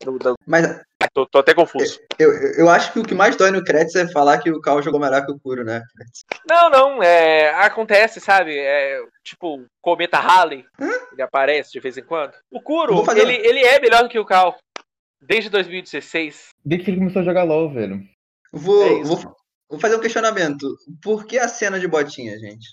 Do- 0.04 0.18
do- 0.18 0.34
Mas 0.46 0.80
tô, 1.18 1.26
tô 1.26 1.38
até 1.38 1.54
confuso. 1.54 1.98
eu, 2.18 2.32
eu 2.32 2.52
eu 2.58 2.68
acho 2.68 2.92
que 2.92 2.98
o 2.98 3.04
que 3.04 3.14
mais 3.14 3.36
dói 3.36 3.50
no 3.50 3.64
Kretz 3.64 3.94
é 3.94 4.06
falar 4.08 4.38
que 4.38 4.50
o 4.50 4.60
Cal 4.60 4.82
jogou 4.82 5.00
melhor 5.00 5.24
que 5.24 5.32
o 5.32 5.38
Kuro, 5.38 5.64
né? 5.64 5.82
Não, 6.48 6.70
não, 6.70 7.02
é, 7.02 7.50
acontece, 7.54 8.20
sabe? 8.20 8.56
É, 8.56 9.00
tipo, 9.24 9.64
Cometa 9.80 10.18
Halley, 10.18 10.64
ele 11.12 11.22
aparece 11.22 11.72
de 11.72 11.80
vez 11.80 11.96
em 11.96 12.02
quando. 12.04 12.32
O 12.50 12.60
Eu 12.88 13.04
fazer- 13.04 13.20
ele, 13.22 13.34
ele 13.46 13.60
é 13.64 13.80
melhor 13.80 14.02
do 14.02 14.08
que 14.08 14.18
o 14.18 14.24
Cal. 14.24 14.56
Desde 15.20 15.50
2016. 15.50 16.48
Desde 16.64 16.84
que 16.84 16.90
ele 16.92 16.98
começou 16.98 17.22
a 17.22 17.24
jogar 17.24 17.42
LOL, 17.42 17.72
velho. 17.72 18.00
Vou, 18.52 18.82
É 18.86 19.02
vou, 19.02 19.16
vou 19.68 19.80
fazer 19.80 19.96
um 19.96 20.00
questionamento. 20.00 20.76
Por 21.02 21.26
que 21.26 21.38
a 21.38 21.48
cena 21.48 21.80
de 21.80 21.88
botinha, 21.88 22.38
gente? 22.38 22.66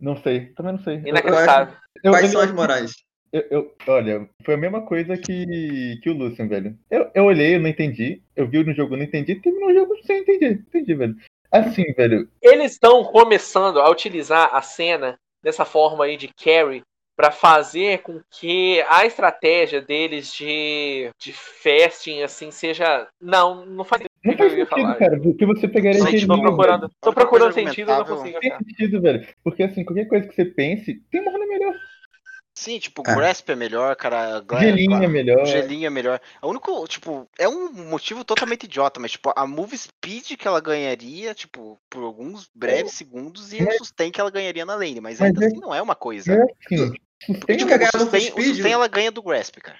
Não 0.00 0.16
sei, 0.22 0.52
também 0.54 0.72
não 0.72 0.82
sei. 0.82 0.96
Eu- 0.96 1.08
Inacreditável. 1.08 1.74
eu- 2.02 2.12
Quais 2.12 2.26
eu- 2.26 2.32
são 2.32 2.40
as 2.40 2.50
morais? 2.52 2.92
Eu, 3.32 3.42
eu- 3.50 3.74
olha, 3.88 4.28
foi 4.44 4.54
a 4.54 4.58
mesma 4.58 4.82
coisa 4.86 5.16
que, 5.16 5.98
que 6.02 6.10
o 6.10 6.14
Lucian, 6.14 6.46
velho. 6.48 6.76
Eu, 6.90 7.10
eu 7.14 7.24
olhei, 7.24 7.56
eu 7.56 7.60
não 7.60 7.68
entendi. 7.68 8.22
Eu 8.34 8.48
vi 8.48 8.62
no 8.64 8.72
jogo, 8.74 8.94
eu 8.94 8.98
não 8.98 9.04
entendi. 9.04 9.34
Terminou 9.36 9.70
o 9.70 9.74
jogo 9.74 9.94
sem 10.04 10.18
entender. 10.18 10.52
Entendi, 10.68 10.94
velho. 10.94 11.16
Assim, 11.50 11.84
velho. 11.94 12.28
Eles 12.42 12.72
estão 12.72 13.04
começando 13.04 13.80
a 13.80 13.90
utilizar 13.90 14.54
a 14.54 14.62
cena 14.62 15.18
dessa 15.42 15.64
forma 15.64 16.04
aí 16.04 16.16
de 16.16 16.28
carry 16.28 16.82
pra 17.16 17.30
fazer 17.30 18.02
com 18.02 18.20
que 18.30 18.82
a 18.90 19.06
estratégia 19.06 19.80
deles 19.80 20.34
de, 20.34 21.08
de 21.18 21.32
fasting 21.32 22.20
assim 22.22 22.50
seja 22.50 23.08
não 23.18 23.64
não 23.64 23.84
faz 23.84 24.02
Não 24.22 24.32
sentido 24.34 24.52
o 24.52 24.54
que 24.54 24.60
eu 24.60 24.66
faz 24.66 24.68
sentido, 24.68 24.68
falar. 24.68 24.94
cara. 24.98 25.20
Porque 25.20 25.46
você 25.46 25.66
pegaria 25.68 26.00
Gente, 26.00 26.08
aquele 26.08 26.26
Tô 26.26 26.36
Não, 26.36 26.42
procurando, 26.42 26.80
velho. 26.82 26.92
tô 27.00 27.12
procurando 27.12 27.52
sentido 27.54 27.90
e 27.90 27.94
não 27.96 28.04
consigo 28.04 28.40
Tem 28.40 28.52
sentido, 28.58 29.00
velho. 29.00 29.26
Porque 29.42 29.62
assim, 29.62 29.84
qualquer 29.84 30.06
coisa 30.06 30.28
que 30.28 30.34
você 30.34 30.44
pense, 30.44 30.94
tem 31.10 31.20
uma 31.22 31.32
runa 31.32 31.46
melhor. 31.46 31.74
Sim, 32.58 32.78
tipo, 32.78 33.02
É. 33.06 33.14
Grasp 33.14 33.48
é 33.50 33.54
melhor, 33.54 33.94
cara. 33.96 34.42
Gelinho 34.58 35.02
é 35.02 35.06
melhor. 35.06 35.42
O 35.42 35.46
gelinho 35.46 35.86
é 35.86 35.90
melhor. 35.90 36.18
O 36.40 36.48
único, 36.48 36.88
tipo, 36.88 37.28
é 37.38 37.46
um 37.46 37.70
motivo 37.70 38.24
totalmente 38.24 38.64
idiota, 38.64 38.98
mas, 38.98 39.12
tipo, 39.12 39.30
a 39.36 39.46
move 39.46 39.76
speed 39.76 40.36
que 40.38 40.48
ela 40.48 40.58
ganharia, 40.60 41.34
tipo, 41.34 41.78
por 41.90 42.02
alguns 42.02 42.48
breves 42.54 42.92
segundos 42.94 43.52
e 43.52 43.62
o 43.62 43.72
sustain 43.72 44.10
que 44.10 44.18
ela 44.20 44.30
ganharia 44.30 44.64
na 44.64 44.74
lane, 44.74 45.00
mas 45.02 45.20
Mas 45.20 45.28
ainda 45.28 45.44
é- 45.44 45.46
assim 45.48 45.60
não 45.60 45.74
é 45.74 45.82
uma 45.82 45.94
coisa. 45.94 46.32
É 46.32 46.42
assim. 46.42 46.92
Porque, 47.40 47.56
tipo, 47.56 47.68
quer 47.68 47.76
o 47.76 47.78
ganhar 47.78 47.90
no 47.94 48.00
sustain, 48.00 48.20
o 48.20 48.30
speed? 48.32 48.46
sustain 48.54 48.72
ela 48.72 48.88
ganha 48.88 49.10
do 49.12 49.22
Grasp, 49.22 49.56
cara. 49.60 49.78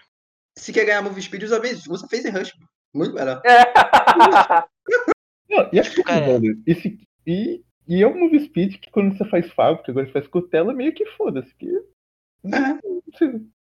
Se 0.59 0.71
quer 0.73 0.85
ganhar 0.85 1.01
move 1.03 1.21
speed, 1.23 1.43
usa, 1.45 1.59
vez- 1.59 1.87
usa 1.87 2.07
Phase 2.09 2.29
Rush. 2.29 2.53
Muito 2.95 3.15
melhor. 3.15 3.43
Não, 5.49 5.69
e 5.73 5.81
assim, 5.81 6.03
Cara. 6.03 6.27
velho, 6.39 6.63
e, 6.67 6.75
se- 6.75 6.99
e 7.27 7.63
E 7.89 8.03
é 8.03 8.07
um 8.07 8.19
move 8.19 8.41
speed 8.41 8.81
que 8.81 8.91
quando 8.91 9.17
você 9.17 9.25
faz 9.27 9.49
fábrica, 9.53 9.93
agora 9.93 10.05
você 10.07 10.13
faz 10.13 10.27
cutela, 10.27 10.75
meio 10.75 10.93
que 10.93 11.07
foda-se. 11.07 11.55
Que... 11.55 11.69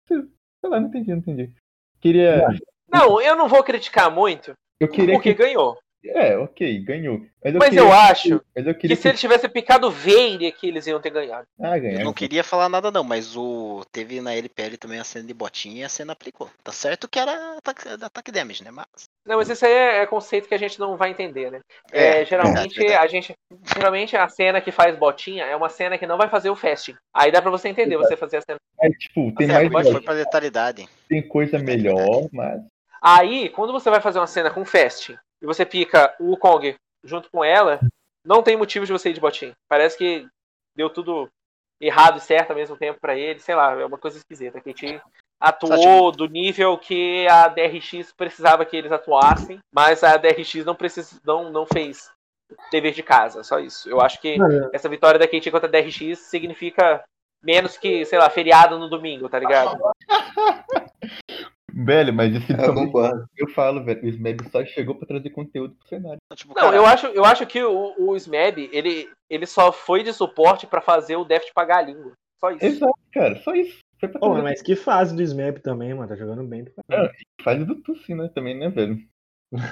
Sei 0.09 0.71
lá, 0.71 0.81
não 0.81 0.89
entendi, 0.89 1.11
não 1.11 1.19
entendi. 1.19 1.53
Queria. 2.01 2.47
Não, 2.89 3.21
eu 3.21 3.37
não 3.37 3.49
vou 3.49 3.63
criticar 3.63 4.11
muito, 4.11 4.55
Eu 4.79 4.89
queria 4.89 5.15
porque 5.15 5.35
que. 5.35 5.43
ganhou. 5.43 5.79
É, 6.05 6.37
ok, 6.37 6.81
ganhou. 6.85 7.21
Mas 7.45 7.55
eu, 7.55 7.59
Mas 7.61 7.69
queria 7.69 7.81
eu 7.81 7.87
que- 7.89 7.93
acho 7.93 8.41
Mas 8.57 8.67
eu 8.67 8.75
que 8.75 8.81
queria 8.81 8.97
se 8.97 9.09
ele 9.09 9.17
tivesse 9.19 9.49
picado 9.49 9.87
o 9.87 9.91
Veire 9.91 10.47
aqui, 10.49 10.67
eles 10.69 10.87
iam 10.89 11.01
ter 11.01 11.11
ganhado. 11.11 11.47
Ah, 11.61 11.77
Eu 11.77 11.83
ganhar. 11.83 12.05
não 12.05 12.13
queria 12.13 12.43
falar 12.43 12.69
nada 12.69 12.91
não, 12.91 13.05
mas 13.05 13.37
o 13.37 13.85
teve 13.93 14.21
na 14.21 14.35
LPL 14.35 14.77
também 14.77 14.99
a 14.99 15.05
cena 15.05 15.27
de 15.27 15.33
botinha 15.33 15.83
e 15.83 15.85
a 15.85 15.89
cena 15.89 16.13
aplicou. 16.13 16.51
Tá 16.65 16.73
certo 16.73 17.09
que 17.09 17.21
era 17.21 17.57
ataque, 17.57 17.89
ataque 17.89 18.33
damage, 18.33 18.65
né? 18.65 18.73
Mas 18.73 18.87
Não, 19.25 19.37
mas 19.37 19.49
isso 19.49 19.65
aí 19.65 19.73
é, 19.73 19.99
é 20.03 20.07
conceito 20.07 20.49
que 20.49 20.55
a 20.55 20.59
gente 20.59 20.81
não 20.81 20.97
vai 20.97 21.11
entender, 21.11 21.53
né? 21.53 21.61
É, 21.93 22.23
É, 22.23 22.25
geralmente 22.25 22.75
verdade, 22.75 22.89
verdade. 22.89 23.05
a 23.05 23.07
gente, 23.09 23.35
geralmente 23.75 24.17
a 24.17 24.29
cena 24.29 24.61
que 24.61 24.73
faz 24.73 24.97
botinha 24.97 25.45
é 25.45 25.55
uma 25.55 25.69
cena 25.69 25.97
que 25.97 26.07
não 26.07 26.19
vai 26.19 26.29
fazer 26.29 26.51
o 26.51 26.57
fasting. 26.57 26.97
Aí 27.15 27.31
dá 27.31 27.41
pra 27.41 27.51
você 27.51 27.69
entender, 27.69 27.97
você 27.97 28.17
fazer 28.17 28.39
a 28.39 28.43
cena. 28.43 28.59
É, 28.81 28.89
tipo, 28.91 29.33
tem 29.37 29.47
mais 29.47 29.69
certo, 29.69 29.73
foi, 29.83 29.93
foi 29.93 30.01
pra 30.03 30.15
letalidade. 30.15 30.89
tem 31.09 31.23
coisa 31.23 31.59
melhor, 31.61 32.29
mas. 32.33 32.61
Aí, 33.01 33.49
quando 33.51 33.73
você 33.73 33.89
vai 33.91 34.01
fazer 34.01 34.19
uma 34.19 34.27
cena 34.27 34.51
com 34.51 34.65
fasting 34.65 35.17
e 35.43 35.47
você 35.47 35.67
pica 35.67 36.15
o 36.21 36.37
Kong 36.37 36.75
junto 37.05 37.29
com 37.31 37.45
ela, 37.45 37.81
não 38.25 38.43
tem 38.43 38.57
motivo 38.57 38.87
de 38.87 38.93
você 38.93 39.11
ir 39.11 39.15
de 39.15 39.21
botinha. 39.21 39.53
Parece 39.69 39.99
que 39.99 40.27
deu 40.77 40.89
tudo 40.89 41.29
errado 41.81 42.19
e 42.19 42.21
certo 42.21 42.51
ao 42.51 42.57
mesmo 42.57 42.77
tempo 42.77 43.01
pra 43.01 43.19
ele, 43.19 43.41
sei 43.41 43.57
lá, 43.57 43.73
é 43.73 43.85
uma 43.85 43.99
coisa 43.99 44.17
esquisita. 44.17 44.61
Que 44.61 44.71
a 44.71 44.73
gente 44.73 45.03
atuou 45.41 46.13
do 46.13 46.29
nível 46.29 46.79
que 46.79 47.27
a 47.27 47.49
DRX 47.49 48.13
precisava 48.17 48.65
que 48.65 48.77
eles 48.77 48.93
atuassem, 48.93 49.59
mas 49.75 50.05
a 50.05 50.17
DRX 50.17 50.65
não, 50.65 50.77
precis, 50.77 51.21
não, 51.25 51.51
não 51.51 51.67
fez 51.67 52.09
dever 52.71 52.93
de 52.93 53.03
casa, 53.03 53.43
só 53.43 53.59
isso. 53.59 53.89
Eu 53.89 54.01
acho 54.01 54.21
que 54.21 54.37
essa 54.73 54.89
vitória 54.89 55.19
da 55.19 55.27
KT 55.27 55.51
contra 55.51 55.67
a 55.67 55.71
DRX 55.71 56.19
significa 56.21 57.03
menos 57.43 57.77
que, 57.77 58.05
sei 58.05 58.19
lá, 58.19 58.31
feriado 58.31 58.79
no 58.79 58.89
domingo, 58.89 59.29
tá 59.29 59.41
ligado? 59.41 59.77
Velho, 61.75 62.13
mas 62.13 62.35
esse 62.35 62.53
Eu 62.53 62.57
também, 62.59 62.87
concordo. 62.87 63.25
eu 63.37 63.49
falo, 63.49 63.83
velho, 63.83 64.05
o 64.05 64.09
Smeb 64.09 64.49
só 64.51 64.65
chegou 64.65 64.95
pra 64.95 65.07
trazer 65.07 65.31
conteúdo 65.31 65.75
pro 65.75 65.89
cenário. 65.89 66.19
Tipo, 66.35 66.55
Não, 66.55 66.73
eu 66.73 66.85
acho, 66.85 67.07
eu 67.07 67.25
acho 67.25 67.47
que 67.47 67.63
o, 67.63 67.95
o 67.99 68.17
Smeb, 68.17 68.69
ele, 68.73 69.09
ele 69.31 69.47
só 69.47 69.73
foi 69.73 70.03
de 70.03 70.13
suporte 70.13 70.67
pra 70.67 70.81
fazer 70.81 71.17
o 71.17 71.25
Deft 71.25 71.53
pagar 71.55 71.79
a 71.79 71.83
língua. 71.83 72.13
Só 72.39 72.51
isso. 72.51 72.65
Exato, 72.65 72.99
cara, 73.13 73.37
só 73.43 73.55
isso. 73.55 73.79
Foi 73.99 74.09
pra 74.09 74.21
Pô, 74.21 74.35
mas 74.35 74.61
que 74.61 74.75
fase 74.75 75.15
do 75.15 75.23
Smap 75.23 75.61
também, 75.61 75.95
mano. 75.95 76.09
Tá 76.09 76.17
jogando 76.17 76.45
bem. 76.45 76.65
pra 76.65 76.85
caralho. 76.89 77.13
fase 77.43 77.65
do 77.65 77.77
Tussi, 77.77 78.15
né, 78.15 78.29
também, 78.35 78.59
né, 78.59 78.69
velho? 78.69 78.99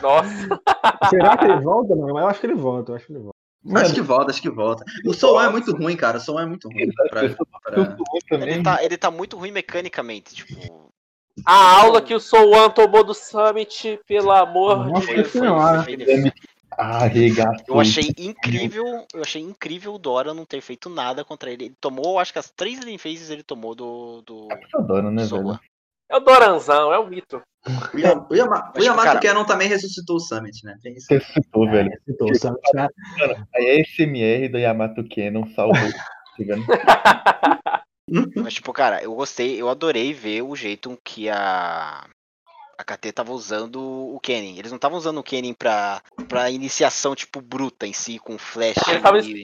Nossa. 0.01 0.30
Será 1.11 1.36
que 1.36 1.44
ele 1.44 1.61
volta, 1.61 1.96
mano? 1.96 2.14
Mas 2.14 2.22
eu 2.22 2.28
acho 2.28 2.40
que 2.40 2.46
ele 2.46 2.55
volta, 2.55 2.92
eu 2.92 2.96
acho 2.96 3.07
que 3.07 3.12
ele 3.12 3.20
volta. 3.20 3.40
Acho 3.74 3.94
que 3.94 4.01
volta, 4.01 4.30
acho 4.30 4.42
que 4.42 4.51
volta. 4.51 4.84
O 5.07 5.12
Soul 5.12 5.40
é 5.40 5.51
muito 5.51 5.76
ruim, 5.76 5.94
cara. 5.94 6.16
O 6.16 6.20
Soul 6.20 6.40
é 6.40 6.46
muito 6.46 6.68
ruim. 6.68 6.90
Pra, 6.92 7.09
pra... 7.11 8.46
ele 8.46 8.62
tá, 8.62 8.84
ele 8.84 8.96
tá 8.96 9.11
muito 9.11 9.36
ruim 9.36 9.51
mecanicamente, 9.51 10.34
tipo. 10.34 10.89
A 11.47 11.80
aula 11.80 12.01
que 12.03 12.14
o 12.14 12.20
Souan 12.20 12.70
tomou 12.70 13.03
do 13.05 13.14
Summit, 13.14 13.99
pelo 14.07 14.30
amor 14.30 14.88
Nossa 14.88 15.07
de 15.07 15.14
Deus. 15.14 15.28
Foi, 15.30 15.41
foi, 15.41 15.41
senhora. 15.41 15.82
foi. 15.84 16.32
Arregaçou. 16.78 17.64
Eu 17.68 17.80
achei 17.80 18.14
incrível, 18.18 19.07
eu 19.12 19.20
achei 19.20 19.43
incrível 19.43 19.95
o 19.95 19.99
Dora 19.99 20.32
não 20.32 20.45
ter 20.47 20.61
feito 20.61 20.88
nada 20.88 21.24
contra 21.24 21.51
ele. 21.51 21.66
Ele 21.66 21.74
tomou, 21.80 22.18
acho 22.18 22.32
que 22.32 22.38
as 22.38 22.51
três 22.51 22.78
Hidden 22.78 22.97
Faces 22.97 23.28
ele 23.30 23.43
tomou 23.43 23.74
do. 23.74 24.22
do 24.22 24.49
Eu 24.72 24.80
adoro, 24.80 25.11
né, 25.11 25.24
Soa. 25.24 25.43
velho? 25.43 25.61
É 26.11 26.16
o 26.16 26.20
Doranzão, 26.20 26.93
é 26.93 26.99
o 26.99 27.07
mito. 27.07 27.41
O, 27.95 27.99
Yama- 27.99 28.26
o, 28.30 28.34
Yama- 28.34 28.72
o 28.76 28.82
Yamato 28.82 29.20
cara- 29.20 29.45
também 29.45 29.68
ressuscitou 29.68 30.16
o 30.16 30.20
Summit, 30.20 30.64
né? 30.64 30.76
Tem 30.82 30.95
isso. 30.95 31.07
Você 31.07 31.20
citou, 31.20 31.70
velho. 31.70 31.91
Citou, 32.05 32.30
o 32.30 32.34
Summit, 32.34 32.61
né? 32.74 32.88
A 33.55 33.61
SMR 33.84 34.49
da 34.49 34.59
Yamato 34.59 35.05
Cannon 35.09 35.47
salvou. 35.55 35.74
tá? 36.49 37.61
Mas, 38.36 38.54
tipo, 38.54 38.72
cara, 38.72 39.02
eu 39.02 39.14
gostei, 39.14 39.61
eu 39.61 39.68
adorei 39.68 40.12
ver 40.12 40.42
o 40.42 40.56
jeito 40.56 40.98
que 41.04 41.28
a. 41.28 42.06
A 42.76 42.82
KT 42.82 43.12
tava 43.12 43.32
usando 43.32 43.78
o 43.78 44.18
Kennen. 44.18 44.58
Eles 44.58 44.70
não 44.70 44.76
estavam 44.76 44.96
usando 44.96 45.18
o 45.18 45.22
Kennen 45.22 45.52
pra, 45.52 46.00
pra 46.26 46.50
iniciação, 46.50 47.14
tipo, 47.14 47.42
bruta 47.42 47.86
em 47.86 47.92
si, 47.92 48.18
com 48.18 48.38
flash. 48.38 48.78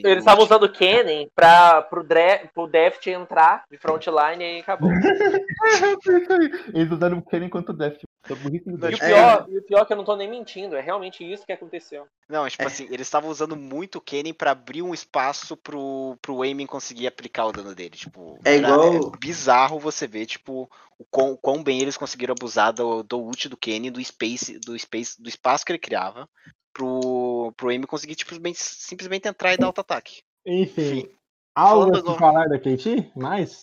Eles 0.02 0.20
estavam 0.20 0.42
usando 0.42 0.62
o 0.62 0.72
Kennen 0.72 1.28
pra, 1.34 1.82
pro, 1.82 2.02
Dre, 2.02 2.48
pro 2.54 2.66
Deft 2.66 3.06
entrar 3.10 3.64
de 3.70 3.76
frontline 3.76 4.42
e 4.42 4.60
acabou. 4.60 4.88
Aí. 4.90 6.50
Eles 6.72 6.90
usaram 6.90 7.18
o 7.18 7.22
Kenny 7.22 7.50
contra 7.50 7.74
o 7.74 7.76
Deft. 7.76 8.05
Do 8.28 8.90
E 8.90 8.94
o, 8.94 8.98
pior, 8.98 9.46
e 9.48 9.58
o 9.58 9.62
pior 9.62 9.82
é 9.82 9.84
que 9.84 9.92
eu 9.92 9.96
não 9.96 10.04
tô 10.04 10.16
nem 10.16 10.28
mentindo, 10.28 10.74
é 10.74 10.80
realmente 10.80 11.22
isso 11.22 11.46
que 11.46 11.52
aconteceu. 11.52 12.06
Não, 12.28 12.48
tipo 12.48 12.64
É. 12.64 12.66
assim, 12.66 12.84
eles 12.90 13.06
estavam 13.06 13.30
usando 13.30 13.56
muito 13.56 13.98
o 13.98 14.00
Kennen 14.00 14.34
pra 14.34 14.50
abrir 14.50 14.82
um 14.82 14.92
espaço 14.92 15.56
pro, 15.56 16.16
pro 16.20 16.42
Aiming 16.42 16.66
conseguir 16.66 17.06
aplicar 17.06 17.46
o 17.46 17.52
dano 17.52 17.74
dele. 17.74 17.96
Tipo, 17.96 18.38
É 18.44 18.56
era- 18.56 18.68
igual- 18.72 19.10
bizarro 19.20 19.78
você 19.78 20.06
ver, 20.06 20.26
tipo, 20.26 20.68
o 20.98 21.04
quão, 21.08 21.32
o 21.32 21.36
quão 21.38 21.62
bem 21.62 21.80
eles 21.80 21.96
conseguiram 21.96 22.32
abusar 22.32 22.72
do, 22.72 23.02
do 23.04 23.20
ult 23.20 23.48
do 23.48 23.56
Kennen, 23.56 23.92
do 23.92 24.02
space, 24.04 24.58
do 24.58 24.76
space, 24.78 25.22
do 25.22 25.28
espaço 25.28 25.64
que 25.64 25.70
ele 25.72 25.78
criava, 25.78 26.28
pro, 26.72 27.52
pro 27.56 27.68
Aiming 27.68 27.86
conseguir, 27.86 28.16
tipo, 28.16 28.30
simplesmente, 28.34 28.58
simplesmente 28.58 29.28
entrar 29.28 29.54
e 29.54 29.56
dar 29.56 29.66
auto-ataque. 29.66 30.22
Enfim, 30.44 30.82
Enfim, 31.00 31.08
algo 31.54 31.92
falando 31.92 32.10
a 32.10 32.18
falar 32.18 32.48
da 32.48 32.58
KT? 32.58 33.12
Mais? 33.16 33.62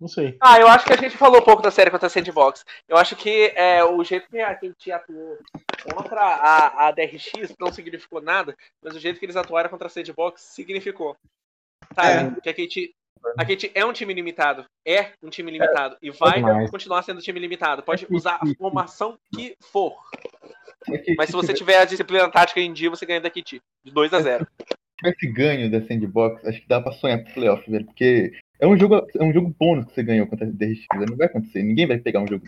Não 0.00 0.06
sei. 0.06 0.36
Ah, 0.40 0.60
eu 0.60 0.68
acho 0.68 0.86
que 0.86 0.92
a 0.92 0.96
gente 0.96 1.16
falou 1.16 1.40
um 1.40 1.44
pouco 1.44 1.60
da 1.60 1.70
série 1.70 1.90
contra 1.90 2.06
a 2.06 2.10
Sandbox. 2.10 2.64
Eu 2.88 2.96
acho 2.96 3.16
que 3.16 3.52
é, 3.56 3.82
o 3.84 4.02
jeito 4.04 4.28
que 4.28 4.38
a 4.38 4.54
gente 4.54 4.92
atuou 4.92 5.38
contra 5.92 6.20
a, 6.20 6.88
a 6.88 6.90
DRX 6.92 7.54
não 7.58 7.72
significou 7.72 8.20
nada, 8.20 8.56
mas 8.82 8.94
o 8.94 9.00
jeito 9.00 9.18
que 9.18 9.26
eles 9.26 9.36
atuaram 9.36 9.68
contra 9.68 9.88
a 9.88 9.90
Sandbox 9.90 10.40
significou. 10.40 11.16
Sabe? 11.94 12.40
Que 12.40 12.48
a 12.48 12.54
KT, 12.54 12.94
a 13.36 13.44
KT 13.44 13.72
é 13.74 13.84
um 13.84 13.92
time 13.92 14.14
limitado. 14.14 14.64
É 14.86 15.12
um 15.20 15.28
time 15.28 15.50
limitado. 15.50 15.96
E 16.00 16.10
vai 16.10 16.34
demais. 16.34 16.70
continuar 16.70 17.02
sendo 17.02 17.18
um 17.18 17.22
time 17.22 17.40
limitado. 17.40 17.82
Pode 17.82 18.06
usar 18.10 18.38
a 18.40 18.46
formação 18.56 19.18
que 19.34 19.56
for. 19.60 19.96
É 20.92 21.14
Mas 21.16 21.28
se 21.28 21.32
você 21.34 21.52
tiver 21.52 21.78
a 21.78 21.84
disciplina 21.84 22.30
tática 22.30 22.60
em 22.60 22.72
dia, 22.72 22.88
você 22.88 23.04
ganha 23.04 23.20
da 23.20 23.30
KT. 23.30 23.60
De 23.82 23.90
2 23.90 24.14
a 24.14 24.20
0 24.20 24.46
tivesse 24.98 25.26
ganho 25.32 25.70
da 25.70 25.80
Sandbox, 25.86 26.44
acho 26.46 26.60
que 26.60 26.68
dá 26.68 26.80
pra 26.80 26.92
sonhar 26.92 27.22
pro 27.24 27.34
playoff, 27.34 27.70
velho. 27.70 27.84
Porque 27.86 28.32
é 28.60 28.66
um 28.66 28.76
jogo, 28.76 28.96
é 29.16 29.22
um 29.24 29.32
jogo 29.32 29.54
bônus 29.58 29.86
que 29.86 29.94
você 29.94 30.02
ganhou 30.02 30.26
contra 30.26 30.46
a 30.46 30.50
DRX. 30.50 30.80
Não 31.08 31.16
vai 31.16 31.26
acontecer. 31.26 31.62
Ninguém 31.62 31.86
vai 31.86 31.98
pegar 31.98 32.20
um 32.20 32.26
jogo. 32.26 32.44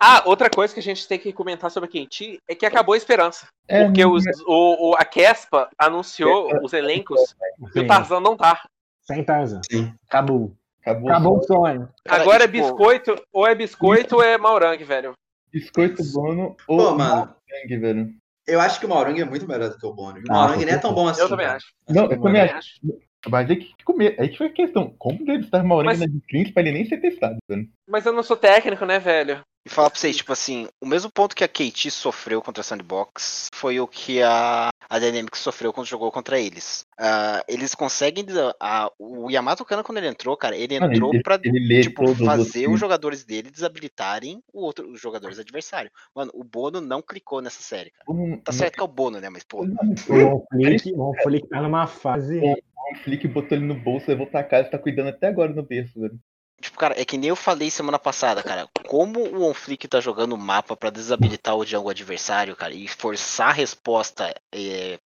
Ah, 0.00 0.22
outra 0.26 0.50
coisa 0.50 0.72
que 0.74 0.80
a 0.80 0.82
gente 0.82 1.06
tem 1.06 1.18
que 1.18 1.32
comentar 1.32 1.70
sobre 1.70 1.88
a 1.88 2.06
KT 2.06 2.38
é 2.48 2.54
que 2.54 2.66
acabou 2.66 2.94
a 2.94 2.96
esperança. 2.96 3.46
É, 3.68 3.84
Porque 3.84 4.04
os, 4.04 4.24
o, 4.46 4.90
o- 4.90 4.94
a 4.96 5.04
Kespa 5.04 5.68
anunciou 5.78 6.50
os 6.64 6.72
elencos 6.72 7.36
e 7.74 7.78
o 7.78 7.82
Sim, 7.82 7.86
Tarzan 7.86 8.20
não 8.20 8.36
tá. 8.36 8.66
sem 9.02 9.22
Tarzan. 9.22 9.60
Sim. 9.70 9.92
Acabou. 10.08 10.52
acabou. 10.80 11.10
Acabou 11.10 11.38
o 11.38 11.42
sonho. 11.44 11.88
Cara, 12.04 12.22
Agora 12.22 12.44
é 12.44 12.48
tipo, 12.48 12.58
biscoito, 12.60 13.14
ou 13.32 13.46
é 13.46 13.54
biscoito 13.54 14.16
ou 14.16 14.22
é 14.22 14.36
Maurang, 14.36 14.82
velho. 14.82 15.12
Biscoito 15.52 16.02
Bono 16.12 16.56
ou 16.66 16.78
Pô, 16.78 16.94
mano. 16.96 17.34
Sangue, 17.48 17.76
velho. 17.76 18.14
Eu 18.46 18.60
acho 18.60 18.80
que 18.80 18.86
o 18.86 18.88
Maurang 18.88 19.20
é 19.20 19.24
muito 19.24 19.46
melhor 19.46 19.68
do 19.70 19.78
que 19.78 19.86
o 19.86 19.92
Bono. 19.92 20.18
O 20.18 20.22
Ah, 20.30 20.32
Maurang 20.34 20.64
nem 20.64 20.74
é 20.74 20.78
tão 20.78 20.92
bom 20.94 21.06
assim. 21.08 21.20
Eu 21.20 21.28
também 21.28 21.46
cara. 21.46 21.56
acho. 21.58 21.66
Não, 21.88 22.04
eu 22.10 22.20
também 22.20 22.42
acho. 22.42 22.54
acho. 22.56 22.80
Mas 23.28 23.48
aí 23.48 23.56
que, 23.56 23.84
comer, 23.84 24.16
aí 24.18 24.28
que 24.28 24.36
foi 24.38 24.48
a 24.48 24.52
questão. 24.52 24.92
Como 24.98 25.24
deve 25.24 25.44
estar 25.44 25.62
Maurinho 25.62 25.96
Mas- 25.96 26.00
na 26.00 26.06
Dreams 26.28 26.50
pra 26.52 26.62
ele 26.62 26.72
nem 26.72 26.84
ser 26.84 26.98
testado, 27.00 27.36
velho? 27.48 27.68
Mas 27.88 28.04
eu 28.04 28.12
não 28.12 28.22
sou 28.22 28.36
técnico, 28.36 28.84
né, 28.84 28.98
velho? 28.98 29.40
E 29.64 29.68
falar 29.70 29.90
pra 29.90 29.98
vocês, 29.98 30.16
tipo 30.16 30.32
assim, 30.32 30.68
o 30.80 30.86
mesmo 30.86 31.08
ponto 31.10 31.36
que 31.36 31.44
a 31.44 31.48
KT 31.48 31.88
sofreu 31.90 32.42
contra 32.42 32.62
a 32.62 32.64
Sandbox 32.64 33.48
foi 33.54 33.78
o 33.78 33.86
que 33.86 34.20
a, 34.20 34.70
a 34.88 34.98
Dynamics 34.98 35.38
sofreu 35.38 35.72
quando 35.72 35.86
jogou 35.86 36.10
contra 36.10 36.38
eles. 36.40 36.84
Ah, 36.98 37.44
eles 37.46 37.72
conseguem. 37.72 38.26
a- 38.58 38.90
o 38.98 39.30
Yamato 39.30 39.64
Kana, 39.64 39.84
quando 39.84 39.98
ele 39.98 40.08
entrou, 40.08 40.36
cara, 40.36 40.56
ele 40.56 40.74
entrou 40.74 41.14
ele, 41.14 41.22
pra 41.22 41.38
ele 41.44 41.82
tipo, 41.82 42.02
fazer 42.26 42.68
os 42.68 42.80
jogadores 42.80 43.24
dele 43.24 43.52
desabilitarem 43.52 44.42
o 44.52 44.62
outro, 44.62 44.90
os 44.90 45.00
jogadores 45.00 45.38
adversários. 45.38 45.92
Mano, 46.12 46.32
o 46.34 46.42
Bono 46.42 46.80
não 46.80 47.00
clicou 47.00 47.40
nessa 47.40 47.62
série, 47.62 47.90
cara. 47.92 48.04
Um, 48.10 48.40
Tá 48.40 48.50
certo 48.50 48.74
que 48.74 48.80
é 48.80 48.84
o 48.84 48.88
Bono, 48.88 49.20
né? 49.20 49.28
Mas, 49.28 49.44
pô, 49.44 49.64
O 50.08 50.46
Flick, 50.50 50.92
o 50.92 51.48
tá 51.48 51.62
numa 51.62 51.86
fase. 51.86 52.40
um 52.40 52.96
flick 53.04 53.28
botou 53.28 53.56
ele 53.56 53.64
no 53.66 53.74
bolso, 53.76 54.06
levou 54.10 54.26
pra 54.26 54.42
casa 54.42 54.66
e 54.66 54.70
tá 54.72 54.78
cuidando 54.78 55.10
até 55.10 55.28
agora 55.28 55.52
no 55.52 55.62
berço, 55.62 56.00
velho. 56.00 56.18
Tipo, 56.62 56.78
cara, 56.78 56.98
é 57.00 57.04
que 57.04 57.18
nem 57.18 57.28
eu 57.28 57.36
falei 57.36 57.70
semana 57.70 57.98
passada, 57.98 58.42
cara. 58.42 58.66
Como 58.86 59.20
o 59.20 59.44
Onflick 59.50 59.86
tá 59.88 60.00
jogando 60.00 60.32
o 60.32 60.38
mapa 60.38 60.76
pra 60.76 60.88
desabilitar 60.90 61.54
o 61.56 61.64
jungle 61.66 61.90
adversário, 61.90 62.56
cara, 62.56 62.72
e 62.72 62.88
forçar 62.88 63.48
a 63.50 63.52
resposta. 63.52 64.34
É, 64.54 64.98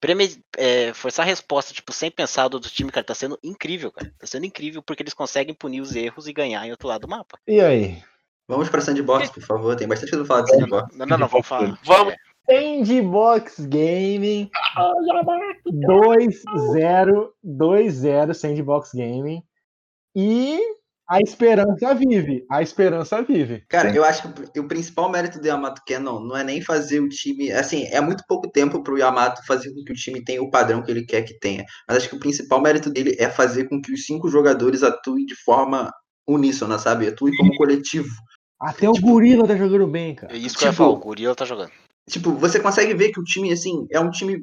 preme- 0.00 0.40
é, 0.56 0.92
forçar 0.94 1.24
a 1.24 1.28
resposta, 1.28 1.74
tipo, 1.74 1.92
sem 1.92 2.10
pensar 2.10 2.46
do 2.48 2.54
outro 2.54 2.70
time, 2.70 2.92
cara, 2.92 3.04
tá 3.04 3.14
sendo 3.14 3.38
incrível, 3.42 3.90
cara. 3.90 4.12
Tá 4.18 4.26
sendo 4.26 4.46
incrível 4.46 4.82
porque 4.82 5.02
eles 5.02 5.14
conseguem 5.14 5.54
punir 5.54 5.80
os 5.80 5.96
erros 5.96 6.28
e 6.28 6.32
ganhar 6.32 6.64
em 6.66 6.70
outro 6.70 6.86
lado 6.88 7.00
do 7.02 7.08
mapa. 7.08 7.38
E 7.46 7.60
aí? 7.60 8.02
Vamos 8.46 8.68
pra 8.68 8.80
Sandbox, 8.80 9.30
por 9.30 9.42
favor. 9.42 9.76
Tem 9.76 9.86
bastante 9.88 10.10
coisa 10.10 10.24
pra 10.24 10.36
falar 10.36 10.46
de 10.46 10.54
Sandbox. 10.54 10.96
Não, 10.96 11.06
não, 11.06 11.18
não, 11.18 11.28
vamos 11.28 11.46
falar. 11.46 11.78
Vamos. 11.84 12.14
Sandbox 12.48 13.60
Gaming 13.66 14.50
2-0, 15.66 17.30
2-0 17.44 18.34
Sandbox 18.34 18.92
Gaming. 18.94 19.42
E 20.16 20.58
a 21.08 21.20
esperança 21.20 21.94
vive. 21.94 22.44
A 22.50 22.60
esperança 22.62 23.22
vive. 23.22 23.64
Cara, 23.68 23.94
eu 23.94 24.04
acho 24.04 24.30
que 24.52 24.60
o 24.60 24.68
principal 24.68 25.10
mérito 25.10 25.40
do 25.40 25.46
Yamato 25.46 25.82
Cannon 25.86 26.20
não 26.20 26.36
é 26.36 26.44
nem 26.44 26.60
fazer 26.60 27.00
o 27.00 27.08
time. 27.08 27.50
Assim, 27.50 27.84
é 27.86 28.00
muito 28.00 28.22
pouco 28.28 28.50
tempo 28.50 28.82
pro 28.82 28.98
Yamato 28.98 29.44
fazer 29.46 29.72
com 29.72 29.82
que 29.84 29.92
o 29.92 29.96
time 29.96 30.22
tenha 30.22 30.42
o 30.42 30.50
padrão 30.50 30.82
que 30.82 30.90
ele 30.90 31.06
quer 31.06 31.22
que 31.22 31.38
tenha. 31.38 31.64
Mas 31.88 31.96
acho 31.98 32.08
que 32.10 32.16
o 32.16 32.20
principal 32.20 32.60
mérito 32.60 32.90
dele 32.90 33.16
é 33.18 33.30
fazer 33.30 33.68
com 33.68 33.80
que 33.80 33.92
os 33.92 34.04
cinco 34.04 34.28
jogadores 34.28 34.82
atuem 34.82 35.24
de 35.24 35.34
forma 35.44 35.90
uníssona, 36.28 36.78
sabe? 36.78 37.06
Atuem 37.08 37.34
como 37.36 37.56
coletivo. 37.56 38.08
Até 38.60 38.88
o 38.88 38.92
Gorila 38.92 39.46
tá 39.46 39.56
jogando 39.56 39.86
bem, 39.86 40.14
cara. 40.16 40.34
É 40.34 40.36
isso 40.36 40.58
que 40.58 40.64
eu 40.64 40.66
ia 40.66 40.72
Tipo- 40.72 40.84
falar, 40.84 40.96
o 40.96 41.00
Gorila 41.00 41.34
tá 41.34 41.44
jogando. 41.44 41.70
Tipo, 42.10 42.32
você 42.32 42.58
consegue 42.58 42.92
ver 42.94 43.12
que 43.12 43.20
o 43.20 43.24
time, 43.24 43.52
assim, 43.52 43.86
é 43.92 44.00
um 44.00 44.10
time 44.10 44.38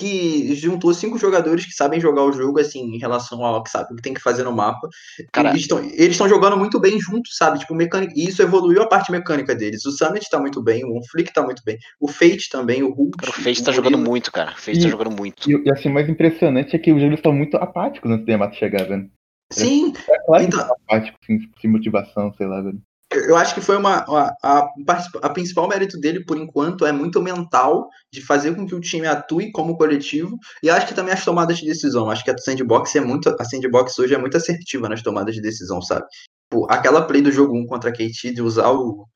que 0.00 0.54
juntou 0.54 0.92
cinco 0.94 1.18
jogadores 1.18 1.66
que 1.66 1.72
sabem 1.72 2.00
jogar 2.00 2.24
o 2.24 2.32
jogo, 2.32 2.58
assim, 2.58 2.80
em 2.94 2.98
relação 2.98 3.44
ao 3.44 3.62
que 3.62 3.70
sabe 3.70 3.92
o 3.92 3.96
que 3.96 4.02
tem 4.02 4.14
que 4.14 4.20
fazer 4.20 4.42
no 4.44 4.52
mapa. 4.52 4.88
Cara- 5.32 5.50
eles 5.50 5.62
estão 5.62 5.78
eles 5.80 6.10
estão 6.12 6.28
jogando 6.28 6.56
muito 6.56 6.80
bem 6.80 6.98
juntos, 7.00 7.36
sabe? 7.36 7.58
Tipo, 7.58 7.74
mecânica, 7.74 8.12
e 8.16 8.26
isso 8.28 8.42
evoluiu 8.42 8.82
a 8.82 8.86
parte 8.88 9.12
mecânica 9.12 9.54
deles. 9.54 9.84
O 9.84 9.90
Summit 9.92 10.28
tá 10.30 10.38
muito 10.40 10.62
bem, 10.62 10.84
o 10.84 11.00
Flick 11.10 11.32
tá 11.32 11.42
muito 11.42 11.62
bem, 11.64 11.78
o 12.00 12.08
Fate 12.08 12.48
também, 12.50 12.82
o 12.82 12.90
Hulk. 12.92 13.18
Cara, 13.18 13.30
o 13.30 13.34
Face 13.42 13.62
tá 13.62 13.72
jogando 13.72 13.98
muito, 13.98 14.32
cara. 14.32 14.52
O 14.52 14.56
Face 14.60 14.80
tá 14.80 14.86
E- 14.88 14.90
jogando 14.90 15.10
muito. 15.16 15.50
E, 15.50 15.62
e 15.66 15.70
assim, 15.70 15.88
o 15.88 15.92
mais 15.94 16.08
impressionante 16.08 16.74
é 16.74 16.78
que 16.78 16.92
os 16.92 17.00
jogos 17.00 17.16
estão 17.18 17.32
muito 17.32 17.56
apáticos 17.56 18.10
antes 18.10 18.24
do 18.24 18.30
Yamato 18.30 18.56
chegar, 18.56 18.86
velho. 18.88 19.10
Sim, 19.52 19.92
É 20.08 20.18
claro 20.24 20.42
que 20.42 20.48
Então- 20.48 20.60
estão 20.60 20.76
apáticos, 20.88 21.18
assim, 21.24 21.38
sem 21.60 21.70
motivação, 21.70 22.32
sei 22.34 22.46
lá, 22.46 22.60
velho. 22.62 22.80
Eu 23.12 23.36
acho 23.36 23.54
que 23.54 23.60
foi 23.60 23.76
uma. 23.76 24.04
A, 24.08 24.36
a, 24.42 24.68
a 25.22 25.28
principal 25.30 25.68
mérito 25.68 25.98
dele, 25.98 26.24
por 26.24 26.36
enquanto, 26.36 26.86
é 26.86 26.92
muito 26.92 27.20
mental, 27.20 27.88
de 28.12 28.20
fazer 28.24 28.54
com 28.54 28.66
que 28.66 28.74
o 28.74 28.80
time 28.80 29.06
atue 29.06 29.50
como 29.52 29.76
coletivo. 29.76 30.36
E 30.62 30.70
acho 30.70 30.86
que 30.86 30.94
também 30.94 31.12
as 31.12 31.24
tomadas 31.24 31.58
de 31.58 31.66
decisão. 31.66 32.10
Acho 32.10 32.24
que 32.24 32.30
a 32.30 32.38
Sandbox 32.38 32.94
é 32.96 33.00
muito. 33.00 33.28
A 33.28 33.44
Sandbox 33.44 33.98
hoje 33.98 34.14
é 34.14 34.18
muito 34.18 34.36
assertiva 34.36 34.88
nas 34.88 35.02
tomadas 35.02 35.34
de 35.34 35.40
decisão, 35.42 35.80
sabe? 35.82 36.04
Pô, 36.48 36.66
aquela 36.70 37.02
play 37.02 37.20
do 37.22 37.32
jogo 37.32 37.56
1 37.56 37.66
contra 37.66 37.90
a 37.90 37.92
KT 37.92 38.32
de 38.34 38.42
usar 38.42 38.70
o. 38.70 39.06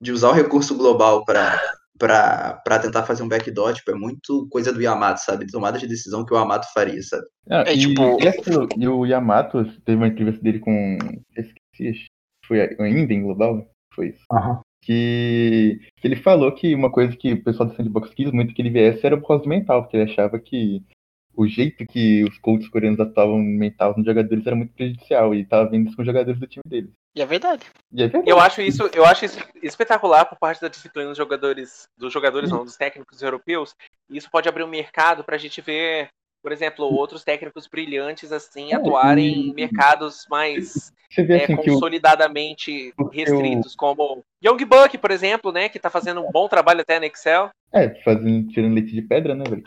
De 0.00 0.12
usar 0.12 0.28
o 0.30 0.32
recurso 0.34 0.74
global 0.76 1.24
para 1.24 1.60
para 1.98 2.78
tentar 2.80 3.04
fazer 3.04 3.22
um 3.22 3.28
backdoor, 3.28 3.74
tipo, 3.74 3.92
é 3.92 3.94
muito 3.94 4.48
coisa 4.50 4.72
do 4.72 4.82
Yamato, 4.82 5.20
sabe? 5.20 5.46
Tomada 5.46 5.78
de 5.78 5.86
decisão 5.86 6.24
que 6.24 6.34
o 6.34 6.36
Yamato 6.36 6.66
faria, 6.74 7.00
sabe? 7.00 7.22
Ah, 7.48 7.62
É, 7.66 7.74
e, 7.74 7.78
tipo- 7.78 8.18
esse- 8.20 8.40
e 8.76 8.88
o 8.88 9.06
Yamato 9.06 9.64
teve 9.84 9.98
uma 9.98 10.08
entrevista 10.08 10.42
dele 10.42 10.58
com. 10.58 10.98
Esqueci, 11.36 12.06
foi 12.76 12.86
a 12.86 12.90
Inden 12.90 13.22
Global? 13.22 13.66
Foi 13.94 14.08
isso. 14.08 14.24
Aham. 14.30 14.60
Que, 14.84 15.80
que 15.96 16.08
ele 16.08 16.16
falou 16.16 16.50
que 16.52 16.74
uma 16.74 16.90
coisa 16.90 17.16
que 17.16 17.34
o 17.34 17.44
pessoal 17.44 17.68
do 17.68 17.76
Sandbox 17.76 18.12
quis 18.14 18.32
muito 18.32 18.52
que 18.52 18.60
ele 18.60 18.70
viesse 18.70 19.06
era 19.06 19.16
por 19.16 19.28
causa 19.28 19.44
do 19.44 19.48
mental, 19.48 19.82
porque 19.82 19.96
ele 19.96 20.10
achava 20.10 20.40
que 20.40 20.82
o 21.34 21.46
jeito 21.46 21.86
que 21.86 22.24
os 22.24 22.38
coaches 22.38 22.68
coreanos 22.68 23.00
atuavam 23.00 23.38
mental 23.38 23.94
nos 23.96 24.04
jogadores 24.04 24.46
era 24.46 24.56
muito 24.56 24.74
prejudicial 24.74 25.34
e 25.34 25.44
tava 25.44 25.70
vendo 25.70 25.86
isso 25.86 25.96
com 25.96 26.02
os 26.02 26.06
jogadores 26.06 26.38
do 26.38 26.46
time 26.46 26.62
dele. 26.66 26.92
E 27.14 27.22
é 27.22 27.26
verdade. 27.26 27.64
E 27.92 28.02
é 28.02 28.08
verdade. 28.08 28.30
Eu 28.30 28.40
acho 28.40 28.62
isso, 28.62 28.90
eu 28.94 29.04
acho 29.04 29.24
isso 29.24 29.38
espetacular 29.62 30.24
por 30.24 30.38
parte 30.38 30.60
da 30.60 30.68
disciplina 30.68 31.08
dos 31.08 31.18
jogadores, 31.18 31.86
dos 31.96 32.12
jogadores 32.12 32.50
não, 32.50 32.64
dos 32.64 32.76
técnicos 32.76 33.22
europeus. 33.22 33.74
E 34.10 34.16
isso 34.16 34.30
pode 34.30 34.48
abrir 34.48 34.64
um 34.64 34.68
mercado 34.68 35.22
para 35.22 35.36
a 35.36 35.38
gente 35.38 35.60
ver, 35.60 36.08
por 36.42 36.52
exemplo, 36.52 36.84
outros 36.84 37.22
técnicos 37.22 37.66
brilhantes 37.66 38.32
assim 38.32 38.72
É, 38.72 38.76
atuarem 38.76 39.48
em 39.48 39.54
mercados 39.54 40.26
mais 40.28 40.92
Você 41.10 41.22
vê 41.22 41.38
é, 41.38 41.44
assim 41.44 41.54
o, 41.54 41.56
consolidadamente 41.64 42.92
restritos, 43.12 43.76
como 43.76 44.24
Young 44.44 44.64
Buck, 44.64 44.98
por 44.98 45.10
exemplo, 45.10 45.52
né, 45.52 45.68
que 45.68 45.78
tá 45.78 45.88
fazendo 45.88 46.20
um 46.20 46.30
bom 46.30 46.48
trabalho 46.48 46.80
até 46.80 46.98
no 46.98 47.04
Excel. 47.06 47.50
É, 47.72 47.88
fazendo, 48.02 48.48
tirando 48.48 48.74
leite 48.74 48.92
de 48.92 49.02
pedra, 49.02 49.34
né, 49.34 49.44
velho? 49.48 49.62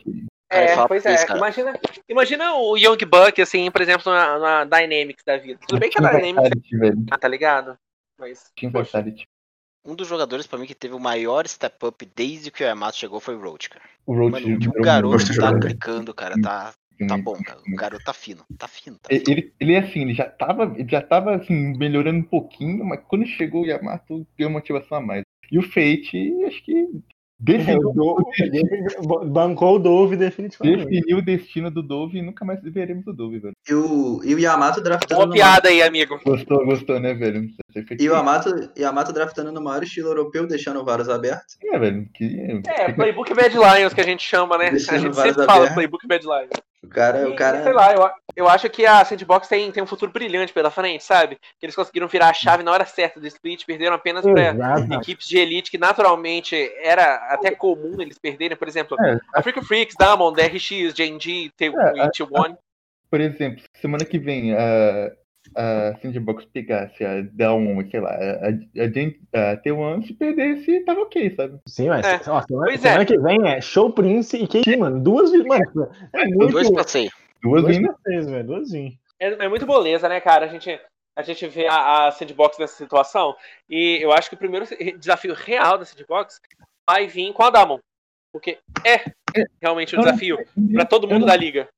Cara, 0.50 0.66
É, 0.66 0.88
pois 0.88 1.06
é. 1.06 1.16
isso. 1.16 1.26
Imagina, 1.36 1.80
imagina 2.08 2.56
o 2.56 2.78
Young 2.78 2.98
Buck, 3.06 3.42
assim, 3.42 3.72
por 3.72 3.82
exemplo, 3.82 4.12
na, 4.12 4.38
na 4.38 4.64
Dynamics 4.64 5.24
da 5.26 5.38
vida. 5.38 5.60
Tudo 5.68 5.80
bem 5.80 5.90
que 5.90 6.04
a 6.04 6.12
Dynamics 6.12 6.70
velho. 6.72 7.06
tá 7.20 7.28
ligado? 7.28 7.78
Mas, 8.20 8.52
Team 8.56 8.72
Vitality. 8.72 9.26
Um 9.86 9.96
dos 9.96 10.08
jogadores, 10.08 10.48
pra 10.48 10.58
mim, 10.58 10.66
que 10.66 10.74
teve 10.74 10.96
o 10.96 11.00
maior 11.00 11.48
step 11.48 11.86
up 11.86 12.10
desde 12.16 12.50
que 12.50 12.64
o 12.64 12.66
Yamato 12.66 12.98
chegou 12.98 13.20
foi 13.20 13.36
o 13.36 13.42
Roach, 13.42 13.70
cara. 13.70 13.86
O 14.06 14.16
Roach 14.16 14.32
Mano, 14.32 14.56
o 14.56 14.60
que 14.60 14.68
o 14.68 14.72
jogou 14.72 14.82
garoto 14.82 15.40
tá 15.40 15.52
bem. 15.52 15.60
clicando, 15.62 16.14
cara, 16.14 16.36
tá, 16.42 16.74
tá 17.08 17.18
bom, 17.18 17.36
cara. 17.44 17.60
O 17.60 17.76
garoto 17.76 18.04
tá 18.04 18.14
fino, 18.14 18.44
tá 18.58 18.68
fino, 18.68 18.98
tá 18.98 19.10
fino. 19.10 19.24
Ele, 19.28 19.54
ele 19.60 19.78
assim, 19.78 20.02
ele 20.02 20.14
já 20.14 20.28
tava, 20.28 20.74
ele 20.76 20.90
já 20.90 21.02
tava 21.02 21.36
assim, 21.36 21.78
melhorando 21.78 22.20
um 22.20 22.24
pouquinho, 22.24 22.84
mas 22.84 23.00
quando 23.08 23.28
chegou 23.28 23.64
o 23.64 23.66
Yamato, 23.68 24.26
deu 24.38 24.50
motivação 24.50 24.98
a 24.98 25.02
mais. 25.02 25.24
E 25.52 25.60
o 25.60 25.62
Fate, 25.62 26.44
acho 26.48 26.64
que 26.64 26.74
É, 26.76 27.15
definiu, 27.40 27.90
o 27.90 27.94
Dove- 27.94 29.26
bancou 29.30 29.76
o 29.76 29.80
Dove 29.80 30.16
definitivamente. 30.16 30.86
definiu 30.86 31.18
o 31.18 31.22
destino 31.22 31.70
do 31.70 31.82
Dove 31.84 32.18
e 32.18 32.22
nunca 32.22 32.44
mais 32.46 32.60
veremos 32.64 33.06
o 33.08 33.14
Dove, 33.14 33.40
velho. 33.40 33.54
E 33.70 33.74
o, 33.74 34.22
e 34.24 34.34
o 34.36 34.40
Yamato 34.40 34.82
draftando. 34.82 35.26
no 35.28 35.34
piada 35.34 35.70
aí, 35.70 35.82
amigo. 35.82 36.20
Gostou, 36.26 36.66
gostou, 36.66 37.00
né, 37.00 37.14
velho? 37.14 37.48
Foi- 37.74 37.86
E 38.00 38.10
o 38.10 38.14
Yamato, 38.14 38.50
Yamato 38.78 39.12
draftando 39.12 39.52
no 39.52 39.62
maior 39.62 39.84
estilo 39.84 40.10
europeu, 40.10 40.48
deixando 40.48 40.84
vários 40.86 41.10
abertos. 41.10 41.58
É, 41.64 41.78
velho. 41.78 42.08
Que... 42.14 42.62
É, 42.68 42.92
Playbook 42.94 43.34
Bad 43.34 43.54
Lions 43.56 43.94
que 43.94 44.02
a 44.02 44.06
gente 44.06 44.24
chama, 44.24 44.58
né? 44.58 44.68
A 44.68 44.72
Deixando 44.72 45.00
gente 45.02 45.14
vários 45.14 45.36
sempre 45.36 45.46
fala 45.46 45.58
abertos. 45.66 45.76
Playbook 45.76 46.08
Bad 46.08 46.24
Lions. 46.24 46.50
O 46.86 46.90
cara, 46.90 47.20
E, 47.20 47.26
o 47.26 47.36
cara. 47.36 47.64
Sei 47.64 47.74
lá, 47.74 47.94
eu, 47.94 48.10
eu 48.36 48.48
acho 48.50 48.70
que 48.70 48.86
a 48.86 49.04
Sandbox 49.04 49.48
tem, 49.48 49.72
tem 49.72 49.82
um 49.84 49.88
futuro 49.88 50.12
brilhante 50.12 50.54
pela 50.54 50.70
frente, 50.72 51.04
sabe? 51.04 51.36
Que 51.60 51.66
eles 51.66 51.76
conseguiram 51.76 52.08
virar 52.08 52.30
a 52.30 52.34
chave 52.34 52.64
na 52.64 52.72
hora 52.72 52.86
certa 52.86 53.20
do 53.20 53.28
split, 53.28 53.66
perderam 53.66 53.96
apenas 53.96 54.24
pra 54.24 54.52
Exato. 54.54 54.94
equipes 54.94 55.28
de 55.28 55.38
elite 55.38 55.72
que 55.72 55.78
naturalmente 55.78 56.56
era 56.82 57.16
até 57.34 57.52
comum 57.52 57.96
eles 58.00 58.18
perderem, 58.18 58.56
por 58.58 58.68
exemplo, 58.68 58.96
É, 59.02 59.18
a 59.34 59.42
Freak 59.42 59.62
Freaks, 59.66 59.96
Diamond, 60.00 60.36
DRX, 60.36 60.94
JNG, 60.94 61.52
T1 61.60 61.74
É, 61.78 62.02
a- 62.02 62.06
e 62.06 62.10
T1. 62.12 62.56
por 63.10 63.20
exemplo, 63.22 63.64
semana 63.82 64.06
que 64.06 64.20
vem 64.20 64.54
a, 65.56 65.96
Sandbox 66.02 66.46
pegasse 66.46 67.04
a 67.06 67.22
Down, 67.32 67.90
sei 67.90 68.00
lá, 68.00 68.12
a, 68.12 68.48
a, 68.50 68.88
Gen- 68.92 69.20
a 69.34 69.58
T1 69.58 70.06
se 70.08 70.14
perdesse, 70.14 70.82
tava 70.82 71.02
ok, 71.02 71.34
sabe? 71.36 71.60
Sim, 71.68 71.90
mas 71.90 72.06
É. 72.06 72.16
ó, 72.30 72.42
semana, 72.42 72.66
Pois 72.68 72.80
semana 72.82 73.02
é. 73.02 73.06
que 73.06 73.18
vem 73.18 73.48
é 73.48 73.62
Show 73.62 73.92
Prince 73.92 74.38
e 74.38 74.48
KT, 74.48 74.78
mano. 74.78 75.00
Duas 75.02 75.32
vezes, 75.32 75.46
mano. 75.48 75.90
É 76.14 76.26
muito. 76.26 76.52
Dois 76.52 76.70
passeios. 76.72 77.14
Duas 77.42 77.64
Duas 77.64 77.78
velho. 77.78 78.44
Duas 78.46 78.72
vezes. 78.72 78.94
É, 79.20 79.46
é 79.46 79.48
muito 79.50 79.66
moleza, 79.66 80.10
né, 80.10 80.20
cara? 80.20 80.46
A 80.46 80.50
gente, 80.50 80.78
a 81.18 81.22
gente 81.22 81.48
vê 81.48 81.68
a, 81.68 82.08
a 82.08 82.12
Sandbox 82.12 82.58
nessa 82.60 82.76
situação. 82.76 83.36
E 83.70 83.98
eu 84.02 84.12
acho 84.12 84.30
que 84.30 84.36
o 84.36 84.40
primeiro 84.40 84.66
desafio 85.00 85.34
real 85.34 85.78
da 85.78 85.86
Sandbox 85.86 86.40
vai 86.90 87.08
vir 87.08 87.32
com 87.34 87.44
a 87.44 87.50
Damon. 87.50 87.80
Porque 88.34 88.58
é 88.84 89.00
realmente 89.62 89.96
um 89.96 90.00
não- 90.00 90.06
desafio 90.06 90.38
pra 90.74 90.84
todo 90.86 91.08
mundo 91.08 91.22
não- 91.22 91.28
da 91.28 91.36
liga. 91.38 91.70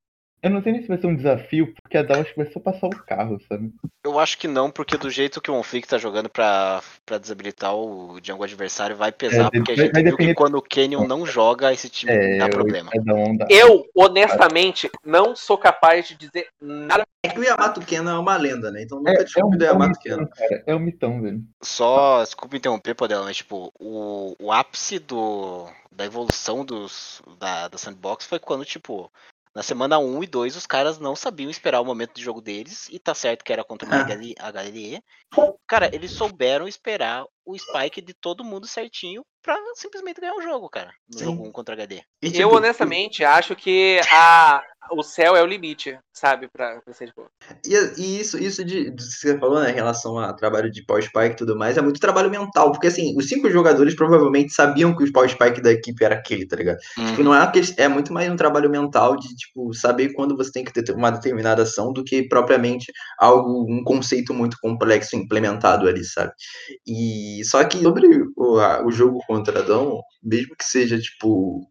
Eu 0.42 0.52
não 0.52 0.62
sei 0.62 0.72
nem 0.72 0.82
se 0.82 0.88
vai 0.88 0.98
ser 1.00 1.08
um 1.08 1.16
desafio, 1.16 1.74
porque 1.82 1.98
a 1.98 2.04
que 2.04 2.36
vai 2.38 2.46
só 2.52 2.60
passar 2.60 2.88
o 2.88 3.04
carro, 3.06 3.40
sabe? 3.50 3.74
Eu 4.04 4.20
acho 4.20 4.38
que 4.38 4.48
não, 4.48 4.70
porque 4.70 4.96
do 4.96 5.10
jeito 5.10 5.42
que 5.42 5.50
o 5.50 5.56
Monflick 5.56 5.88
tá 5.88 5.98
jogando 5.98 6.30
pra, 6.30 6.82
pra 7.06 7.18
desabilitar 7.18 7.76
o 7.76 8.20
Django 8.22 8.44
adversário 8.44 8.96
vai 8.96 9.12
pesar, 9.12 9.48
É, 9.48 9.50
porque 9.50 9.72
a 9.72 9.76
gente 9.76 9.92
viu 9.94 10.04
que 10.04 10.12
depender- 10.12 10.36
quando 10.36 10.56
o 10.58 10.62
Canyon 10.62 11.08
não 11.08 11.26
joga, 11.26 11.74
esse 11.74 11.90
time 11.90 12.12
É, 12.12 12.38
dá 12.38 12.50
problema. 12.50 12.92
a. 12.94 13.48
Eu, 13.50 13.84
honestamente, 13.96 14.90
não 15.04 15.36
sou 15.36 15.58
capaz 15.58 16.08
de 16.08 16.16
dizer 16.16 16.48
nada. 16.62 17.04
É 17.24 17.30
que 17.30 17.40
o 17.40 17.44
Yamato 17.44 17.82
Kenan 17.82 18.16
é 18.16 18.20
uma 18.20 18.38
lenda, 18.38 18.72
né? 18.72 18.84
Então 18.84 19.00
É, 19.00 19.02
nunca 19.02 19.12
é 19.12 19.22
um, 19.22 19.26
desculpe 19.26 19.58
do 19.58 19.66
é 19.66 19.70
um 19.70 19.74
Yamato 19.74 20.00
mitão, 20.00 20.18
Kenan. 20.18 20.30
cara. 20.30 20.64
É 20.68 20.76
um 20.76 20.80
mitão, 20.80 21.22
velho. 21.22 21.42
Só, 21.64 22.24
desculpa 22.24 22.56
interromper, 22.56 22.94
Podela, 22.94 23.26
mas 23.26 23.38
tipo, 23.38 23.72
o, 23.80 24.36
o 24.40 24.52
ápice 24.52 25.00
do, 25.00 25.68
da 25.92 26.06
evolução 26.06 26.64
dos, 26.64 27.22
da, 27.40 27.68
da 27.68 27.78
Sandbox 27.78 28.26
foi 28.26 28.40
quando, 28.40 28.64
tipo, 28.64 29.12
na 29.56 29.64
semana 29.64 29.98
1 30.00 30.24
e 30.24 30.28
2 30.28 30.56
os 30.56 30.66
caras 30.68 31.00
não 31.00 31.16
sabiam 31.16 31.50
esperar 31.50 31.82
o 31.82 31.86
momento 31.86 32.14
de 32.16 32.24
jogo 32.24 32.41
deles, 32.41 32.88
e 32.89 33.00
tá 33.00 33.14
certo 33.16 33.43
que 33.43 33.52
era 33.54 33.64
contra 33.64 33.88
uma 33.88 33.98
Ah. 34.02 34.06
HLE. 34.52 35.02
Cara, 35.68 35.89
eles 35.93 36.12
souberam 36.12 36.68
esperar 36.68 37.26
o 37.45 37.58
spike 37.58 38.02
de 38.02 38.14
todo 38.14 38.43
mundo 38.43 38.68
certinho 38.68 39.26
pra 39.41 39.58
simplesmente 39.76 40.20
ganhar 40.22 40.34
o 40.36 40.41
jogo, 40.41 40.70
cara, 40.70 40.93
no 41.10 41.20
Sim. 41.20 41.26
jogo 41.26 41.48
1 41.48 41.52
contra 41.52 41.74
HD. 41.76 42.04
E, 42.22 42.28
Eu, 42.28 42.32
tipo, 42.32 42.56
honestamente, 42.58 43.24
acho 43.24 43.56
que 43.56 44.00
a, 44.12 44.62
o 44.92 45.04
céu 45.04 45.36
é 45.36 45.42
o 45.44 45.46
limite, 45.46 45.98
sabe? 46.14 46.48
Pra, 46.48 46.80
pra 46.82 46.94
ser 46.94 47.08
de 47.08 47.14
boa. 47.16 47.30
E, 47.66 47.74
e 48.02 48.20
isso, 48.20 48.38
isso 48.38 48.64
de, 48.64 48.90
de 48.92 48.96
que 48.96 49.04
você 49.04 49.38
falou, 49.38 49.60
né, 49.62 49.72
em 49.72 49.76
relação 49.76 50.18
a 50.18 50.34
trabalho 50.34 50.72
de 50.72 50.86
Power 50.86 51.04
Spike 51.04 51.32
e 51.34 51.36
tudo 51.36 51.58
mais, 51.58 51.78
é 51.78 51.82
muito 51.82 52.00
trabalho 52.00 52.30
mental, 52.30 52.72
porque 52.72 52.88
assim, 52.88 53.16
os 53.18 53.28
cinco 53.28 53.50
jogadores 53.50 53.96
provavelmente 53.96 54.54
sabiam 54.54 54.96
que 54.96 55.04
o 55.04 55.12
Power 55.12 55.30
Spike 55.30 55.62
da 55.62 55.72
equipe 55.72 56.04
era 56.04 56.16
aquele, 56.16 56.48
tá 56.48 56.56
ligado? 56.56 56.78
Tipo, 57.08 57.24
não 57.24 57.34
é 57.34 57.40
uma 57.40 57.52
é 57.78 57.88
muito 57.88 58.14
mais 58.14 58.30
um 58.32 58.36
trabalho 58.36 58.70
mental 58.70 59.16
de, 59.18 59.28
tipo, 59.36 59.74
saber 59.74 60.14
quando 60.14 60.36
você 60.36 60.52
tem 60.52 60.64
que 60.64 60.72
ter 60.74 60.92
uma 60.94 61.12
determinada 61.12 61.64
ação 61.64 61.92
do 61.94 62.04
que 62.04 62.28
propriamente 62.28 62.92
algo, 63.20 63.66
um 63.70 63.84
conceito 63.84 64.34
muito 64.34 64.58
complexo 64.62 65.16
implementado 65.16 65.88
ali, 65.88 66.04
sabe? 66.04 66.32
E 66.86 67.42
só 67.46 67.64
que 67.64 67.78
sobre 67.82 68.08
o, 68.36 68.58
a- 68.60 68.86
o 68.86 68.92
jogo 68.92 69.20
contra 69.28 69.64
Dom, 69.64 70.02
mesmo 70.24 70.56
que 70.58 70.64
seja, 70.66 71.00
tipo, 71.00 71.62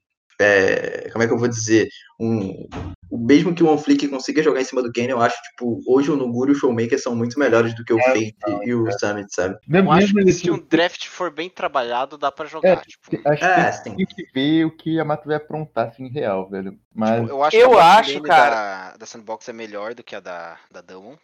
é, 0.40 1.08
como 1.10 1.24
é 1.24 1.26
que 1.26 1.32
eu 1.32 1.38
vou 1.38 1.48
dizer, 1.48 1.88
um, 2.20 2.66
o 3.10 3.18
mesmo 3.18 3.54
que 3.54 3.62
o 3.62 3.68
OneFlick 3.68 4.08
consiga 4.08 4.42
jogar 4.42 4.60
em 4.60 4.64
cima 4.64 4.82
do 4.82 4.90
Kenny, 4.92 5.10
eu 5.10 5.20
acho, 5.20 5.36
tipo, 5.42 5.80
hoje 5.86 6.10
o 6.10 6.16
Nuguri 6.16 6.52
e 6.52 6.54
o 6.54 6.58
Showmaker 6.58 7.00
são 7.00 7.14
muito 7.14 7.38
melhores 7.38 7.74
do 7.74 7.84
que 7.84 7.92
o 7.92 7.98
É, 7.98 8.02
Fate 8.02 8.34
e 8.64 8.74
o 8.74 8.90
Summit, 8.98 9.34
sabe? 9.34 9.56
Mesmo, 9.66 9.88
Eu 9.88 9.92
acho 9.92 10.12
que 10.14 10.32
se 10.32 10.50
um 10.50 10.58
draft 10.58 11.06
for 11.06 11.30
bem 11.30 11.48
trabalhado, 11.48 12.18
dá 12.18 12.30
pra 12.32 12.46
jogar. 12.46 12.80
tipo, 12.82 13.10
acho 13.28 13.44
É, 13.44 13.70
que 13.70 13.72
sim. 13.78 13.96
tem 13.96 14.06
que 14.06 14.26
ver 14.34 14.64
o 14.64 14.76
que 14.76 14.98
a 15.00 15.04
Mato 15.04 15.26
vai 15.26 15.36
aprontar 15.36 15.88
assim, 15.88 16.08
real, 16.08 16.48
velho. 16.48 16.78
Mas 16.94 17.20
Tipo, 17.20 17.30
eu 17.32 17.42
acho 17.44 17.56
Eu 17.56 17.70
que 17.70 17.76
a 17.76 17.78
bot 17.78 18.00
acho, 18.00 18.22
cara- 18.22 18.90
Da, 18.92 18.96
da 18.98 19.06
Sandbox 19.06 19.48
é 19.48 19.52
melhor 19.52 19.94
do 19.94 20.02
que 20.02 20.16
a 20.16 20.20
da, 20.20 20.58
da 20.70 20.80
Damon. 20.80 21.16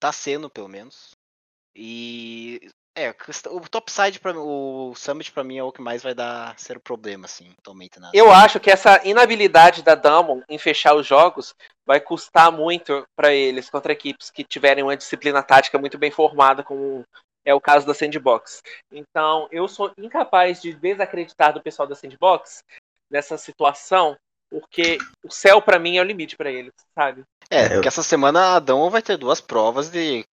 Tá 0.00 0.12
sendo, 0.12 0.50
pelo 0.50 0.68
menos. 0.68 1.12
E 1.74 2.60
é, 2.94 3.14
o 3.50 3.60
topside 3.60 4.20
para 4.20 4.38
o 4.38 4.94
Summit 4.94 5.32
para 5.32 5.42
mim 5.42 5.56
é 5.56 5.62
o 5.62 5.72
que 5.72 5.80
mais 5.80 6.02
vai 6.02 6.14
dar 6.14 6.58
ser 6.58 6.76
o 6.76 6.80
problema 6.80 7.24
assim, 7.24 7.54
atualmente 7.58 7.98
na 7.98 8.10
Eu 8.12 8.30
acho 8.30 8.60
que 8.60 8.70
essa 8.70 9.00
inabilidade 9.06 9.82
da 9.82 9.94
Damon 9.94 10.42
em 10.48 10.58
fechar 10.58 10.94
os 10.94 11.06
jogos 11.06 11.54
vai 11.86 12.00
custar 12.00 12.52
muito 12.52 13.06
para 13.16 13.32
eles 13.32 13.70
contra 13.70 13.92
equipes 13.92 14.30
que 14.30 14.44
tiverem 14.44 14.84
uma 14.84 14.96
disciplina 14.96 15.42
tática 15.42 15.78
muito 15.78 15.96
bem 15.96 16.10
formada, 16.10 16.62
como 16.62 17.04
é 17.44 17.54
o 17.54 17.60
caso 17.60 17.86
da 17.86 17.94
Sandbox. 17.94 18.62
Então, 18.92 19.48
eu 19.50 19.66
sou 19.66 19.90
incapaz 19.96 20.60
de 20.60 20.74
desacreditar 20.74 21.52
do 21.52 21.62
pessoal 21.62 21.88
da 21.88 21.94
Sandbox 21.94 22.62
nessa 23.10 23.38
situação, 23.38 24.16
porque 24.50 24.98
o 25.24 25.30
céu 25.30 25.60
para 25.62 25.78
mim 25.78 25.96
é 25.96 26.00
o 26.00 26.04
limite 26.04 26.36
para 26.36 26.50
eles, 26.50 26.72
sabe? 26.94 27.24
É, 27.50 27.70
porque 27.70 27.88
essa 27.88 28.02
semana 28.02 28.40
a 28.40 28.56
Adão 28.56 28.88
vai 28.90 29.02
ter 29.02 29.16
duas 29.16 29.40
provas 29.40 29.90
de 29.90 30.24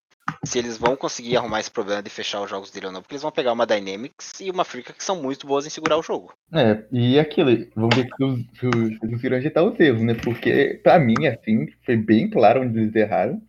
se 0.44 0.58
eles 0.58 0.76
vão 0.76 0.96
conseguir 0.96 1.36
arrumar 1.36 1.60
esse 1.60 1.70
problema 1.70 2.02
de 2.02 2.10
fechar 2.10 2.40
os 2.40 2.50
jogos 2.50 2.70
dele 2.70 2.86
ou 2.86 2.92
não, 2.92 3.00
porque 3.00 3.14
eles 3.14 3.22
vão 3.22 3.32
pegar 3.32 3.52
uma 3.52 3.66
Dynamics 3.66 4.40
e 4.40 4.50
uma 4.50 4.64
Frica 4.64 4.92
que 4.92 5.04
são 5.04 5.20
muito 5.22 5.46
boas 5.46 5.66
em 5.66 5.70
segurar 5.70 5.98
o 5.98 6.02
jogo. 6.02 6.32
É, 6.52 6.84
e 6.92 7.18
aquilo, 7.18 7.50
vamos 7.74 7.96
ver 7.96 8.06
se 8.06 8.24
os, 8.24 8.40
se 8.58 8.66
os, 8.66 8.98
conseguiram 8.98 9.36
ajeitar 9.36 9.64
os 9.64 9.78
erros, 9.78 10.02
né? 10.02 10.14
Porque, 10.14 10.80
pra 10.82 10.98
mim, 10.98 11.26
assim, 11.26 11.66
foi 11.84 11.96
bem 11.96 12.28
claro 12.28 12.62
onde 12.62 12.78
eles 12.78 12.94
erraram. 12.94 13.40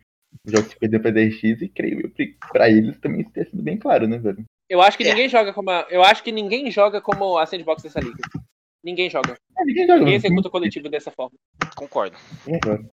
O 0.46 0.50
jogo 0.50 0.68
se 0.68 0.78
perdeu 0.78 1.00
pra 1.00 1.10
10x 1.10 1.60
e 1.60 1.68
creio 1.68 2.00
eu, 2.00 2.26
pra 2.52 2.70
eles 2.70 2.98
também 2.98 3.24
ter 3.24 3.46
sido 3.48 3.62
bem 3.62 3.76
claro, 3.76 4.06
né, 4.06 4.16
velho? 4.18 4.44
Eu 4.68 4.80
acho 4.80 4.96
que 4.96 5.04
é. 5.04 5.08
ninguém 5.08 5.28
joga 5.28 5.52
como 5.52 5.70
a, 5.70 5.86
eu 5.90 6.02
acho 6.04 6.22
que 6.22 6.30
ninguém 6.30 6.70
joga 6.70 7.00
como 7.00 7.36
a 7.36 7.44
sandbox 7.44 7.82
dessa 7.82 8.00
liga. 8.00 8.22
Ninguém 8.82 9.10
joga. 9.10 9.36
É, 9.58 9.64
ninguém 9.64 9.86
joga. 9.86 9.98
Ninguém 9.98 10.14
executa 10.14 10.48
o 10.48 10.50
coletivo 10.50 10.88
dessa 10.88 11.10
forma. 11.10 11.36
Concordo. 11.76 12.16
Concordo. 12.44 12.88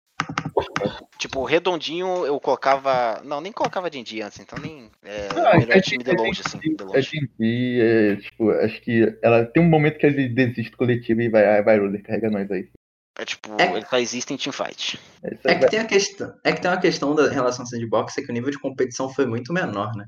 Tipo, 1.17 1.43
redondinho 1.45 2.25
eu 2.25 2.39
colocava. 2.39 3.21
Não, 3.23 3.39
nem 3.39 3.51
colocava 3.51 3.89
de 3.89 4.03
dia 4.03 4.25
antes, 4.25 4.39
então 4.39 4.59
nem. 4.59 4.89
É 5.03 5.29
o 5.31 5.59
melhor 5.59 5.81
time 5.81 6.03
de 6.03 6.11
longe, 6.11 6.41
assim. 6.45 6.59
De 6.59 6.83
longe. 6.83 6.97
A 6.97 7.45
é, 7.45 8.15
tipo, 8.17 8.51
acho 8.51 8.81
que 8.81 9.17
ela 9.21 9.45
tem 9.45 9.63
um 9.63 9.69
momento 9.69 9.97
que 9.99 10.05
ele 10.05 10.27
desiste 10.27 10.71
do 10.71 10.77
coletivo 10.77 11.21
e 11.21 11.29
vai, 11.29 11.63
vai, 11.63 11.77
Ruler, 11.79 12.03
carrega 12.03 12.29
nós 12.29 12.51
aí. 12.51 12.69
É 13.17 13.25
tipo, 13.25 13.49
é, 13.61 13.71
ele 13.77 13.85
só 13.85 13.97
existe 13.97 14.33
em 14.33 14.37
teamfight. 14.37 14.99
É, 15.23 15.51
é 15.51 15.55
que 15.55 15.67
tem 15.67 15.79
a 15.79 15.85
questão. 15.85 16.33
É 16.43 16.51
que 16.51 16.61
tem 16.61 16.71
uma 16.71 16.81
questão 16.81 17.15
da 17.15 17.29
relação 17.29 17.65
sandbox, 17.65 18.17
é 18.17 18.21
que 18.21 18.29
o 18.29 18.33
nível 18.33 18.49
de 18.49 18.59
competição 18.59 19.07
foi 19.07 19.25
muito 19.25 19.53
menor, 19.53 19.95
né? 19.95 20.05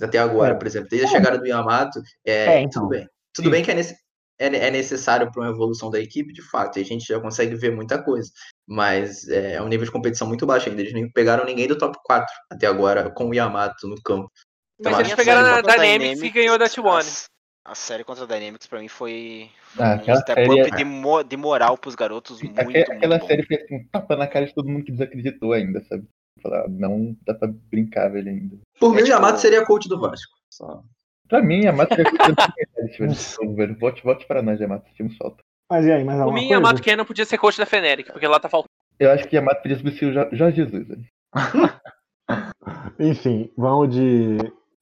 Até 0.00 0.18
agora, 0.18 0.54
é. 0.54 0.56
por 0.56 0.66
exemplo, 0.66 0.88
desde 0.88 1.06
a 1.06 1.10
chegada 1.10 1.38
do 1.38 1.46
Yamato, 1.46 2.00
é, 2.24 2.32
é 2.32 2.60
então. 2.60 2.82
tudo 2.82 2.88
bem. 2.88 3.08
Tudo 3.34 3.44
Sim. 3.44 3.50
bem 3.50 3.62
que 3.62 3.70
é, 3.70 3.74
nesse, 3.74 3.96
é, 4.38 4.46
é 4.46 4.70
necessário 4.70 5.30
para 5.30 5.42
uma 5.42 5.50
evolução 5.50 5.90
da 5.90 6.00
equipe, 6.00 6.32
de 6.32 6.42
fato, 6.42 6.78
e 6.78 6.82
a 6.82 6.84
gente 6.84 7.06
já 7.06 7.20
consegue 7.20 7.54
ver 7.54 7.74
muita 7.74 8.02
coisa. 8.02 8.30
Mas 8.66 9.28
é, 9.28 9.54
é 9.54 9.62
um 9.62 9.68
nível 9.68 9.84
de 9.84 9.92
competição 9.92 10.28
muito 10.28 10.46
baixo 10.46 10.68
ainda. 10.68 10.80
Eles 10.80 10.92
nem 10.92 11.10
pegaram 11.10 11.44
ninguém 11.44 11.66
do 11.66 11.78
top 11.78 11.98
4 12.04 12.26
até 12.50 12.66
agora, 12.66 13.10
com 13.10 13.28
o 13.28 13.34
Yamato 13.34 13.88
no 13.88 14.00
campo. 14.02 14.30
Então, 14.78 14.92
Mas 14.92 15.00
eles 15.00 15.14
pegaram 15.14 15.46
a 15.46 15.60
Dynamics 15.60 16.22
e 16.22 16.30
ganhou 16.30 16.56
da 16.56 16.66
T1. 16.66 17.28
A 17.64 17.74
série 17.74 18.04
contra 18.04 18.24
a 18.24 18.26
Dynamics 18.26 18.66
pra 18.66 18.80
mim 18.80 18.88
foi, 18.88 19.50
foi 19.74 19.84
ah, 19.84 19.96
um 19.96 20.16
step 20.16 20.46
série... 20.46 20.62
up 20.62 20.72
é 20.72 20.76
de, 20.76 20.84
mo 20.84 21.22
de 21.22 21.36
moral 21.36 21.76
pros 21.76 21.94
garotos 21.94 22.40
muito, 22.40 22.58
aquela, 22.58 22.96
aquela 22.96 23.18
muito 23.18 23.26
série 23.26 23.42
fez 23.42 23.60
um 23.70 23.84
tapa 23.92 24.16
na 24.16 24.26
cara 24.26 24.46
de 24.46 24.54
todo 24.54 24.68
mundo 24.68 24.84
que 24.84 24.92
desacreditou 24.92 25.52
ainda, 25.52 25.84
sabe? 25.84 26.08
Falar, 26.40 26.68
não 26.68 27.16
dá 27.26 27.34
pra 27.34 27.48
brincar, 27.70 28.08
velho, 28.08 28.30
ainda. 28.30 28.58
Por 28.78 28.92
mim, 28.92 29.00
é, 29.00 29.02
tipo... 29.02 29.14
Yamato 29.14 29.40
seria 29.40 29.66
coach 29.66 29.88
do 29.88 30.00
Vasco. 30.00 30.32
Só. 30.50 30.82
Pra 31.28 31.42
mim, 31.42 31.64
Yamato 31.64 31.94
seria 31.94 32.10
coach 32.10 32.28
do 32.28 32.36
velho. 32.96 33.78
Volte, 33.78 34.02
volte 34.02 34.26
pra 34.26 34.42
nós, 34.42 34.60
Yamato, 34.60 34.90
time 34.94 35.10
solta. 35.10 35.42
Mas 35.70 35.84
e 35.84 35.92
aí, 35.92 36.04
mais 36.04 36.22
Por 36.22 36.32
mim, 36.32 36.48
Yamato 36.48 36.82
Ken 36.82 36.96
não 36.96 37.04
podia 37.04 37.26
ser 37.26 37.36
coach 37.36 37.58
da 37.58 37.66
Feneric, 37.66 38.10
porque 38.10 38.26
lá 38.26 38.40
tá 38.40 38.48
faltando. 38.48 38.72
Eu 38.98 39.10
acho 39.10 39.28
que 39.28 39.36
Yamato 39.36 39.62
podia 39.62 39.78
ser 39.78 40.06
o 40.06 40.36
Jorge 40.36 40.56
Jesus, 40.56 40.88
velho. 40.88 41.04
Enfim, 42.98 43.52
vamos 43.56 43.94
de 43.94 44.38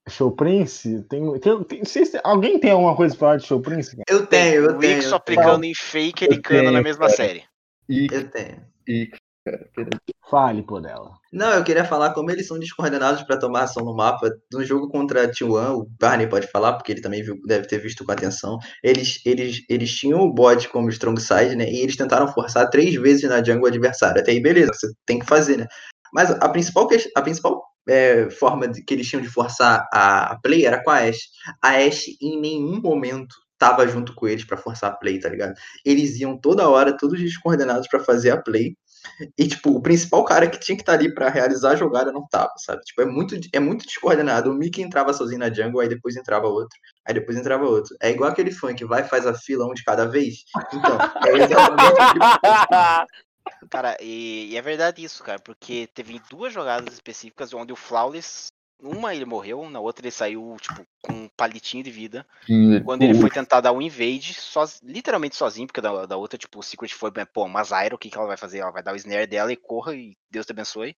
Show 0.09 0.31
Prince? 0.31 1.03
Tem, 1.09 1.39
tem, 1.41 1.65
tem, 1.65 1.83
alguém 2.25 2.59
tem 2.59 2.71
alguma 2.71 2.95
coisa 2.95 3.15
pra 3.15 3.27
falar 3.27 3.37
de 3.39 3.47
Show 3.47 3.61
Prince? 3.61 3.97
Cara? 3.97 4.05
Eu 4.09 4.27
tenho, 4.27 4.65
eu 4.65 4.77
o 4.77 4.79
tenho. 4.79 4.97
O 4.97 4.99
Ixo 4.99 5.15
aplicando 5.15 5.65
em 5.65 5.75
fake 5.75 6.25
e 6.25 6.41
cano 6.41 6.71
na 6.71 6.83
mesma 6.83 7.07
cara. 7.07 7.17
série. 7.17 7.45
eu 7.89 8.31
tenho. 8.31 8.65
Ix, 8.87 9.19
Fale 10.29 10.63
por 10.65 10.83
dela. 10.83 11.13
Não, 11.33 11.53
eu 11.53 11.63
queria 11.63 11.85
falar 11.85 12.13
como 12.13 12.31
eles 12.31 12.49
são 12.49 12.59
descoordenados 12.59 13.23
para 13.23 13.39
tomar 13.39 13.63
ação 13.63 13.85
no 13.85 13.95
mapa. 13.95 14.29
No 14.53 14.65
jogo 14.65 14.89
contra 14.89 15.25
a 15.25 15.29
T1, 15.29 15.77
o 15.77 15.87
Barney 16.01 16.29
pode 16.29 16.49
falar, 16.49 16.73
porque 16.73 16.93
ele 16.93 17.01
também 17.01 17.23
viu, 17.23 17.37
deve 17.47 17.69
ter 17.69 17.79
visto 17.79 18.05
com 18.05 18.11
atenção. 18.11 18.59
Eles, 18.83 19.21
eles, 19.25 19.63
eles 19.69 19.95
tinham 19.95 20.21
o 20.21 20.33
bot 20.33 20.69
como 20.71 20.89
strong 20.91 21.21
side, 21.21 21.55
né? 21.55 21.71
E 21.71 21.79
eles 21.81 21.97
tentaram 21.97 22.27
forçar 22.33 22.69
três 22.71 22.95
vezes 22.97 23.29
na 23.29 23.43
jungle 23.43 23.69
adversária. 23.69 24.21
Até 24.21 24.33
aí, 24.33 24.41
beleza, 24.41 24.73
você 24.75 24.89
tem 25.07 25.21
que 25.21 25.27
fazer, 25.27 25.59
né? 25.59 25.67
Mas 26.13 26.31
a 26.31 26.49
principal, 26.49 26.89
a 27.15 27.23
principal 27.23 27.63
é, 27.89 28.29
forma 28.31 28.67
de, 28.67 28.83
que 28.83 28.95
eles 28.95 29.09
tinham 29.09 29.23
de 29.23 29.29
forçar 29.29 29.87
a, 29.93 30.33
a 30.33 30.41
play 30.41 30.65
era 30.65 30.83
com 30.83 30.91
a 30.91 30.99
Ashe. 30.99 31.29
A 31.63 31.71
Ashe 31.71 32.17
em 32.21 32.41
nenhum 32.41 32.81
momento 32.81 33.35
tava 33.59 33.87
junto 33.87 34.15
com 34.15 34.29
eles 34.29 34.45
para 34.45 34.57
forçar 34.57 34.91
a 34.91 34.97
play, 34.97 35.19
tá 35.19 35.29
ligado? 35.29 35.55
Eles 35.85 36.19
iam 36.21 36.39
toda 36.39 36.69
hora, 36.69 36.97
todos 36.97 37.19
descoordenados 37.19 37.89
para 37.89 38.01
fazer 38.01 38.31
a 38.31 38.43
play. 38.43 38.77
E, 39.39 39.49
tipo, 39.49 39.71
o 39.71 39.81
principal 39.81 40.25
cara 40.25 40.49
que 40.49 40.59
tinha 40.59 40.77
que 40.77 40.83
estar 40.83 40.93
tá 40.93 40.99
ali 40.99 41.13
para 41.15 41.29
realizar 41.29 41.73
a 41.73 41.77
jogada 41.77 42.13
não 42.13 42.27
tava, 42.27 42.53
sabe? 42.57 42.83
Tipo, 42.83 43.03
é 43.03 43.07
muito, 43.07 43.37
é 43.53 43.61
muito 43.61 43.87
descoordenado. 43.87 44.51
O 44.51 44.55
Mickey 44.55 44.83
entrava 44.83 45.13
sozinho 45.13 45.41
na 45.41 45.53
jungle, 45.53 45.81
aí 45.81 45.89
depois 45.89 46.17
entrava 46.17 46.47
outro, 46.47 46.79
aí 47.07 47.15
depois 47.15 47.37
entrava 47.37 47.65
outro. 47.65 47.97
É 48.01 48.11
igual 48.11 48.31
aquele 48.31 48.51
fã 48.51 48.75
que 48.75 48.85
vai 48.85 49.05
faz 49.05 49.27
a 49.27 49.35
fila 49.35 49.67
um 49.67 49.75
de 49.75 49.85
cada 49.85 50.07
vez. 50.07 50.45
Então, 50.73 50.99
é 51.27 51.33
exatamente 51.33 51.97
Cara, 53.71 53.97
e, 54.01 54.51
e, 54.51 54.57
é 54.57 54.63
verdade 54.63 55.03
isso, 55.05 55.23
cara, 55.23 55.39
porque 55.39 55.89
teve 55.95 56.21
duas 56.31 56.53
jogadas 56.53 56.93
específicas 56.93 57.55
onde 57.55 57.73
o 57.73 57.77
Flawless, 57.77 58.49
uma 58.81 59.15
ele 59.15 59.25
morreu, 59.25 59.69
na 59.71 59.81
outra 59.81 60.05
ele 60.05 60.11
saiu, 60.11 60.57
tipo, 60.61 60.87
com 61.03 61.13
um 61.13 61.29
palitinho 61.29 61.83
de 61.83 61.91
vida. 61.91 62.27
Sim, 62.47 62.83
quando 62.83 63.03
ele 63.03 63.15
foi 63.15 63.31
tentar 63.31 63.61
dar 63.61 63.73
um 63.73 63.81
invade, 63.81 64.35
soz, 64.35 64.81
literalmente 64.83 65.37
sozinho, 65.37 65.67
porque 65.67 65.81
da, 65.81 66.07
da 66.07 66.17
outra, 66.17 66.39
tipo, 66.39 66.59
o 66.59 66.63
Secret 66.63 66.95
foi, 66.95 67.11
pô, 67.33 67.49
mas 67.49 67.69
Zyra, 67.69 67.95
o 67.95 67.99
que, 67.99 68.11
que 68.11 68.17
ela 68.17 68.27
vai 68.27 68.37
fazer? 68.37 68.59
Ela 68.59 68.71
vai 68.71 68.83
dar 68.83 68.93
o 68.93 68.97
snare 68.97 69.27
dela 69.27 69.53
e 69.53 69.57
corra 69.57 69.95
e 69.95 70.17
Deus 70.31 70.47
te 70.47 70.53
abençoe. 70.53 70.97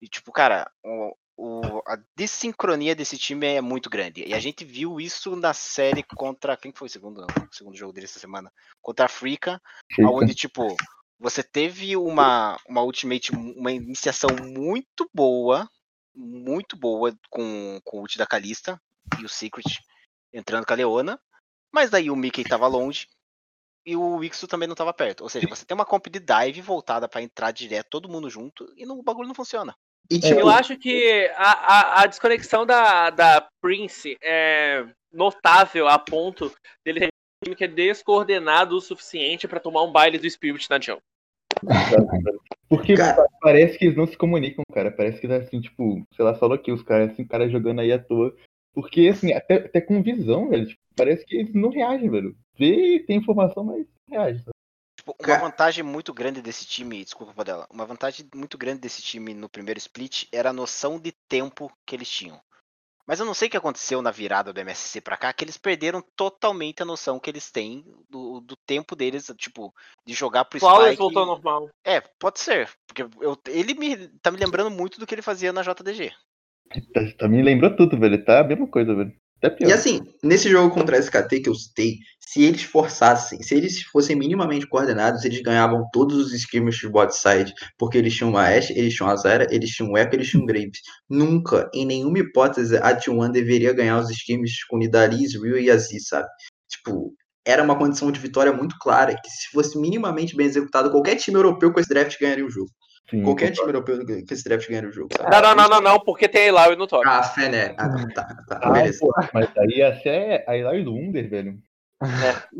E, 0.00 0.08
tipo, 0.08 0.32
cara, 0.32 0.70
o, 0.84 1.14
o, 1.36 1.82
a 1.86 1.96
desincronia 2.16 2.94
desse 2.94 3.16
time 3.16 3.46
é 3.46 3.60
muito 3.60 3.88
grande. 3.88 4.24
E 4.26 4.34
a 4.34 4.40
gente 4.40 4.64
viu 4.64 5.00
isso 5.00 5.36
na 5.36 5.52
série 5.52 6.02
contra. 6.02 6.56
Quem 6.56 6.72
foi 6.72 6.88
o 6.88 6.90
segundo, 6.90 7.24
o 7.24 7.54
segundo 7.54 7.76
jogo 7.76 7.92
dele 7.92 8.06
essa 8.06 8.18
semana? 8.18 8.50
Contra 8.80 9.06
a 9.06 9.08
Frica, 9.08 9.60
onde, 10.00 10.34
tipo, 10.34 10.76
você 11.18 11.42
teve 11.42 11.96
uma, 11.96 12.58
uma 12.68 12.82
ultimate, 12.82 13.32
uma 13.32 13.70
iniciação 13.70 14.30
muito 14.40 15.08
boa, 15.14 15.68
muito 16.14 16.76
boa 16.76 17.16
com, 17.30 17.80
com 17.84 17.98
o 17.98 18.00
ult 18.00 18.18
da 18.18 18.26
Kalista 18.26 18.80
e 19.20 19.24
o 19.24 19.28
Secret 19.28 19.80
entrando 20.32 20.66
com 20.66 20.72
a 20.72 20.76
Leona, 20.76 21.20
mas 21.72 21.90
daí 21.90 22.10
o 22.10 22.16
Mickey 22.16 22.44
tava 22.44 22.66
longe 22.66 23.06
e 23.84 23.96
o 23.96 24.22
Ixo 24.22 24.46
também 24.46 24.68
não 24.68 24.74
tava 24.74 24.92
perto. 24.92 25.22
Ou 25.22 25.28
seja, 25.28 25.48
você 25.48 25.64
tem 25.64 25.74
uma 25.74 25.84
comp 25.84 26.06
de 26.06 26.20
dive 26.20 26.60
voltada 26.60 27.08
para 27.08 27.22
entrar 27.22 27.50
direto 27.50 27.88
todo 27.90 28.08
mundo 28.08 28.30
junto 28.30 28.72
e 28.76 28.86
no, 28.86 28.98
o 28.98 29.02
bagulho 29.02 29.28
não 29.28 29.34
funciona. 29.34 29.74
E, 30.10 30.18
tipo... 30.20 30.40
Eu 30.40 30.48
acho 30.48 30.76
que 30.76 31.30
a, 31.36 31.52
a, 31.52 32.02
a, 32.02 32.06
desconexão 32.06 32.66
da, 32.66 33.10
da 33.10 33.48
Prince 33.60 34.16
é 34.22 34.86
notável 35.12 35.88
a 35.88 35.98
ponto 35.98 36.52
dele 36.84 37.00
ter 37.00 37.06
um 37.06 37.44
time 37.44 37.56
que 37.56 37.64
é 37.64 37.68
descoordenado 37.68 38.76
o 38.76 38.80
suficiente 38.80 39.48
para 39.48 39.60
tomar 39.60 39.82
um 39.82 39.92
baile 39.92 40.18
do 40.18 40.28
Spirit 40.28 40.68
na 40.68 40.80
jungle. 40.80 41.02
Porque 42.72 42.94
cara... 42.94 43.28
parece 43.42 43.76
que 43.76 43.84
eles 43.84 43.96
não 43.98 44.06
se 44.06 44.16
comunicam, 44.16 44.64
cara. 44.72 44.90
Parece 44.90 45.20
que 45.20 45.28
tá 45.28 45.36
assim, 45.36 45.60
tipo, 45.60 46.02
sei 46.16 46.24
lá, 46.24 46.34
só 46.34 46.50
aqui 46.50 46.72
os 46.72 46.82
caras, 46.82 47.12
assim, 47.12 47.22
cara 47.22 47.46
jogando 47.46 47.82
aí 47.82 47.92
à 47.92 47.98
toa. 47.98 48.34
Porque, 48.72 49.08
assim, 49.08 49.34
até, 49.34 49.56
até 49.56 49.78
com 49.78 50.02
visão, 50.02 50.48
velho, 50.48 50.66
tipo, 50.66 50.80
parece 50.96 51.22
que 51.26 51.36
eles 51.36 51.52
não 51.52 51.68
reagem, 51.68 52.08
velho. 52.08 52.34
Vê, 52.56 53.04
tem 53.06 53.18
informação, 53.18 53.62
mas 53.62 53.86
não 54.08 54.18
reage. 54.18 54.38
Sabe? 54.38 54.56
Tipo, 54.96 55.14
uma 55.22 55.38
vantagem 55.38 55.84
muito 55.84 56.14
grande 56.14 56.40
desse 56.40 56.64
time, 56.64 57.04
desculpa 57.04 57.44
dela, 57.44 57.66
uma 57.70 57.84
vantagem 57.84 58.26
muito 58.34 58.56
grande 58.56 58.80
desse 58.80 59.02
time 59.02 59.34
no 59.34 59.50
primeiro 59.50 59.76
split 59.76 60.28
era 60.32 60.48
a 60.48 60.54
noção 60.54 60.98
de 60.98 61.12
tempo 61.28 61.70
que 61.84 61.94
eles 61.94 62.08
tinham. 62.08 62.40
Mas 63.06 63.18
eu 63.18 63.26
não 63.26 63.34
sei 63.34 63.48
o 63.48 63.50
que 63.50 63.56
aconteceu 63.56 64.00
na 64.00 64.10
virada 64.10 64.52
do 64.52 64.60
MSC 64.60 65.00
para 65.00 65.16
cá, 65.16 65.32
que 65.32 65.44
eles 65.44 65.58
perderam 65.58 66.02
totalmente 66.14 66.82
a 66.82 66.86
noção 66.86 67.18
que 67.18 67.28
eles 67.28 67.50
têm 67.50 67.84
do, 68.08 68.40
do 68.40 68.56
tempo 68.56 68.94
deles, 68.94 69.32
tipo, 69.36 69.74
de 70.06 70.14
jogar 70.14 70.44
pro 70.44 70.60
Flawless 70.60 70.94
Spike. 70.94 71.02
voltou 71.02 71.26
normal. 71.26 71.68
É, 71.84 72.00
pode 72.00 72.38
ser. 72.38 72.70
Porque 72.86 73.02
eu, 73.20 73.36
ele 73.48 73.74
me, 73.74 74.08
tá 74.20 74.30
me 74.30 74.38
lembrando 74.38 74.70
muito 74.70 75.00
do 75.00 75.06
que 75.06 75.14
ele 75.14 75.22
fazia 75.22 75.52
na 75.52 75.62
JDG. 75.62 76.12
Tá, 76.92 77.00
tá 77.18 77.28
me 77.28 77.42
lembrou 77.42 77.74
tudo, 77.74 77.98
velho. 77.98 78.24
Tá 78.24 78.40
a 78.40 78.44
mesma 78.44 78.68
coisa, 78.68 78.94
velho. 78.94 79.12
E 79.68 79.72
assim, 79.72 80.00
nesse 80.22 80.48
jogo 80.48 80.72
contra 80.72 80.96
a 80.96 81.00
SKT 81.00 81.40
que 81.40 81.48
eu 81.48 81.54
citei, 81.54 81.98
se 82.20 82.42
eles 82.44 82.62
forçassem, 82.62 83.42
se 83.42 83.54
eles 83.54 83.82
fossem 83.82 84.16
minimamente 84.16 84.66
coordenados, 84.66 85.24
eles 85.24 85.42
ganhavam 85.42 85.84
todos 85.92 86.16
os 86.16 86.32
skirmishes 86.32 86.80
de 86.80 86.88
bot 86.88 87.14
side, 87.14 87.52
porque 87.76 87.98
eles 87.98 88.14
tinham 88.14 88.30
uma 88.30 88.48
Ashe, 88.48 88.72
eles 88.72 88.94
tinham 88.94 89.10
a 89.10 89.16
Zera, 89.16 89.46
eles 89.50 89.70
tinham 89.70 89.90
o 89.90 89.98
Echo, 89.98 90.14
eles 90.14 90.28
tinham 90.28 90.44
o 90.44 90.46
Graves. 90.46 90.80
Nunca, 91.10 91.68
em 91.74 91.84
nenhuma 91.84 92.20
hipótese, 92.20 92.76
a 92.76 92.96
T1 92.96 93.32
deveria 93.32 93.72
ganhar 93.74 93.98
os 93.98 94.08
skirmishes 94.10 94.64
com 94.64 94.78
Nidalee, 94.78 95.26
Real 95.38 95.58
e 95.58 95.70
Aziz, 95.70 96.06
sabe? 96.06 96.28
Tipo, 96.70 97.12
era 97.44 97.62
uma 97.62 97.76
condição 97.76 98.10
de 98.12 98.20
vitória 98.20 98.52
muito 98.52 98.78
clara, 98.78 99.14
que 99.14 99.28
se 99.28 99.50
fosse 99.52 99.78
minimamente 99.78 100.36
bem 100.36 100.46
executado, 100.46 100.90
qualquer 100.90 101.16
time 101.16 101.36
europeu 101.36 101.72
com 101.72 101.80
esse 101.80 101.88
draft 101.88 102.18
ganharia 102.18 102.46
o 102.46 102.50
jogo. 102.50 102.70
Sim, 103.10 103.22
Qualquer 103.24 103.50
time 103.52 103.66
europeu 103.68 104.06
que 104.06 104.32
esse 104.32 104.44
draft 104.44 104.68
ganha 104.68 104.88
o 104.88 104.92
jogo, 104.92 105.10
sabe? 105.16 105.30
Não, 105.30 105.40
não, 105.42 105.54
não, 105.54 105.68
não, 105.68 105.80
não, 105.80 106.00
porque 106.00 106.28
tem 106.28 106.46
Elau 106.46 106.74
no 106.76 106.86
top. 106.86 107.04
Ah, 107.06 107.22
fé, 107.22 107.48
né? 107.48 107.74
Ah, 107.78 107.88
tá, 108.14 108.44
tá, 108.46 108.60
Ah, 108.62 108.70
beleza. 108.70 109.00
pô, 109.00 109.12
mas 109.34 109.48
aí 109.56 109.82
até 109.82 110.44
a 110.48 110.56
Hilary 110.56 110.82
Lunder, 110.82 111.28
velho. 111.28 111.62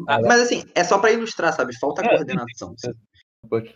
Mas 0.06 0.40
assim, 0.40 0.64
é 0.74 0.84
só 0.84 0.98
pra 0.98 1.12
ilustrar, 1.12 1.52
sabe? 1.52 1.76
Falta 1.78 2.04
É, 2.04 2.08
coordenação. 2.08 2.74
Ser. 2.76 2.94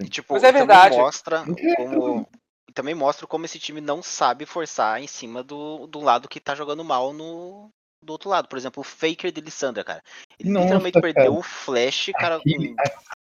E, 0.01 0.09
tipo, 0.09 0.35
Mas 0.35 0.43
é 0.45 0.49
também 0.49 0.61
verdade. 0.67 0.97
Mostra 0.97 1.45
como, 1.77 2.29
também 2.75 2.95
mostra 2.95 3.27
como 3.27 3.45
esse 3.45 3.59
time 3.59 3.81
não 3.81 4.03
sabe 4.03 4.45
forçar 4.47 5.01
em 5.03 5.07
cima 5.07 5.43
do, 5.43 5.87
do 5.87 6.01
lado 6.01 6.29
que 6.29 6.41
tá 6.41 6.55
jogando 6.55 6.85
mal 6.85 7.13
no 7.13 7.71
do 8.03 8.13
outro 8.13 8.29
lado. 8.29 8.49
Por 8.49 8.59
exemplo, 8.59 8.81
o 8.81 8.85
Faker 8.85 9.33
de 9.33 9.41
Lissandra, 9.41 9.83
cara. 9.83 10.03
Ele 10.39 10.51
Nossa, 10.51 10.65
literalmente 10.65 10.93
cara. 10.95 11.13
perdeu 11.15 11.37
o 11.37 11.43
flash, 11.43 12.11
cara. 12.15 12.37
Aquele- 12.37 12.69
com- 12.69 12.77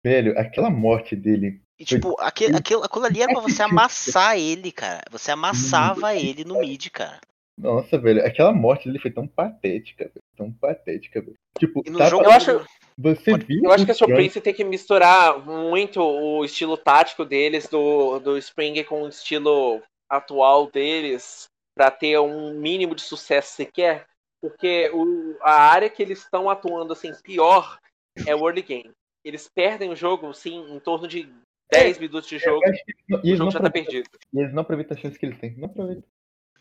Velho, 0.04 0.40
aquela 0.40 0.70
morte 0.70 1.16
dele. 1.16 1.62
E 1.80 1.86
tipo, 1.86 2.16
aquele, 2.20 2.56
aquilo, 2.58 2.84
aquilo 2.84 3.06
ali 3.06 3.22
era 3.22 3.32
pra 3.32 3.42
você 3.42 3.62
amassar 3.62 4.38
ele, 4.38 4.72
cara. 4.72 5.04
Você 5.12 5.32
amassava 5.32 6.16
ele 6.16 6.44
no 6.44 6.60
mid, 6.60 6.88
cara. 6.90 7.20
Nossa, 7.60 7.98
velho, 7.98 8.26
aquela 8.26 8.52
morte 8.52 8.86
dele 8.88 9.00
foi 9.00 9.12
tão 9.12 9.28
patética, 9.28 10.06
velho. 10.06 10.24
Tão 10.36 10.52
patética, 10.52 11.22
velho. 11.22 11.36
Tipo, 11.58 11.82
E 11.86 11.90
no 11.90 11.98
tava- 11.98 12.10
jogo. 12.10 12.24
Eu 12.26 12.32
acho- 12.32 12.66
você 12.98 13.38
viu. 13.38 13.62
Eu 13.64 13.72
acho 13.72 13.86
que 13.86 13.92
a 13.92 13.96
Surprise 13.96 14.42
tem 14.42 14.54
que 14.54 14.64
misturar 14.64 15.38
muito 15.40 16.02
o 16.02 16.44
estilo 16.44 16.76
tático 16.78 17.24
deles 17.24 17.68
do, 17.68 18.20
do 18.20 18.38
Spring 18.38 18.84
com 18.84 19.04
o 19.04 19.10
estilo 19.10 19.82
atual 20.10 20.70
deles 20.72 21.46
pra 21.76 21.92
ter 21.92 22.20
um 22.20 22.54
mínimo 22.60 22.96
de 22.96 23.02
sucesso 23.04 23.56
sequer. 23.56 24.06
Porque 24.42 24.90
o, 24.94 25.36
a 25.42 25.52
área 25.70 25.90
que 25.90 26.02
eles 26.02 26.20
estão 26.20 26.50
atuando 26.50 26.94
assim 26.94 27.12
pior 27.24 27.78
é 28.26 28.36
o 28.36 28.48
early 28.48 28.62
game. 28.64 28.92
Eles 29.26 29.48
perdem 29.54 29.90
o 29.92 29.96
jogo, 29.96 30.34
sim, 30.34 30.64
em 30.74 30.80
torno 30.80 31.08
de 31.08 31.28
10 31.72 31.98
minutos 32.00 32.30
de 32.30 32.40
jogo. 32.40 32.62
Eu 33.10 33.20
e 33.24 33.34
O 33.34 33.36
jogo 33.38 33.52
já 33.52 33.60
tá 33.60 33.70
perdido. 33.70 34.10
e 34.34 34.40
eles 34.40 34.54
não 34.54 34.62
aproveitam 34.62 34.98
a 34.98 35.00
chance 35.00 35.18
que 35.18 35.26
eles 35.26 35.38
têm. 35.40 35.56
Não 35.58 35.66
aproveitam. 35.66 36.04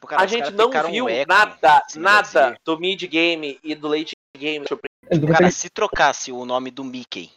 Cara, 0.07 0.23
A 0.23 0.27
gente 0.27 0.51
não 0.53 0.71
viu 0.91 1.07
um 1.07 1.09
eco 1.09 1.29
nada, 1.29 1.83
cima 1.89 2.05
nada 2.05 2.51
desse- 2.51 2.61
do 2.65 2.79
mid 2.79 3.03
game 3.09 3.59
e 3.65 3.75
do 3.75 3.89
late 3.89 4.13
game. 4.39 4.65
Cara, 5.33 5.51
se 5.51 5.71
trocasse 5.71 6.31
o 6.31 6.45
nome 6.45 6.71
do 6.71 6.85
Mickey 6.85 7.31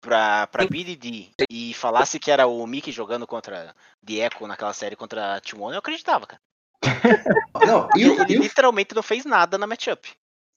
pra, 0.00 0.46
pra 0.48 0.66
BDD 0.66 1.30
e 1.50 1.72
falasse 1.74 2.18
que 2.20 2.30
era 2.30 2.46
o 2.46 2.64
Mickey 2.66 2.92
jogando 2.92 3.26
contra 3.26 3.74
The 4.04 4.14
Echo 4.26 4.46
naquela 4.46 4.72
série 4.74 4.94
contra 4.94 5.36
a 5.36 5.40
T1, 5.40 5.72
eu 5.72 5.78
acreditava, 5.78 6.26
cara. 6.26 6.40
Não, 7.66 7.88
e, 7.96 8.02
Ele, 8.02 8.34
e 8.34 8.36
literalmente 8.38 8.94
não 8.94 9.02
fez 9.02 9.24
nada 9.24 9.56
na 9.56 9.66
matchup. 9.66 10.10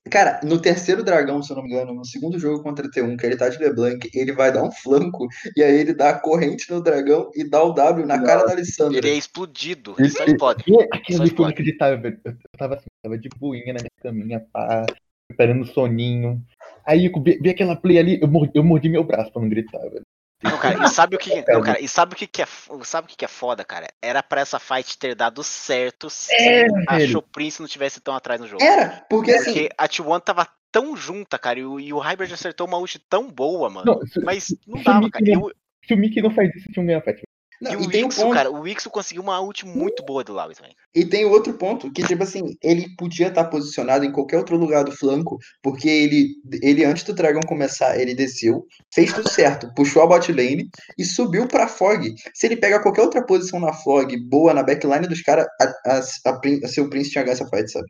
Cara, 0.09 0.39
no 0.43 0.61
terceiro 0.61 1.03
dragão, 1.03 1.41
se 1.41 1.51
eu 1.51 1.55
não 1.55 1.63
me 1.63 1.69
engano, 1.71 1.93
no 1.93 2.05
segundo 2.05 2.37
jogo 2.37 2.61
contra 2.61 2.89
T1, 2.89 3.17
que 3.17 3.25
ele 3.25 3.35
tá 3.35 3.49
de 3.49 3.57
LeBlanc, 3.57 4.07
ele 4.13 4.33
vai 4.33 4.51
dar 4.53 4.63
um 4.63 4.71
flanco 4.71 5.27
e 5.57 5.63
aí 5.63 5.79
ele 5.79 5.95
dá 5.95 6.11
a 6.11 6.19
corrente 6.19 6.69
no 6.71 6.79
dragão 6.81 7.31
e 7.33 7.43
dá 7.43 7.63
o 7.63 7.73
W 7.73 8.05
na 8.05 8.21
cara 8.21 8.45
da 8.45 8.51
Alessandra. 8.51 8.99
Ele 8.99 9.09
é 9.09 9.17
explodido. 9.17 9.95
Ele- 9.97 10.09
só 10.09 10.23
explode. 10.25 10.61
Aquilo 10.61 10.77
Só 10.83 10.93
ali 10.93 11.01
foi 11.17 11.25
explode. 11.25 11.41
inacreditável, 11.49 12.01
velho. 12.01 12.19
Eu 12.23 12.35
tava 12.57 12.75
assim, 12.75 12.85
tava 13.01 13.17
de 13.17 13.29
boinha 13.35 13.73
na 13.73 13.79
minha 13.79 13.89
caminha, 14.01 14.45
pá, 14.53 14.85
esperando 15.29 15.63
o 15.63 15.67
soninho. 15.67 16.39
Aí 16.85 17.07
eu 17.07 17.23
vi, 17.23 17.39
vi 17.41 17.49
aquela 17.49 17.75
play 17.75 17.97
ali, 17.97 18.19
eu 18.21 18.27
mordi, 18.27 18.51
eu 18.53 18.63
mordi 18.63 18.87
meu 18.89 19.03
braço 19.03 19.31
pra 19.33 19.41
não 19.41 19.49
gritar, 19.49 19.79
velho. 19.89 20.04
Não, 20.49 20.57
cara, 20.57 20.83
e 20.85 20.89
sabe 20.89 21.15
o 21.15 21.19
que, 21.19 21.43
não, 21.51 21.61
cara, 21.61 21.79
e 21.81 21.87
sabe 21.87 22.13
o 22.13 22.15
que, 22.15 22.27
que 22.27 22.41
é, 22.41 22.45
f- 22.45 22.69
sabe 22.83 23.05
o 23.05 23.09
que, 23.09 23.17
que 23.17 23.25
é 23.25 23.27
foda, 23.27 23.63
cara? 23.65 23.87
Era 24.01 24.21
pra 24.21 24.41
essa 24.41 24.59
fight 24.59 24.97
ter 24.97 25.15
dado 25.15 25.43
certo 25.43 26.09
se 26.09 26.33
É, 26.35 26.65
a 26.87 26.97
velho. 26.97 27.11
Choprince 27.11 27.59
não 27.61 27.67
tivesse 27.67 27.99
tão 27.99 28.15
atrás 28.15 28.39
no 28.39 28.47
jogo. 28.47 28.63
Era, 28.63 29.05
porque 29.09 29.31
assim, 29.31 29.43
Porque 29.53 29.69
a 29.77 29.87
T1 29.89 30.21
tava 30.21 30.47
tão 30.71 30.95
junta, 30.95 31.39
cara, 31.39 31.59
e 31.59 31.65
o, 31.65 31.79
e 31.79 31.91
o 31.93 31.99
Hybrid 31.99 32.31
acertou 32.33 32.67
uma 32.67 32.77
ult 32.77 32.99
tão 33.09 33.29
boa, 33.31 33.69
mano. 33.69 33.93
Não, 33.93 34.07
se, 34.07 34.19
Mas 34.21 34.55
não 34.67 34.81
dava, 34.83 35.09
cara. 35.09 35.25
Se 35.85 35.93
o 35.93 35.97
Mickey 35.97 36.21
não 36.21 36.31
faz 36.31 36.53
isso, 36.55 36.69
tinha 36.71 36.83
um 36.83 36.85
ganho 36.87 36.99
a 36.99 37.01
fight. 37.01 37.21
Não, 37.61 37.71
e 37.71 37.73
e, 37.73 37.77
o 37.77 37.89
tem 37.89 38.03
um 38.03 38.07
Wixo, 38.07 38.21
ponto, 38.21 38.33
cara, 38.33 38.51
o 38.51 38.61
Wixo 38.61 38.89
conseguiu 38.89 39.23
uma 39.23 39.39
ult 39.41 39.65
muito 39.65 40.03
boa 40.03 40.23
do 40.23 40.33
Loud 40.33 40.55
também. 40.55 40.75
e 40.93 41.05
tem 41.05 41.25
outro 41.25 41.53
ponto, 41.53 41.91
que 41.91 42.03
tipo 42.03 42.23
assim, 42.23 42.55
ele 42.61 42.93
podia 42.97 43.27
estar 43.27 43.45
posicionado 43.45 44.03
em 44.05 44.11
qualquer 44.11 44.37
outro 44.37 44.57
lugar 44.57 44.83
do 44.83 44.91
flanco, 44.91 45.37
porque 45.61 45.89
ele, 45.89 46.35
ele 46.61 46.83
antes 46.85 47.03
do 47.03 47.13
dragão 47.13 47.41
começar, 47.43 47.99
ele 47.99 48.13
desceu, 48.13 48.65
fez 48.93 49.13
tudo 49.13 49.29
certo, 49.29 49.73
puxou 49.75 50.01
a 50.03 50.07
bot 50.07 50.31
lane 50.31 50.69
e 50.97 51.05
subiu 51.05 51.47
pra 51.47 51.67
Fog. 51.67 52.13
Se 52.33 52.45
ele 52.45 52.57
pega 52.57 52.81
qualquer 52.81 53.01
outra 53.01 53.25
posição 53.25 53.59
na 53.59 53.73
Fog, 53.73 54.15
boa 54.29 54.53
na 54.53 54.63
backline 54.63 55.07
dos 55.07 55.21
caras, 55.21 55.45
a, 55.61 55.63
a, 55.63 55.97
a, 55.97 56.39
a 56.63 56.67
seu 56.67 56.89
Prince 56.89 57.11
tinha 57.11 57.23
ganho 57.23 57.33
essa 57.33 57.47
fight, 57.47 57.71
sabe? 57.71 57.87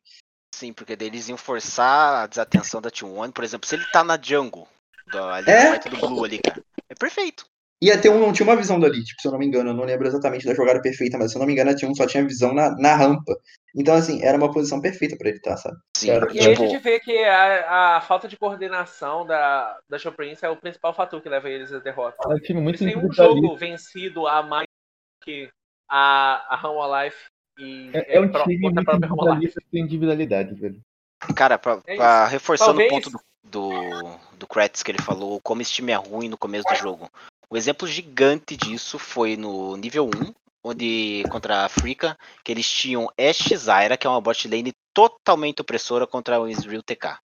Sim, 0.55 0.71
porque 0.71 0.95
daí 0.95 1.09
eles 1.09 1.27
iam 1.27 1.37
forçar 1.37 2.23
a 2.23 2.27
desatenção 2.27 2.81
da 2.81 2.89
T1. 2.89 3.31
Por 3.33 3.43
exemplo, 3.43 3.67
se 3.67 3.75
ele 3.75 3.83
tá 3.91 4.03
na 4.05 4.17
jungle, 4.21 4.65
da, 5.11 5.33
ali 5.35 5.49
É. 5.51 5.77
do 5.79 5.97
Blue 5.97 6.23
ali, 6.23 6.39
cara. 6.39 6.63
É 6.89 6.95
perfeito. 6.95 7.45
Ia 7.81 7.99
ter 8.01 8.09
um, 8.09 8.19
não 8.19 8.31
tinha 8.31 8.47
uma 8.47 8.55
visão 8.55 8.79
dali, 8.79 9.03
tipo, 9.03 9.21
se 9.21 9.27
eu 9.27 9.31
não 9.33 9.39
me 9.39 9.45
engano, 9.45 9.69
eu 9.69 9.73
não 9.73 9.83
lembro 9.83 10.07
exatamente 10.07 10.45
da 10.45 10.53
jogada 10.53 10.81
perfeita, 10.81 11.17
mas 11.17 11.31
se 11.31 11.37
eu 11.37 11.39
não 11.39 11.45
me 11.45 11.53
engano, 11.53 11.71
a 11.71 11.75
T1 11.75 11.93
só 11.95 12.07
tinha 12.07 12.25
visão 12.25 12.53
na, 12.53 12.71
na 12.77 12.95
rampa. 12.95 13.35
Então, 13.75 13.93
assim, 13.93 14.23
era 14.23 14.37
uma 14.37 14.51
posição 14.51 14.79
perfeita 14.79 15.17
pra 15.17 15.27
ele 15.27 15.37
estar, 15.37 15.57
sabe? 15.57 15.75
Sim, 15.97 16.07
Cara, 16.07 16.33
E 16.33 16.39
aí 16.39 16.45
a 16.45 16.49
tipo, 16.55 16.67
gente 16.69 16.77
vê 16.81 16.99
que 17.01 17.17
a, 17.25 17.97
a 17.97 18.01
falta 18.01 18.27
de 18.29 18.37
coordenação 18.37 19.25
da, 19.25 19.77
da 19.89 19.99
Choprince 19.99 20.45
é 20.45 20.49
o 20.49 20.55
principal 20.55 20.93
fator 20.93 21.21
que 21.21 21.27
leva 21.27 21.49
eles 21.49 21.73
à 21.73 21.79
derrota. 21.79 22.15
É 22.23 22.33
um 22.33 22.39
time 22.39 22.61
muito 22.61 22.81
Eles 22.81 22.93
têm 22.93 23.03
um 23.03 23.11
jogo 23.11 23.57
vencido 23.57 24.25
a 24.25 24.41
mais 24.41 24.65
que 25.21 25.49
a, 25.89 26.55
a 26.55 26.67
Home 26.67 27.03
Life 27.05 27.17
e 27.59 27.91
É, 27.93 28.15
é 28.15 28.21
um 28.21 28.29
pro- 28.29 28.43
time 28.43 28.57
muito 28.59 28.83
própria 28.85 28.93
Home 28.95 29.01
Life. 29.01 29.13
individualista 29.13 29.61
sem 29.69 29.81
individualidade, 29.83 30.55
velho. 30.55 30.79
cara, 31.35 31.59
pra, 31.59 31.81
É 31.85 31.97
pra- 31.97 32.25
reforçando 32.27 32.79
Talvez- 32.79 32.91
o 32.91 32.95
ponto 32.95 33.09
do, 33.11 33.19
do, 33.43 34.17
do 34.39 34.47
Kratz 34.47 34.81
que 34.81 34.91
ele 34.91 35.01
falou, 35.01 35.41
como 35.41 35.61
esse 35.61 35.71
time 35.73 35.91
é 35.91 35.95
ruim 35.95 36.29
no 36.29 36.37
começo 36.37 36.67
do 36.69 36.75
jogo. 36.75 37.09
O 37.49 37.57
exemplo 37.57 37.87
gigante 37.87 38.57
disso 38.57 38.97
foi 38.97 39.37
no 39.37 39.75
nível 39.77 40.05
1, 40.07 40.33
onde 40.63 41.23
contra 41.29 41.57
a 41.57 41.65
Africa, 41.65 42.17
que 42.43 42.51
eles 42.51 42.69
tinham 42.69 43.09
Ashe 43.19 43.55
Zyra, 43.55 43.97
que 43.97 44.07
é 44.07 44.09
uma 44.09 44.21
bot 44.21 44.47
lane 44.47 44.73
totalmente 44.93 45.61
opressora 45.61 46.07
contra 46.07 46.39
o 46.39 46.47
Israel 46.47 46.81
TK. 46.81 47.19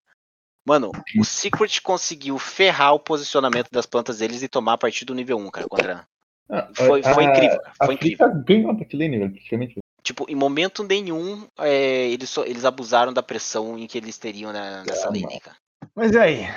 Mano, 0.65 0.91
o 1.19 1.23
Secret 1.25 1.81
conseguiu 1.81 2.37
ferrar 2.37 2.93
o 2.93 2.99
posicionamento 2.99 3.69
das 3.71 3.87
plantas 3.87 4.19
deles 4.19 4.43
e 4.43 4.47
tomar 4.47 4.73
a 4.73 4.77
partir 4.77 5.05
do 5.05 5.15
nível 5.15 5.37
1, 5.39 5.49
cara, 5.49 5.67
contra. 5.67 6.07
Ah, 6.49 6.69
Foi, 6.75 7.01
a- 7.03 7.13
foi 7.13 7.23
incrível, 7.23 7.59
cara, 7.61 7.73
foi 7.85 7.93
incrível. 7.95 8.43
Ganhou 8.45 8.69
a 8.69 8.73
botlane, 8.73 9.17
velho, 9.17 9.31
praticamente. 9.31 9.79
Tipo, 10.03 10.25
em 10.29 10.35
momento 10.35 10.83
nenhum, 10.83 11.47
é, 11.59 12.09
eles, 12.09 12.35
eles 12.37 12.65
abusaram 12.65 13.11
da 13.13 13.23
pressão 13.23 13.77
em 13.77 13.87
que 13.87 13.97
eles 13.97 14.17
teriam 14.17 14.51
na- 14.53 14.83
nessa 14.83 15.07
lane, 15.09 15.39
cara. 15.39 15.57
Mas 15.95 16.11
e 16.11 16.17
aí? 16.17 16.47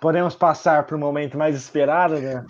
Podemos 0.00 0.34
passar 0.34 0.84
para 0.84 0.96
o 0.96 0.98
momento 0.98 1.38
mais 1.38 1.56
esperado, 1.56 2.18
né? 2.18 2.44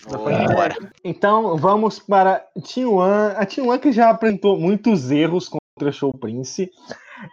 embora. 0.50 0.74
Então 1.04 1.56
vamos 1.56 1.98
para 1.98 2.44
T1. 2.58 3.36
A 3.36 3.46
T1 3.46 3.78
que 3.78 3.92
já 3.92 4.10
apresentou 4.10 4.58
muitos 4.58 5.10
erros 5.10 5.48
contra 5.48 5.92
Show 5.92 6.12
Prince. 6.12 6.70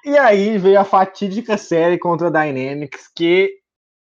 E 0.06 0.18
aí 0.18 0.58
veio 0.58 0.80
a 0.80 0.84
fatídica 0.84 1.58
série 1.58 1.98
contra 1.98 2.28
a 2.28 2.30
Dynamics, 2.30 3.10
que, 3.16 3.54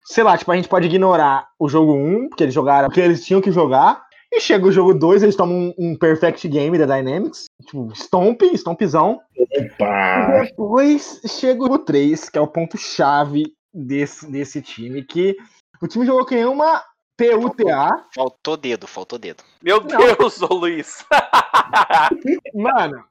sei 0.04 0.24
lá, 0.24 0.36
tipo, 0.36 0.50
a 0.50 0.56
gente 0.56 0.68
pode 0.68 0.86
ignorar 0.86 1.48
o 1.58 1.68
jogo 1.68 1.92
1, 1.92 2.28
porque 2.30 2.44
eles 2.44 2.54
jogaram 2.54 2.88
o 2.88 2.90
que 2.90 3.00
eles 3.00 3.24
tinham 3.24 3.40
que 3.40 3.52
jogar. 3.52 4.04
E 4.32 4.40
chega 4.40 4.66
o 4.66 4.72
jogo 4.72 4.92
2, 4.92 5.22
eles 5.22 5.36
tomam 5.36 5.56
um, 5.56 5.74
um 5.78 5.96
perfect 5.96 6.48
game 6.48 6.76
da 6.76 6.84
Dynamics. 6.84 7.44
Tipo, 7.64 7.92
stomp, 7.94 8.42
stompzão. 8.54 9.20
Opa! 9.38 10.42
E 10.42 10.48
depois 10.48 11.20
chega 11.26 11.62
o 11.62 11.78
3, 11.78 12.28
que 12.28 12.38
é 12.38 12.40
o 12.40 12.48
ponto-chave 12.48 13.55
desse, 13.76 14.30
desse 14.30 14.62
time, 14.62 15.02
que 15.02 15.36
o 15.82 15.86
time 15.86 16.06
jogou 16.06 16.24
que 16.24 16.42
uma 16.44 16.82
PUTA. 17.16 18.06
Faltou 18.14 18.56
dedo, 18.56 18.86
faltou 18.86 19.18
dedo. 19.18 19.42
Meu 19.62 19.80
Não. 19.82 19.98
Deus, 19.98 20.40
ô 20.42 20.54
Luiz. 20.54 21.04
Mano, 22.54 23.04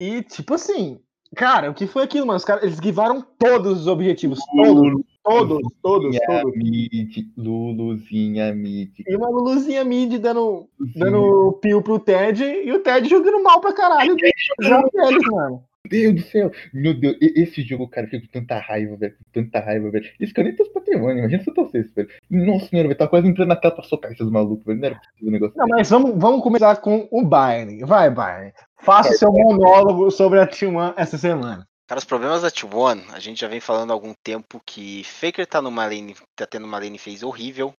e 0.00 0.22
tipo 0.22 0.54
assim, 0.54 1.00
cara, 1.34 1.70
o 1.70 1.74
que 1.74 1.86
foi 1.86 2.04
aquilo, 2.04 2.26
mano? 2.26 2.36
Os 2.36 2.44
caras, 2.44 2.62
eles 2.62 2.78
givaram 2.82 3.20
todos 3.38 3.80
os 3.80 3.86
objetivos. 3.86 4.38
Todos, 4.56 5.02
todos, 5.24 5.72
todos, 5.82 6.04
Luluzinha 6.04 6.42
todos. 6.42 6.56
mid, 6.56 7.32
Luluzinha 7.36 8.54
mid. 8.54 8.92
E 9.06 9.16
uma 9.16 9.28
Luluzinha 9.28 9.84
mid 9.84 10.18
dando, 10.18 10.68
dando 10.96 11.58
pio 11.60 11.82
pro 11.82 11.98
Ted 11.98 12.44
e 12.44 12.72
o 12.72 12.80
Ted 12.80 13.08
jogando 13.08 13.42
mal 13.42 13.60
pra 13.60 13.72
caralho. 13.72 14.16
Já 14.60 14.80
eles, 14.94 15.26
mano. 15.26 15.67
Meu 15.90 16.12
Deus 16.12 16.14
do 16.24 16.30
céu! 16.30 16.50
Meu 16.72 16.94
Deus, 16.94 17.16
esse 17.20 17.62
jogo, 17.62 17.88
cara, 17.88 18.06
eu 18.06 18.10
fico 18.10 18.26
com 18.26 18.32
tanta 18.40 18.58
raiva, 18.58 18.96
velho. 18.96 19.14
com 19.16 19.24
Tanta 19.32 19.60
raiva, 19.60 19.90
velho. 19.90 20.10
Isso 20.20 20.32
que 20.34 20.40
eu 20.40 20.44
nem 20.44 20.54
tô 20.56 20.64
patrimônio, 20.70 21.18
imagina 21.18 21.42
se 21.42 21.50
eu 21.50 21.54
torcesse, 21.54 21.92
velho. 21.94 22.08
Nossa 22.30 22.66
senhora, 22.66 22.88
velho, 22.88 22.98
tá 22.98 23.08
quase 23.08 23.26
entrando 23.28 23.48
na 23.48 23.56
tela 23.56 23.74
pra 23.74 23.84
socar 23.84 24.12
esses 24.12 24.30
malucos, 24.30 24.64
velho. 24.64 24.78
Não 24.80 24.86
era 24.86 24.96
possível 24.96 25.28
o 25.28 25.30
negócio. 25.32 25.56
Não, 25.56 25.66
mas 25.68 25.90
vamos, 25.90 26.12
vamos 26.16 26.42
começar 26.42 26.76
com 26.76 27.08
o 27.10 27.24
Bayern. 27.24 27.84
Vai, 27.84 28.10
Bayern. 28.10 28.52
Faça 28.80 29.12
seu 29.14 29.32
monólogo 29.32 30.10
sobre 30.10 30.40
a 30.40 30.46
T1 30.46 30.94
essa 30.96 31.18
semana. 31.18 31.66
Cara, 31.88 31.98
os 31.98 32.04
problemas 32.04 32.42
da 32.42 32.50
T1, 32.50 33.12
a 33.14 33.18
gente 33.18 33.40
já 33.40 33.48
vem 33.48 33.60
falando 33.60 33.90
há 33.90 33.94
algum 33.94 34.12
tempo 34.22 34.60
que 34.66 35.02
Faker 35.04 35.46
tá 35.46 35.62
numa 35.62 35.84
lane, 35.86 36.14
tá 36.36 36.46
tendo 36.46 36.66
uma 36.66 36.78
lane 36.78 36.98
phase 36.98 37.24
horrível. 37.24 37.72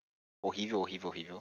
Horrível, 0.44 0.80
horrível, 0.80 1.10
horrível. 1.10 1.40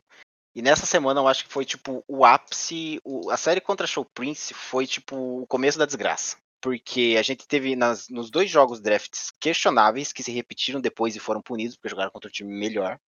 E 0.55 0.61
nessa 0.62 0.85
semana 0.86 1.20
eu 1.20 1.28
acho 1.28 1.45
que 1.47 1.53
foi 1.53 1.65
tipo 1.65 2.03
o 2.09 2.24
ápice. 2.24 3.01
o- 3.05 3.31
a 3.31 3.36
série 3.36 3.61
contra 3.61 3.86
Show 3.86 4.05
Prince 4.15 4.53
foi 4.53 4.86
tipo 4.86 5.16
o 5.43 5.47
começo 5.47 5.78
da 5.78 5.86
desgraça. 5.86 6.36
Porque 6.60 7.16
a 7.18 7.22
gente 7.22 7.47
teve 7.47 7.76
nas, 7.76 8.09
nos 8.09 8.30
dois 8.30 8.51
jogos 8.51 8.80
drafts 8.80 9.32
questionáveis 9.39 10.12
que 10.12 10.22
se 10.22 10.32
repetiram 10.32 10.80
depois 10.80 11.14
e 11.14 11.20
foram 11.20 11.40
punidos 11.40 11.76
porque 11.76 11.89
jogaram 11.89 12.10
contra 12.10 12.28
um 12.28 12.32
time 12.32 12.52
melhor. 12.52 12.98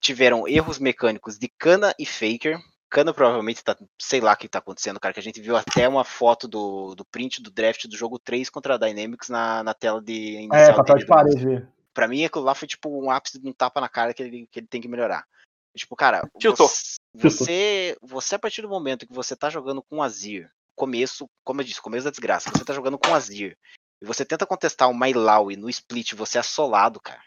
Tiveram 0.00 0.46
erros 0.46 0.78
mecânicos 0.78 1.38
de 1.38 1.48
Kana 1.48 1.94
e 1.98 2.04
Faker. 2.04 2.58
Cano 2.88 3.12
provavelmente 3.12 3.64
tá, 3.64 3.76
sei 4.00 4.20
lá 4.20 4.32
o 4.32 4.36
que 4.36 4.48
tá 4.48 4.58
acontecendo, 4.58 5.00
cara, 5.00 5.12
que 5.12 5.18
a 5.20 5.22
gente 5.22 5.40
viu 5.40 5.56
até 5.56 5.88
uma 5.88 6.04
foto 6.04 6.46
do, 6.46 6.94
do 6.94 7.04
print 7.04 7.42
do 7.42 7.50
draft 7.50 7.86
do 7.86 7.96
jogo 7.96 8.18
3 8.18 8.48
contra 8.48 8.74
a 8.74 8.78
Dynamics 8.78 9.28
na, 9.28 9.62
na 9.64 9.74
tela 9.74 10.00
de 10.00 10.48
É, 10.52 10.72
papel 10.72 10.96
de 10.98 11.06
parede. 11.06 11.68
Pra 11.92 12.06
mim, 12.06 12.24
aquilo 12.24 12.44
lá 12.44 12.54
foi 12.54 12.68
tipo 12.68 12.88
um 12.88 13.10
ápice 13.10 13.40
de 13.40 13.48
um 13.48 13.52
tapa 13.52 13.80
na 13.80 13.88
cara 13.88 14.14
que 14.14 14.22
ele, 14.22 14.46
que 14.50 14.60
ele 14.60 14.66
tem 14.66 14.80
que 14.80 14.88
melhorar. 14.88 15.26
Tipo, 15.74 15.96
cara, 15.96 16.28
Tiltou. 16.38 16.68
você, 16.68 16.96
você, 17.14 17.96
você, 18.00 18.34
a 18.36 18.38
partir 18.38 18.62
do 18.62 18.68
momento 18.68 19.06
que 19.06 19.12
você 19.12 19.34
tá 19.34 19.50
jogando 19.50 19.82
com 19.82 19.96
o 19.96 20.02
Azir, 20.02 20.50
começo, 20.76 21.28
como 21.42 21.60
eu 21.60 21.64
disse, 21.64 21.80
começo 21.80 22.04
da 22.04 22.10
desgraça, 22.10 22.50
você 22.50 22.64
tá 22.64 22.72
jogando 22.72 22.98
com 22.98 23.14
Azir, 23.14 23.58
e 24.00 24.06
você 24.06 24.24
tenta 24.24 24.46
contestar 24.46 24.90
o 24.90 24.94
Mailaui 24.94 25.56
no 25.56 25.70
split, 25.70 26.12
você 26.12 26.36
é 26.36 26.40
assolado, 26.40 27.00
cara. 27.00 27.22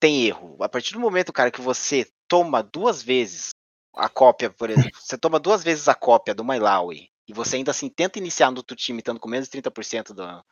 Tem 0.00 0.26
erro. 0.26 0.62
A 0.62 0.68
partir 0.68 0.92
do 0.92 1.00
momento, 1.00 1.32
cara, 1.32 1.50
que 1.50 1.60
você 1.60 2.06
toma 2.28 2.62
duas 2.62 3.02
vezes 3.02 3.50
a 3.94 4.08
cópia, 4.08 4.50
por 4.50 4.68
exemplo, 4.68 4.90
você 5.00 5.16
toma 5.16 5.38
duas 5.38 5.62
vezes 5.64 5.88
a 5.88 5.94
cópia 5.94 6.34
do 6.34 6.44
Mailaui, 6.44 7.08
e 7.26 7.32
você 7.32 7.56
ainda 7.56 7.70
assim 7.70 7.88
tenta 7.88 8.18
iniciar 8.18 8.50
no 8.50 8.58
outro 8.58 8.76
time 8.76 8.98
estando 8.98 9.20
com 9.20 9.28
menos 9.28 9.48
de 9.48 9.58
30% 9.62 10.12
do, 10.12 10.44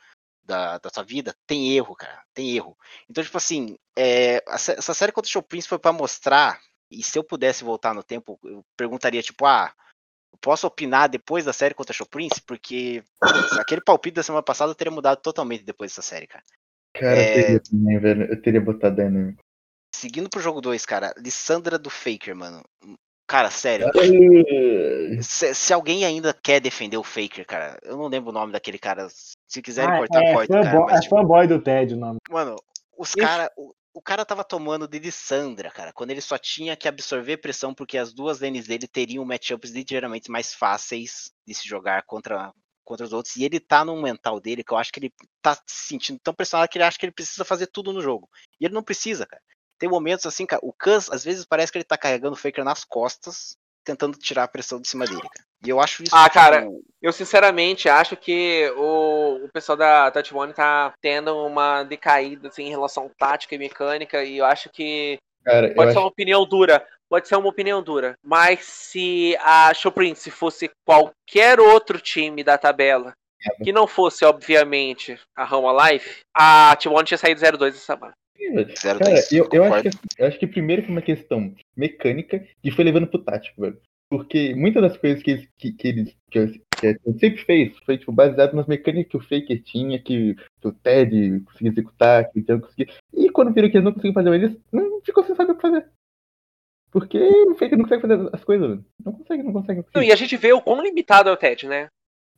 da, 0.44 0.78
da 0.78 0.90
sua 0.90 1.02
vida, 1.02 1.34
tem 1.46 1.76
erro, 1.76 1.94
cara. 1.94 2.22
Tem 2.32 2.54
erro. 2.54 2.76
Então, 3.08 3.22
tipo 3.22 3.36
assim, 3.36 3.76
é, 3.96 4.42
essa 4.46 4.94
série 4.94 5.12
contra 5.12 5.28
o 5.28 5.32
Show 5.32 5.42
Prince 5.42 5.68
foi 5.68 5.78
para 5.78 5.92
mostrar, 5.92 6.60
e 6.90 7.02
se 7.02 7.18
eu 7.18 7.24
pudesse 7.24 7.64
voltar 7.64 7.94
no 7.94 8.02
tempo, 8.02 8.38
eu 8.44 8.64
perguntaria, 8.76 9.22
tipo, 9.22 9.44
ah, 9.46 9.74
posso 10.44 10.66
opinar 10.66 11.08
depois 11.08 11.42
da 11.46 11.54
série 11.54 11.72
contra 11.74 11.92
o 11.92 11.94
Show 11.96 12.06
Prince? 12.06 12.40
Porque 12.46 13.02
putz, 13.18 13.58
aquele 13.58 13.80
palpite 13.80 14.16
da 14.16 14.22
semana 14.22 14.42
passada 14.42 14.74
teria 14.74 14.90
mudado 14.92 15.18
totalmente 15.22 15.64
depois 15.64 15.90
dessa 15.90 16.02
série, 16.02 16.26
cara. 16.26 16.44
Cara, 16.94 17.16
É. 17.16 17.30
eu 17.30 17.42
teria 17.42 17.60
também, 17.60 17.98
velho. 17.98 18.24
Eu 18.30 18.42
teria 18.42 18.60
botado 18.60 18.96
Dynamic. 18.96 19.38
Seguindo 19.96 20.28
pro 20.28 20.40
jogo 20.42 20.60
2, 20.60 20.84
cara, 20.84 21.14
Lissandra 21.16 21.78
do 21.78 21.88
Faker, 21.88 22.36
mano. 22.36 22.62
Cara, 23.26 23.50
sério. 23.50 23.86
Se, 25.22 25.54
se 25.54 25.72
alguém 25.72 26.04
ainda 26.04 26.34
quer 26.34 26.60
defender 26.60 26.98
o 26.98 27.02
Faker, 27.02 27.46
cara, 27.46 27.78
eu 27.82 27.96
não 27.96 28.08
lembro 28.08 28.28
o 28.30 28.32
nome 28.32 28.52
daquele 28.52 28.78
cara. 28.78 29.08
Se 29.48 29.62
quiserem 29.62 29.94
Ah, 29.94 29.98
cortar, 29.98 30.22
é, 30.22 30.32
corta, 30.34 30.52
cara. 30.52 30.64
fanboy, 30.70 30.84
Mas, 30.90 30.98
é 30.98 31.00
tipo, 31.00 31.16
fanboy 31.16 31.46
do 31.46 31.58
Ted 31.62 31.94
o 31.94 31.96
nome. 31.96 32.18
Mano, 32.28 32.56
os 32.98 33.08
Isso. 33.08 33.18
O, 33.94 34.02
cara 34.02 34.24
tava 34.24 34.44
tomando 34.44 34.88
de 34.88 34.98
Lissandra, 34.98 35.70
cara, 35.70 35.92
quando 35.92 36.10
ele 36.10 36.20
só 36.20 36.36
tinha 36.36 36.76
que 36.76 36.88
absorver 36.88 37.36
pressão 37.36 37.72
porque 37.72 37.96
as 37.96 38.12
duas 38.12 38.40
lanes 38.40 38.66
dele 38.66 38.88
teriam 38.88 39.24
matchups 39.24 39.70
ligeiramente 39.70 40.30
mais 40.30 40.52
fáceis 40.52 41.32
de 41.46 41.54
se 41.54 41.66
jogar 41.66 42.02
contra, 42.02 42.52
contra 42.84 43.06
os 43.06 43.12
outros. 43.12 43.36
E 43.36 43.44
ele 43.44 43.60
tá 43.60 43.84
num 43.84 44.02
mental 44.02 44.40
dele 44.40 44.64
que 44.64 44.72
eu 44.72 44.76
acho 44.76 44.92
que 44.92 44.98
ele 44.98 45.14
tá 45.40 45.54
se 45.54 45.88
sentindo 45.88 46.18
tão 46.22 46.34
pressionado 46.34 46.68
que 46.68 46.76
ele 46.76 46.84
acha 46.84 46.98
que 46.98 47.06
ele 47.06 47.12
precisa 47.12 47.44
fazer 47.44 47.68
tudo 47.68 47.92
no 47.92 48.02
jogo. 48.02 48.28
E 48.60 48.64
ele 48.64 48.74
não 48.74 48.82
precisa, 48.82 49.24
cara. 49.26 49.42
Tem 49.78 49.88
momentos 49.88 50.26
assim, 50.26 50.46
cara, 50.46 50.60
o 50.64 50.72
Kuz, 50.72 51.10
às 51.10 51.24
vezes 51.24 51.44
parece 51.44 51.70
que 51.70 51.78
ele 51.78 51.84
tá 51.84 51.96
carregando 51.96 52.34
o 52.34 52.38
Faker 52.38 52.64
nas 52.64 52.84
costas, 52.84 53.56
tentando 53.84 54.18
tirar 54.18 54.44
a 54.44 54.48
pressão 54.48 54.80
de 54.80 54.88
cima 54.88 55.06
dele, 55.06 55.20
cara. 55.20 55.46
E 55.64 55.70
eu 55.70 55.80
acho 55.80 56.02
isso. 56.02 56.14
Ah, 56.14 56.28
cara, 56.28 56.66
Eu 57.00 57.12
sinceramente 57.12 57.88
acho 57.88 58.16
que 58.16 58.70
o, 58.76 59.44
o 59.44 59.48
pessoal 59.52 59.76
da 59.76 60.10
Touch 60.10 60.34
One 60.34 60.52
tá 60.52 60.92
tendo 61.00 61.36
uma 61.46 61.82
decaída 61.82 62.48
assim, 62.48 62.64
em 62.64 62.70
relação 62.70 63.06
à 63.06 63.10
tática 63.18 63.54
e 63.54 63.58
mecânica, 63.58 64.22
e 64.22 64.38
eu 64.38 64.44
acho 64.44 64.68
que 64.70 65.18
Cara, 65.44 65.74
pode 65.74 65.92
ser 65.92 65.98
acho 65.98 66.00
uma 66.00 66.08
opinião 66.08 66.46
dura. 66.46 66.86
Pode 67.08 67.28
ser 67.28 67.36
uma 67.36 67.48
opinião 67.48 67.82
dura. 67.82 68.16
Mas 68.22 68.60
se 68.64 69.36
a 69.40 69.72
Show 69.74 69.92
Prince 69.92 70.30
fosse 70.30 70.70
qualquer 70.84 71.60
outro 71.60 72.00
time 72.00 72.42
da 72.42 72.56
tabela, 72.58 73.14
que 73.62 73.72
não 73.72 73.86
fosse, 73.86 74.24
obviamente, 74.24 75.18
a 75.36 75.44
Rama 75.44 75.90
Life, 75.90 76.22
a 76.34 76.76
T1 76.76 77.04
tinha 77.04 77.18
saído 77.18 77.40
0-2 77.40 77.68
essa 77.68 77.78
semana. 77.94 78.14
Cara, 78.82 78.98
dois, 78.98 79.32
eu, 79.32 79.48
eu, 79.52 79.64
acho 79.64 79.82
que, 79.82 79.98
eu 80.18 80.26
acho 80.26 80.38
que 80.38 80.46
primeiro 80.46 80.82
foi 80.82 80.90
uma 80.90 81.02
questão 81.02 81.54
mecânica 81.76 82.44
que 82.62 82.70
foi 82.70 82.84
levando 82.84 83.06
pro 83.06 83.22
tático, 83.22 83.60
velho. 83.60 83.80
Porque 84.16 84.54
muitas 84.54 84.82
das 84.82 84.96
coisas 84.96 85.22
que, 85.22 85.30
eles- 85.32 85.48
que, 85.58 85.72
que 85.72 85.88
eles 85.88 86.16
que, 86.30 86.38
eu- 86.38 86.48
que 86.82 87.12
sempre 87.18 87.44
fez 87.44 87.76
foi 87.84 87.98
tipo, 87.98 88.12
baseado 88.12 88.54
nas 88.54 88.66
mecânicas 88.66 89.10
que 89.10 89.16
o 89.16 89.20
Faker 89.20 89.62
tinha, 89.62 89.98
que, 90.02 90.34
que 90.60 90.68
o 90.68 90.72
Ted 90.72 91.40
conseguia 91.40 91.70
executar, 91.72 92.30
que 92.30 92.40
o 92.40 92.44
Django 92.44 92.62
conseguia. 92.66 92.86
E 93.12 93.30
quando 93.30 93.52
viram 93.52 93.68
que 93.70 93.76
eles 93.76 93.84
não 93.84 93.92
conseguiam 93.92 94.14
fazer, 94.14 94.34
eles 94.34 94.56
não 94.72 95.00
ficou 95.02 95.24
sem 95.24 95.34
saber 95.34 95.52
o 95.52 95.56
que 95.56 95.62
fazer. 95.62 95.86
Porque 96.90 97.18
o 97.18 97.54
Faker 97.54 97.76
não 97.76 97.84
consegue 97.84 98.02
fazer 98.02 98.30
as 98.32 98.44
coisas, 98.44 98.68
velho. 98.68 98.84
Não 99.04 99.12
consegue, 99.12 99.42
não 99.42 99.52
consegue. 99.52 99.78
Não 99.80 99.84
Não, 99.86 99.92
consegue. 99.92 100.06
e 100.08 100.12
a 100.12 100.16
gente 100.16 100.36
vê 100.36 100.52
o 100.52 100.60
quão 100.62 100.82
limitado 100.82 101.28
é 101.28 101.32
o 101.32 101.36
Ted, 101.36 101.66
né? 101.66 101.88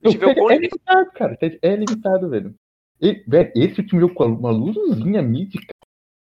A 0.02 0.08
gente 0.08 0.16
O 0.16 0.20
vê 0.20 0.26
o 0.26 0.34
quão 0.34 0.50
é 0.50 0.54
limitado. 0.56 0.80
limitado, 0.98 1.10
cara. 1.18 1.34
O 1.34 1.36
Ted 1.36 1.58
é 1.60 1.76
limitado, 1.76 2.28
velho. 2.30 2.54
E, 3.00 3.22
velho, 3.28 3.52
esse 3.54 3.80
último 3.80 4.00
jogo 4.00 4.14
com 4.14 4.24
uma 4.24 4.52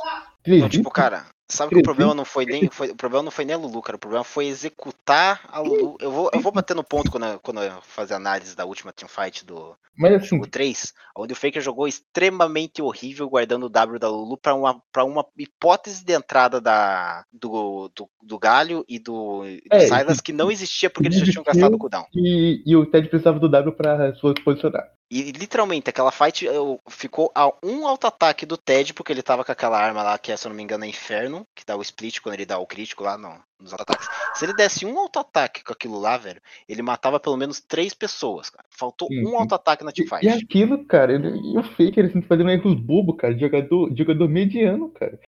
cara. 0.05 0.27
Então, 0.47 0.69
tipo, 0.69 0.91
300 0.91 0.93
cara, 0.93 1.27
sabe 1.49 1.75
que 1.75 1.81
o 1.81 1.83
problema 1.83 2.15
não 2.15 2.25
foi 2.25 2.47
nem. 2.47 2.69
Foi, 2.71 2.91
o 2.91 2.97
problema 2.97 3.25
não 3.25 3.31
foi 3.31 3.45
nem 3.45 3.55
a 3.55 3.59
Lulu, 3.59 3.83
cara. 3.83 3.97
O 3.97 4.01
problema 4.01 4.25
foi 4.25 4.47
executar 4.47 5.41
a 5.49 5.61
Lulu. 5.61 5.97
Eu 6.01 6.11
vou, 6.11 6.31
eu 6.33 6.41
vou 6.41 6.53
bater 6.53 6.75
no 6.75 6.85
ponto 6.85 7.11
quando 7.11 7.27
eu, 7.27 7.39
quando 7.41 7.63
eu 7.63 7.81
fazer 7.83 8.15
análise 8.15 8.57
da 8.57 8.65
última 8.65 8.93
teamfight 8.93 9.45
do 9.45 9.77
Mas 9.97 10.15
assim, 10.15 10.27
jogo 10.29 10.47
3, 10.47 10.95
onde 11.17 11.33
o 11.33 11.37
Faker 11.37 11.63
jogou 11.63 11.87
extremamente 11.87 12.81
horrível 12.81 13.29
guardando 13.29 13.67
o 13.67 13.69
W 13.69 13.99
da 13.99 14.09
Lulu 14.09 14.37
pra 14.37 14.55
uma, 14.55 14.81
pra 14.93 15.05
uma 15.05 15.25
hipótese 15.39 16.05
de 16.05 16.13
entrada 16.15 16.61
da, 16.61 17.25
do, 17.33 17.91
do, 17.95 18.09
do 18.23 18.39
Galho 18.39 18.85
e 18.89 18.99
do, 18.99 19.43
do 19.43 19.47
É, 19.71 19.81
Silas 19.81 20.21
que 20.21 20.33
não 20.33 20.51
existia 20.51 20.89
porque 20.91 21.09
eles 21.09 21.19
já 21.19 21.27
tinham 21.27 21.45
gastado 21.45 21.75
o 21.75 21.79
cooldown. 21.79 22.07
e, 22.15 22.63
e 22.67 22.77
o 22.77 22.87
Ted 22.87 23.09
precisava 23.09 23.39
do 23.39 23.49
W 23.49 23.77
pra 23.77 24.15
se 24.15 24.21
posicionar. 24.43 24.89
E 25.11 25.31
literalmente, 25.33 25.91
aquela 25.91 26.11
fight 26.11 26.45
eu- 26.45 26.81
ficou 26.89 27.31
a 27.35 27.47
um 27.63 27.87
auto-ataque 27.87 28.47
do 28.47 28.57
Ted, 28.57 28.95
porque 28.95 29.13
ele 29.13 29.23
tava 29.23 29.45
com 29.45 29.53
aquela 29.53 29.79
arma 29.79 30.03
lá, 30.03 30.19
que 30.19 30.33
é, 30.33 30.37
se 30.37 30.47
eu 30.47 30.49
não 30.49 30.57
me 30.57 30.63
engano, 30.63 30.85
é 30.85 30.89
Inferno, 30.89 31.47
que 31.55 31.65
dá 31.65 31.77
o 31.77 31.83
split 31.83 32.21
quando 32.21 32.35
ele 32.35 32.47
dá 32.47 32.59
o 32.59 32.67
crítico 32.67 33.05
lá 33.05 33.17
no- 33.19 33.39
nos 33.61 33.73
auto-ataques. 33.73 34.09
Se 34.35 34.45
ele 34.45 34.55
desse 34.55 34.85
um 34.87 34.99
auto-ataque 34.99 35.63
com 35.63 35.73
aquilo 35.73 35.99
lá, 36.01 36.17
velho, 36.17 36.41
ele 36.69 36.83
matava 36.83 37.21
pelo 37.21 37.37
menos 37.37 37.61
três 37.61 37.93
pessoas, 37.95 38.51
cara. 38.51 38.65
Faltou 38.71 39.09
Sim, 39.09 39.25
um 39.27 39.39
auto-ataque 39.39 39.85
na 39.85 39.91
E, 39.91 39.95
teamfight. 39.95 40.27
e 40.27 40.29
aquilo, 40.31 40.85
cara, 40.87 41.13
ele, 41.13 41.29
e 41.29 41.59
o 41.59 41.63
Faker 41.63 42.07
assim, 42.07 42.23
fazendo 42.23 42.51
erros 42.51 42.75
bobo, 42.75 43.15
cara, 43.15 43.35
de 43.35 43.41
jogador, 43.41 43.91
de 43.91 43.99
jogador 43.99 44.29
mediano, 44.29 44.89
cara. 44.91 45.21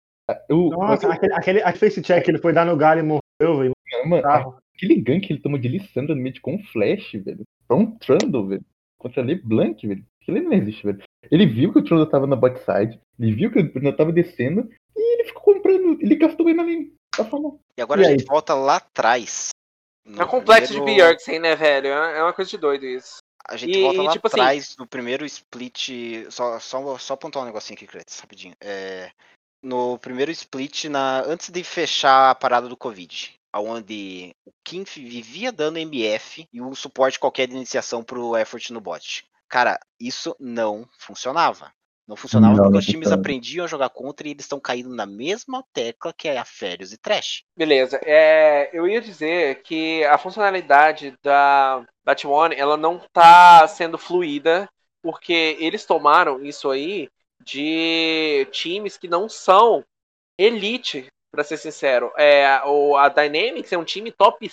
Eu, 0.48 0.70
Nossa, 0.70 1.08
aquele, 1.12 1.32
aquele, 1.34 1.62
aquele 1.62 1.78
face 1.78 2.02
check 2.02 2.24
que 2.24 2.30
ele 2.32 2.38
foi 2.40 2.52
dar 2.52 2.64
no 2.66 2.76
galho 2.76 3.00
e 3.00 3.02
morreu, 3.02 3.58
velho. 3.58 3.72
eu- 3.92 4.08
mano, 4.08 4.58
aquele 4.74 5.00
gank 5.00 5.26
que 5.26 5.32
ele 5.32 5.40
tomou 5.40 5.58
de 5.58 5.68
Lissandra 5.68 6.14
no 6.14 6.20
meio 6.20 6.40
com 6.40 6.58
flash, 6.72 7.12
velho. 7.12 7.44
Pra 7.68 7.76
um 7.76 7.96
Trundle, 7.98 8.48
velho. 8.48 8.64
Contra 8.98 9.22
LeBlanc, 9.22 9.86
velho. 9.86 10.04
Aquilo 10.22 10.40
não 10.42 10.52
existe, 10.52 10.84
velho. 10.84 11.02
Ele 11.30 11.46
viu 11.46 11.72
que 11.72 11.78
o 11.78 11.84
Trundle 11.84 12.06
tava 12.08 12.26
na 12.26 12.36
bot 12.36 12.58
side, 12.58 13.00
ele 13.18 13.32
viu 13.34 13.50
que 13.50 13.58
o 13.60 13.72
Trundle 13.72 13.92
tava 13.96 14.12
descendo, 14.12 14.68
e 14.96 15.14
ele 15.14 15.24
ficou 15.28 15.42
comprando, 15.54 15.98
ele 16.00 16.16
gastou 16.16 16.48
ele 16.48 16.56
na 16.56 16.62
lane. 16.62 16.92
Tá 17.16 17.24
falando. 17.24 17.60
E 17.76 17.82
agora 17.82 18.00
E 18.02 18.04
a 18.04 18.08
aí? 18.08 18.18
gente 18.18 18.26
volta 18.26 18.54
lá 18.54 18.76
atrás. 18.76 19.50
É 20.06 20.24
um 20.24 20.28
complexo 20.28 20.72
de 20.72 20.78
primeiro- 20.80 21.04
Bjorksen, 21.08 21.38
né, 21.40 21.56
velho? 21.56 21.88
É 21.88 22.18
é 22.18 22.22
uma 22.22 22.32
coisa 22.32 22.50
de 22.50 22.58
doido 22.58 22.84
isso. 22.86 23.18
A 23.48 23.56
gente 23.56 23.76
E- 23.78 23.82
volta 23.82 24.02
lá 24.02 24.12
tipo 24.12 24.26
assim- 24.26 24.40
atrás 24.40 24.74
no 24.78 24.86
primeiro 24.86 25.24
split. 25.24 25.90
Só, 26.30 26.58
só, 26.58 26.98
só 26.98 27.14
apontar 27.14 27.42
um 27.42 27.46
negocinho 27.46 27.76
aqui, 27.76 27.86
Cretes, 27.86 28.18
rapidinho. 28.20 28.54
É, 28.60 29.10
no 29.62 29.98
primeiro 29.98 30.30
split, 30.32 30.84
na, 30.86 31.20
antes 31.22 31.50
de 31.50 31.62
fechar 31.64 32.30
a 32.30 32.34
parada 32.34 32.68
do 32.68 32.76
Covid, 32.76 33.34
onde 33.54 34.34
o 34.44 34.52
Kim 34.64 34.84
vivia 34.84 35.50
dando 35.50 35.78
MF 35.78 36.46
e 36.52 36.60
um 36.60 36.74
suporte 36.74 37.18
qualquer 37.18 37.46
de 37.48 37.54
iniciação 37.54 38.02
pro 38.02 38.36
effort 38.36 38.70
no 38.70 38.80
bot. 38.80 39.26
Cara, 39.48 39.78
isso 39.98 40.36
não 40.38 40.88
funcionava. 40.98 41.72
Não 42.06 42.14
funcionava 42.14 42.54
Não, 42.54 42.62
porque 42.62 42.72
não 42.72 42.78
os 42.78 42.86
times 42.86 43.10
aprendiam 43.10 43.64
a 43.64 43.68
jogar 43.68 43.88
contra 43.90 44.28
e 44.28 44.30
eles 44.30 44.44
estão 44.44 44.60
caindo 44.60 44.94
na 44.94 45.06
mesma 45.06 45.64
tecla 45.72 46.12
que 46.12 46.28
é 46.28 46.38
a 46.38 46.44
Férios 46.44 46.92
e 46.92 46.98
Trash. 46.98 47.42
Beleza. 47.56 48.00
É, 48.04 48.70
eu 48.72 48.86
ia 48.86 49.00
dizer 49.00 49.62
que 49.62 50.04
a 50.04 50.16
funcionalidade 50.16 51.16
da, 51.22 51.84
da 52.04 52.14
T1 52.14 52.54
ela 52.56 52.76
não 52.76 53.00
tá 53.12 53.66
sendo 53.66 53.98
fluida, 53.98 54.68
porque 55.02 55.56
eles 55.58 55.84
tomaram 55.84 56.44
isso 56.44 56.70
aí 56.70 57.08
de 57.44 58.46
times 58.52 58.96
que 58.96 59.08
não 59.08 59.28
são 59.28 59.84
elite, 60.38 61.08
pra 61.36 61.44
ser 61.44 61.58
sincero. 61.58 62.10
É, 62.16 62.60
o, 62.64 62.96
a 62.96 63.08
Dynamics 63.08 63.72
é 63.72 63.78
um 63.78 63.84
time 63.84 64.10
top 64.10 64.50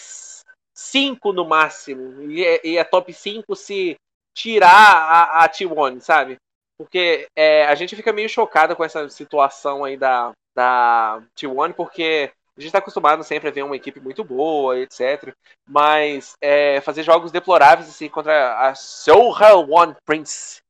5 0.75 1.33
no 1.33 1.45
máximo. 1.45 2.29
E 2.29 2.45
é, 2.45 2.61
e 2.63 2.77
é 2.77 2.83
top 2.83 3.13
5 3.13 3.55
se 3.55 3.95
tirar 4.35 4.69
a, 4.69 5.43
a 5.43 5.49
T1, 5.49 6.01
sabe? 6.01 6.37
Porque 6.77 7.27
é, 7.35 7.65
a 7.65 7.75
gente 7.75 7.95
fica 7.95 8.11
meio 8.11 8.27
chocado 8.27 8.75
com 8.75 8.83
essa 8.83 9.07
situação 9.09 9.83
aí 9.83 9.95
da, 9.95 10.31
da 10.55 11.21
T1, 11.37 11.73
porque 11.73 12.31
a 12.57 12.59
gente 12.59 12.67
está 12.67 12.79
acostumado 12.79 13.23
sempre 13.23 13.49
a 13.49 13.51
ver 13.51 13.63
uma 13.63 13.75
equipe 13.75 13.99
muito 13.99 14.23
boa, 14.23 14.77
etc. 14.79 15.33
Mas 15.67 16.35
é, 16.41 16.81
fazer 16.81 17.03
jogos 17.03 17.31
deploráveis 17.31 17.89
assim 17.89 18.09
contra 18.09 18.59
a 18.59 18.75
Soha 18.75 19.55
One 19.55 19.95
Prince 20.05 20.61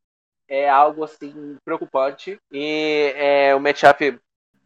é 0.47 0.69
algo 0.69 1.03
assim 1.03 1.57
preocupante. 1.65 2.37
E 2.51 3.13
é, 3.15 3.55
o 3.55 3.59
matchup 3.59 4.19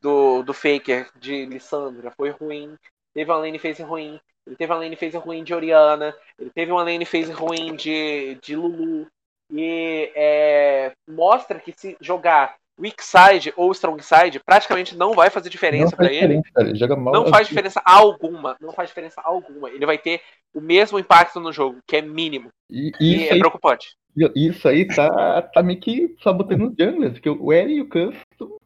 do, 0.08 0.42
do 0.42 0.54
Faker 0.54 1.10
de 1.20 1.46
Lissandra 1.46 2.12
foi 2.16 2.30
ruim. 2.30 2.76
Teve 3.14 3.30
uma 3.30 3.40
lane 3.40 3.60
phase 3.60 3.84
ruim. 3.84 4.18
Ele 4.46 4.56
teve 4.56 4.72
uma 4.72 4.80
lane 4.80 4.96
phase 4.96 5.18
ruim 5.18 5.44
de 5.44 5.54
Oriana. 5.54 6.16
Ele 6.40 6.50
teve 6.50 6.72
uma 6.72 6.84
lane 6.84 7.04
phase 7.04 7.32
ruim 7.34 7.76
de, 7.76 8.38
de 8.42 8.56
Lulu. 8.56 9.06
E 9.52 10.10
é, 10.16 10.94
mostra 11.10 11.60
que 11.60 11.74
se 11.76 11.98
jogar 12.00 12.56
weak 12.80 13.04
side 13.04 13.52
ou 13.58 13.72
strong 13.72 14.02
side 14.02 14.40
praticamente 14.46 14.96
não 14.96 15.14
vai 15.14 15.30
fazer 15.30 15.50
diferença 15.50 15.96
para 15.96 16.14
ele. 16.14 16.42
Joga 16.76 16.96
mal 16.96 17.14
não 17.14 17.28
faz 17.28 17.48
diferença 17.48 17.82
alguma. 17.84 18.56
Não 18.62 18.72
faz 18.72 18.88
diferença 18.88 19.20
alguma. 19.22 19.70
Ele 19.70 19.86
vai 19.86 19.98
ter 19.98 20.22
o 20.54 20.62
mesmo 20.62 20.98
impacto 20.98 21.40
no 21.42 21.52
jogo, 21.52 21.80
que 21.86 21.98
é 21.98 22.02
mínimo. 22.02 22.50
E, 22.70 22.92
E, 23.02 23.28
é 23.28 23.34
aí, 23.34 23.40
preocupante. 23.40 23.90
isso 24.36 24.68
aí 24.70 24.88
tá, 24.88 25.42
tá 25.42 25.62
meio 25.62 25.80
que 25.82 26.16
sabotando 26.24 26.68
os 26.70 26.76
junglers, 26.80 27.14
porque 27.14 27.30
o 27.30 27.52
Eri 27.52 27.76
e 27.76 27.82
o 27.82 27.90
Kans 27.90 28.16
estão 28.32 28.58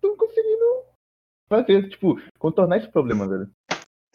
conseguindo 1.52 1.82
fazer, 1.82 1.90
tipo, 1.90 2.20
contornar 2.40 2.78
esse 2.78 2.88
problema, 2.90 3.28
velho. 3.28 3.50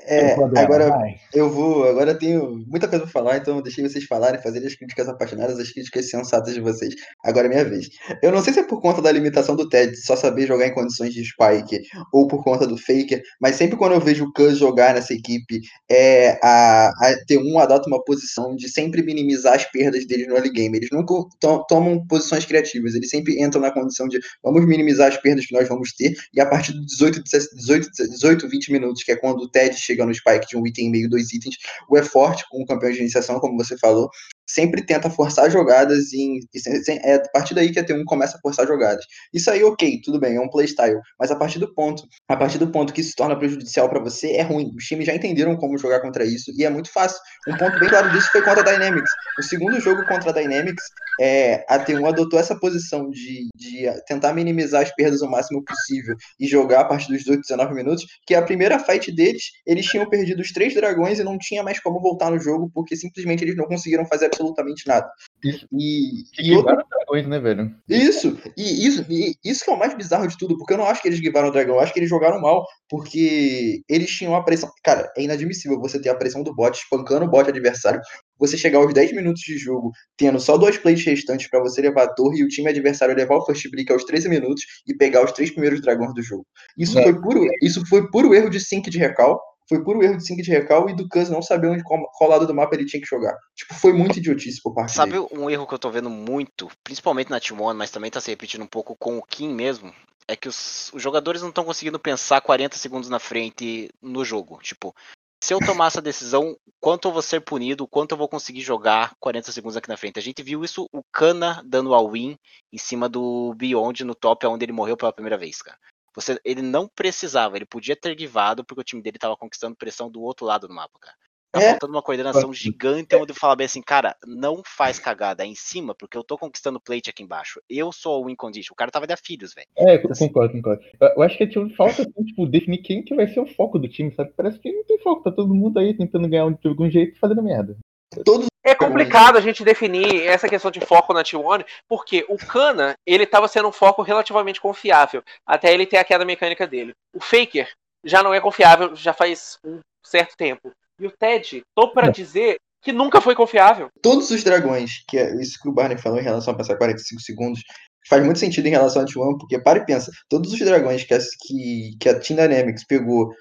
É, 0.07 0.35
agora 0.59 0.89
vai. 0.91 1.17
eu 1.35 1.51
vou. 1.51 1.89
Agora 1.89 2.13
eu 2.13 2.19
tenho 2.19 2.65
muita 2.67 2.89
coisa 2.89 3.05
pra 3.05 3.13
falar, 3.13 3.37
então 3.39 3.61
deixei 3.63 3.87
vocês 3.87 4.05
falarem, 4.05 4.41
fazerem 4.41 4.67
as 4.69 4.75
críticas 4.75 5.09
apaixonadas, 5.09 5.59
as 5.59 5.71
críticas 5.71 6.09
sensatas 6.11 6.55
de 6.55 6.61
vocês. 6.61 6.95
Agora 7.25 7.47
é 7.47 7.51
minha 7.51 7.65
vez. 7.65 7.89
Eu 8.23 8.33
não 8.33 8.43
sei 8.43 8.53
se 8.53 8.61
é 8.61 8.63
por 8.63 8.81
conta 8.81 9.03
da 9.03 9.11
limitação 9.13 9.57
do 9.57 9.69
Ted, 9.69 9.97
só 9.97 10.17
saber 10.17 10.47
jogar 10.47 10.67
em 10.67 10.75
condições 10.75 11.13
de 11.13 11.25
Spike, 11.25 11.83
ou 12.13 12.27
por 12.29 12.43
conta 12.45 12.67
do 12.67 12.77
Faker, 12.77 13.23
mas 13.41 13.57
sempre 13.57 13.77
quando 13.77 13.93
eu 13.93 14.01
vejo 14.01 14.25
o 14.25 14.33
Cuz 14.33 14.59
jogar 14.59 14.95
nessa 14.95 15.13
equipe, 15.13 15.61
é 15.91 16.39
a, 16.43 16.89
a 16.89 17.15
T1 17.29 17.61
adota 17.61 17.89
uma 17.89 18.03
posição 18.05 18.55
de 18.55 18.69
sempre 18.69 19.03
minimizar 19.03 19.55
as 19.55 19.65
perdas 19.71 20.07
deles 20.07 20.27
no 20.29 20.35
early 20.35 20.51
game. 20.51 20.77
Eles 20.77 20.89
nunca 20.93 21.15
to- 21.41 21.65
tomam 21.69 22.05
posições 22.07 22.45
criativas, 22.45 22.95
eles 22.95 23.11
sempre 23.11 23.43
entram 23.43 23.61
na 23.61 23.71
condição 23.71 24.07
de 24.09 24.19
vamos 24.43 24.67
minimizar 24.67 25.09
as 25.09 25.17
perdas 25.17 25.47
que 25.47 25.55
nós 25.55 25.69
vamos 25.69 25.93
ter, 25.93 26.15
e 26.35 26.41
a 26.41 26.47
partir 26.47 26.73
dos 26.73 26.87
18, 26.87 27.23
18, 27.55 27.89
18 28.11 28.49
20 28.49 28.73
minutos, 28.73 29.03
que 29.03 29.13
é 29.13 29.17
quando 29.17 29.41
o 29.41 29.49
Ted 29.51 29.75
chega 29.77 29.96
no 30.05 30.15
spike 30.15 30.49
de 30.49 30.57
um 30.57 30.67
item 30.67 30.89
e 30.89 30.91
meio, 30.91 31.09
dois 31.09 31.33
itens, 31.33 31.57
o 31.89 31.97
é 31.97 32.03
forte 32.03 32.45
com 32.51 32.63
o 32.63 32.67
campeão 32.67 32.91
de 32.91 32.99
iniciação, 32.99 33.41
como 33.41 33.57
você 33.57 33.79
falou, 33.79 34.11
sempre 34.47 34.85
tenta 34.85 35.11
forçar 35.11 35.51
jogadas 35.51 36.13
e, 36.13 36.41
e 36.55 37.01
é 37.03 37.15
a 37.15 37.29
partir 37.31 37.55
daí 37.55 37.73
que 37.73 37.79
a 37.79 37.85
T1 37.85 38.05
começa 38.05 38.37
a 38.37 38.41
forçar 38.41 38.67
jogadas. 38.67 39.05
Isso 39.33 39.51
aí, 39.51 39.63
ok, 39.65 40.01
tudo 40.03 40.21
bem, 40.21 40.37
é 40.37 40.41
um 40.41 40.49
playstyle, 40.49 41.01
mas 41.19 41.31
a 41.31 41.37
partir 41.37 41.59
do 41.59 41.73
ponto, 41.75 42.05
a 42.29 42.37
partir 42.37 42.59
do 42.59 42.71
ponto 42.71 42.93
que 42.93 43.01
isso 43.01 43.11
se 43.11 43.17
torna 43.17 43.37
prejudicial 43.37 43.89
para 43.89 44.01
você, 44.01 44.33
é 44.33 44.43
ruim. 44.43 44.73
Os 44.77 44.85
times 44.85 45.07
já 45.07 45.15
entenderam 45.15 45.57
como 45.57 45.79
jogar 45.79 46.01
contra 46.01 46.25
isso 46.25 46.53
e 46.57 46.65
é 46.65 46.71
muito 46.71 46.93
fácil. 46.93 47.19
Um 47.49 47.57
ponto 47.57 47.79
bem 47.79 47.89
claro 47.89 48.11
disso 48.11 48.31
foi 48.31 48.43
contra 48.43 48.61
a 48.61 48.73
Dynamics. 48.73 49.11
O 49.39 49.43
segundo 49.43 49.81
jogo 49.81 50.05
contra 50.07 50.31
a 50.31 50.33
Dynamics, 50.33 50.85
é, 51.21 51.65
a 51.69 51.79
T1 51.79 52.07
adotou 52.09 52.39
essa 52.39 52.59
posição 52.59 53.11
de, 53.11 53.49
de 53.57 53.91
tentar 54.07 54.33
minimizar 54.33 54.83
as 54.83 54.95
perdas 54.95 55.23
o 55.23 55.29
máximo 55.29 55.65
possível 55.65 56.15
e 56.39 56.47
jogar 56.47 56.81
a 56.81 56.85
partir 56.85 57.09
dos 57.09 57.19
18, 57.19 57.41
19 57.41 57.75
minutos, 57.75 58.07
que 58.27 58.35
a 58.35 58.43
primeira 58.43 58.79
fight 58.79 59.11
deles, 59.13 59.45
eles 59.67 59.87
tinham 59.87 60.09
perdido 60.09 60.41
os 60.41 60.53
três 60.53 60.75
dragões 60.75 61.19
e 61.19 61.25
não 61.25 61.39
tinha 61.39 61.63
mais 61.63 61.81
como 61.81 62.01
voltar 62.01 62.31
no 62.31 62.39
jogo, 62.39 62.71
porque 62.73 62.97
simplesmente 62.97 63.43
eles 63.43 63.57
não 63.57 63.67
conseguiram 63.67 64.05
fazer 64.07 64.27
absolutamente 64.37 64.87
nada. 64.87 65.11
Isso. 65.43 65.67
E, 65.73 66.23
Que 66.33 66.43
e 66.43 66.53
outro 66.53 66.67
vários 66.67 66.89
dragões, 66.89 67.27
né, 67.27 67.39
velho? 67.41 67.75
isso, 67.89 68.39
e 68.57 68.87
isso, 68.87 69.05
e 69.09 69.35
isso 69.45 69.65
que 69.65 69.71
é 69.71 69.73
o 69.75 69.79
mais 69.79 69.95
bizarro 69.97 70.27
de 70.29 70.37
tudo, 70.37 70.57
porque 70.59 70.75
eu 70.75 70.79
não 70.79 70.87
acho 70.87 71.01
que 71.03 71.09
eles 71.09 71.19
givaram 71.19 71.49
o 71.49 71.53
dragão, 71.53 71.77
eu 71.77 71.81
acho 71.81 71.93
que 71.93 71.99
eles 71.99 72.11
jogaram 72.11 72.41
mal, 72.41 72.65
porque 72.89 73.81
eles 73.89 74.11
tinham 74.11 74.35
a 74.35 74.43
pressão. 74.43 74.71
Cara, 74.85 75.11
é 75.17 75.23
inadmissível 75.23 75.81
você 75.81 76.01
ter 76.01 76.09
a 76.11 76.15
pressão 76.15 76.43
do 76.43 76.55
bot, 76.55 76.77
espancando 76.77 77.25
o 77.25 77.29
bot 77.31 77.49
adversário, 77.49 78.01
você 78.39 78.57
chegar 78.57 78.79
aos 78.79 78.93
10 78.93 79.13
minutos 79.15 79.43
de 79.43 79.57
jogo, 79.57 79.91
tendo 80.17 80.39
só 80.39 80.57
dois 80.57 80.77
plays 80.79 81.05
restantes 81.05 81.49
pra 81.49 81.61
você 81.61 81.81
levar 81.81 82.05
a 82.05 82.15
torre 82.15 82.39
e 82.41 82.45
o 82.45 82.49
time 82.49 82.69
adversário 82.69 83.15
levar 83.15 83.37
o 83.37 83.45
first 83.47 83.69
break 83.71 83.91
aos 83.93 84.05
13 84.05 84.29
minutos 84.29 84.63
e 84.87 84.95
pegar 84.95 85.25
os 85.25 85.33
três 85.33 85.51
primeiros 85.51 85.81
dragões 85.81 86.13
do 86.15 86.23
jogo. 86.23 86.47
Isso 86.77 86.99
É. 86.99 87.03
foi 87.05 87.21
puro, 87.21 87.45
isso 87.63 87.85
foi 87.87 88.09
puro 88.11 88.35
erro 88.35 88.51
de 88.51 88.61
sync 88.61 88.91
de 88.91 88.99
recal. 88.99 89.41
Foi 89.69 89.83
puro 89.83 90.03
erro 90.03 90.17
de 90.17 90.25
sync 90.25 90.43
de 90.43 90.51
recal 90.51 90.89
e 90.89 90.95
do 90.95 91.09
Cus 91.09 91.29
não 91.29 91.43
saber 91.43 91.69
onde, 91.69 91.83
qual, 91.83 92.31
lado 92.31 92.47
do 92.47 92.55
mapa 92.55 92.75
ele 92.75 92.87
tinha 92.87 93.01
que 93.01 93.09
jogar. 93.09 93.37
Tipo, 93.55 93.75
foi 93.75 93.93
muito 93.93 94.19
idiotice 94.19 94.63
por 94.63 94.75
parte 94.75 94.93
Sabe 94.93 95.13
dele. 95.13 95.27
um 95.33 95.51
erro 95.51 95.67
que 95.67 95.75
eu 95.75 95.79
tô 95.79 95.91
vendo 95.91 96.09
muito, 96.09 96.69
principalmente 96.85 97.31
na 97.31 97.41
T1, 97.41 97.75
mas 97.75 97.91
também 97.91 98.11
tá 98.11 98.21
se 98.21 98.31
repetindo 98.31 98.63
um 98.63 98.69
pouco 98.69 98.97
com 98.97 99.19
o 99.19 99.23
Kim 99.23 99.53
mesmo? 99.53 99.93
É 100.29 100.37
que 100.37 100.49
os, 100.49 100.93
os 100.93 101.03
jogadores 101.03 101.43
não 101.43 101.49
estão 101.49 101.65
conseguindo 101.65 101.99
pensar 101.99 102.41
40 102.41 102.77
segundos 102.77 103.09
na 103.09 103.19
frente 103.19 103.91
no 104.01 104.25
jogo. 104.25 104.59
Tipo, 104.63 104.95
se 105.43 105.55
eu 105.55 105.61
tomar 105.61 105.87
essa 105.89 106.03
decisão, 106.03 106.57
quanto 106.81 107.09
eu 107.09 107.13
vou 107.13 107.23
ser 107.23 107.41
punido, 107.41 107.87
quanto 107.87 108.13
eu 108.13 108.19
vou 108.19 108.29
conseguir 108.29 108.63
jogar 108.63 109.15
40 109.21 109.53
segundos 109.53 109.77
aqui 109.77 109.89
na 109.89 109.97
frente. 109.97 110.19
A 110.19 110.23
gente 110.23 110.43
viu 110.43 110.65
isso, 110.65 110.89
o 110.93 111.03
Kana 111.13 111.63
dando 111.65 111.95
all-in 111.95 112.37
em 112.73 112.79
cima 112.79 113.09
do 113.09 113.55
Beyond 113.55 114.05
no 114.05 114.15
top, 114.15 114.47
onde 114.47 114.65
ele 114.65 114.73
morreu 114.73 114.97
pela 114.97 115.13
primeira 115.13 115.39
vez, 115.39 115.63
cara. 115.63 115.79
Você, 116.17 116.41
ele 116.45 116.63
não 116.63 116.89
precisava, 116.89 117.57
ele 117.57 117.67
podia 117.67 117.95
ter 117.95 118.19
givado 118.19 118.65
porque 118.65 118.81
o 118.81 118.85
time 118.85 119.03
dele 119.03 119.19
tava 119.19 119.37
conquistando 119.37 119.77
pressão 119.77 120.11
do 120.11 120.23
outro 120.23 120.47
lado 120.47 120.67
do 120.67 120.75
mapa, 120.75 120.99
cara. 120.99 121.17
Tá 121.53 121.63
É. 121.63 121.71
faltando 121.71 121.93
uma 121.93 122.03
coordenação 122.03 122.53
gigante 122.53 123.15
onde 123.17 123.33
fala 123.33 123.55
bem 123.55 123.67
assim, 123.67 123.81
cara, 123.81 124.17
não 124.27 124.63
faz 124.65 124.99
cagada 124.99 125.45
é 125.45 125.47
em 125.47 125.55
cima, 125.55 125.95
porque 125.95 126.17
eu 126.17 126.25
tô 126.25 126.37
conquistando 126.37 126.81
plate 126.81 127.11
aqui 127.11 127.23
embaixo. 127.23 127.61
Eu 127.69 127.93
sou 127.93 128.23
o 128.23 128.27
win 128.27 128.35
condition. 128.35 128.73
O 128.73 128.77
cara 128.77 128.91
tava 128.91 129.07
de 129.07 129.17
filhos, 129.17 129.55
velho. 129.55 129.69
É, 129.79 129.97
eu 129.97 130.03
concordo, 130.19 130.53
concordo. 130.55 130.83
Eu 131.01 131.09
eu 131.17 131.23
acho 131.23 131.39
que 131.39 131.47
tinha 131.47 131.69
falta, 131.77 132.03
assim, 132.03 132.25
tipo, 132.25 132.47
definir 132.47 132.79
quem 132.79 133.03
que 133.03 133.15
vai 133.15 133.29
ser 133.29 133.41
o 133.41 133.47
foco 133.47 133.79
do 133.79 133.89
time, 133.89 134.13
sabe? 134.13 134.33
Parece 134.37 134.59
que 134.59 134.73
não 134.73 134.85
tem 134.85 134.99
foco, 134.99 135.23
tá 135.23 135.31
todo 135.31 135.55
mundo 135.55 135.79
aí 135.79 135.97
tentando 135.97 136.29
ganhar 136.29 136.51
de 136.51 136.69
algum 136.69 136.91
jeito 136.91 137.17
e 137.17 137.19
fazendo 137.19 137.43
merda. 137.43 137.77
Todos 138.25 138.47
É 138.65 138.75
complicado 138.75 139.37
a 139.37 139.41
gente 139.41 139.65
definir 139.65 140.27
essa 140.27 140.49
questão 140.49 140.71
de 140.71 140.81
foco 140.81 141.13
na 141.13 141.23
T1, 141.23 141.65
porque 141.89 142.25
o 142.29 142.37
Kana, 142.37 142.95
ele 143.07 143.27
tava 143.27 143.49
sendo 143.49 143.69
um 143.69 143.73
foco 143.73 144.03
relativamente 144.03 144.61
confiável, 144.61 145.23
até 145.47 145.73
ele 145.73 145.87
ter 145.87 145.99
a 145.99 146.05
queda 146.05 146.25
mecânica 146.25 146.67
dele. 146.67 146.93
O 147.15 147.21
Faker 147.21 147.69
já 148.05 148.23
não 148.23 148.35
é 148.35 148.41
confiável, 148.41 148.95
já 148.95 149.13
faz 149.13 149.59
um 149.65 149.81
certo 150.05 150.37
tempo. 150.37 150.71
E 150.99 151.07
o 151.07 151.11
Ted, 151.11 151.63
tô 151.75 151.93
Não. 151.95 152.11
dizer 152.11 152.57
que 152.83 152.93
nunca 152.93 153.21
foi 153.21 153.35
confiável. 153.35 153.89
todos 154.01 154.31
os 154.31 154.45
dragões, 154.45 155.05
que 155.09 155.19
é 155.19 155.35
isso 155.43 155.59
que 155.61 155.69
o 155.69 155.73
Barney 155.73 155.99
falou 155.99 156.21
em 156.21 156.23
relação 156.23 156.55
a 156.55 156.57
passar 156.57 156.77
45 156.77 157.21
segundos, 157.21 157.61
faz 158.09 158.25
muito 158.25 158.39
sentido 158.39 158.67
em 158.67 158.71
relação 158.71 159.03
a 159.03 159.05
T1, 159.05 159.39
porque 159.39 159.59
para 159.59 159.79
e 159.81 159.85
pensa, 159.85 160.11
todos 160.29 160.53
os 160.53 160.59
dragões 160.59 161.03
que 161.05 161.13
a, 161.13 161.19
que, 161.19 161.97
que 162.01 162.09
a 162.09 162.19
Team 162.19 162.37
Dynamics 162.37 162.85
pegou, 162.87 163.33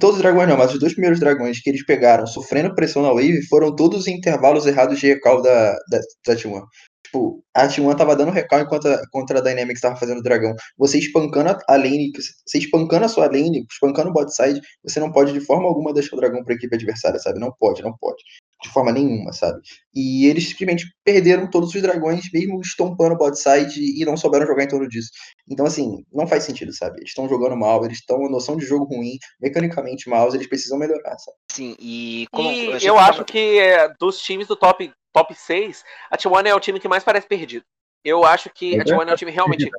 todos 0.00 0.16
os 0.16 0.22
dragões 0.22 0.48
não, 0.48 0.56
mas 0.56 0.72
os 0.72 0.80
dois 0.80 0.92
primeiros 0.92 1.20
dragões 1.20 1.60
que 1.60 1.68
eles 1.68 1.84
pegaram 1.84 2.26
sofrendo 2.26 2.74
pressão 2.74 3.02
na 3.02 3.12
wave 3.12 3.46
foram 3.48 3.74
todos 3.74 4.06
em 4.06 4.16
intervalos 4.16 4.66
errados 4.66 4.98
de 4.98 5.06
recal 5.06 5.42
da, 5.42 5.72
da, 5.90 6.00
da 6.26 6.34
T1. 6.34 6.62
Tipo, 7.08 7.42
a 7.54 7.66
T1 7.66 7.96
tava 7.96 8.14
dando 8.14 8.30
recal 8.30 8.60
enquanto 8.60 8.86
a, 8.86 9.00
contra 9.10 9.38
a 9.38 9.42
Dynamics 9.42 9.80
tava 9.80 9.96
fazendo 9.96 10.18
o 10.18 10.22
dragão. 10.22 10.54
Você 10.76 10.98
espancando 10.98 11.56
a, 11.66 11.76
lane, 11.76 12.12
você 12.46 12.58
espancando 12.58 13.06
a 13.06 13.08
sua 13.08 13.26
lane, 13.26 13.64
espancando 13.70 14.10
o 14.10 14.12
bot 14.12 14.30
side, 14.30 14.60
você 14.84 15.00
não 15.00 15.10
pode 15.10 15.32
de 15.32 15.40
forma 15.40 15.66
alguma 15.66 15.94
deixar 15.94 16.16
o 16.16 16.20
dragão 16.20 16.44
pra 16.44 16.54
equipe 16.54 16.74
adversária, 16.76 17.18
sabe? 17.18 17.40
Não 17.40 17.50
pode, 17.58 17.82
não 17.82 17.96
pode. 17.98 18.22
De 18.62 18.68
forma 18.70 18.92
nenhuma, 18.92 19.32
sabe? 19.32 19.58
E 19.94 20.26
eles 20.26 20.48
simplesmente 20.48 20.84
perderam 21.02 21.48
todos 21.48 21.74
os 21.74 21.80
dragões, 21.80 22.28
mesmo 22.32 22.60
estompando 22.60 23.14
o 23.14 23.18
bot 23.18 23.38
side 23.40 23.80
e 23.80 24.04
não 24.04 24.16
souberam 24.16 24.46
jogar 24.46 24.64
em 24.64 24.68
torno 24.68 24.88
disso. 24.88 25.10
Então, 25.48 25.64
assim, 25.64 26.04
não 26.12 26.26
faz 26.26 26.44
sentido, 26.44 26.74
sabe? 26.74 26.98
Eles 26.98 27.10
estão 27.10 27.28
jogando 27.28 27.56
mal, 27.56 27.84
eles 27.86 27.98
estão 27.98 28.18
com 28.18 28.28
noção 28.28 28.56
de 28.56 28.66
jogo 28.66 28.84
ruim, 28.84 29.16
mecanicamente 29.60 30.08
mal, 30.08 30.32
eles 30.34 30.46
precisam 30.46 30.78
melhorar, 30.78 31.18
sabe? 31.18 31.36
Sim, 31.50 31.76
e 31.78 32.26
como 32.32 32.50
E 32.50 32.84
eu 32.86 32.94
tava- 32.96 33.10
acho 33.10 33.24
que 33.24 33.58
é, 33.58 33.88
dos 33.98 34.20
times 34.20 34.46
do 34.46 34.56
top, 34.56 34.92
top 35.12 35.34
6, 35.34 35.84
a 36.10 36.16
T1 36.16 36.46
é 36.48 36.54
o 36.54 36.60
time 36.60 36.78
que 36.80 36.88
mais 36.88 37.04
parece 37.04 37.26
perdido. 37.26 37.64
Eu 38.04 38.24
acho 38.24 38.48
que 38.50 38.78
a 38.80 38.84
T1 38.84 39.08
é 39.08 39.12
o 39.14 39.16
time 39.16 39.30
realmente. 39.30 39.70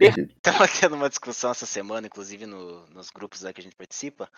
Tava 0.42 0.66
tendo 0.68 0.96
uma 0.96 1.08
discussão 1.08 1.50
essa 1.50 1.66
semana, 1.66 2.06
inclusive 2.06 2.46
no- 2.46 2.86
nos 2.88 3.10
grupos 3.10 3.40
que 3.40 3.60
a 3.60 3.62
gente 3.62 3.76
participa, 3.76 4.28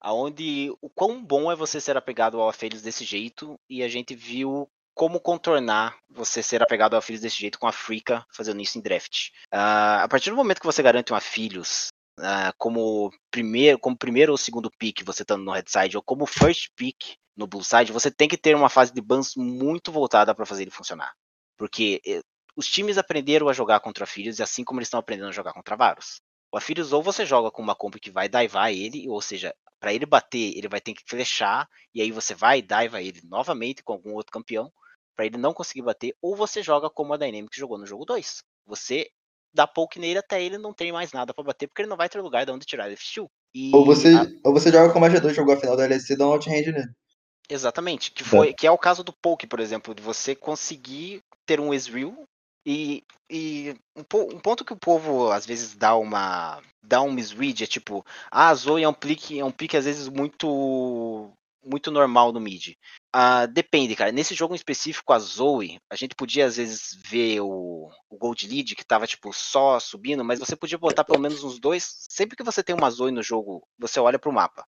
aonde 0.00 0.72
o 0.80 0.88
quão 0.90 1.22
bom 1.24 1.50
é 1.50 1.56
você 1.56 1.80
ser 1.80 1.96
apegado 1.96 2.40
ao 2.40 2.48
Aphelios 2.48 2.82
desse 2.82 3.04
jeito, 3.04 3.54
e 3.68 3.82
a 3.82 3.88
gente 3.88 4.14
viu 4.14 4.68
como 4.94 5.20
contornar 5.20 5.96
você 6.10 6.42
ser 6.42 6.62
apegado 6.62 6.94
ao 6.94 6.98
Aphelios 6.98 7.22
desse 7.22 7.36
jeito 7.38 7.58
com 7.58 7.66
a 7.66 7.72
Frika 7.72 8.24
fazendo 8.30 8.60
isso 8.60 8.78
em 8.78 8.82
draft. 8.82 9.30
Ah, 9.50 10.02
a 10.02 10.08
partir 10.08 10.30
do 10.30 10.36
momento 10.36 10.60
que 10.60 10.66
você 10.66 10.82
garante 10.82 11.12
um 11.12 11.16
Aphelios 11.16 11.88
ah, 12.18 12.52
como 12.58 13.10
primeiro, 13.30 13.78
como 13.78 13.96
primeiro 13.96 14.32
ou 14.32 14.38
segundo 14.38 14.70
pick 14.70 15.02
você 15.04 15.22
estando 15.22 15.44
no 15.44 15.52
red 15.52 15.64
side, 15.66 15.96
ou 15.96 16.02
como 16.02 16.26
first 16.26 16.70
pick 16.76 17.16
no 17.36 17.46
blue 17.46 17.64
side, 17.64 17.92
você 17.92 18.10
tem 18.10 18.28
que 18.28 18.36
ter 18.36 18.54
uma 18.54 18.68
fase 18.68 18.92
de 18.92 19.00
bans 19.00 19.34
muito 19.36 19.90
voltada 19.90 20.34
para 20.34 20.46
fazer 20.46 20.62
ele 20.62 20.70
funcionar. 20.70 21.12
Porque 21.56 22.00
eh, 22.06 22.22
os 22.56 22.66
times 22.66 22.98
aprenderam 22.98 23.48
a 23.48 23.52
jogar 23.52 23.80
contra 23.80 24.06
Firius, 24.06 24.38
e 24.38 24.42
assim 24.42 24.64
como 24.64 24.80
eles 24.80 24.88
estão 24.88 25.00
aprendendo 25.00 25.28
a 25.28 25.32
jogar 25.32 25.52
contra 25.52 25.76
Varus. 25.76 26.20
O 26.52 26.58
Afirius 26.58 26.92
ou 26.92 27.02
você 27.02 27.24
joga 27.24 27.50
com 27.50 27.62
uma 27.62 27.74
comp 27.74 27.94
que 27.94 28.10
vai 28.10 28.28
daivar 28.28 28.70
ele, 28.70 29.08
ou 29.08 29.22
seja, 29.22 29.54
para 29.80 29.94
ele 29.94 30.04
bater, 30.04 30.56
ele 30.56 30.68
vai 30.68 30.80
ter 30.80 30.92
que 30.92 31.02
flechar, 31.06 31.66
e 31.94 32.02
aí 32.02 32.12
você 32.12 32.34
vai 32.34 32.60
e 32.60 33.08
ele 33.08 33.22
novamente 33.24 33.82
com 33.82 33.94
algum 33.94 34.12
outro 34.12 34.30
campeão, 34.30 34.70
para 35.16 35.24
ele 35.26 35.38
não 35.38 35.54
conseguir 35.54 35.82
bater, 35.82 36.14
ou 36.20 36.36
você 36.36 36.62
joga 36.62 36.90
como 36.90 37.14
a 37.14 37.16
Dynamic 37.16 37.58
jogou 37.58 37.78
no 37.78 37.86
jogo 37.86 38.04
2. 38.04 38.42
Você 38.66 39.10
poke 39.74 39.98
nele 39.98 40.18
até 40.18 40.42
ele 40.42 40.58
não 40.58 40.72
tem 40.72 40.92
mais 40.92 41.12
nada 41.12 41.32
para 41.34 41.44
bater, 41.44 41.68
porque 41.68 41.82
ele 41.82 41.88
não 41.88 41.96
vai 41.96 42.08
ter 42.08 42.20
lugar 42.20 42.44
de 42.44 42.52
onde 42.52 42.64
tirar 42.66 42.86
ele 42.86 42.96
steel. 42.96 43.30
E 43.54 43.74
Ou 43.74 43.84
você, 43.84 44.14
a- 44.14 44.26
ou 44.44 44.52
você 44.52 44.70
joga 44.70 44.92
como 44.92 45.04
a 45.04 45.10
G2 45.10 45.36
jogou 45.36 45.54
a 45.54 45.60
final 45.60 45.76
da 45.76 45.84
LSC 45.84 46.12
e 46.14 46.16
dá 46.16 46.26
um 46.26 46.30
outhand 46.32 46.52
nele. 46.72 46.88
Exatamente, 47.48 48.10
que 48.12 48.24
foi 48.24 48.54
que 48.54 48.66
é 48.66 48.70
o 48.70 48.78
caso 48.78 49.02
do 49.04 49.12
poke, 49.12 49.46
por 49.46 49.60
exemplo, 49.60 49.94
de 49.94 50.02
você 50.02 50.34
conseguir 50.34 51.22
ter 51.44 51.60
um 51.60 51.74
Ezreal 51.74 52.14
e, 52.64 53.04
e 53.28 53.74
um, 53.96 54.04
po- 54.04 54.28
um 54.32 54.38
ponto 54.40 54.64
que 54.64 54.72
o 54.72 54.78
povo 54.78 55.30
às 55.30 55.44
vezes 55.44 55.74
dá 55.74 55.94
uma 55.96 56.62
dá 56.82 57.02
um 57.02 57.12
misread 57.12 57.64
é 57.64 57.66
tipo, 57.66 58.04
ah, 58.30 58.48
a 58.48 58.54
Zoe 58.54 58.82
é 58.84 58.88
um 58.88 58.94
pique, 58.94 59.38
é 59.38 59.44
um 59.44 59.50
pique 59.50 59.76
às 59.76 59.84
vezes 59.84 60.08
muito 60.08 61.30
muito 61.64 61.90
normal 61.90 62.32
no 62.32 62.40
mid. 62.40 62.74
Ah, 63.14 63.44
depende, 63.44 63.94
cara. 63.94 64.10
Nesse 64.10 64.34
jogo 64.34 64.54
em 64.54 64.56
específico, 64.56 65.12
a 65.12 65.18
Zoe, 65.18 65.78
a 65.90 65.94
gente 65.94 66.14
podia 66.14 66.46
às 66.46 66.56
vezes 66.56 66.98
ver 67.04 67.40
o, 67.40 67.90
o 68.08 68.16
Gold 68.16 68.48
Lead 68.48 68.74
que 68.74 68.84
tava, 68.84 69.06
tipo, 69.06 69.30
só 69.34 69.78
subindo, 69.78 70.24
mas 70.24 70.38
você 70.38 70.56
podia 70.56 70.78
botar 70.78 71.04
pelo 71.04 71.20
menos 71.20 71.44
uns 71.44 71.60
dois. 71.60 72.06
Sempre 72.08 72.36
que 72.36 72.42
você 72.42 72.62
tem 72.62 72.74
uma 72.74 72.90
Zoe 72.90 73.12
no 73.12 73.22
jogo, 73.22 73.68
você 73.78 74.00
olha 74.00 74.18
pro 74.18 74.32
mapa. 74.32 74.66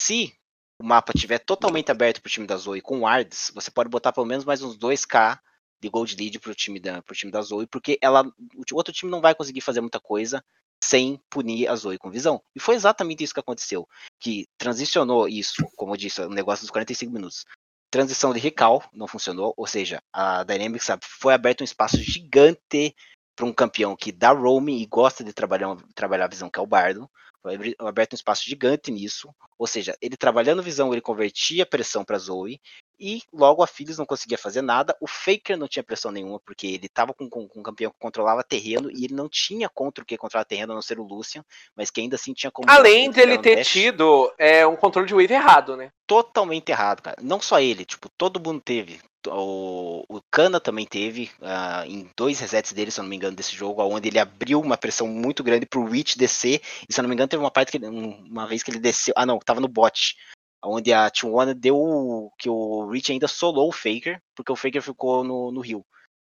Se 0.00 0.32
o 0.80 0.84
mapa 0.84 1.12
tiver 1.12 1.40
totalmente 1.40 1.90
aberto 1.90 2.22
pro 2.22 2.30
time 2.30 2.46
da 2.46 2.56
Zoe 2.56 2.80
com 2.80 3.00
wards, 3.00 3.50
você 3.52 3.70
pode 3.70 3.88
botar 3.88 4.12
pelo 4.12 4.26
menos 4.26 4.44
mais 4.44 4.62
uns 4.62 4.78
2k 4.78 5.40
de 5.80 5.88
Gold 5.88 6.14
Lead 6.14 6.38
pro 6.38 6.54
time 6.54 6.78
da, 6.78 7.02
pro 7.02 7.16
time 7.16 7.32
da 7.32 7.42
Zoe, 7.42 7.66
porque 7.66 7.98
ela, 8.00 8.24
o 8.24 8.76
outro 8.76 8.94
time 8.94 9.10
não 9.10 9.20
vai 9.20 9.34
conseguir 9.34 9.60
fazer 9.60 9.80
muita 9.80 9.98
coisa 9.98 10.44
sem 10.82 11.20
punir 11.28 11.68
a 11.68 11.74
Zoe 11.74 11.98
com 11.98 12.10
visão. 12.10 12.40
E 12.54 12.60
foi 12.60 12.76
exatamente 12.76 13.24
isso 13.24 13.34
que 13.34 13.40
aconteceu. 13.40 13.88
Que 14.20 14.46
transicionou 14.56 15.28
isso, 15.28 15.64
como 15.76 15.94
eu 15.94 15.96
disse, 15.96 16.20
o 16.20 16.28
negócio 16.28 16.62
dos 16.62 16.70
45 16.70 17.12
minutos 17.12 17.44
transição 17.92 18.32
de 18.32 18.40
recal 18.40 18.82
não 18.90 19.06
funcionou, 19.06 19.52
ou 19.54 19.66
seja, 19.66 20.02
a 20.10 20.42
Dynamics 20.44 20.86
sabe, 20.86 21.04
foi 21.06 21.34
aberto 21.34 21.60
um 21.60 21.64
espaço 21.64 21.98
gigante 21.98 22.96
para 23.36 23.44
um 23.44 23.52
campeão 23.52 23.94
que 23.94 24.10
dá 24.10 24.32
roaming 24.32 24.80
e 24.80 24.86
gosta 24.86 25.22
de 25.22 25.32
trabalhar, 25.32 25.76
trabalhar 25.94 26.24
a 26.24 26.28
visão, 26.28 26.48
que 26.48 26.58
é 26.58 26.62
o 26.62 26.66
Bardo. 26.66 27.08
Foi 27.42 27.74
aberto 27.80 28.14
um 28.14 28.16
espaço 28.16 28.44
gigante 28.44 28.90
nisso, 28.90 29.28
ou 29.58 29.66
seja, 29.66 29.94
ele 30.00 30.16
trabalhando 30.16 30.62
visão, 30.62 30.92
ele 30.92 31.00
convertia 31.00 31.66
pressão 31.66 32.04
para 32.04 32.16
Zoe, 32.18 32.60
e 32.98 33.22
logo 33.32 33.62
a 33.62 33.66
Phyllis 33.66 33.98
não 33.98 34.06
conseguia 34.06 34.38
fazer 34.38 34.62
nada. 34.62 34.96
O 35.00 35.06
Faker 35.06 35.56
não 35.56 35.68
tinha 35.68 35.82
pressão 35.82 36.10
nenhuma, 36.10 36.38
porque 36.40 36.66
ele 36.66 36.86
estava 36.86 37.12
com, 37.12 37.28
com, 37.28 37.48
com, 37.48 37.60
um 37.60 37.62
campeão 37.62 37.90
que 37.90 37.98
controlava 37.98 38.44
terreno 38.44 38.90
e 38.90 39.04
ele 39.04 39.14
não 39.14 39.28
tinha 39.28 39.68
contra 39.68 40.02
o 40.02 40.06
que 40.06 40.16
controlar 40.16 40.44
terreno, 40.44 40.72
a 40.72 40.74
não 40.74 40.82
ser 40.82 40.98
o 40.98 41.04
Lucian, 41.04 41.44
mas 41.76 41.90
que 41.90 42.00
ainda 42.00 42.16
assim 42.16 42.32
tinha 42.32 42.50
como. 42.50 42.70
Além 42.70 43.10
de 43.10 43.20
ele 43.20 43.38
ter 43.38 43.64
tido 43.64 44.32
é, 44.38 44.66
um 44.66 44.76
controle 44.76 45.06
de 45.06 45.14
wave 45.14 45.32
errado, 45.32 45.76
né? 45.76 45.90
Totalmente 46.06 46.70
errado, 46.70 47.02
cara. 47.02 47.16
Não 47.20 47.40
só 47.40 47.60
ele, 47.60 47.84
tipo, 47.84 48.08
todo 48.16 48.40
mundo 48.40 48.60
teve. 48.60 49.00
O, 49.28 50.04
o 50.08 50.20
Kana 50.30 50.58
também 50.58 50.84
teve 50.84 51.30
uh, 51.40 51.86
em 51.86 52.10
dois 52.16 52.40
resets 52.40 52.72
dele, 52.72 52.90
se 52.90 52.98
eu 52.98 53.02
não 53.02 53.10
me 53.10 53.16
engano, 53.16 53.36
desse 53.36 53.54
jogo, 53.54 53.82
onde 53.82 54.08
ele 54.08 54.18
abriu 54.18 54.60
uma 54.60 54.76
pressão 54.76 55.06
muito 55.06 55.44
grande 55.44 55.64
pro 55.64 55.84
Rich 55.84 56.18
descer. 56.18 56.60
E 56.88 56.92
se 56.92 56.98
eu 56.98 57.02
não 57.02 57.08
me 57.08 57.14
engano, 57.14 57.28
teve 57.28 57.42
uma 57.42 57.50
parte 57.50 57.70
que 57.70 57.78
ele, 57.78 57.86
uma 57.86 58.46
vez 58.46 58.62
que 58.62 58.70
ele 58.70 58.80
desceu. 58.80 59.14
Ah, 59.16 59.24
não, 59.24 59.38
tava 59.38 59.60
no 59.60 59.68
bot 59.68 60.16
onde 60.64 60.92
a 60.92 61.10
T1 61.10 61.54
deu 61.54 62.30
que 62.38 62.48
o 62.48 62.88
Rich 62.88 63.12
ainda 63.12 63.28
solou 63.28 63.68
o 63.68 63.72
Faker, 63.72 64.20
porque 64.34 64.52
o 64.52 64.56
Faker 64.56 64.82
ficou 64.82 65.24
no, 65.24 65.50
no 65.50 65.60
Rio. 65.60 65.84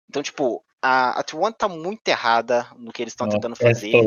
Então, 0.09 0.23
tipo, 0.23 0.65
a, 0.83 1.21
a 1.21 1.25
T1 1.25 1.53
tá 1.57 1.69
muito 1.69 2.07
errada 2.09 2.67
no 2.79 2.93
que 2.93 3.03
eles 3.03 3.13
estão 3.13 3.29
tentando 3.29 3.57
fazer. 3.57 3.91
foi 3.91 4.07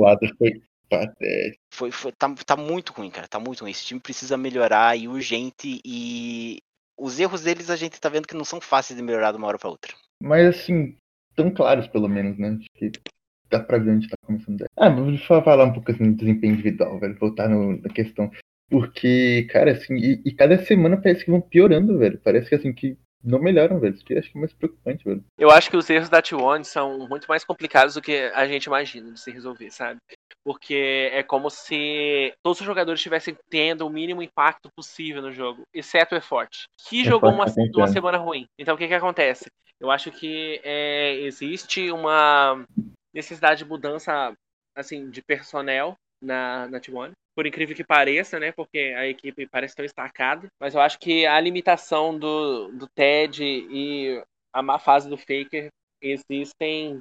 Foi, 1.71 1.91
foi, 1.91 2.11
tá, 2.11 2.33
tá 2.45 2.55
muito 2.55 2.93
ruim, 2.93 3.11
cara. 3.11 3.27
Tá 3.27 3.39
muito 3.39 3.61
ruim. 3.61 3.71
Esse 3.71 3.85
time 3.85 3.99
precisa 3.99 4.37
melhorar 4.37 4.97
e 4.97 5.07
urgente. 5.07 5.79
E 5.85 6.59
os 6.97 7.19
erros 7.19 7.43
deles 7.43 7.69
a 7.69 7.75
gente 7.75 7.99
tá 7.99 8.09
vendo 8.09 8.27
que 8.27 8.35
não 8.35 8.45
são 8.45 8.59
fáceis 8.59 8.97
de 8.97 9.03
melhorar 9.03 9.31
de 9.31 9.37
uma 9.37 9.47
hora 9.47 9.59
pra 9.59 9.69
outra. 9.69 9.93
Mas 10.21 10.47
assim, 10.47 10.95
tão 11.35 11.51
claros 11.51 11.87
pelo 11.87 12.07
menos, 12.07 12.37
né? 12.37 12.57
Acho 12.59 12.69
que 12.75 12.91
dá 13.49 13.59
pra 13.59 13.77
ver 13.77 13.91
onde 13.91 14.09
tá 14.09 14.15
começando. 14.25 14.65
Ah, 14.75 14.89
vou 14.89 15.17
falar 15.43 15.65
um 15.65 15.73
pouco 15.73 15.91
assim 15.91 16.11
do 16.11 16.17
desempenho 16.17 16.53
individual, 16.53 16.99
velho. 16.99 17.17
Voltar 17.19 17.47
no, 17.47 17.79
na 17.81 17.89
questão. 17.89 18.31
Porque, 18.69 19.47
cara, 19.49 19.71
assim, 19.71 19.95
e, 19.95 20.21
e, 20.23 20.31
cada 20.31 20.57
semana 20.63 21.01
parece 21.01 21.25
que 21.25 21.31
vão 21.31 21.41
piorando, 21.41 21.97
velho. 21.97 22.19
Parece 22.23 22.49
que 22.49 22.55
assim, 22.55 22.71
que 22.71 22.97
não 23.23 23.39
melhoram, 23.39 23.79
velho. 23.79 23.95
Isso 23.95 24.05
que 24.05 24.13
eu 24.13 24.19
acho 24.19 24.31
que 24.31 24.37
é 24.37 24.41
mais 24.41 24.53
preocupante, 24.53 25.03
velho. 25.03 25.23
Eu 25.37 25.49
acho 25.49 25.69
que 25.69 25.77
os 25.77 25.89
erros 25.89 26.07
da 26.07 26.21
T1 26.21 26.63
são 26.63 27.07
muito 27.07 27.27
mais 27.27 27.43
complicados 27.43 27.95
do 27.95 28.01
que 28.01 28.31
a 28.33 28.47
gente 28.47 28.65
imagina 28.65 29.11
de 29.11 29.19
se 29.19 29.31
resolver, 29.31 29.71
sabe? 29.71 29.99
Porque 30.43 31.09
é 31.11 31.23
como 31.23 31.49
se 31.49 32.33
todos 32.43 32.61
os 32.61 32.65
jogadores 32.65 32.99
estivessem 32.99 33.35
tendo 33.49 33.85
o 33.85 33.89
mínimo 33.89 34.21
impacto 34.21 34.69
possível 34.75 35.21
no 35.21 35.31
jogo, 35.31 35.63
exceto 35.73 36.15
o 36.15 36.17
Efort, 36.17 36.63
que 36.87 37.01
é 37.01 37.05
jogou 37.05 37.31
uma, 37.31 37.45
uma 37.75 37.87
semana 37.87 38.17
ruim. 38.17 38.45
Então 38.57 38.75
o 38.75 38.77
que 38.77 38.87
que 38.87 38.93
acontece? 38.93 39.45
Eu 39.79 39.91
acho 39.91 40.11
que 40.11 40.61
é, 40.63 41.15
existe 41.21 41.91
uma 41.91 42.63
necessidade 43.13 43.63
de 43.63 43.69
mudança 43.69 44.33
assim 44.75 45.09
de 45.09 45.21
personnel 45.21 45.95
na, 46.21 46.67
na 46.67 46.79
T1 46.79 47.11
por 47.35 47.47
incrível 47.47 47.75
que 47.75 47.83
pareça, 47.83 48.39
né? 48.39 48.51
Porque 48.51 48.93
a 48.97 49.07
equipe 49.07 49.47
parece 49.47 49.75
tão 49.75 49.85
estacada. 49.85 50.47
Mas 50.59 50.75
eu 50.75 50.81
acho 50.81 50.99
que 50.99 51.25
a 51.25 51.39
limitação 51.39 52.17
do, 52.17 52.69
do 52.69 52.87
Ted 52.87 53.43
e 53.43 54.21
a 54.53 54.61
má 54.61 54.79
fase 54.79 55.09
do 55.09 55.17
Faker 55.17 55.69
existem. 56.01 56.99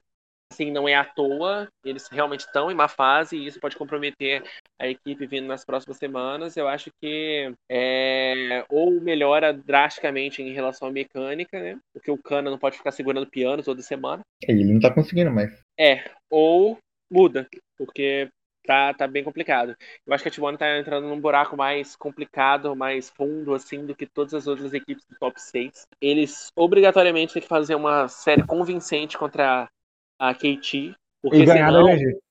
Assim, 0.51 0.71
não 0.71 0.89
é 0.89 0.95
à 0.95 1.05
toa, 1.05 1.69
eles 1.85 2.09
realmente 2.09 2.41
estão 2.41 2.71
em 2.71 2.75
má 2.75 2.89
fase 2.89 3.37
e 3.37 3.47
isso 3.47 3.61
pode 3.61 3.77
comprometer 3.77 4.43
a 4.81 4.89
equipe 4.89 5.27
vindo 5.27 5.47
nas 5.47 5.63
próximas 5.63 5.99
semanas. 5.99 6.57
Eu 6.57 6.67
acho 6.67 6.91
que 6.99 7.53
é, 7.71 8.65
ou 8.71 8.99
melhora 8.99 9.53
drasticamente 9.53 10.41
em 10.41 10.55
relação 10.55 10.89
à 10.89 10.91
mecânica, 10.91 11.61
né? 11.61 11.79
Porque 11.93 12.11
o 12.11 12.17
Cana 12.17 12.51
não 12.51 12.59
pode 12.59 12.79
ficar 12.79 12.93
segurando 12.93 13.29
piano 13.29 13.63
toda 13.63 13.83
semana. 13.83 14.23
Ele 14.43 14.65
não 14.65 14.81
tá 14.81 14.91
conseguindo 14.91 15.31
mais. 15.31 15.53
É, 15.79 16.11
ou 16.31 16.79
muda, 17.13 17.47
porque 17.77 18.31
tá, 18.69 18.93
tá 18.93 19.09
bem 19.09 19.25
complicado. 19.25 19.75
Eu 20.07 20.13
acho 20.13 20.23
que 20.23 20.29
a 20.29 20.33
T1 20.33 20.59
tá 20.59 20.79
entrando 20.79 21.09
num 21.09 21.19
buraco 21.19 21.57
mais 21.57 21.97
complicado, 21.97 22.77
mais 22.77 23.09
fundo, 23.09 23.55
assim, 23.55 23.87
do 23.87 23.97
que 23.97 24.05
todas 24.05 24.35
as 24.35 24.47
outras 24.47 24.75
equipes 24.75 25.07
do 25.07 25.17
top 25.19 25.41
6. 25.41 25.87
Eles 25.99 26.53
obrigatoriamente 26.55 27.33
têm 27.33 27.41
que 27.41 27.49
fazer 27.49 27.75
uma 27.75 28.09
série 28.09 28.47
convincente 28.47 29.17
contra 29.17 29.71
a 30.19 30.35
KT, 30.35 30.95
porque, 31.23 31.47
senão, 31.47 31.87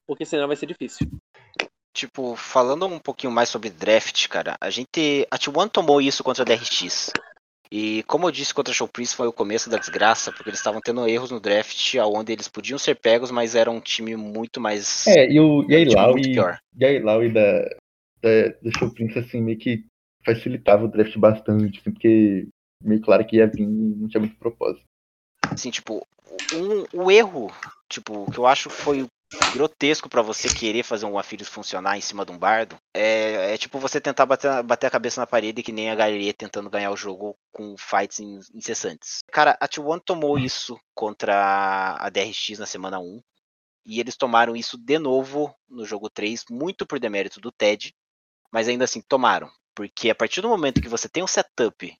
porque 0.06 0.26
senão 0.26 0.48
vai 0.48 0.56
ser 0.56 0.68
difícil. 0.68 1.08
Tipo, 1.92 2.36
falando 2.36 2.86
um 2.86 3.00
pouquinho 3.00 3.34
mais 3.34 3.50
sobre 3.50 3.72
draft, 3.72 4.28
cara, 4.28 4.56
a 4.62 4.70
gente. 4.70 5.28
A 5.32 5.40
T1 5.40 5.72
tomou 5.72 6.00
isso 6.00 6.24
contra 6.24 6.44
a 6.44 6.46
DRX. 6.46 7.12
E 7.72 8.04
como 8.04 8.28
eu 8.28 8.32
disse 8.32 8.54
contra 8.54 8.72
a 8.72 8.76
Showprince 8.76 9.16
foi 9.16 9.28
o 9.28 9.34
começo 9.34 9.70
da 9.70 9.78
desgraça, 9.78 10.32
porque 10.32 10.50
eles 10.50 10.60
estavam 10.60 10.82
tendo 10.82 11.08
erros 11.08 11.32
no 11.32 11.40
draft, 11.40 11.96
onde 11.96 12.32
eles 12.32 12.48
podiam 12.48 12.78
ser 12.78 12.96
pegos, 12.96 13.32
mas 13.32 13.56
era 13.56 13.70
um 13.70 13.80
time 13.80 14.16
muito 14.16 14.60
mais. 14.62 15.06
É, 15.08 15.30
e, 15.30 15.40
o, 15.40 15.66
e 15.70 15.76
a 15.76 15.80
Ilau 15.80 16.18
e, 16.18 16.36
e 16.78 16.86
a 16.86 16.92
Ilau 16.92 17.24
e 17.24 17.30
da, 17.30 17.62
da, 18.22 18.48
da 18.62 18.72
Showprince, 18.78 19.20
assim, 19.20 19.42
meio 19.42 19.58
que 19.58 19.86
facilitava 20.26 20.86
o 20.86 20.88
draft 20.88 21.18
bastante, 21.18 21.80
assim, 21.80 21.92
porque 21.92 22.48
meio 22.84 23.02
claro 23.02 23.26
que 23.26 23.38
ia 23.38 23.48
vir 23.48 23.64
e 23.64 23.66
não 23.66 24.08
tinha 24.08 24.22
muito 24.22 24.38
propósito. 24.38 24.84
Assim, 25.50 25.72
tipo, 25.72 26.06
um, 26.54 27.04
o 27.04 27.12
erro, 27.12 27.52
tipo, 27.90 28.30
que 28.32 28.38
eu 28.38 28.46
acho 28.46 28.70
foi 28.70 29.08
grotesco 29.52 30.10
para 30.10 30.22
você 30.22 30.50
querer 30.50 30.84
fazer 30.84 31.06
um 31.06 31.18
Afilhos 31.18 31.48
funcionar 31.48 31.98
em 31.98 32.02
cima 32.02 32.26
de 32.26 32.32
um 32.32 32.38
bardo. 32.38 32.80
É, 32.94 33.54
é 33.54 33.58
tipo 33.58 33.80
você 33.80 34.00
tentar 34.00 34.26
bater, 34.26 34.64
bater, 34.64 34.88
a 34.88 34.92
cabeça 34.92 35.22
na 35.22 35.28
parede 35.28 35.64
que 35.64 35.72
nem 35.72 35.90
a 35.90 35.96
galeria 35.96 36.34
tentando 36.34 36.70
ganhar 36.70 36.92
o 36.92 36.98
jogo 36.98 37.38
com 37.52 37.76
fights 37.78 38.20
incessantes. 38.54 39.20
Cara, 39.32 39.58
a 39.60 39.68
T1 39.68 40.02
tomou 40.04 40.38
isso 40.38 40.80
contra 40.94 41.96
a 42.00 42.10
DRX 42.10 42.60
na 42.60 42.66
semana 42.66 43.00
1. 43.00 43.22
E 43.86 44.00
eles 44.02 44.18
tomaram 44.18 44.56
isso 44.56 44.78
de 44.78 45.00
novo 45.00 45.56
no 45.70 45.86
jogo 45.86 46.10
3, 46.10 46.46
muito 46.50 46.86
por 46.86 47.00
demérito 47.00 47.40
do 47.40 47.52
TED. 47.52 47.96
Mas 48.52 48.68
ainda 48.68 48.84
assim, 48.84 49.02
tomaram. 49.02 49.50
Porque 49.74 50.10
a 50.10 50.16
partir 50.16 50.42
do 50.42 50.50
momento 50.50 50.82
que 50.82 50.90
você 50.90 51.08
tem 51.08 51.24
um 51.24 51.28
setup 51.28 51.98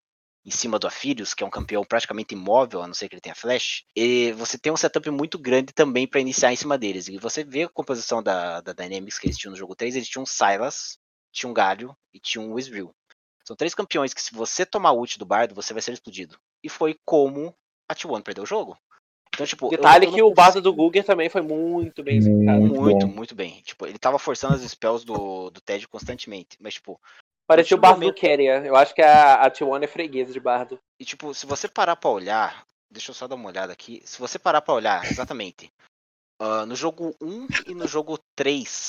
em 0.48 0.52
cima 0.52 0.80
do 0.80 0.88
Afirius, 0.88 1.34
que 1.34 1.44
é 1.44 1.46
um 1.46 1.50
campeão 1.50 1.84
praticamente 1.84 2.34
imóvel, 2.34 2.82
a 2.82 2.88
não 2.88 2.94
ser 2.94 3.10
que 3.10 3.16
ele 3.16 3.22
tenha 3.22 3.36
flash, 3.36 3.84
e 3.94 4.32
você 4.32 4.58
tem 4.58 4.72
um 4.72 4.78
setup 4.78 5.10
muito 5.12 5.38
grande 5.38 5.74
também 5.74 6.08
para 6.08 6.22
iniciar 6.22 6.54
em 6.54 6.56
cima 6.56 6.78
deles. 6.78 7.10
E 7.10 7.18
você 7.18 7.44
vê 7.44 7.64
a 7.64 7.70
composição 7.70 8.24
da, 8.24 8.62
da 8.62 8.72
Dynamics 8.72 9.20
que 9.20 9.28
eles 9.28 9.38
tinham 9.38 9.52
no 9.52 9.58
jogo 9.58 9.76
3, 9.76 9.98
eles 9.98 10.08
tinham 10.08 10.24
um 10.24 10.26
Silas, 10.26 10.98
tinha 11.34 11.50
um 11.50 11.54
Galho 11.54 11.94
e 12.14 12.20
tinha 12.20 12.42
um 12.42 12.54
Wisril. 12.54 12.96
São 13.46 13.58
três 13.58 13.76
campeões 13.76 14.14
que 14.14 14.22
se 14.22 14.34
você 14.34 14.66
tomar 14.66 14.94
ult 14.94 15.20
do 15.20 15.26
bardo, 15.26 15.54
você 15.54 15.74
vai 15.74 15.82
ser 15.82 15.92
explodido. 15.92 16.38
E 16.64 16.70
foi 16.70 16.98
como 17.06 17.54
a 17.90 17.94
T1 17.94 18.24
perdeu 18.24 18.46
o 18.46 18.48
jogo. 18.48 18.78
Então, 19.34 19.46
tipo, 19.46 19.70
Detalhe 19.70 20.10
que 20.10 20.22
o 20.22 20.34
bardo 20.34 20.62
do 20.62 20.74
Google 20.74 21.04
também 21.04 21.30
foi 21.30 21.42
muito 21.42 22.02
bem 22.04 22.20
explicado. 22.20 22.60
Muito, 22.60 22.82
muito, 22.82 23.08
muito, 23.08 23.36
bem. 23.36 23.62
Tipo, 23.64 23.86
ele 23.86 24.00
tava 24.00 24.18
forçando 24.18 24.56
as 24.56 24.62
spells 24.62 25.06
do, 25.06 25.50
do 25.50 25.60
Ted 25.60 25.88
constantemente. 25.90 26.58
Mas, 26.60 26.76
tipo, 26.76 27.00
Parecia 27.48 27.78
o 27.78 27.80
Bardo 27.80 28.02
momento... 28.02 28.20
do. 28.22 28.28
Eu 28.68 28.76
acho 28.76 28.94
que 28.94 29.02
a, 29.02 29.36
a 29.36 29.50
T1 29.50 29.84
é 29.84 29.88
freguesa 29.88 30.34
de 30.34 30.40
Bardo. 30.40 30.78
E 31.00 31.06
tipo, 31.06 31.34
se 31.34 31.46
você 31.46 31.68
parar 31.68 31.96
pra 31.96 32.10
olhar. 32.10 32.68
Deixa 32.90 33.12
eu 33.12 33.16
só 33.16 33.28
dar 33.28 33.36
uma 33.36 33.50
olhada 33.50 33.74
aqui. 33.74 34.02
Se 34.06 34.20
você 34.20 34.38
parar 34.38 34.62
pra 34.62 34.74
olhar, 34.74 35.06
exatamente. 35.06 35.72
Uh, 36.42 36.66
no 36.68 36.76
jogo 36.76 37.16
1 37.22 37.48
e 37.68 37.74
no 37.74 37.88
jogo 37.88 38.20
3 38.36 38.88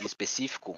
em 0.00 0.06
específico, 0.06 0.72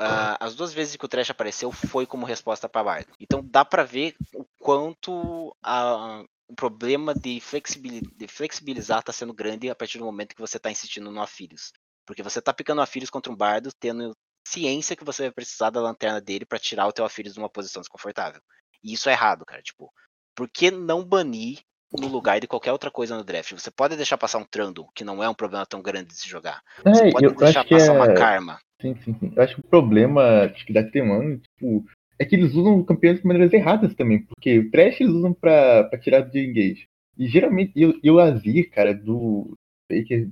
uh, 0.00 0.36
as 0.40 0.54
duas 0.54 0.72
vezes 0.72 0.96
que 0.96 1.04
o 1.04 1.08
Trash 1.08 1.30
apareceu 1.30 1.70
foi 1.70 2.06
como 2.06 2.26
resposta 2.26 2.68
para 2.68 2.84
Bardo. 2.84 3.12
Então 3.20 3.42
dá 3.44 3.64
para 3.64 3.84
ver 3.84 4.16
o 4.34 4.44
quanto 4.58 5.54
a, 5.62 6.24
o 6.48 6.54
problema 6.54 7.14
de 7.14 7.40
flexibilizar 7.40 9.00
está 9.00 9.12
sendo 9.12 9.32
grande 9.32 9.70
a 9.70 9.74
partir 9.74 9.98
do 9.98 10.04
momento 10.04 10.34
que 10.34 10.40
você 10.40 10.56
está 10.56 10.70
insistindo 10.70 11.10
no 11.10 11.22
Afírios. 11.22 11.72
Porque 12.06 12.22
você 12.22 12.38
está 12.38 12.52
picando 12.52 12.82
Afírios 12.82 13.10
contra 13.10 13.32
um 13.32 13.36
Bardo, 13.36 13.70
tendo 13.78 14.14
ciência 14.46 14.96
que 14.96 15.04
você 15.04 15.22
vai 15.22 15.32
precisar 15.32 15.70
da 15.70 15.80
lanterna 15.80 16.20
dele 16.20 16.44
para 16.44 16.58
tirar 16.58 16.86
o 16.86 16.92
teu 16.92 17.04
Afírios 17.04 17.34
de 17.34 17.40
uma 17.40 17.48
posição 17.48 17.80
desconfortável. 17.80 18.40
E 18.82 18.92
isso 18.92 19.08
é 19.08 19.12
errado, 19.12 19.44
cara. 19.44 19.62
Tipo, 19.62 19.90
por 20.34 20.48
que 20.48 20.70
não 20.70 21.04
banir 21.04 21.60
no 21.92 22.08
lugar 22.08 22.40
de 22.40 22.46
qualquer 22.46 22.72
outra 22.72 22.90
coisa 22.90 23.16
no 23.16 23.24
draft? 23.24 23.52
Você 23.52 23.70
pode 23.70 23.96
deixar 23.96 24.18
passar 24.18 24.38
um 24.38 24.44
Trundle, 24.44 24.88
que 24.94 25.04
não 25.04 25.22
é 25.22 25.28
um 25.28 25.34
problema 25.34 25.66
tão 25.66 25.82
grande 25.82 26.08
de 26.08 26.16
se 26.16 26.28
jogar. 26.28 26.62
Você 26.84 27.08
é, 27.08 27.10
pode 27.12 27.34
deixar 27.34 27.64
passar 27.64 27.94
é... 27.94 27.96
uma 27.96 28.14
Karma. 28.14 28.58
Sim, 28.80 28.96
sim, 29.04 29.14
sim. 29.20 29.32
Eu 29.36 29.42
acho 29.42 29.54
que 29.54 29.60
o 29.60 29.68
problema 29.68 30.44
acho 30.44 30.66
que 30.66 30.72
da 30.72 30.82
T1, 30.82 31.40
tipo, 31.40 31.84
é 32.18 32.24
que 32.24 32.34
eles 32.34 32.54
usam 32.54 32.82
campeões 32.84 33.20
de 33.20 33.26
maneiras 33.26 33.52
erradas 33.52 33.94
também, 33.94 34.24
porque 34.24 34.58
o 34.58 34.70
Trash 34.70 35.00
eles 35.00 35.12
usam 35.12 35.32
pra, 35.32 35.84
pra 35.84 35.98
tirar 35.98 36.20
de 36.22 36.44
engage. 36.44 36.88
E 37.16 37.28
geralmente, 37.28 37.72
e, 37.76 38.00
e 38.02 38.10
o 38.10 38.18
Azir, 38.18 38.70
cara, 38.70 38.92
do 38.94 39.56
Faker, 39.88 40.28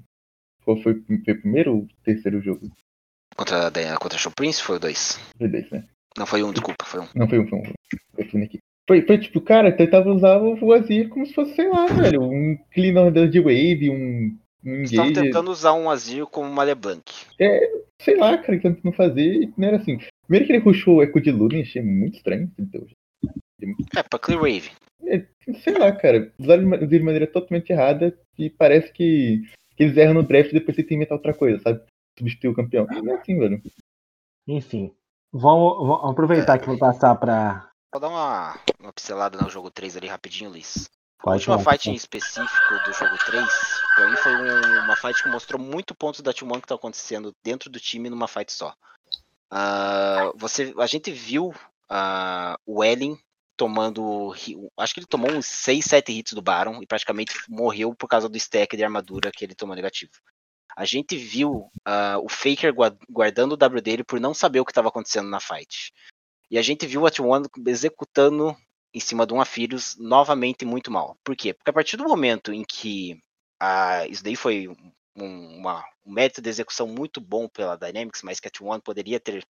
foi, 0.64 0.82
foi, 0.82 1.02
foi 1.02 1.34
o 1.34 1.40
primeiro 1.40 1.76
ou 1.76 1.88
terceiro 2.02 2.40
jogo? 2.40 2.70
Contra, 3.40 3.68
a- 3.68 3.96
contra 3.96 4.16
a 4.16 4.20
Show 4.20 4.30
Prince 4.36 4.62
foi 4.62 4.76
o 4.76 4.78
2. 4.78 5.18
Foi 5.38 5.48
dois, 5.48 5.70
né? 5.70 5.84
Não, 6.18 6.26
foi 6.26 6.42
um, 6.42 6.52
desculpa, 6.52 6.84
foi 6.84 7.00
um. 7.00 7.06
Não, 7.14 7.26
foi 7.26 7.38
um, 7.38 7.48
foi 7.48 7.58
um. 7.58 7.62
Foi, 8.14 8.40
um 8.40 8.44
aqui. 8.44 8.58
Foi, 8.86 9.00
foi 9.00 9.18
tipo, 9.18 9.40
cara, 9.40 9.72
tentava 9.72 10.12
usar 10.12 10.36
o 10.42 10.72
Azir 10.74 11.08
como 11.08 11.24
se 11.24 11.32
fosse, 11.32 11.54
sei 11.54 11.66
lá, 11.70 11.86
velho, 11.86 12.20
um 12.22 12.58
cleaner 12.74 13.10
de 13.30 13.40
wave, 13.40 13.88
um, 13.88 14.36
um 14.62 14.82
estavam 14.82 15.10
tentando 15.14 15.50
usar 15.50 15.72
um 15.72 15.88
Azir 15.88 16.26
como 16.26 16.50
uma 16.50 16.62
LeBlanc. 16.64 17.02
sei 18.02 18.16
lá, 18.16 18.36
cara, 18.36 18.58
que 18.58 18.62
tentando 18.68 18.94
fazer, 18.94 19.44
e 19.44 19.54
não 19.56 19.68
era 19.68 19.78
assim. 19.78 19.98
Primeiro 20.26 20.46
que 20.46 20.52
ele 20.52 20.58
rushou 20.62 20.96
o 20.96 21.02
Echo 21.02 21.18
de 21.18 21.30
Lune, 21.30 21.62
achei 21.62 21.80
muito 21.80 22.18
estranho. 22.18 22.50
Então, 22.58 22.86
É, 23.96 24.02
pra 24.02 24.18
Clear 24.18 24.40
Wave. 24.40 24.70
é, 25.06 25.24
sei 25.62 25.74
lá, 25.78 25.92
cara, 25.92 26.30
usaram 26.38 26.62
de 26.62 26.68
ma- 26.68 26.76
de 26.76 27.00
maneira 27.00 27.26
totalmente 27.26 27.70
errada 27.70 28.14
e 28.38 28.50
parece 28.50 28.92
que, 28.92 29.42
que 29.76 29.82
eles 29.84 29.96
erram 29.96 30.14
no 30.14 30.22
draft 30.22 30.50
e 30.50 30.54
depois 30.54 30.76
tentam 30.76 30.96
inventar 30.96 31.16
outra 31.16 31.32
coisa, 31.32 31.58
sabe? 31.62 31.80
Substituir 32.20 32.50
o 32.50 32.54
campeão. 32.54 32.86
Não 32.86 33.12
é 33.14 33.16
assim, 33.16 33.38
velho. 33.38 33.62
Enfim. 34.46 34.94
Vamos, 35.32 35.86
vamos 35.86 36.10
aproveitar 36.10 36.58
que 36.58 36.64
eu 36.64 36.68
vou 36.68 36.78
passar 36.78 37.14
pra. 37.16 37.70
Vou 37.92 38.00
dar 38.00 38.08
uma, 38.08 38.58
uma 38.78 38.92
pincelada 38.92 39.38
no 39.40 39.48
jogo 39.50 39.70
3 39.70 39.96
ali 39.96 40.06
rapidinho, 40.06 40.50
Liz. 40.52 40.88
A 41.18 41.22
Pode 41.24 41.38
última 41.40 41.58
falar. 41.58 41.76
fight 41.76 41.90
em 41.90 41.94
específico 41.94 42.74
do 42.84 42.92
jogo 42.92 43.16
3, 43.26 43.46
pra 43.94 44.08
mim 44.10 44.16
foi 44.16 44.32
um- 44.34 44.84
uma 44.84 44.96
fight 44.96 45.22
que 45.22 45.28
mostrou 45.28 45.60
muito 45.60 45.94
pontos 45.94 46.20
da 46.20 46.32
T1 46.32 46.60
que 46.60 46.66
tá 46.68 46.74
acontecendo 46.74 47.34
dentro 47.44 47.68
do 47.70 47.78
time 47.80 48.08
numa 48.08 48.26
fight 48.28 48.52
só. 48.52 48.74
Ah, 49.50 50.32
você, 50.36 50.72
a 50.78 50.86
gente 50.86 51.10
viu 51.10 51.52
ah, 51.88 52.56
o 52.66 52.82
Ellen 52.84 53.18
tomando. 53.56 54.32
Acho 54.78 54.94
que 54.94 55.00
ele 55.00 55.06
tomou 55.06 55.30
uns 55.30 55.46
6, 55.46 55.84
7 55.84 56.12
hits 56.12 56.32
do 56.32 56.40
Baron 56.42 56.82
e 56.82 56.86
praticamente 56.86 57.34
morreu 57.48 57.94
por 57.94 58.08
causa 58.08 58.28
do 58.28 58.36
stack 58.38 58.76
de 58.76 58.84
armadura 58.84 59.30
que 59.32 59.44
ele 59.44 59.54
tomou 59.54 59.76
negativo. 59.76 60.12
A 60.76 60.84
gente 60.84 61.16
viu 61.16 61.68
ah, 61.84 62.18
o 62.22 62.28
Faker 62.28 62.72
gua- 62.74 62.96
guardando 63.08 63.52
o 63.52 63.56
W 63.56 63.80
dele 63.82 64.04
por 64.04 64.20
não 64.20 64.32
saber 64.34 64.60
o 64.60 64.64
que 64.64 64.70
estava 64.70 64.88
acontecendo 64.88 65.28
na 65.28 65.40
fight. 65.40 65.92
E 66.50 66.58
a 66.58 66.62
gente 66.62 66.86
viu 66.86 67.06
a 67.06 67.10
T1 67.10 67.48
executando 67.66 68.56
em 68.92 68.98
cima 69.00 69.26
de 69.26 69.32
um 69.32 69.40
Afirius 69.40 69.96
novamente 69.98 70.64
muito 70.64 70.90
mal. 70.90 71.16
Por 71.24 71.36
quê? 71.36 71.54
Porque 71.54 71.70
a 71.70 71.72
partir 71.72 71.96
do 71.96 72.04
momento 72.04 72.52
em 72.52 72.64
que 72.64 73.18
ah, 73.60 74.06
isso 74.08 74.24
daí 74.24 74.34
foi 74.36 74.68
um, 75.16 75.58
uma- 75.58 75.84
um 76.04 76.12
método 76.12 76.42
de 76.44 76.50
execução 76.50 76.86
muito 76.88 77.20
bom 77.20 77.48
pela 77.48 77.76
Dynamics, 77.76 78.22
mas 78.22 78.40
que 78.40 78.48
a 78.48 78.50
T1 78.50 78.80
poderia 78.82 79.20
ter 79.20 79.44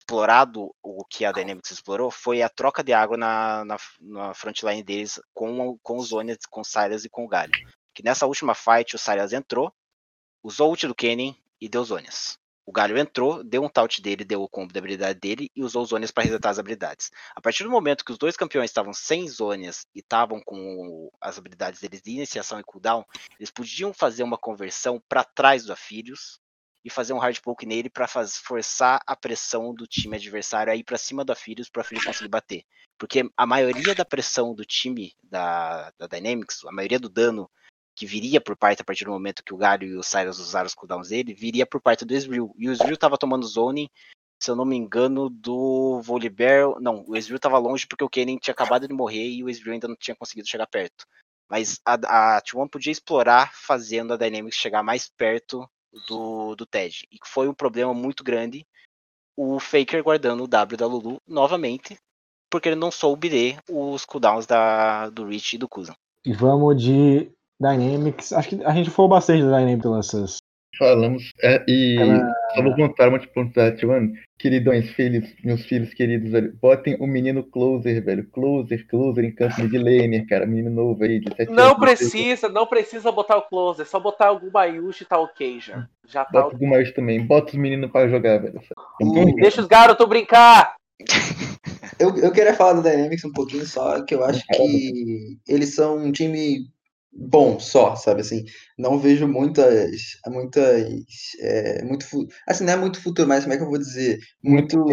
explorado 0.00 0.74
o 0.82 1.04
que 1.04 1.24
a 1.24 1.30
Dynamics 1.32 1.70
explorou, 1.70 2.10
foi 2.10 2.42
a 2.42 2.48
troca 2.48 2.82
de 2.82 2.92
água 2.92 3.16
na, 3.16 3.64
na, 3.64 3.76
na 4.00 4.34
frontline 4.34 4.82
deles 4.82 5.20
com, 5.34 5.68
o- 5.68 5.78
com 5.82 5.98
os 5.98 6.08
Zonias, 6.08 6.38
com 6.50 6.62
o 6.62 6.64
Silas 6.64 7.04
e 7.04 7.08
com 7.10 7.24
o 7.24 7.28
Galho. 7.28 7.52
Que 7.94 8.02
nessa 8.02 8.26
última 8.26 8.54
fight 8.54 8.96
o 8.96 8.98
Silas 8.98 9.32
entrou, 9.32 9.72
usou 10.42 10.70
ult 10.70 10.86
do 10.86 10.94
Kennen 10.94 11.36
e 11.60 11.68
deu 11.68 11.84
Zonias. 11.84 12.38
O 12.66 12.72
Galho 12.72 12.96
entrou, 12.96 13.42
deu 13.42 13.64
um 13.64 13.68
taunt 13.68 14.00
dele, 14.00 14.24
deu 14.24 14.42
o 14.42 14.48
combo 14.48 14.72
da 14.72 14.78
habilidade 14.78 15.18
dele 15.18 15.50
e 15.56 15.64
usou 15.64 15.82
os 15.82 15.88
Zonias 15.88 16.12
para 16.12 16.22
resetar 16.22 16.52
as 16.52 16.58
habilidades. 16.58 17.10
A 17.34 17.40
partir 17.40 17.64
do 17.64 17.70
momento 17.70 18.04
que 18.04 18.12
os 18.12 18.18
dois 18.18 18.36
campeões 18.36 18.70
estavam 18.70 18.92
sem 18.92 19.26
Zonias 19.28 19.86
e 19.94 19.98
estavam 19.98 20.40
com 20.40 21.10
as 21.20 21.36
habilidades 21.36 21.80
deles 21.80 22.00
de 22.00 22.12
iniciação 22.12 22.60
e 22.60 22.62
cooldown, 22.62 23.04
eles 23.38 23.50
podiam 23.50 23.92
fazer 23.92 24.22
uma 24.22 24.38
conversão 24.38 25.02
para 25.08 25.24
trás 25.24 25.64
do 25.64 25.72
Afirius 25.72 26.38
e 26.84 26.88
fazer 26.88 27.12
um 27.12 27.18
hard 27.18 27.38
poke 27.40 27.66
nele 27.66 27.90
para 27.90 28.06
forçar 28.06 29.00
a 29.06 29.16
pressão 29.16 29.74
do 29.74 29.86
time 29.86 30.16
adversário 30.16 30.72
a 30.72 30.76
ir 30.76 30.84
para 30.84 30.96
cima 30.96 31.24
do 31.24 31.32
Afirius 31.32 31.68
para 31.68 31.80
o 31.80 31.82
Afirius 31.82 32.06
conseguir 32.06 32.28
bater. 32.28 32.64
Porque 32.96 33.28
a 33.36 33.46
maioria 33.46 33.94
da 33.94 34.04
pressão 34.04 34.54
do 34.54 34.64
time 34.64 35.14
da, 35.22 35.92
da 35.98 36.06
Dynamics, 36.06 36.64
a 36.64 36.72
maioria 36.72 36.98
do 36.98 37.08
dano 37.08 37.50
que 38.00 38.06
viria 38.06 38.40
por 38.40 38.56
parte 38.56 38.80
a 38.80 38.84
partir 38.84 39.04
do 39.04 39.10
momento 39.10 39.44
que 39.44 39.52
o 39.52 39.58
Galho 39.58 39.86
e 39.86 39.94
o 39.94 40.02
Cyrus 40.02 40.38
usaram 40.38 40.66
os 40.66 40.74
cooldowns 40.74 41.10
dele, 41.10 41.34
viria 41.34 41.66
por 41.66 41.82
parte 41.82 42.02
do 42.02 42.14
Ezreal. 42.14 42.50
E 42.56 42.66
o 42.66 42.72
Ezreal 42.72 42.96
tava 42.96 43.18
tomando 43.18 43.46
zone, 43.46 43.90
se 44.42 44.50
eu 44.50 44.56
não 44.56 44.64
me 44.64 44.74
engano, 44.74 45.28
do 45.28 46.00
Volibear. 46.00 46.80
Não, 46.80 47.04
o 47.06 47.14
Ezreal 47.14 47.38
tava 47.38 47.58
longe 47.58 47.86
porque 47.86 48.02
o 48.02 48.08
Kennen 48.08 48.38
tinha 48.38 48.54
acabado 48.54 48.88
de 48.88 48.94
morrer 48.94 49.28
e 49.28 49.44
o 49.44 49.50
Ezreal 49.50 49.74
ainda 49.74 49.86
não 49.86 49.96
tinha 49.96 50.16
conseguido 50.16 50.48
chegar 50.48 50.66
perto. 50.66 51.04
Mas 51.46 51.78
a, 51.84 52.36
a 52.36 52.40
T1 52.40 52.70
podia 52.70 52.90
explorar 52.90 53.52
fazendo 53.52 54.14
a 54.14 54.16
Dynamics 54.16 54.56
chegar 54.56 54.82
mais 54.82 55.06
perto 55.06 55.68
do, 56.08 56.56
do 56.56 56.64
Ted. 56.64 57.06
E 57.12 57.18
foi 57.26 57.48
um 57.48 57.54
problema 57.54 57.92
muito 57.92 58.24
grande 58.24 58.66
o 59.36 59.60
Faker 59.60 60.02
guardando 60.02 60.44
o 60.44 60.48
W 60.48 60.76
da 60.78 60.86
Lulu 60.86 61.20
novamente, 61.28 61.98
porque 62.50 62.70
ele 62.70 62.76
não 62.76 62.90
soube 62.90 63.28
ler 63.28 63.58
os 63.68 64.06
cooldowns 64.06 64.46
da, 64.46 65.10
do 65.10 65.26
Reach 65.26 65.56
e 65.56 65.58
do 65.58 65.68
Kuzan. 65.68 65.94
E 66.24 66.32
vamos 66.32 66.82
de 66.82 67.30
Dynamics. 67.60 68.32
Acho 68.32 68.48
que 68.48 68.64
a 68.64 68.72
gente 68.72 68.90
falou 68.90 69.08
bastante 69.10 69.42
da 69.44 69.58
Dynamics 69.58 69.90
nessas. 69.90 70.36
Falamos. 70.78 71.30
é, 71.42 71.62
e 71.68 71.98
Ela- 72.00 72.32
só 72.54 72.62
vou 72.62 72.74
contar 72.74 73.08
uma 73.10 73.18
tipo 73.18 73.44
da 73.52 73.70
T1. 73.70 74.12
Queridões, 74.38 74.88
filhos, 74.92 75.28
meus 75.44 75.62
filhos 75.66 75.92
queridos, 75.92 76.30
velho. 76.30 76.56
Botem 76.62 76.96
o 76.98 77.06
menino 77.06 77.42
Closer, 77.44 78.02
velho. 78.02 78.26
Closer, 78.30 78.86
Closer 78.88 79.24
em 79.24 79.34
campo 79.34 79.68
de 79.68 79.76
laner, 79.76 80.26
cara. 80.26 80.46
Menino 80.46 80.70
novo 80.70 81.04
aí, 81.04 81.20
de 81.20 81.28
7 81.36 81.52
Não 81.52 81.64
anos. 81.74 81.78
precisa, 81.80 82.48
não 82.48 82.66
precisa 82.66 83.12
botar 83.12 83.36
o 83.36 83.42
closer, 83.42 83.84
só 83.86 84.00
botar 84.00 84.30
o 84.32 84.38
Gubayushi 84.40 85.02
e 85.02 85.06
tá 85.06 85.18
ok 85.18 85.60
já. 85.60 85.86
Já 86.08 86.24
tá 86.24 86.40
Bota 86.40 86.56
o 86.56 86.58
Gumayus 86.58 86.92
também. 86.92 87.26
Bota 87.26 87.48
os 87.50 87.58
meninos 87.58 87.90
pra 87.90 88.08
jogar, 88.08 88.38
velho. 88.38 88.58
Então, 89.02 89.34
Deixa 89.34 89.60
os 89.60 89.66
garotos 89.66 90.08
brincar! 90.08 90.76
Eu, 91.98 92.16
eu 92.16 92.32
queria 92.32 92.54
falar 92.54 92.80
da 92.80 92.90
Dynamics 92.90 93.24
um 93.26 93.32
pouquinho 93.32 93.66
só, 93.66 94.02
que 94.02 94.14
eu 94.14 94.24
acho 94.24 94.42
que 94.46 95.36
eles 95.46 95.74
são 95.74 95.98
um 95.98 96.10
time 96.10 96.60
bom 97.12 97.58
só, 97.58 97.96
sabe 97.96 98.20
assim? 98.20 98.44
Não 98.78 98.98
vejo 98.98 99.26
muitas, 99.26 99.90
muitas, 100.26 100.86
é, 101.40 101.84
muito, 101.84 102.06
assim, 102.46 102.64
não 102.64 102.72
é 102.72 102.76
muito 102.76 103.02
futuro, 103.02 103.28
mas 103.28 103.44
como 103.44 103.54
é 103.54 103.56
que 103.56 103.62
eu 103.62 103.68
vou 103.68 103.78
dizer? 103.78 104.18
Muito, 104.42 104.84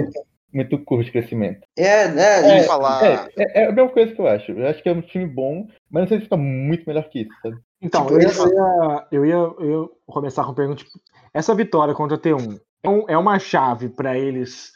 muito 0.53 0.84
curto 0.84 1.06
de 1.06 1.11
crescimento. 1.11 1.60
é, 1.77 2.07
né? 2.07 2.57
Isso. 2.57 2.68
falar. 2.68 3.27
É, 3.38 3.60
é, 3.61 3.64
é 3.64 3.68
a 3.68 3.72
mesma 3.72 3.91
coisa 3.91 4.14
que 4.14 4.19
eu 4.22 4.27
acho. 4.27 4.52
Eu 4.52 4.68
acho 4.68 4.81
que 4.81 4.89
é 4.89 4.94
um 4.94 5.02
time 5.02 5.26
bom, 5.27 5.68
mas 5.89 6.02
não 6.02 6.07
sei 6.07 6.18
se 6.18 6.23
fica 6.23 6.38
muito 6.38 6.84
melhor 6.88 7.07
que 7.10 7.22
isso, 7.22 7.31
sabe? 7.41 7.57
Então, 7.81 8.07
Tipo, 8.07 8.19
eu, 8.19 8.22
ia, 8.22 8.27
eu, 8.31 8.48
ia, 8.49 9.07
eu, 9.11 9.26
ia, 9.26 9.35
eu 9.35 9.81
ia 9.84 9.89
começar 10.07 10.44
com 10.44 10.52
a 10.52 10.56
pergunta: 10.56 10.84
tipo, 10.84 10.99
essa 11.34 11.53
vitória 11.53 11.94
contra 11.94 12.18
a 12.18 12.19
T1 12.19 12.60
é, 12.84 12.89
um- 12.89 13.06
é 13.07 13.18
uma 13.18 13.38
chave 13.38 13.89
para 13.89 14.18
eles 14.18 14.72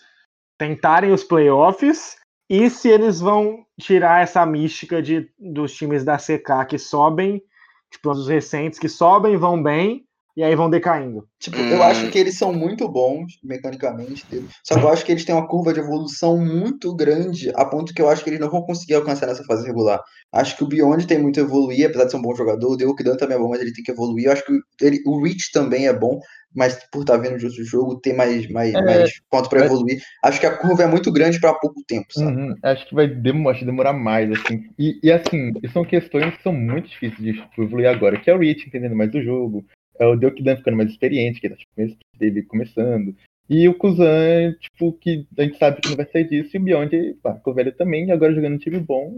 tentarem 0.60 1.12
os 1.12 1.24
playoffs 1.24 2.16
e 2.54 2.70
se 2.70 2.90
eles 2.90 3.22
vão 3.22 3.66
tirar 3.80 4.22
essa 4.22 4.46
mística 4.46 5.02
de, 5.02 5.32
dos 5.40 5.74
times 5.74 6.04
da 6.04 6.18
CK 6.18 6.66
que 6.68 6.78
sobem, 6.78 7.42
tipo, 7.90 8.12
os 8.12 8.28
recentes 8.28 8.78
que 8.78 8.90
sobem, 8.90 9.38
vão 9.38 9.64
bem 9.64 10.06
e 10.36 10.44
aí 10.44 10.56
vão 10.56 10.70
decaindo. 10.70 11.28
Tipo, 11.40 11.58
eu 11.58 11.80
Hum. 11.80 11.84
acho 11.84 12.10
que 12.10 12.18
eles 12.20 12.38
são 12.38 12.54
muito 12.54 12.88
bons 12.88 13.34
mecanicamente, 13.44 14.24
só 14.64 14.78
que 14.78 14.86
eu 14.86 14.90
acho 14.90 15.06
que 15.06 15.12
eles 15.12 15.26
têm 15.26 15.36
uma 15.36 15.48
curva 15.48 15.74
de 15.74 15.80
evolução 15.80 16.38
muito 16.38 16.96
grande, 16.96 17.52
a 17.56 17.66
ponto 17.66 17.94
que 17.94 18.02
eu 18.02 18.10
acho 18.10 18.24
que 18.24 18.30
eles 18.30 18.40
não 18.40 18.50
vão 18.50 18.62
conseguir 18.62 18.96
alcançar 18.96 19.28
nessa 19.28 19.44
fase 19.44 19.66
regular. 19.66 20.00
Acho 20.34 20.56
que 20.56 20.64
o 20.64 20.68
Beyond 20.68 21.06
tem 21.08 21.20
muito 21.20 21.40
a 21.40 21.44
evoluir, 21.44 21.86
apesar 21.88 22.06
de 22.06 22.12
ser 22.12 22.18
um 22.18 22.22
bom 22.22 22.34
jogador, 22.36 22.72
o 22.72 22.78
Deokidan 22.78 23.18
também 23.18 23.36
é 23.36 23.40
bom, 23.40 23.50
mas 23.50 23.60
ele 23.62 23.74
tem 23.74 23.84
que 23.84 23.92
evoluir. 23.92 24.26
Eu 24.28 24.32
acho 24.32 24.46
que 24.46 24.54
ele, 24.82 25.02
o 25.06 25.22
Reach 25.22 25.52
também 25.52 25.88
é 25.88 25.94
bom, 25.94 26.20
mas 26.56 26.78
por 26.92 27.02
estar 27.02 27.18
vendo 27.18 27.38
de 27.38 27.46
outro 27.46 27.64
jogo, 27.64 28.00
tem 28.00 28.16
mais, 28.16 28.50
mais, 28.50 28.74
É, 28.74 28.82
mais 28.82 29.12
ponto 29.30 29.50
para 29.50 29.62
é. 29.62 29.66
evoluir. 29.66 30.02
Acho 30.24 30.40
que 30.40 30.46
a 30.46 30.58
curva 30.58 30.84
é 30.84 30.88
muito 30.88 31.12
grande 31.12 31.40
para 31.40 31.54
pouco 31.54 31.82
tempo, 31.88 32.08
sabe? 32.14 32.32
Uhum, 32.32 32.56
Acho 32.64 32.88
que 32.88 32.96
vai 32.96 33.08
demorar, 33.08 33.52
acho 33.52 33.60
que 33.62 33.66
demorar 33.66 33.94
mais, 33.94 34.32
assim. 34.32 34.64
E, 34.78 35.00
e, 35.04 35.12
assim, 35.12 35.52
são 35.74 35.84
questões 35.84 36.36
que 36.36 36.44
são 36.44 36.54
muito 36.54 36.88
difíceis 36.90 37.22
de 37.22 37.34
tipo, 37.34 37.64
evoluir 37.64 37.90
agora, 37.90 38.20
que 38.20 38.30
é 38.30 38.34
o 38.34 38.40
Rich 38.40 38.68
entendendo 38.68 38.96
mais 38.96 39.12
do 39.12 39.22
jogo, 39.22 39.66
é 40.02 40.06
o 40.06 40.16
Deokidan 40.16 40.58
ficando 40.58 40.78
mais 40.78 40.90
experiente, 40.90 41.40
que 41.40 41.50
tá 41.50 41.56
tipo, 41.56 41.74
dele 42.18 42.42
começando. 42.44 43.16
E 43.48 43.68
o 43.68 43.78
Kuzan, 43.78 44.54
tipo, 44.60 44.94
que 44.94 45.28
a 45.38 45.44
gente 45.44 45.58
sabe 45.58 45.82
que 45.82 45.90
não 45.90 45.96
vai 45.96 46.06
sair 46.08 46.28
disso, 46.28 46.56
e 46.56 46.60
o 46.60 46.64
Beyond, 46.64 47.14
pá, 47.22 47.36
ficou 47.36 47.54
velho 47.54 47.72
também, 47.74 48.08
e 48.08 48.12
agora 48.12 48.34
jogando 48.34 48.56
um 48.56 48.60
time 48.60 48.80
bom, 48.80 49.18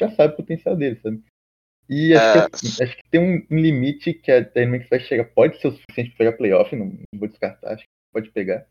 já 0.00 0.10
sabe 0.10 0.34
o 0.34 0.36
potencial 0.36 0.74
dele, 0.74 0.98
sabe? 1.02 1.22
E 1.88 2.14
acho, 2.14 2.38
É. 2.38 2.48
que, 2.48 2.56
assim, 2.56 2.82
acho 2.82 2.96
que 2.96 3.10
tem 3.10 3.20
um, 3.20 3.46
limite 3.54 4.14
que 4.14 4.32
a 4.32 4.40
Dynamics 4.40 4.88
vai 4.88 5.00
chegar, 5.00 5.24
pode 5.24 5.60
ser 5.60 5.68
o 5.68 5.72
suficiente 5.72 6.10
para 6.10 6.18
pegar 6.18 6.36
playoff, 6.36 6.74
não, 6.74 6.86
não 6.86 7.20
vou 7.20 7.28
descartar, 7.28 7.74
acho 7.74 7.82
que 7.82 7.88
pode 8.12 8.30
pegar. 8.30 8.66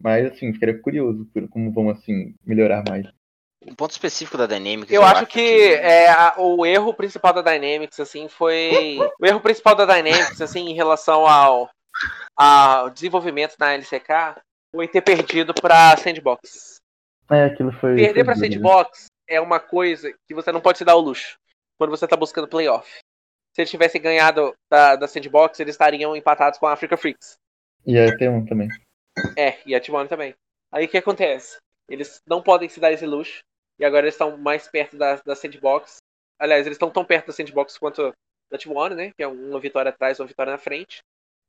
Mas, 0.00 0.32
assim, 0.32 0.52
ficaria 0.52 0.78
curioso 0.78 1.26
por 1.26 1.46
como 1.48 1.70
vão, 1.70 1.90
assim, 1.90 2.34
melhorar 2.44 2.82
mais. 2.88 3.06
Um 3.66 3.74
ponto 3.74 3.90
específico 3.90 4.38
da 4.38 4.46
Dynamics. 4.46 4.92
Eu 4.92 5.02
acho 5.04 5.26
que 5.26 5.74
é, 5.74 6.08
a- 6.08 6.34
o 6.38 6.64
erro 6.64 6.94
principal 6.94 7.32
da 7.32 7.42
Dynamics, 7.42 7.98
assim, 7.98 8.28
foi. 8.28 8.98
O 9.20 9.26
erro 9.26 9.40
principal 9.40 9.74
da 9.74 9.84
Dynamics, 9.84 10.40
assim, 10.40 10.68
em 10.70 10.74
relação 10.74 11.26
ao, 11.26 11.68
ao 12.36 12.88
desenvolvimento 12.90 13.56
na 13.58 13.72
LCK, 13.74 14.40
foi 14.74 14.86
ter 14.86 15.02
perdido 15.02 15.52
pra 15.52 15.96
Sandbox. 15.96 16.76
É, 17.30 17.44
aquilo 17.46 17.72
foi. 17.72 17.96
Perder 17.96 18.14
foi 18.14 18.24
pra 18.24 18.34
duro, 18.34 18.46
né? 18.46 18.52
Sandbox 18.54 19.06
é 19.28 19.40
uma 19.40 19.58
coisa 19.60 20.12
que 20.26 20.34
você 20.34 20.52
não 20.52 20.60
pode 20.60 20.78
se 20.78 20.84
dar 20.84 20.94
o 20.94 21.00
luxo 21.00 21.36
quando 21.78 21.90
você 21.90 22.06
tá 22.06 22.16
buscando 22.16 22.48
playoff. 22.48 22.88
Se 23.54 23.62
eles 23.62 23.70
tivessem 23.70 24.00
ganhado 24.00 24.54
da, 24.70 24.94
da 24.94 25.08
Sandbox, 25.08 25.58
eles 25.58 25.74
estariam 25.74 26.14
empatados 26.14 26.58
com 26.58 26.66
a 26.66 26.72
Africa 26.72 26.96
Freaks. 26.96 27.36
E 27.84 28.16
tem 28.16 28.28
um 28.28 28.44
também. 28.46 28.68
É, 29.36 29.58
e 29.66 29.74
a 29.74 29.80
T1 29.80 30.06
também. 30.08 30.32
Aí 30.72 30.84
o 30.84 30.88
que 30.88 30.98
acontece? 30.98 31.58
Eles 31.88 32.20
não 32.26 32.40
podem 32.42 32.68
se 32.68 32.78
dar 32.78 32.92
esse 32.92 33.04
luxo. 33.06 33.40
E 33.78 33.84
agora 33.84 34.06
eles 34.06 34.14
estão 34.14 34.36
mais 34.36 34.68
perto 34.68 34.96
da, 34.96 35.16
da 35.24 35.36
sandbox. 35.36 35.98
Aliás, 36.38 36.66
eles 36.66 36.76
estão 36.76 36.90
tão 36.90 37.04
perto 37.04 37.26
da 37.26 37.32
sandbox 37.32 37.78
quanto 37.78 38.12
da 38.50 38.58
Team 38.58 38.74
One, 38.74 38.94
né? 38.94 39.12
Que 39.16 39.22
é 39.22 39.28
uma 39.28 39.60
vitória 39.60 39.90
atrás, 39.90 40.18
uma 40.18 40.26
vitória 40.26 40.52
na 40.52 40.58
frente. 40.58 40.98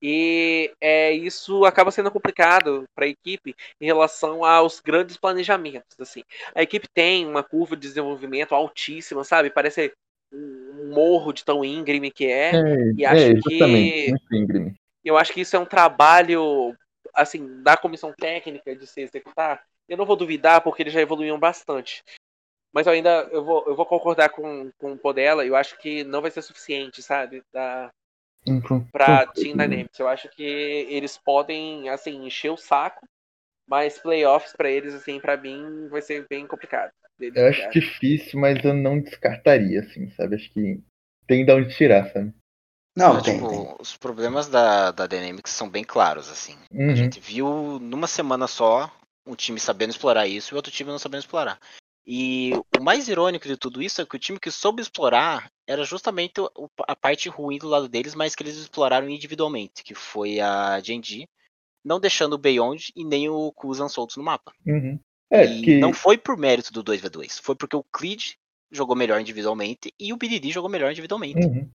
E 0.01 0.71
é, 0.79 1.11
isso 1.11 1.65
acaba 1.65 1.91
sendo 1.91 2.11
complicado 2.11 2.85
para 2.95 3.05
a 3.05 3.09
equipe 3.09 3.53
em 3.81 3.85
relação 3.85 4.45
aos 4.45 4.79
grandes 4.79 5.17
planejamentos. 5.17 5.99
Assim. 5.99 6.23
A 6.55 6.63
equipe 6.63 6.87
tem 6.93 7.25
uma 7.25 7.43
curva 7.43 7.75
de 7.75 7.87
desenvolvimento 7.87 8.55
altíssima, 8.55 9.23
sabe? 9.23 9.49
Parece 9.49 9.91
um 10.31 10.91
morro 10.93 11.33
de 11.33 11.43
tão 11.43 11.65
íngreme 11.65 12.11
que 12.11 12.27
é. 12.27 12.51
É, 12.55 12.93
e 12.95 13.05
acho 13.05 13.23
é, 13.23 13.33
que 13.35 14.13
íngreme. 14.31 14.75
eu 15.03 15.17
acho 15.17 15.33
que 15.33 15.41
isso 15.41 15.55
é 15.55 15.59
um 15.59 15.65
trabalho 15.65 16.75
assim 17.13 17.61
da 17.61 17.75
comissão 17.75 18.13
técnica 18.13 18.75
de 18.75 18.87
se 18.87 19.01
executar. 19.01 19.63
Eu 19.87 19.97
não 19.97 20.05
vou 20.05 20.15
duvidar 20.15 20.61
porque 20.61 20.83
eles 20.83 20.93
já 20.93 21.01
evoluíram 21.01 21.39
bastante. 21.39 22.03
Mas 22.73 22.85
eu 22.87 22.93
ainda 22.93 23.27
eu 23.31 23.43
vou, 23.43 23.65
eu 23.67 23.75
vou 23.75 23.85
concordar 23.85 24.29
com, 24.29 24.71
com 24.77 24.93
o 24.93 24.97
Podela. 24.97 25.45
Eu 25.45 25.55
acho 25.55 25.77
que 25.77 26.03
não 26.03 26.21
vai 26.21 26.31
ser 26.31 26.41
suficiente, 26.41 27.01
sabe? 27.01 27.41
Da, 27.51 27.91
Uhum. 28.47 28.85
pra 28.91 29.25
Team 29.27 29.57
Dynamics. 29.57 29.99
Eu 29.99 30.07
acho 30.07 30.29
que 30.29 30.43
eles 30.43 31.17
podem, 31.17 31.89
assim, 31.89 32.25
encher 32.25 32.49
o 32.51 32.57
saco, 32.57 33.05
mas 33.67 33.99
playoffs 33.99 34.53
pra 34.53 34.69
eles, 34.69 34.93
assim, 34.93 35.19
pra 35.19 35.37
mim, 35.37 35.87
vai 35.89 36.01
ser 36.01 36.25
bem 36.29 36.47
complicado. 36.47 36.91
Eu 37.19 37.47
acho 37.47 37.69
difícil, 37.71 38.39
mas 38.39 38.63
eu 38.63 38.73
não 38.73 38.99
descartaria, 38.99 39.81
assim, 39.81 40.09
sabe? 40.11 40.35
Acho 40.35 40.49
que 40.51 40.81
tem 41.27 41.45
de 41.45 41.51
onde 41.51 41.75
tirar, 41.75 42.11
sabe? 42.11 42.33
Não, 42.95 43.17
É, 43.17 43.21
tem, 43.21 43.35
tipo, 43.35 43.47
tem. 43.49 43.75
os 43.79 43.95
problemas 43.95 44.47
da, 44.47 44.91
da 44.91 45.05
Dynamics 45.05 45.51
são 45.51 45.69
bem 45.69 45.83
claros, 45.83 46.29
assim. 46.29 46.57
A 46.71 46.73
Uhum. 46.73 46.95
gente 46.95 47.19
viu 47.19 47.79
numa 47.79 48.07
semana 48.07 48.47
só 48.47 48.91
um 49.25 49.35
time 49.35 49.59
sabendo 49.59 49.91
explorar 49.91 50.27
isso 50.27 50.53
e 50.53 50.55
outro 50.55 50.71
time 50.71 50.89
não 50.89 50.97
sabendo 50.99 51.21
explorar. 51.21 51.59
E 52.11 52.53
o 52.75 52.83
mais 52.83 53.07
irônico 53.07 53.47
de 53.47 53.55
tudo 53.55 53.83
isso 53.83 54.01
é 54.01 54.05
que 54.05 54.15
o 54.15 54.19
time 54.19 54.39
que 54.39 54.49
soube 54.49 54.81
explorar 54.81 55.51
era 55.67 55.83
justamente 55.83 56.41
a 56.87 56.95
parte 56.95 57.29
ruim 57.29 57.59
do 57.59 57.67
lado 57.67 57.87
deles, 57.87 58.15
mas 58.15 58.33
que 58.33 58.41
eles 58.41 58.57
exploraram 58.57 59.07
individualmente, 59.07 59.83
que 59.83 59.93
foi 59.93 60.39
a 60.39 60.79
Genji, 60.79 61.29
não 61.85 61.99
deixando 61.99 62.33
o 62.33 62.37
Beyond 62.39 62.91
e 62.95 63.05
nem 63.05 63.29
o 63.29 63.51
Kuzan 63.51 63.87
soltos 63.87 64.17
no 64.17 64.23
mapa. 64.23 64.51
Uhum. 64.65 64.99
É, 65.29 65.45
e 65.45 65.61
que 65.61 65.77
não 65.77 65.93
foi 65.93 66.17
por 66.17 66.35
mérito 66.35 66.73
do 66.73 66.83
2v2, 66.83 67.39
foi 67.43 67.55
porque 67.55 67.75
o 67.75 67.85
Clid 67.95 68.33
jogou 68.71 68.95
melhor 68.95 69.21
individualmente 69.21 69.93
e 69.99 70.11
o 70.11 70.17
BDD 70.17 70.49
jogou 70.49 70.67
melhor 70.67 70.91
individualmente. 70.91 71.45
Uhum. 71.45 71.69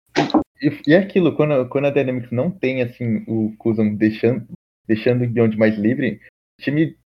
E, 0.59 0.93
é 0.95 0.97
aquilo, 0.97 1.35
quando, 1.35 1.69
quando 1.69 1.85
a 1.85 1.91
Dynamics 1.91 2.31
não 2.31 2.49
tem, 2.49 2.81
assim, 2.81 3.23
o 3.27 3.55
Kuzan 3.59 3.93
deixando, 3.93 4.47
deixando 4.87 5.25
o 5.25 5.29
Beyond 5.29 5.55
mais 5.59 5.77
livre, 5.77 6.19
o 6.59 6.63
time 6.63 6.97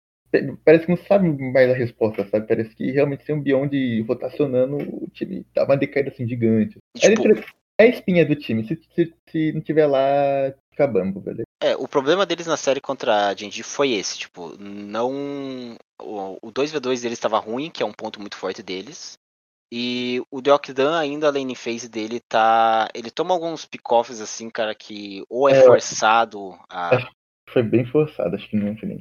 parece 0.64 0.86
que 0.86 0.90
não 0.90 0.98
sabe 0.98 1.28
mais 1.28 1.70
a 1.70 1.74
resposta, 1.74 2.26
sabe? 2.28 2.46
Parece 2.46 2.74
que 2.74 2.90
realmente 2.90 3.24
tem 3.24 3.34
um 3.34 3.40
Beyond 3.40 4.02
rotacionando, 4.02 4.76
o 4.76 5.08
time 5.12 5.46
dá 5.54 5.64
uma 5.64 5.76
decaída, 5.76 6.10
assim, 6.10 6.28
gigante. 6.28 6.78
É, 7.02 7.14
tipo, 7.14 7.28
é 7.78 7.84
a 7.84 7.86
espinha 7.86 8.24
do 8.24 8.34
time, 8.34 8.66
se, 8.66 8.80
se, 8.94 9.14
se 9.28 9.52
não 9.52 9.60
tiver 9.60 9.86
lá, 9.86 10.52
fica 10.70 10.86
bambo, 10.86 11.20
velho. 11.20 11.42
É, 11.62 11.74
o 11.74 11.88
problema 11.88 12.26
deles 12.26 12.46
na 12.46 12.56
série 12.56 12.80
contra 12.80 13.28
a 13.28 13.34
Genji 13.34 13.62
foi 13.62 13.92
esse, 13.92 14.18
tipo, 14.18 14.56
não. 14.58 15.76
O, 16.00 16.48
o 16.48 16.52
2v2 16.52 17.02
deles 17.02 17.18
estava 17.18 17.38
ruim, 17.38 17.70
que 17.70 17.82
é 17.82 17.86
um 17.86 17.92
ponto 17.92 18.20
muito 18.20 18.36
forte 18.36 18.62
deles. 18.62 19.18
E 19.72 20.22
o 20.30 20.40
Deokdan 20.40 20.96
ainda 20.96 21.26
a 21.26 21.30
lane 21.32 21.56
phase 21.56 21.88
dele 21.88 22.20
tá. 22.20 22.88
Ele 22.94 23.10
toma 23.10 23.34
alguns 23.34 23.64
pick-offs 23.64 24.20
assim, 24.20 24.48
cara, 24.48 24.74
que 24.74 25.24
ou 25.28 25.48
é 25.48 25.58
É, 25.58 25.62
forçado 25.62 26.56
a. 26.70 27.08
Foi 27.50 27.62
bem 27.62 27.84
forçado, 27.84 28.36
acho 28.36 28.48
que 28.48 28.56
não 28.56 28.76
foi 28.76 28.88
nem. 28.88 29.00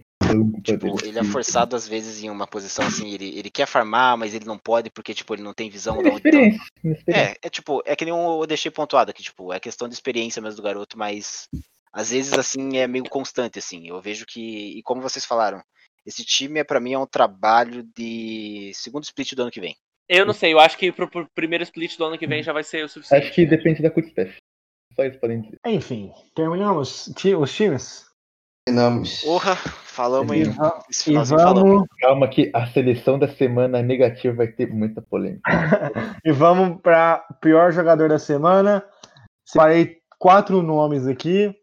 Tipo, 0.62 0.96
dele. 0.96 1.10
ele 1.10 1.20
é 1.20 1.24
forçado 1.24 1.76
às 1.76 1.88
vezes 1.88 2.24
em 2.24 2.30
uma 2.30 2.48
posição 2.48 2.86
assim, 2.86 3.14
ele, 3.14 3.38
ele 3.38 3.50
quer 3.50 3.66
farmar, 3.66 4.18
mas 4.18 4.34
ele 4.34 4.46
não 4.46 4.58
pode 4.58 4.90
porque, 4.90 5.14
tipo, 5.14 5.34
ele 5.34 5.44
não 5.44 5.54
tem 5.54 5.70
visão 5.70 6.02
da 6.02 6.10
onde 6.10 6.28
Inexperiência, 6.28 6.62
inexperiência. 6.84 7.34
É, 7.44 7.48
é 7.48 7.50
tipo, 7.50 7.82
é 7.86 7.96
que 7.96 8.06
nem 8.06 8.14
eu 8.14 8.46
deixei 8.48 8.72
pontuado 8.72 9.12
aqui, 9.12 9.24
tipo, 9.24 9.54
é 9.54 9.60
questão 9.60 9.88
de 9.88 9.94
experiência 9.94 10.42
mesmo 10.42 10.58
do 10.58 10.64
garoto, 10.64 10.98
mas 10.98 11.48
às 11.94 12.12
vezes 12.12 12.34
assim 12.34 12.78
é 12.78 12.88
meio 12.88 13.06
constante, 13.06 13.60
assim. 13.60 13.88
Eu 13.88 14.02
vejo 14.02 14.26
que, 14.26 14.78
e 14.78 14.82
como 14.84 15.02
vocês 15.02 15.26
falaram, 15.26 15.62
esse 16.06 16.24
time 16.24 16.60
é 16.60 16.64
para 16.64 16.80
mim 16.80 16.94
é 16.94 17.00
um 17.00 17.08
trabalho 17.08 17.84
de 17.96 18.72
segundo 18.74 19.04
split 19.04 19.34
do 19.34 19.42
ano 19.42 19.52
que 19.52 19.62
vem. 19.62 19.76
Eu 20.08 20.26
não 20.26 20.34
sei, 20.34 20.54
eu 20.54 20.60
acho 20.60 20.78
que 20.78 20.92
pro, 20.92 21.10
pro 21.10 21.28
primeiro 21.34 21.64
split 21.64 21.98
do 21.98 22.06
ano 22.06 22.18
que 22.18 22.28
vem 22.28 22.44
já 22.44 22.54
vai 22.54 22.64
ser 22.64 22.86
o 22.86 22.90
suficiente. 22.90 23.24
Acho 23.24 23.34
que 23.34 23.46
depende 23.46 23.82
da 23.82 23.90
Kutstef. 23.90 24.38
Só 24.96 25.04
isso 25.04 25.20
podem 25.20 25.42
dizer. 25.42 25.60
Enfim, 25.66 26.12
terminamos 26.36 27.08
os 27.08 27.56
times. 27.56 28.06
Terminamos. 28.66 29.22
Porra, 29.22 29.56
falamos 29.56 30.36
E, 30.36 30.42
aí. 30.42 30.50
e 30.50 31.26
falamos. 31.26 31.64
vamos, 31.64 31.88
Calma 32.02 32.28
que 32.28 32.50
a 32.52 32.66
seleção 32.66 33.20
da 33.20 33.28
semana 33.28 33.80
negativa 33.84 34.34
vai 34.36 34.48
ter 34.48 34.74
muita 34.74 35.04
polêmica. 35.04 35.44
e 36.26 36.32
vamos 36.32 36.82
para 36.82 37.24
pior 37.40 37.72
jogador 37.72 38.10
da 38.10 38.18
semana. 38.18 38.84
Separei 39.46 39.98
quatro 40.18 40.64
nomes 40.64 41.06
aqui. 41.06 41.56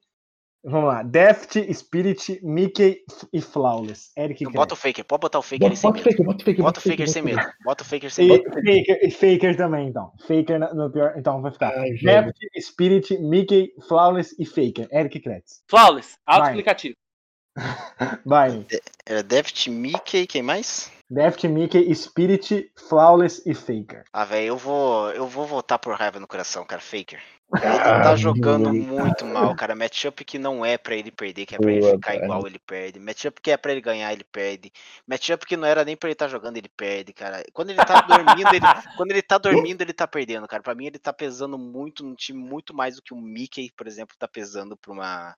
Vamos 0.65 0.89
lá. 0.89 1.03
Deft, 1.03 1.59
Spirit, 1.75 2.39
Mickey 2.43 3.01
e 3.33 3.41
Flawless. 3.41 4.11
Eric 4.17 4.45
Não, 4.45 4.53
Bota 4.53 4.75
o. 4.75 4.77
Faker, 4.77 5.05
pode 5.05 5.21
botar 5.21 5.39
o 5.41 5.43
Faker 5.43 5.69
Bota, 5.69 5.77
sem 5.77 5.91
bota 5.91 6.01
o 6.01 6.05
medo. 6.05 6.11
faker, 6.11 6.25
bota 6.25 6.41
o 6.41 6.45
faker. 6.45 6.63
Bota 6.65 6.79
o 6.79 6.83
Faker 6.83 7.09
sem 7.09 7.23
medo. 7.23 7.43
Bota 7.65 7.83
o 7.83 7.87
Faker 7.87 8.11
sem 8.13 8.27
E 8.27 8.29
medo. 8.29 8.45
Faker, 8.45 8.99
e 9.03 9.11
Faker 9.11 9.57
também, 9.57 9.89
então. 9.89 10.13
Faker 10.27 10.75
no 10.75 10.91
pior. 10.91 11.15
Então 11.17 11.43
vai 11.43 11.51
ficar. 11.51 11.77
Ai. 11.77 11.91
Deft, 12.03 12.39
Spirit, 12.61 13.19
Mickey, 13.19 13.73
Flawless 13.89 14.37
e 14.39 14.45
Faker. 14.47 14.87
Eric 14.93 15.19
Kretz. 15.21 15.63
Flawless, 15.69 16.17
auto-explicativo. 16.27 16.95
Vai. 18.25 18.65
Era 19.05 19.23
Deft, 19.23 19.69
Mickey, 19.71 20.27
quem 20.27 20.43
mais? 20.43 20.91
Deft, 21.11 21.47
Mickey, 21.47 21.95
Spirit, 21.95 22.71
Flawless 22.89 23.43
e 23.45 23.53
Faker. 23.55 24.05
Ah, 24.13 24.25
velho, 24.25 24.47
eu 24.47 24.57
vou, 24.57 25.11
eu 25.11 25.27
vou 25.27 25.45
votar 25.47 25.79
por 25.79 25.95
raiva 25.95 26.19
no 26.19 26.27
coração, 26.27 26.65
cara, 26.65 26.81
Faker. 26.81 27.21
Ele 27.55 27.67
Ah, 27.67 28.03
tá 28.03 28.17
jogando 28.17 28.73
muito. 28.73 28.89
muito 28.89 29.27
mal, 29.27 29.55
cara. 29.55 29.75
Matchup 29.75 30.25
que 30.25 30.39
não 30.39 30.65
é 30.65 30.79
pra 30.79 30.95
ele 30.95 31.11
perder, 31.11 31.45
que 31.45 31.55
é 31.55 31.59
pra 31.59 31.71
ele 31.71 31.81
Boa, 31.81 31.93
ficar 31.95 32.13
cara. 32.13 32.25
igual, 32.25 32.47
ele 32.47 32.59
perde. 32.59 32.99
Matchup 32.99 33.41
que 33.43 33.51
é 33.51 33.57
pra 33.57 33.73
ele 33.73 33.81
ganhar, 33.83 34.13
ele 34.13 34.25
perde. 34.25 34.73
Matchup 35.07 35.45
que 35.47 35.57
não 35.57 35.67
era 35.67 35.85
nem 35.85 35.97
pra 35.97 36.09
ele 36.09 36.15
estar 36.15 36.29
jogando, 36.29 36.57
ele 36.57 36.71
perde, 36.75 37.13
cara. 37.13 37.45
Quando 37.53 37.71
ele 37.71 37.85
tá 37.85 38.01
dormindo, 38.01 38.49
ele, 38.55 38.61
quando 38.97 39.11
ele 39.11 39.23
tá 39.23 39.37
dormindo, 39.39 39.83
ele 39.83 39.93
tá 39.93 40.07
perdendo, 40.07 40.49
cara. 40.49 40.63
Pra 40.63 40.75
mim, 40.75 40.87
ele 40.87 40.99
tá 40.99 41.13
pesando 41.13 41.59
muito 41.59 42.03
no 42.03 42.15
time, 42.17 42.39
muito 42.39 42.73
mais 42.75 42.97
do 42.97 43.03
que 43.03 43.13
o 43.13 43.21
Mickey, 43.21 43.71
por 43.77 43.87
exemplo, 43.87 44.17
tá 44.19 44.27
pesando 44.27 44.77
pra 44.77 44.93
uma. 44.93 45.37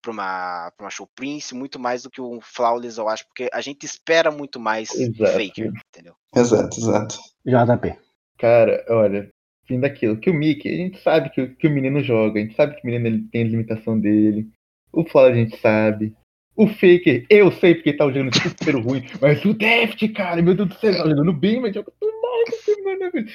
Pra 0.00 0.12
uma, 0.12 0.70
pra 0.76 0.84
uma 0.84 0.90
Show 0.90 1.08
Prince, 1.12 1.54
muito 1.56 1.76
mais 1.78 2.04
do 2.04 2.10
que 2.10 2.20
o 2.20 2.38
Flawless, 2.40 2.98
eu 2.98 3.08
acho, 3.08 3.26
porque 3.26 3.48
a 3.52 3.60
gente 3.60 3.84
espera 3.84 4.30
muito 4.30 4.60
mais 4.60 4.94
Exato. 4.94 5.32
Faker, 5.32 5.72
entendeu? 5.88 6.14
Exato, 6.36 6.78
exato. 6.78 7.18
JP. 7.44 7.98
Cara, 8.38 8.84
olha, 8.88 9.28
fim 9.68 9.78
daquilo. 9.78 10.16
Que 10.16 10.30
o 10.30 10.34
Mickey, 10.34 10.68
a 10.72 10.76
gente 10.76 10.98
sabe 11.00 11.30
que, 11.30 11.40
o- 11.42 11.54
que 11.54 11.68
o 11.68 11.70
menino 11.70 12.02
joga, 12.02 12.40
a 12.40 12.42
gente 12.42 12.56
sabe 12.56 12.74
que 12.74 12.82
o 12.82 12.86
menino 12.86 13.06
ele 13.06 13.22
tem 13.30 13.42
a 13.42 13.48
limitação 13.48 14.00
dele. 14.00 14.48
O 14.92 15.04
Flower 15.04 15.32
a 15.32 15.36
gente 15.36 15.56
sabe. 15.58 16.14
O 16.56 16.66
Faker, 16.66 17.24
eu 17.30 17.52
sei 17.52 17.74
porque 17.76 17.92
tá 17.92 18.04
jogando 18.06 18.34
super 18.34 18.74
ruim, 18.74 19.04
mas 19.20 19.44
o 19.44 19.54
Deft, 19.54 20.08
cara, 20.08 20.42
meu 20.42 20.54
Deus 20.56 20.70
do 20.70 20.74
céu, 20.74 20.92
tá 20.92 21.08
jogando 21.08 21.32
bem, 21.32 21.60
mas 21.60 21.72
joga 21.72 21.92
tudo 22.00 22.20
mal 22.20 22.42
essa 22.48 22.74
semana, 22.74 23.10
velho. 23.10 23.28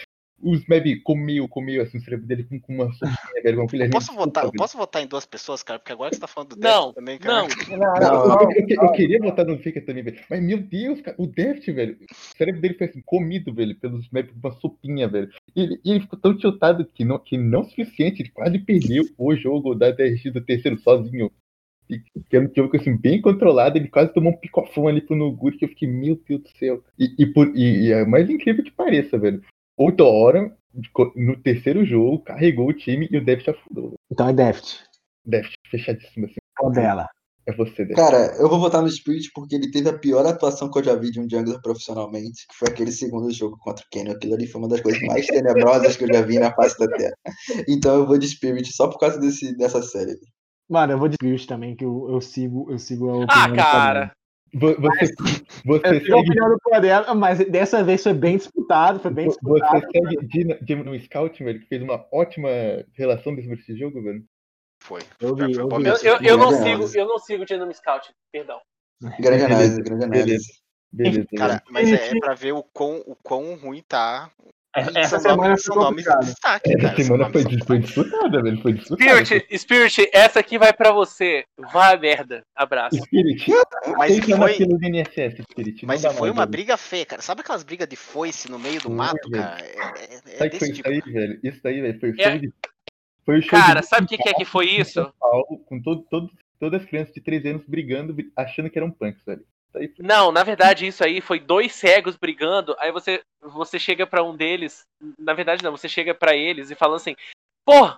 Os 0.43 0.65
Meb 0.67 0.99
comeu, 1.03 1.47
comeu 1.47 1.81
assim, 1.81 1.97
o 1.97 2.01
cérebro 2.01 2.25
dele 2.27 2.43
com, 2.43 2.59
com 2.59 2.73
uma 2.73 2.91
sopinha, 2.93 3.17
velho, 3.43 3.57
com 3.57 3.63
aquele 3.63 3.85
Eu 3.85 3.89
posso 3.89 4.13
votar, 4.13 4.51
posso 4.51 4.77
votar 4.77 5.01
em 5.01 5.07
duas 5.07 5.25
pessoas, 5.25 5.63
cara, 5.63 5.79
porque 5.79 5.91
agora 5.93 6.09
que 6.09 6.15
você 6.17 6.21
tá 6.21 6.27
falando 6.27 6.55
do 6.55 6.59
Não, 6.59 6.83
Deft 6.87 6.95
também, 6.95 7.17
cara. 7.17 7.47
não. 7.69 7.77
Não, 7.77 7.99
Não, 8.27 8.41
eu, 8.41 8.51
eu- 8.51 8.65
eu- 8.67 8.83
eu 8.83 8.91
queria 8.91 9.19
votar 9.19 9.45
no 9.45 9.57
Faker 9.57 9.85
também, 9.85 10.03
velho. 10.03 10.19
Mas, 10.29 10.43
meu 10.43 10.57
Deus, 10.59 11.01
cara, 11.01 11.15
o 11.19 11.25
Deft, 11.25 11.71
velho. 11.71 11.97
O 12.01 12.37
cérebro 12.37 12.61
dele 12.61 12.73
foi 12.75 12.87
assim, 12.87 13.01
comido, 13.05 13.53
velho, 13.53 13.75
pelos 13.75 14.09
Map 14.09 14.27
com 14.29 14.39
uma 14.47 14.51
sopinha, 14.59 15.07
velho. 15.07 15.29
E 15.55 15.61
ele, 15.61 15.79
ele 15.85 15.99
ficou 16.01 16.19
tão 16.19 16.35
tiltado 16.37 16.85
que 16.85 17.05
não, 17.05 17.17
que 17.19 17.37
não 17.37 17.61
o 17.61 17.65
suficiente, 17.65 18.21
ele 18.21 18.29
quase 18.29 18.59
perdeu 18.59 19.05
o 19.17 19.35
jogo 19.35 19.73
da 19.75 19.91
DRX 19.91 20.31
do 20.33 20.41
terceiro 20.41 20.77
sozinho. 20.79 21.31
E, 21.89 21.99
que 21.99 22.35
era 22.37 22.45
um 22.45 22.51
jogo 22.55 22.77
assim, 22.77 22.95
bem 22.95 23.21
controlado, 23.21 23.77
ele 23.77 23.89
quase 23.89 24.13
tomou 24.13 24.31
um 24.31 24.37
picofão 24.37 24.87
ali 24.87 25.01
pro 25.01 25.17
Noguri, 25.17 25.57
que 25.57 25.65
eu 25.65 25.69
fiquei, 25.69 25.87
meu 25.87 26.19
Deus 26.27 26.41
do 26.41 26.49
céu. 26.57 26.81
E, 26.97 27.13
e, 27.19 27.25
por, 27.25 27.49
e, 27.55 27.87
e 27.87 27.91
é 27.91 28.05
mais 28.05 28.29
incrível 28.29 28.63
que 28.63 28.71
pareça, 28.71 29.17
velho. 29.17 29.41
Outra 29.77 30.05
hora, 30.05 30.55
no 31.15 31.35
terceiro 31.41 31.85
jogo, 31.85 32.23
carregou 32.23 32.69
o 32.69 32.73
time 32.73 33.07
e 33.11 33.17
o 33.17 33.25
Deft 33.25 33.49
afundou. 33.49 33.93
Então 34.11 34.27
é 34.27 34.33
Deft. 34.33 34.79
Deft, 35.25 35.55
fechadíssimo 35.69 36.25
assim. 36.25 36.35
Qual 36.57 36.71
dela? 36.71 37.07
É 37.45 37.51
você, 37.51 37.83
Deft. 37.83 37.95
Cara, 37.95 38.35
eu 38.37 38.47
vou 38.47 38.59
votar 38.59 38.81
no 38.81 38.89
Spirit 38.89 39.29
porque 39.33 39.55
ele 39.55 39.71
teve 39.71 39.89
a 39.89 39.97
pior 39.97 40.25
atuação 40.25 40.69
que 40.69 40.79
eu 40.79 40.83
já 40.83 40.95
vi 40.95 41.11
de 41.11 41.19
um 41.19 41.29
jungler 41.29 41.61
profissionalmente, 41.61 42.47
que 42.47 42.55
foi 42.55 42.69
aquele 42.69 42.91
segundo 42.91 43.31
jogo 43.31 43.57
contra 43.59 43.83
o 43.83 43.89
Kenyon. 43.89 44.13
Aquilo 44.13 44.35
ali 44.35 44.47
foi 44.47 44.61
uma 44.61 44.69
das 44.69 44.81
coisas 44.81 45.01
mais 45.03 45.25
tenebrosas 45.25 45.97
que 45.97 46.03
eu 46.05 46.13
já 46.13 46.21
vi 46.21 46.39
na 46.39 46.53
face 46.53 46.77
da 46.77 46.87
Terra. 46.87 47.15
Então 47.67 47.95
eu 47.95 48.05
vou 48.05 48.17
de 48.17 48.27
Spirit 48.27 48.71
só 48.71 48.87
por 48.87 48.99
causa 48.99 49.19
desse, 49.19 49.55
dessa 49.57 49.81
série. 49.81 50.17
Mano, 50.69 50.93
eu 50.93 50.97
vou 50.97 51.09
de 51.09 51.15
Spirit 51.15 51.47
também, 51.47 51.75
que 51.75 51.83
eu, 51.83 52.09
eu 52.09 52.21
sigo, 52.21 52.71
eu 52.71 52.79
sigo 52.79 53.09
a 53.09 53.17
opinião 53.17 53.53
Ah, 53.53 53.55
cara. 53.55 54.11
Vo- 54.53 54.75
Você, 54.79 55.13
você 55.65 55.87
Eu 55.87 55.99
segue, 55.99 56.13
opinião 56.13 56.49
do 56.49 56.59
Podela, 56.59 57.15
mas 57.15 57.39
dessa 57.49 57.83
vez 57.83 58.03
foi 58.03 58.13
bem 58.13 58.37
disputado, 58.37 58.99
foi 58.99 59.11
bem 59.11 59.25
você 59.25 59.37
disputado. 59.39 59.81
segue 59.91 60.27
Dina- 60.27 60.57
Dino 60.61 60.83
no 60.83 60.99
Scout, 60.99 61.43
velho, 61.43 61.59
que 61.59 61.67
fez 61.67 61.81
uma 61.81 62.05
ótima 62.11 62.49
relação 62.93 63.35
sobre 63.35 63.53
esse 63.53 63.77
jogo, 63.77 64.01
velho. 64.03 64.23
Foi. 64.83 65.01
Eu 65.19 65.35
vi, 65.35 65.53
eu 65.53 65.67
vi. 65.69 65.85
Eu, 65.87 65.95
eu, 66.03 66.21
eu 66.21 66.37
não 66.37 66.51
sigo, 66.51 66.97
eu 66.97 67.07
não 67.07 67.17
sigo 67.17 67.43
o 67.43 67.73
Scout, 67.73 68.13
perdão. 68.31 68.59
Grande 69.19 69.43
análise, 69.45 69.81
grande 69.81 70.03
análise. 70.03 70.63
Beleza, 70.91 71.27
Cara, 71.35 71.63
mas 71.71 71.91
é, 71.91 72.09
é 72.09 72.19
pra 72.19 72.35
ver 72.35 72.51
o 72.51 72.61
quão, 72.61 73.01
o 73.07 73.15
quão 73.15 73.55
ruim 73.55 73.81
tá. 73.81 74.29
E 74.75 74.97
Essa 74.99 75.19
são 75.19 75.31
semana 75.31 75.55
foi 75.57 75.95
destaque, 76.23 76.71
Essa 76.73 76.81
cara. 76.81 76.95
semana 77.03 77.29
foi, 77.31 77.43
disputada, 77.79 78.41
velho. 78.41 78.61
Foi 78.61 78.73
disputada. 78.73 79.25
Spirit, 79.25 79.57
Spirit, 79.59 80.09
essa 80.11 80.39
aqui 80.39 80.57
vai 80.57 80.73
pra 80.73 80.91
você. 80.91 81.43
Vá 81.71 81.91
a 81.93 81.97
merda. 81.97 82.43
Abraço. 82.55 82.95
Spirit, 82.97 83.51
Mas 83.97 84.17
foi, 84.19 84.57
INSS, 84.57 85.43
Spirit. 85.51 85.85
mas 85.85 86.01
foi 86.01 86.09
mais, 86.13 86.21
uma 86.21 86.33
velho. 86.41 86.47
briga 86.49 86.75
feia, 86.77 87.05
cara. 87.05 87.21
Sabe 87.21 87.41
aquelas 87.41 87.61
brigas 87.63 87.87
de 87.87 87.95
foice 87.95 88.49
no 88.49 88.57
meio 88.57 88.81
do 88.81 88.89
mato, 88.89 89.29
velho. 89.29 89.43
cara? 89.43 89.61
É, 89.61 89.65
é- 89.65 90.15
é 90.33 90.37
Sabe 90.37 90.47
o 90.47 90.49
que 90.49 90.49
foi 90.49 90.49
desse 90.49 90.65
isso 90.65 90.73
tipo. 90.73 90.89
aí, 90.89 91.01
velho? 91.01 91.39
Isso 91.43 91.59
daí, 91.63 91.81
velho, 91.81 91.99
foi 91.99 92.09
o 92.09 92.15
É. 92.19 92.23
show 92.31 92.39
de... 92.39 92.53
Foi 93.25 93.41
show 93.41 93.59
Cara, 93.59 93.79
de 93.81 93.85
sabe 93.87 94.05
o 94.05 94.09
que, 94.09 94.17
que 94.17 94.29
é 94.29 94.33
que 94.33 94.43
foi 94.45 94.65
isso? 94.65 95.13
Com 95.67 95.79
todo, 95.81 96.01
todo, 96.09 96.29
todas 96.59 96.81
as 96.81 96.87
crianças 96.89 97.13
de 97.13 97.21
13 97.21 97.47
anos 97.49 97.63
brigando, 97.67 98.11
bri- 98.13 98.31
achando 98.35 98.69
que 98.71 98.77
eram 98.77 98.89
punks, 98.91 99.23
velho. 99.23 99.45
Isso. 99.79 99.95
Não, 99.99 100.31
na 100.31 100.43
verdade, 100.43 100.85
isso 100.85 101.03
aí 101.03 101.19
foi 101.21 101.39
dois 101.39 101.73
cegos 101.73 102.15
brigando. 102.15 102.75
Aí 102.79 102.91
você, 102.91 103.21
você 103.41 103.79
chega 103.79 104.05
pra 104.05 104.23
um 104.23 104.35
deles. 104.35 104.83
Na 105.17 105.33
verdade, 105.33 105.63
não, 105.63 105.71
você 105.71 105.89
chega 105.89 106.13
pra 106.13 106.35
eles 106.35 106.69
e 106.71 106.75
fala 106.75 106.95
assim: 106.97 107.15
Pô, 107.65 107.91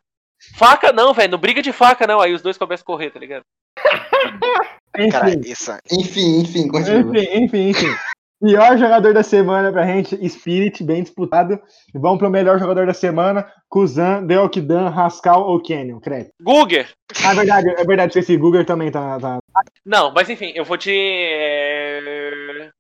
faca 0.58 0.92
não, 0.92 1.14
velho, 1.14 1.32
não 1.32 1.38
briga 1.40 1.62
de 1.62 1.74
faca 1.74 2.08
não. 2.08 2.22
Aí 2.22 2.34
os 2.34 2.42
dois 2.42 2.58
começam 2.58 2.84
a 2.84 2.86
correr, 2.86 3.12
tá 3.12 3.20
ligado? 3.20 3.44
Cara, 5.12 5.30
Enfim, 5.34 5.52
essa, 5.52 5.80
Enfim, 5.92 6.40
enfim, 6.40 6.68
continua. 6.70 7.00
enfim, 7.22 7.44
enfim, 7.44 7.70
enfim. 7.70 7.96
Pior 8.42 8.78
jogador 8.78 9.14
da 9.14 9.24
semana 9.24 9.72
pra 9.72 9.86
gente, 9.86 10.18
Spirit, 10.30 10.84
bem 10.84 11.02
disputado. 11.02 11.60
E 11.94 11.98
vamos 11.98 12.20
pro 12.20 12.30
melhor 12.30 12.60
jogador 12.60 12.86
da 12.86 12.94
semana, 12.94 13.50
Kuzan, 13.70 14.26
Deokdan, 14.26 14.90
Rascal 14.90 15.48
ou 15.48 15.64
Canyon, 15.64 16.00
credo. 16.00 16.30
Guger. 16.42 16.90
Ah, 17.24 17.32
é 17.32 17.36
verdade, 17.36 17.70
é 17.70 17.84
verdade, 17.86 18.10
esqueci, 18.10 18.38
Google 18.38 18.66
também 18.66 18.92
tá, 18.92 19.20
tá. 19.20 19.40
Não, 19.86 20.12
mas 20.14 20.30
enfim, 20.30 20.52
eu 20.54 20.66
vou 20.66 20.76
de. 20.76 20.92
é, 20.92 22.72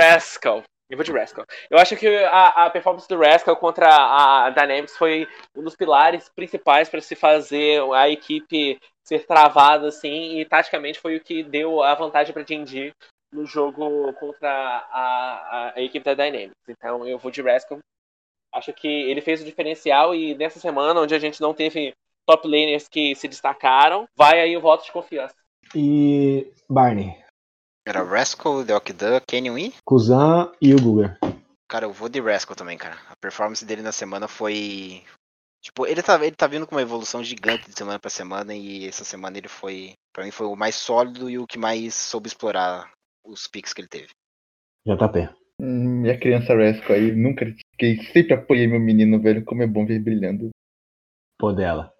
Rascal. 0.00 0.62
Eu 0.90 0.96
vou 0.96 1.04
de 1.04 1.12
Rascal. 1.12 1.44
Eu 1.70 1.78
acho 1.78 1.94
que 1.96 2.08
a, 2.24 2.64
a 2.64 2.70
performance 2.70 3.06
do 3.06 3.18
Rascal 3.18 3.56
contra 3.56 3.86
a 3.90 4.48
Dynamics 4.48 4.96
foi 4.96 5.28
um 5.54 5.62
dos 5.62 5.76
pilares 5.76 6.30
principais 6.34 6.88
para 6.88 7.02
se 7.02 7.14
fazer 7.14 7.82
a 7.92 8.08
equipe 8.08 8.78
ser 9.04 9.26
travada 9.26 9.88
assim, 9.88 10.38
e 10.38 10.44
taticamente 10.46 10.98
foi 10.98 11.16
o 11.16 11.20
que 11.20 11.42
deu 11.42 11.82
a 11.82 11.94
vantagem 11.94 12.32
para 12.32 12.42
D&D 12.42 12.92
no 13.32 13.44
jogo 13.44 14.12
contra 14.14 14.50
a, 14.50 15.70
a, 15.70 15.72
a 15.76 15.82
equipe 15.82 16.04
da 16.04 16.14
Dynamics. 16.14 16.56
Então 16.68 17.06
eu 17.06 17.18
vou 17.18 17.30
de 17.30 17.42
Rascal. 17.42 17.78
Acho 18.54 18.72
que 18.72 18.88
ele 18.88 19.20
fez 19.20 19.42
o 19.42 19.44
diferencial 19.44 20.14
e 20.14 20.34
nessa 20.34 20.58
semana, 20.58 21.00
onde 21.00 21.14
a 21.14 21.18
gente 21.18 21.40
não 21.40 21.52
teve 21.52 21.92
top 22.26 22.48
laners 22.48 22.88
que 22.88 23.14
se 23.14 23.28
destacaram, 23.28 24.06
vai 24.16 24.40
aí 24.40 24.56
o 24.56 24.60
voto 24.60 24.84
de 24.84 24.92
confiança. 24.92 25.34
E 25.74 26.50
Barney, 26.68 27.14
era 27.88 28.02
Rascal, 28.02 28.64
Deokdan, 28.64 29.18
Canyon 29.26 29.56
e. 29.56 29.74
Kuzan 29.82 30.52
e 30.60 30.74
o 30.74 30.82
Google. 30.82 31.10
Cara, 31.66 31.86
eu 31.86 31.92
vou 31.92 32.06
de 32.06 32.20
Rascal 32.20 32.54
também, 32.54 32.76
cara. 32.76 32.98
A 33.08 33.16
performance 33.16 33.64
dele 33.64 33.80
na 33.80 33.92
semana 33.92 34.28
foi. 34.28 35.02
Tipo, 35.62 35.86
ele 35.86 36.02
tá, 36.02 36.22
ele 36.22 36.36
tá 36.36 36.46
vindo 36.46 36.66
com 36.66 36.74
uma 36.74 36.82
evolução 36.82 37.24
gigante 37.24 37.66
de 37.66 37.74
semana 37.74 37.98
pra 37.98 38.10
semana 38.10 38.54
e 38.54 38.86
essa 38.86 39.04
semana 39.04 39.38
ele 39.38 39.48
foi. 39.48 39.94
Pra 40.12 40.22
mim 40.22 40.30
foi 40.30 40.46
o 40.46 40.54
mais 40.54 40.74
sólido 40.74 41.30
e 41.30 41.38
o 41.38 41.46
que 41.46 41.58
mais 41.58 41.94
soube 41.94 42.26
explorar 42.26 42.90
os 43.28 43.46
picks 43.46 43.72
que 43.72 43.80
ele 43.82 43.88
teve. 43.88 44.08
JP. 44.86 45.28
Hum, 45.60 46.00
Minha 46.02 46.18
criança 46.18 46.54
Rascal 46.54 46.96
aí, 46.96 47.12
nunca 47.12 47.44
critiquei, 47.44 48.02
sempre 48.12 48.34
apoiei 48.34 48.66
meu 48.66 48.80
menino, 48.80 49.20
velho, 49.20 49.44
como 49.44 49.62
é 49.62 49.66
bom 49.66 49.84
ver 49.84 49.98
brilhando. 50.00 50.50
Pô 51.38 51.52
dela. 51.52 51.92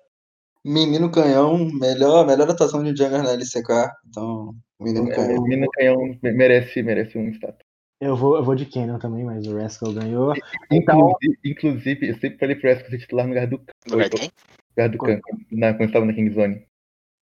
Menino 0.64 1.10
Canhão, 1.10 1.56
melhor, 1.72 2.26
melhor 2.26 2.50
atuação 2.50 2.82
de 2.82 2.96
Jungle 2.96 3.22
na 3.22 3.32
LCK. 3.32 3.90
Então, 4.06 4.54
Menino 4.80 5.06
O 5.06 5.14
Canhão. 5.14 5.42
menino 5.42 5.66
canhão 5.72 5.96
merece, 6.22 6.82
merece 6.82 7.18
um 7.18 7.28
status. 7.30 7.66
Eu 8.00 8.14
vou, 8.14 8.36
eu 8.36 8.44
vou 8.44 8.54
de 8.54 8.64
Canyon 8.64 8.98
também, 8.98 9.24
mas 9.24 9.44
o 9.46 9.56
Rascal 9.58 9.92
ganhou. 9.92 10.32
Então, 10.70 11.10
Inclusive, 11.10 11.38
inclusive, 11.44 12.08
eu 12.10 12.14
sempre 12.18 12.38
falei 12.38 12.54
pro 12.56 12.70
Rascal 12.70 12.90
ser 12.90 12.98
titular 12.98 13.26
no 13.26 13.32
lugar 13.34 13.46
do, 13.48 13.56
No 13.86 13.92
lugar 13.92 14.08
de 14.08 14.16
quem? 14.16 14.30
lugar 14.76 14.88
do 14.88 14.98
Khan, 14.98 15.20
na, 15.50 15.74
quando 15.74 15.88
estava 15.88 16.06
na 16.06 16.14
King 16.14 16.32
Zone. 16.32 16.64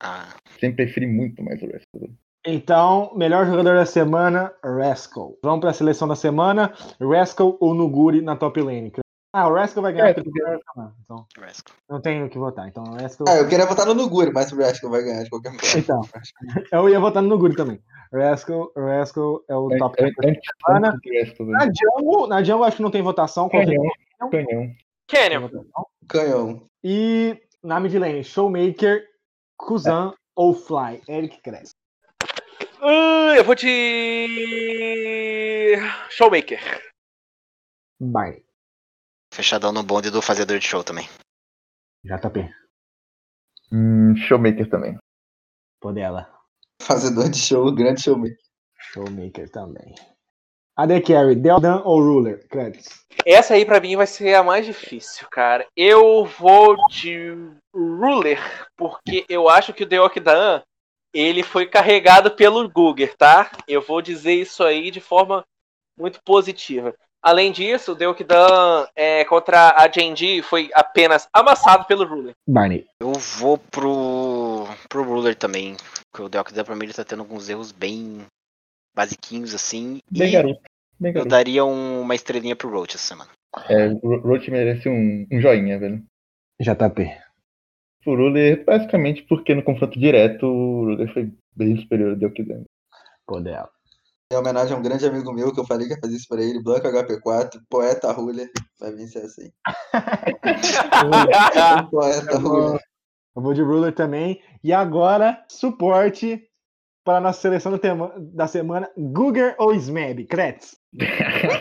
Ah, 0.03 0.37
Sempre 0.61 0.85
preferi 0.85 1.07
muito 1.07 1.43
mais 1.43 1.63
o 1.63 1.67
Rascal. 1.67 2.11
Então, 2.47 3.13
melhor 3.15 3.45
jogador 3.47 3.75
da 3.75 3.87
semana, 3.87 4.53
Rascal. 4.63 5.37
Vamos 5.43 5.61
pra 5.61 5.73
seleção 5.73 6.07
da 6.09 6.15
semana, 6.17 6.73
Rascal 7.01 7.57
ou 7.61 7.75
Nuguri 7.75 8.21
na 8.23 8.37
top 8.37 8.61
lane. 8.61 8.93
Ah, 9.33 9.49
o 9.49 9.55
Rascal 9.55 9.83
vai 9.83 9.93
ganhar 9.93 10.07
É, 10.09 10.11
é 10.13 10.21
então 11.03 11.27
Rascal. 11.39 11.77
não 11.91 12.01
tenho 12.01 12.25
o 12.25 12.31
que 12.31 12.39
votar. 12.39 12.67
Então, 12.69 12.85
o 12.85 12.95
Rascal. 12.95 13.27
Ah, 13.29 13.37
eu 13.37 13.49
queria 13.49 13.67
votar 13.67 13.85
no 13.85 13.95
Nuguri, 13.95 14.33
mas 14.33 14.51
o 14.51 14.57
Rascal 14.57 14.91
vai 14.91 15.03
ganhar 15.03 15.25
de 15.25 15.29
qualquer 15.31 15.53
forma. 15.53 15.79
Então, 15.79 16.01
eu 16.73 16.89
ia 16.89 16.99
votar 16.99 17.23
no 17.23 17.29
Nuguri 17.29 17.55
também. 17.55 17.79
Rascal, 18.13 18.73
Rascal 18.75 19.43
é 19.49 19.55
o 19.57 19.69
top 19.77 20.03
An- 20.03 20.07
an- 20.07 20.29
Antes 20.29 20.51
semana. 20.67 20.99
Na. 21.49 21.67
Jungle, 21.67 22.27
na 22.29 22.43
Jungle 22.43 22.65
acho 22.65 22.77
que 22.79 22.83
não 22.83 22.91
tem 22.91 23.03
votação. 23.03 23.49
Canhão, 23.51 23.83
canhão. 24.31 24.71
Canhão. 26.09 26.63
E 26.83 27.37
na 27.63 27.79
mid 27.81 27.95
lane, 27.95 28.25
Showmaker, 28.25 29.03
Kuzan 29.59 30.15
ou 30.35 30.55
Fly. 30.55 31.03
Eric 31.09 31.43
Cresce. 31.43 31.75
Ah, 32.81 33.35
eu 33.37 33.45
vou 33.45 33.55
de. 33.55 34.27
Showmaker. 36.11 36.61
Barney. 38.01 38.45
Fechadão 39.33 39.73
no 39.73 39.83
bonde 39.83 40.11
do 40.11 40.23
fazedor 40.23 40.59
de 40.59 40.67
show 40.67 40.85
também. 40.85 41.09
JP. 42.05 42.51
Hum, 43.73 44.15
Showmaker 44.17 44.69
também. 44.69 44.99
Pô 45.81 45.93
dela. 45.93 46.33
Fazedor 46.81 47.29
de 47.29 47.39
show, 47.39 47.73
grande 47.75 48.03
showmaker. 48.03 48.39
Showmaker 48.79 49.51
também. 49.51 49.95
AD 50.77 51.01
Carry, 51.01 51.35
Deldan 51.35 51.81
ou 51.85 52.01
Ruler? 52.01 52.47
Credits. 52.49 53.07
Essa 53.25 53.55
aí 53.55 53.65
pra 53.65 53.81
mim 53.81 53.97
vai 53.97 54.07
ser 54.07 54.35
a 54.35 54.43
mais 54.43 54.67
difícil, 54.67 55.27
cara. 55.31 55.67
Eu 55.75 56.27
vou 56.27 56.77
de 56.91 57.35
Ruler, 57.75 58.39
porque 58.77 59.25
eu 59.27 59.49
acho 59.49 59.73
que 59.73 59.85
o 59.85 59.87
Deokdan 59.87 60.63
ele 61.19 61.43
foi 61.43 61.67
carregado 61.67 62.31
pelo 62.31 62.69
Guger, 62.69 63.15
tá? 63.17 63.51
Eu 63.67 63.81
vou 63.83 64.01
dizer 64.03 64.35
isso 64.35 64.63
aí 64.63 64.91
de 64.91 65.01
forma 65.01 65.45
muito 65.99 66.21
positiva. 66.25 66.95
Além 67.23 67.51
disso, 67.51 67.93
o 67.93 67.95
Deokdan 67.95 68.87
é, 68.95 69.25
contra 69.25 69.71
a 69.77 69.91
Genji 69.91 70.43
foi 70.43 70.71
apenas 70.75 71.27
amassado 71.33 71.85
pelo 71.87 72.05
Ruler. 72.07 72.35
Barney. 72.49 72.87
Eu 73.01 73.13
vou 73.13 73.59
pro. 73.59 74.67
pro 74.89 75.03
Ruler 75.03 75.35
também. 75.35 75.77
Porque 76.13 76.23
o 76.25 76.29
Deokdan 76.29 76.65
pra 76.65 76.77
mim 76.77 76.85
ele 76.85 76.93
tá 76.95 77.05
tendo 77.05 77.21
alguns 77.21 77.49
erros 77.49 77.73
bem 77.73 78.25
basiquinhos 78.95 79.55
assim. 79.55 79.99
Bem 80.11 80.29
e 80.29 80.33
garoto. 80.33 80.61
Bem 81.01 81.11
eu 81.11 81.15
garoto. 81.15 81.31
daria 81.31 81.65
um- 81.65 82.01
uma 82.03 82.15
estrelinha 82.15 82.55
pro 82.55 82.71
Roach 82.71 82.95
essa 82.97 83.07
semana. 83.09 83.31
É, 83.69 83.89
o 84.03 84.19
Roach 84.19 84.49
merece 84.51 84.89
um, 84.89 85.27
um 85.33 85.41
joinha, 85.41 85.79
velho. 85.79 86.03
JP. 86.61 87.11
O 88.07 88.15
Ruler, 88.15 88.65
basicamente, 88.65 89.23
porque 89.29 89.55
no 89.55 89.63
confronto 89.63 89.99
direto, 89.99 90.47
o 90.47 90.85
Ruler 90.85 91.13
foi 91.13 91.33
bem 91.55 91.77
superior 91.77 92.11
ao 92.11 92.17
Deokdan. 92.17 92.63
Pô 93.27 93.41
dela. 93.41 93.69
Em 94.33 94.37
homenagem 94.37 94.75
a 94.75 94.79
um 94.79 94.83
grande 94.83 95.07
amigo 95.07 95.33
meu 95.33 95.53
que 95.53 95.61
eu 95.61 95.67
falei 95.67 95.87
que 95.87 95.95
ia 95.95 96.01
fazer 96.01 96.17
isso 96.17 96.27
pra 96.29 96.43
ele, 96.43 96.63
Blanco 96.63 96.87
HP4, 96.89 97.61
poeta 97.71 98.11
Ruler. 98.13 98.51
Vai 98.81 98.93
vencer 98.93 99.23
aí. 99.23 99.53
poeta 101.91 102.39
Ruler. 102.39 102.81
Eu 103.37 103.43
vou 103.43 103.55
de 103.55 103.63
Ruler 103.63 103.93
também. 103.93 104.41
E 104.65 104.73
agora, 104.73 105.45
suporte 105.49 106.43
para 107.05 107.19
a 107.19 107.21
nossa 107.21 107.41
seleção 107.41 107.71
da, 107.71 107.79
tema- 107.79 108.13
da 108.19 108.47
semana. 108.49 108.91
Guger 108.97 109.55
ou 109.59 109.73
Smeb? 109.75 110.25
Credits. 110.27 110.77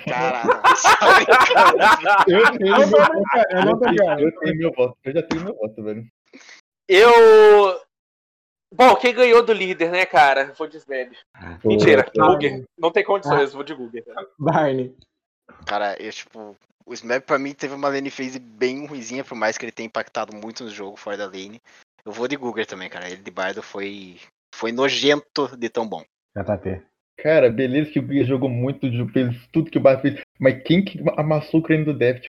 Caralho. 0.08 0.50
Eu 2.28 2.52
tenho, 2.58 2.74
Eu 2.74 2.78
meu 2.80 2.88
voto, 2.90 3.12
eu 3.52 3.66
não 3.66 4.20
eu 4.20 4.40
tenho 4.40 4.58
meu 4.58 4.72
voto. 4.76 4.98
Eu 5.04 5.14
já 5.14 5.22
tenho 5.24 5.44
meu 5.44 5.56
voto, 5.56 5.84
velho. 5.84 6.04
Eu. 6.88 7.80
Bom, 8.74 8.96
quem 8.96 9.14
ganhou 9.14 9.44
do 9.44 9.54
líder, 9.54 9.92
né, 9.92 10.06
cara? 10.06 10.54
Vou 10.58 10.68
de 10.68 10.78
Smeb. 10.78 11.16
Mentira, 11.64 12.04
Pô, 12.04 12.34
Guger. 12.34 12.64
Não 12.78 12.92
tem 12.92 13.04
condições, 13.04 13.54
vou 13.54 13.64
de 13.64 13.74
Guger. 13.74 14.04
Barney. 14.38 14.96
Cara, 15.66 15.96
eu 16.02 16.12
tipo. 16.12 16.56
O 16.86 16.94
Smeb 16.94 17.26
pra 17.26 17.40
mim 17.40 17.54
teve 17.54 17.74
uma 17.74 17.88
lane 17.88 18.12
phase 18.12 18.38
bem 18.38 18.86
ruizinha, 18.86 19.24
por 19.24 19.36
mais 19.36 19.58
que 19.58 19.66
ele 19.66 19.72
tenha 19.72 19.88
impactado 19.88 20.36
muito 20.36 20.64
no 20.64 20.70
jogo 20.70 20.96
fora 20.98 21.18
da 21.18 21.26
lane. 21.26 21.60
Eu 22.06 22.12
vou 22.12 22.28
de 22.28 22.36
Guger 22.36 22.68
também, 22.68 22.90
cara. 22.90 23.10
Ele 23.10 23.22
de 23.22 23.32
Bardo 23.32 23.64
foi. 23.64 24.18
Foi 24.54 24.72
nojento 24.72 25.58
de 25.58 25.70
tão 25.70 25.88
bom. 25.88 26.04
JP. 26.38 26.84
Cara, 27.18 27.50
beleza 27.50 27.92
que 27.92 28.00
o 28.00 28.04
Guia 28.04 28.24
jogou 28.24 28.50
muito, 28.50 28.88
fez 29.12 29.48
tudo 29.52 29.72
que 29.72 29.78
o 29.78 29.82
Bardo 29.82 30.02
fez. 30.02 30.22
Mas 30.40 30.62
quem 30.64 30.84
que 30.84 31.00
amassou 31.18 31.60
o 31.60 31.64
crânio 31.64 31.86
do 31.86 31.94
Deft? 31.98 32.28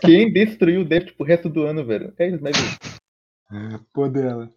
Quem 0.00 0.32
destruiu 0.32 0.82
o 0.82 0.84
Deft 0.84 1.12
pro 1.14 1.26
resto 1.26 1.48
do 1.48 1.62
ano, 1.62 1.84
velho? 1.84 2.12
É 2.18 2.28
isso, 2.28 2.42
mas 3.52 3.80
Pô 3.92 4.08
dela. 4.08 4.50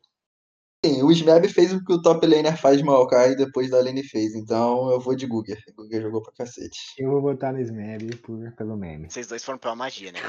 Sim, 0.86 1.02
o 1.02 1.12
Smeb 1.12 1.50
fez 1.50 1.74
o 1.74 1.84
que 1.84 1.94
o 1.94 2.02
top 2.02 2.28
laner 2.28 2.56
faz 2.56 2.78
de 2.78 2.84
Maokai 2.84 3.36
depois 3.36 3.72
da 3.72 3.82
lane 3.82 4.04
fez. 4.04 4.36
Então 4.36 4.92
eu 4.92 5.00
vou 5.00 5.16
de 5.16 5.26
Guger. 5.26 5.58
Guger 5.76 6.00
jogou 6.00 6.22
pra 6.22 6.32
cacete. 6.32 6.78
Eu 7.00 7.10
vou 7.10 7.22
votar 7.22 7.52
no 7.52 7.60
Smeb 7.60 8.16
por, 8.18 8.52
pelo 8.56 8.78
meme. 8.78 9.10
Vocês 9.10 9.26
dois 9.26 9.44
foram 9.44 9.58
pela 9.58 9.76
magia, 9.76 10.12
né? 10.12 10.20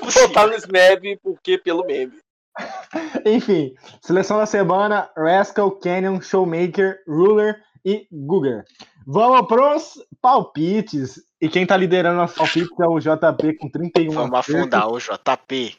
Vou 0.00 0.28
botar 0.28 0.46
no 0.46 0.54
Smeb 0.54 1.18
porque 1.22 1.58
pelo 1.58 1.84
meme. 1.84 2.14
Enfim, 3.26 3.74
seleção 4.00 4.38
da 4.38 4.46
semana: 4.46 5.10
Rascal, 5.14 5.70
Canyon, 5.72 6.22
Showmaker, 6.22 7.02
Ruler 7.06 7.62
e 7.84 8.08
Guger. 8.10 8.64
Vamos 9.06 9.46
pros 9.46 10.02
palpites. 10.22 11.20
E 11.38 11.50
quem 11.50 11.66
tá 11.66 11.76
liderando 11.76 12.22
os 12.22 12.32
palpites 12.32 12.80
é 12.80 12.86
o 12.86 12.98
JP 12.98 13.58
com 13.58 13.68
31 13.70 14.10
Vamos 14.10 14.38
acertos. 14.38 14.62
afundar 14.62 14.88
o 14.88 14.98
JP. 14.98 15.76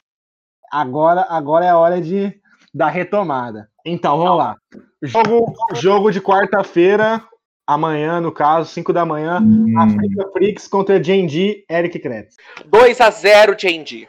Agora, 0.72 1.26
agora 1.30 1.66
é 1.66 1.70
a 1.70 1.78
hora 1.78 2.02
de 2.02 2.40
da 2.74 2.88
retomada. 2.90 3.70
Então, 3.86 4.18
vamos 4.18 4.38
lá. 4.38 4.56
Jogo, 5.02 5.54
jogo 5.74 6.12
de 6.12 6.22
quarta-feira, 6.22 7.24
amanhã, 7.66 8.22
no 8.22 8.32
caso, 8.32 8.70
5 8.70 8.94
da 8.94 9.06
manhã. 9.06 9.40
Hum, 9.42 9.80
Africa 9.80 10.30
Freaks 10.32 10.68
contra 10.68 11.04
Genji, 11.04 11.66
Eric 11.70 12.00
Kretz. 12.00 12.36
2x0 12.66 13.56
JD. 13.56 14.08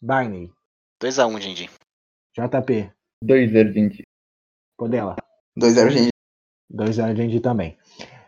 Barney, 0.00 0.50
2x1, 1.02 1.38
Dindi. 1.38 1.70
JP, 2.36 2.90
2-0, 3.24 3.72
gente. 3.72 4.02
Podela. 4.76 5.16
2-0, 5.58 5.90
gente. 5.90 6.10
2x0 6.72 7.16
Genji 7.16 7.40
também. 7.40 7.76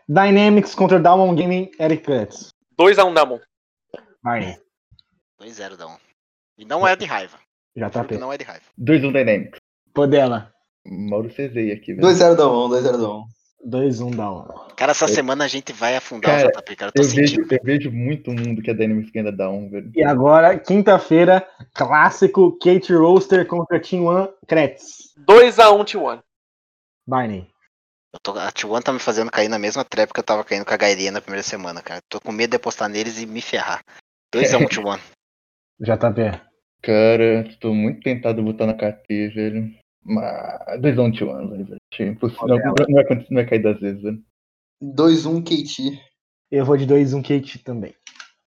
Dynamics 0.07 0.75
contra 0.75 0.99
Dalmon 0.99 1.35
Gaming, 1.35 1.71
Eric 1.79 2.03
Kretz. 2.03 2.49
2x1 2.79 3.13
Damon. 3.13 3.39
Barney, 4.23 4.57
2x0 5.41 5.75
dá 5.75 5.87
um. 5.87 5.97
E 6.57 6.65
não 6.65 6.87
é 6.87 6.95
de 6.95 7.05
raiva. 7.05 7.37
Que 7.73 7.81
JP. 7.81 8.17
Não 8.17 8.31
é 8.31 8.37
de 8.37 8.43
raiva. 8.43 8.65
2-1 8.79 9.11
Dynamics. 9.11 9.59
Podela. 9.93 10.53
Mauro 10.85 11.31
Cezei 11.31 11.71
aqui, 11.71 11.93
velho. 11.93 12.07
2-0 12.07 12.35
da 12.35 12.47
1, 12.47 12.69
2-0 12.69 12.97
da 12.97 13.09
1. 13.09 13.25
2-1 13.67 14.15
Dalmon. 14.15 14.67
Cara, 14.75 14.91
essa 14.91 15.07
semana 15.07 15.45
a 15.45 15.47
gente 15.47 15.73
vai 15.73 15.95
afundar 15.95 16.43
Cara, 16.43 16.47
o 16.47 16.61
JP, 16.61 16.75
cara. 16.75 16.91
Eu 16.95 17.01
tô 17.01 17.01
Eu 17.01 17.15
vejo, 17.15 17.41
eu 17.41 17.59
vejo 17.63 17.91
muito 17.91 18.31
mundo 18.31 18.61
que 18.61 18.69
a 18.69 18.73
Dynamics 18.73 19.11
ainda 19.15 19.31
dá 19.31 19.49
um, 19.49 19.69
velho. 19.69 19.91
E 19.95 20.03
agora, 20.03 20.57
quinta-feira, 20.59 21.47
clássico 21.73 22.57
Kate 22.59 22.93
Roaster 22.93 23.45
contra 23.47 23.79
Team 23.79 24.05
One 24.05 24.29
Kretz. 24.47 25.13
2x1 25.27 25.83
T1. 25.83 26.21
Barney. 27.07 27.47
Eu 28.13 28.19
tô, 28.21 28.31
a 28.31 28.51
T1 28.51 28.83
tá 28.83 28.93
me 28.93 28.99
fazendo 28.99 29.31
cair 29.31 29.49
na 29.49 29.59
mesma 29.59 29.83
trap 29.83 30.13
que 30.13 30.19
eu 30.19 30.23
tava 30.23 30.43
caindo 30.43 30.65
com 30.65 30.73
a 30.73 30.77
Gairinha 30.77 31.11
na 31.11 31.21
primeira 31.21 31.43
semana, 31.43 31.81
cara. 31.81 32.01
Tô 32.07 32.21
com 32.21 32.31
medo 32.31 32.51
de 32.51 32.57
apostar 32.57 32.87
neles 32.87 33.19
e 33.19 33.25
me 33.25 33.41
ferrar. 33.41 33.83
2x1 34.33 34.69
T1. 34.69 34.99
JP. 35.79 36.41
Cara, 36.81 37.49
tô 37.59 37.73
muito 37.73 38.01
tentado 38.01 38.41
a 38.41 38.43
botar 38.43 38.67
na 38.67 38.73
KT, 38.73 39.29
velho. 39.29 39.73
Mas 40.03 40.79
2-1 40.79 41.11
T1, 41.11 41.49
velho. 41.49 42.11
impossível. 42.11 42.47
Não, 42.47 42.57
não, 42.57 42.73
vai, 42.73 43.05
não 43.09 43.25
vai 43.31 43.45
cair 43.45 43.63
das 43.63 43.79
vezes, 43.79 44.01
velho. 44.01 44.23
2-1 44.81 45.43
KT. 45.43 45.99
Eu 46.51 46.63
vou 46.63 46.77
de 46.77 46.85
2-1 46.85 47.21
Kate 47.21 47.63
também. 47.63 47.93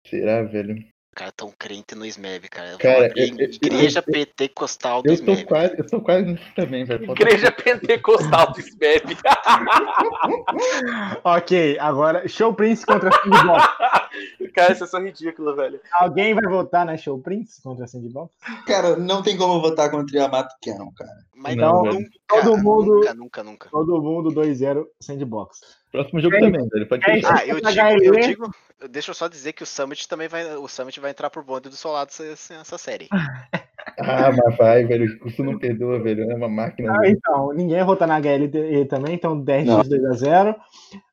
Será, 0.06 0.42
velho? 0.42 0.82
Cara, 1.18 1.32
tão 1.32 1.52
crente 1.58 1.96
no 1.96 2.06
SMEB, 2.06 2.48
cara. 2.48 2.70
Eu 2.70 2.78
Cara, 2.78 3.12
eu- 3.16 3.26
eu- 3.26 3.50
Igreja 3.50 4.00
Pentecostal 4.00 5.02
do 5.02 5.10
Eu 5.10 5.16
tô 5.16 5.32
SMEB. 5.32 5.44
quase, 5.48 5.74
eu 5.76 5.86
tô 5.88 6.00
quase 6.00 6.24
nisso 6.26 6.44
também, 6.54 6.84
velho. 6.84 7.10
Igreja 7.10 7.50
Pentecostal 7.50 8.52
do 8.52 8.60
SMEB. 8.60 9.16
Ok, 11.24 11.76
agora 11.80 12.26
Show 12.28 12.54
Prince 12.54 12.86
contra 12.86 13.10
Sandbox. 13.10 13.64
Cara, 14.54 14.74
vocês 14.74 14.90
são 14.90 15.02
ridículos, 15.04 15.56
velho. 15.56 15.80
Alguém 15.92 16.34
vai 16.34 16.44
votar 16.44 16.84
na 16.86 16.96
Show 16.96 17.18
Prince 17.18 17.60
contra 17.62 17.86
Sandbox? 17.86 18.32
Cara, 18.66 18.96
não 18.96 19.22
tem 19.22 19.36
como 19.36 19.60
votar 19.60 19.90
contra 19.90 20.16
o 20.16 20.20
Yamato 20.20 20.54
Cannon, 20.62 20.90
cara. 20.96 21.10
Mas 21.34 21.56
Não, 21.56 21.82
nunca, 21.82 21.90
velho. 21.92 22.06
Todo 22.28 22.58
mundo- 22.58 22.94
nunca, 22.96 23.14
nunca, 23.14 23.42
nunca. 23.44 23.68
Todo 23.70 24.02
mundo 24.02 24.30
2-0 24.30 24.86
Sandbox. 25.00 25.60
Próximo 25.90 26.20
jogo 26.20 26.36
É 26.36 26.40
também, 26.40 26.68
velho. 26.68 26.88
Pode 26.88 27.10
é. 27.10 27.20
Ah, 27.24 27.46
eu 27.46 27.60
digo, 27.60 28.04
eu 28.04 28.20
digo, 28.20 28.54
deixa 28.90 29.10
eu 29.10 29.14
só 29.14 29.26
dizer 29.26 29.52
que 29.52 29.62
o 29.62 29.66
Summit 29.66 30.06
também 30.06 30.28
vai, 30.28 30.56
o 30.56 30.68
Summit 30.68 31.00
vai 31.00 31.10
entrar 31.10 31.30
pro 31.30 31.42
bonde 31.42 31.68
do 31.68 31.76
seu 31.76 31.90
lado 31.90 32.08
essa, 32.08 32.54
essa 32.54 32.78
série. 32.78 33.08
Ah, 34.00 34.30
mas 34.30 34.56
vai, 34.56 34.84
velho. 34.84 35.12
O 35.16 35.18
curso 35.18 35.42
não 35.42 35.58
perdoa, 35.58 36.00
velho. 36.00 36.30
É 36.30 36.34
uma 36.34 36.48
máquina. 36.48 36.92
Ah, 36.92 37.08
então, 37.08 37.52
ninguém 37.52 37.78
vai 37.78 37.86
votar 37.86 38.06
na 38.06 38.20
HL 38.20 38.86
também, 38.88 39.14
então 39.14 39.42
10x 39.42 39.88
2x0. 39.88 40.54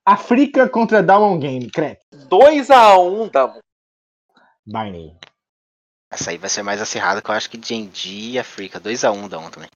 África 0.06 0.70
contra 0.70 1.02
Dalmon 1.02 1.40
Game, 1.40 1.72
Crack. 1.72 2.00
2x1 2.30 3.32
Damon. 3.32 3.60
Barney. 4.68 5.16
Essa 6.12 6.30
aí 6.30 6.38
vai 6.38 6.50
ser 6.50 6.62
mais 6.62 6.80
acirrada, 6.80 7.22
que 7.22 7.30
eu 7.30 7.34
acho 7.34 7.50
que 7.50 7.60
Genji 7.60 8.34
e 8.34 8.40
Africa. 8.40 8.80
2x1 8.80 9.30
da 9.30 9.40
um 9.40 9.50
também. 9.50 9.70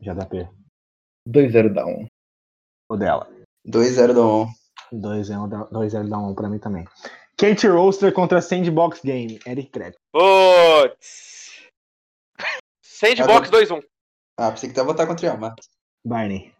JP. 0.00 0.48
2-0 1.28 1.72
dá 1.74 1.84
um. 1.86 2.06
O 2.88 2.96
dela. 2.96 3.28
2-0 3.68 4.14
da 4.14 4.22
1. 4.22 4.48
2-0 4.92 6.08
Dalmon 6.08 6.34
pra 6.34 6.48
mim 6.48 6.58
também. 6.58 6.86
Kate 7.36 7.68
Roaster 7.68 8.12
contra 8.12 8.40
Sandbox 8.40 9.00
Game, 9.04 9.38
Eric 9.46 9.70
Crack. 9.70 9.96
Putz. 10.12 11.52
Sandbox 12.82 13.50
2x1. 13.50 13.84
Ah, 14.36 14.50
pensei 14.50 14.68
que 14.68 14.74
tu 14.74 14.80
ia 14.80 14.84
votar 14.84 15.06
contra 15.06 15.26
o 15.26 15.30
Yamato. 15.30 15.62
Barney. 16.04 16.52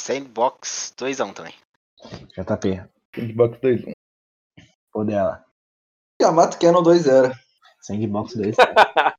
Sandbox 0.00 0.94
2x1 0.96 1.32
também. 1.34 1.54
JP. 2.36 2.84
Xbox 3.16 3.58
2-1. 3.58 3.92
O 4.94 5.04
dela. 5.04 5.44
Yamato 6.20 6.58
Cannon 6.58 6.82
2-0. 6.82 7.32
Sandbox 7.80 8.34
2. 8.34 8.56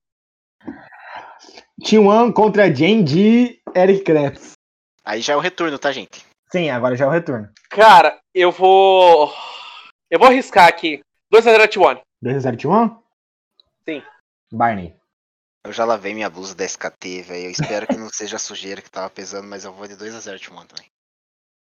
T1 1.81 2.33
contra 2.33 2.73
Genji, 2.73 3.61
Eric 3.73 4.03
Kretz. 4.03 4.53
Aí 5.03 5.21
já 5.21 5.33
é 5.33 5.35
o 5.35 5.39
retorno, 5.39 5.79
tá, 5.79 5.91
gente? 5.91 6.28
Sim, 6.51 6.69
agora 6.69 6.95
já 6.95 7.05
é 7.05 7.07
o 7.07 7.11
retorno. 7.11 7.49
Cara, 7.69 8.19
eu 8.33 8.51
vou. 8.51 9.31
Eu 10.09 10.17
vou 10.17 10.27
arriscar 10.27 10.67
aqui. 10.67 11.01
2x0 11.31 11.67
T1. 11.67 12.01
2x0 12.23 12.57
T1? 12.57 12.99
Sim. 13.87 14.03
Barney. 14.51 14.95
Eu 15.63 15.71
já 15.71 15.85
lavei 15.85 16.13
minha 16.13 16.29
blusa 16.29 16.55
da 16.55 16.65
SKT, 16.65 17.21
velho. 17.21 17.45
Eu 17.45 17.51
espero 17.51 17.85
que 17.85 17.97
não 17.97 18.09
seja 18.09 18.37
a 18.37 18.39
sujeira 18.39 18.81
que 18.81 18.89
tava 18.89 19.09
pesando, 19.09 19.47
mas 19.47 19.63
eu 19.63 19.73
vou 19.73 19.87
de 19.87 19.95
2x0 19.95 20.39
T1 20.39 20.65
também. 20.65 20.87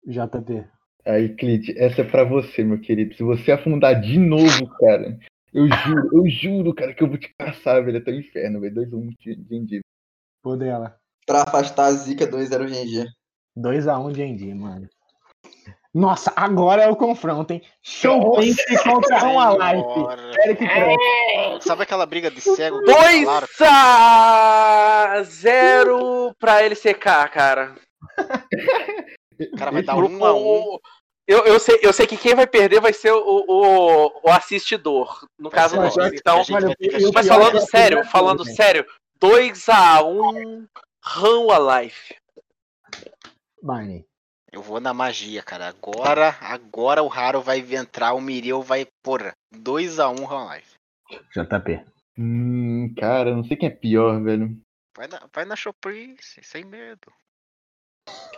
JP. 0.06 0.66
Aí, 1.04 1.34
Clint, 1.34 1.68
essa 1.76 2.00
é 2.00 2.04
pra 2.04 2.24
você, 2.24 2.64
meu 2.64 2.80
querido. 2.80 3.14
Se 3.14 3.22
você 3.22 3.52
afundar 3.52 4.00
de 4.00 4.18
novo, 4.18 4.66
cara, 4.78 5.18
eu 5.52 5.66
juro, 5.68 6.08
eu 6.12 6.30
juro, 6.30 6.74
cara, 6.74 6.94
que 6.94 7.02
eu 7.02 7.08
vou 7.08 7.18
te 7.18 7.34
caçar, 7.38 7.84
velho, 7.84 7.98
até 7.98 8.10
o 8.10 8.18
inferno, 8.18 8.60
velho. 8.60 8.74
2-1 8.74 9.16
de 9.18 9.46
Genji. 9.48 9.80
O 10.42 10.56
dela. 10.56 10.98
Pra 11.26 11.42
afastar 11.42 11.86
a 11.86 11.92
zica 11.92 12.26
2-0 12.26 12.66
GG. 12.66 13.19
2x1 13.58 14.14
Genji, 14.14 14.54
mano. 14.54 14.88
Nossa, 15.92 16.32
agora 16.36 16.82
é 16.84 16.88
o 16.88 16.94
confronto, 16.94 17.52
hein? 17.52 17.62
Show 17.82 18.34
Prince 18.36 18.62
contra 18.84 19.24
um 19.24 19.40
Alive. 19.40 19.82
Senhora. 19.92 20.32
Eric 20.44 20.64
Kretz. 20.68 21.64
Sabe 21.64 21.82
aquela 21.82 22.06
briga 22.06 22.30
de 22.30 22.40
cego? 22.40 22.78
que 22.80 22.92
vocês 22.92 23.24
falaram? 23.24 23.46
2x0 25.24 26.32
pra 26.38 26.62
LCK, 26.62 27.28
cara. 27.32 27.74
Cara, 29.58 29.70
vai 29.72 29.82
dar 29.82 29.96
Grupo- 29.96 30.14
um 30.14 30.24
a 30.24 30.32
um. 30.34 30.78
Eu, 31.26 31.44
eu, 31.44 31.58
sei, 31.60 31.78
eu 31.82 31.92
sei 31.92 32.06
que 32.06 32.16
quem 32.16 32.34
vai 32.34 32.46
perder 32.46 32.80
vai 32.80 32.92
ser 32.92 33.12
o, 33.12 33.44
o, 33.48 34.20
o 34.24 34.30
assistidor. 34.30 35.24
No 35.38 35.48
Vai 35.48 35.60
caso, 35.60 35.76
nós, 35.76 35.96
Então, 35.96 36.40
a 36.40 36.44
mas 37.14 37.26
falando 37.28 37.60
sério, 37.60 38.04
falando 38.06 38.44
vai 38.44 38.52
ser, 38.52 38.62
sério, 38.62 38.86
2x1 39.20 40.66
Run 41.04 41.50
Alive. 41.52 42.14
Barney. 43.62 44.04
Eu 44.52 44.62
vou 44.62 44.80
na 44.80 44.92
magia, 44.92 45.42
cara. 45.42 45.68
Agora, 45.68 46.36
agora 46.40 47.02
o 47.02 47.08
Raro 47.08 47.40
vai 47.40 47.60
entrar, 47.74 48.12
o 48.14 48.20
Mireu 48.20 48.62
vai, 48.62 48.86
porra, 49.02 49.32
2x1 49.54 50.24
Run 50.24 50.52
Life. 50.52 50.74
JP. 51.32 51.84
Hum, 52.18 52.92
cara, 52.98 53.32
não 53.34 53.44
sei 53.44 53.56
quem 53.56 53.68
é 53.68 53.72
pior, 53.72 54.20
velho. 54.22 54.60
Vai 54.96 55.06
na, 55.06 55.28
vai 55.32 55.44
na 55.44 55.54
Showprince, 55.54 56.42
sem 56.42 56.64
medo. 56.64 57.12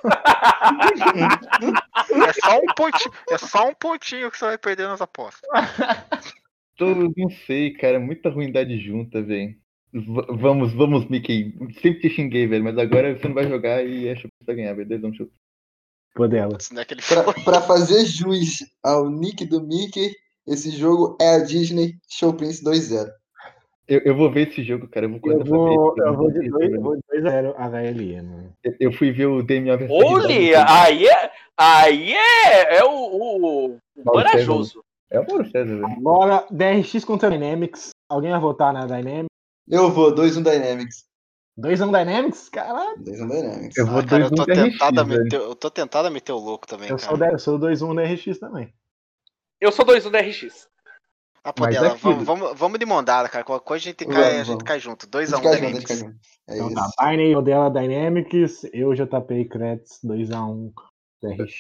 é 2.28 2.32
só 2.34 2.58
um 2.58 2.66
pontinho, 2.76 3.14
é 3.30 3.38
só 3.38 3.66
um 3.68 3.74
pontinho 3.74 4.30
que 4.30 4.36
você 4.36 4.44
vai 4.44 4.58
perder 4.58 4.86
nas 4.88 5.00
apostas. 5.00 5.48
Tô, 6.76 6.94
não 6.94 7.30
sei, 7.46 7.72
cara, 7.72 7.98
muita 8.00 8.28
ruindade 8.28 8.78
junta, 8.78 9.22
velho. 9.22 9.56
Vamos, 9.92 10.72
vamos, 10.72 11.06
Mickey. 11.08 11.54
Sempre 11.82 12.00
te 12.00 12.10
xinguei, 12.10 12.46
velho, 12.46 12.64
mas 12.64 12.78
agora 12.78 13.14
você 13.16 13.28
não 13.28 13.34
vai 13.34 13.46
jogar 13.46 13.84
e 13.84 14.08
acho 14.08 14.22
que 14.22 14.28
vai 14.46 14.56
ganhar. 14.56 14.74
Dois, 14.74 15.04
um, 15.04 15.12
show. 15.12 15.28
O 16.16 16.26
dela. 16.26 16.58
É 16.76 16.84
que 16.84 16.94
ele 16.94 17.02
Pra, 17.02 17.22
pra 17.44 17.60
fazer 17.60 18.04
jus 18.06 18.58
ao 18.82 19.08
nick 19.10 19.44
do 19.44 19.60
Mickey, 19.62 20.14
esse 20.46 20.70
jogo 20.70 21.16
é 21.20 21.36
a 21.36 21.38
Disney 21.44 21.94
Show 22.08 22.32
Prince 22.34 22.64
2-0. 22.64 23.10
Eu, 23.88 24.00
eu 24.04 24.16
vou 24.16 24.30
ver 24.30 24.48
esse 24.48 24.62
jogo, 24.62 24.88
cara. 24.88 25.06
Eu 25.06 25.10
vou 25.10 25.20
correr 25.20 25.40
Eu 25.40 25.44
vou, 25.44 25.94
eu 25.98 26.16
vou 26.16 26.30
de 26.30 26.38
velho. 26.40 26.50
2 26.50 26.72
eu 26.72 26.80
vou 26.82 26.96
de 26.96 27.02
2x0 27.12 27.54
HLE, 27.56 28.16
mano. 28.22 28.52
Eu- 28.64 28.74
Eu 28.80 28.92
fui 28.92 29.12
ver 29.12 29.26
o 29.26 29.42
Damian 29.42 29.76
versus 29.76 29.96
Olha, 30.02 30.64
aí 30.68 31.06
é, 31.06 31.30
aí 31.58 32.12
é, 32.14 32.76
é 32.78 32.84
o, 32.84 32.90
o, 32.90 33.78
corajoso. 34.04 34.82
É 35.10 35.20
o 35.20 35.26
Mauro 35.26 35.50
César, 35.50 35.74
velho. 35.74 35.86
Agora, 35.86 36.46
DRX 36.50 37.04
contra 37.04 37.30
Dynamics. 37.30 37.90
Alguém 38.08 38.30
vai 38.30 38.40
votar 38.40 38.72
na 38.72 38.86
Dynamics? 38.86 39.31
Eu 39.72 39.90
vou, 39.90 40.14
2-1 40.14 40.42
Dynamics. 40.42 41.06
2x1 41.58 41.90
Dynamics? 41.90 42.48
Caralho. 42.50 42.98
2-1 43.02 43.28
Dynamics. 43.28 43.76
Eu 43.78 43.86
vou 43.86 44.00
Ah, 44.00 44.06
cara, 44.06 44.24
eu 44.24 44.30
2-1 44.30 44.36
tô, 44.36 44.44
tentado 44.46 45.00
a 45.00 45.04
meter, 45.04 45.36
eu 45.40 45.54
tô 45.56 45.70
tentado 45.70 46.08
a 46.08 46.10
meter 46.10 46.32
o 46.32 46.38
louco 46.38 46.66
também, 46.66 46.90
Eu 46.90 46.96
cara. 46.96 47.08
sou, 47.08 47.16
da- 47.18 47.30
eu 47.32 47.38
sou 47.38 47.58
2x1 47.58 47.94
DRX 47.94 48.38
também. 48.38 48.72
Eu 49.60 49.72
sou 49.72 49.84
2 49.84 50.04
do 50.04 50.10
DRX. 50.10 50.68
Ah, 51.44 51.52
Mas 51.58 51.74
Podela, 51.76 51.94
é 51.94 51.96
vamos, 51.96 52.24
vamos, 52.24 52.58
vamos 52.58 52.78
de 52.78 52.84
mondada, 52.86 53.28
cara. 53.28 53.42
Qualquer 53.44 53.64
coisa 53.66 53.82
a 53.82 53.90
gente 53.90 54.04
Vamos, 54.04 54.20
cai, 54.20 54.30
a 54.32 54.38
gente 54.38 54.46
vamos. 54.48 54.62
cai 54.62 54.78
junto. 54.78 55.06
A 55.06 55.08
2x1 55.08 55.26
gente 55.26 55.38
um 55.38 55.42
cai 55.42 55.52
junto, 55.56 55.64
a 55.64 55.68
gente 55.80 55.86
cai 55.86 55.96
Dynamics. 55.96 55.98
junto. 55.98 56.16
É 56.48 56.54
Então 56.54 56.66
isso. 56.66 56.74
tá, 56.76 56.88
Barney, 56.98 57.34
Odela 57.36 57.70
Dynamics, 57.70 58.64
eu, 58.72 58.94
JP 58.94 59.34
e 59.34 59.44
Kretz, 59.48 59.98
2x1 60.04 60.72
DRX. 61.22 61.54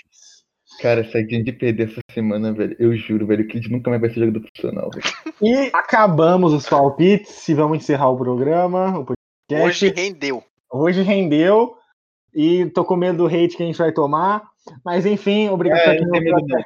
Cara, 0.80 1.04
se 1.04 1.16
a 1.16 1.20
gente 1.20 1.52
perder 1.52 1.90
essa 1.90 2.00
semana, 2.12 2.52
velho, 2.52 2.74
eu 2.78 2.96
juro, 2.96 3.26
velho, 3.26 3.46
que 3.46 3.56
a 3.56 3.60
gente 3.60 3.70
nunca 3.70 3.90
mais 3.90 4.00
vai 4.00 4.10
ser 4.10 4.20
jogador 4.20 4.40
profissional, 4.40 4.90
velho. 4.90 5.04
E 5.40 5.70
acabamos 5.72 6.52
os 6.52 6.68
palpites 6.68 7.48
e 7.48 7.54
vamos 7.54 7.78
encerrar 7.78 8.10
o 8.10 8.16
programa. 8.16 8.98
O 8.98 9.04
podcast. 9.04 9.86
Hoje 9.86 9.94
rendeu. 9.94 10.42
Hoje 10.70 11.02
rendeu. 11.02 11.76
E 12.34 12.66
tô 12.66 12.84
com 12.84 12.96
medo 12.96 13.18
do 13.18 13.26
hate 13.26 13.56
que 13.56 13.62
a 13.62 13.66
gente 13.66 13.78
vai 13.78 13.92
tomar. 13.92 14.42
Mas 14.84 15.04
enfim, 15.06 15.48
obrigado 15.48 15.78
É, 15.80 15.96
pra 15.96 15.96
quem. 15.96 16.64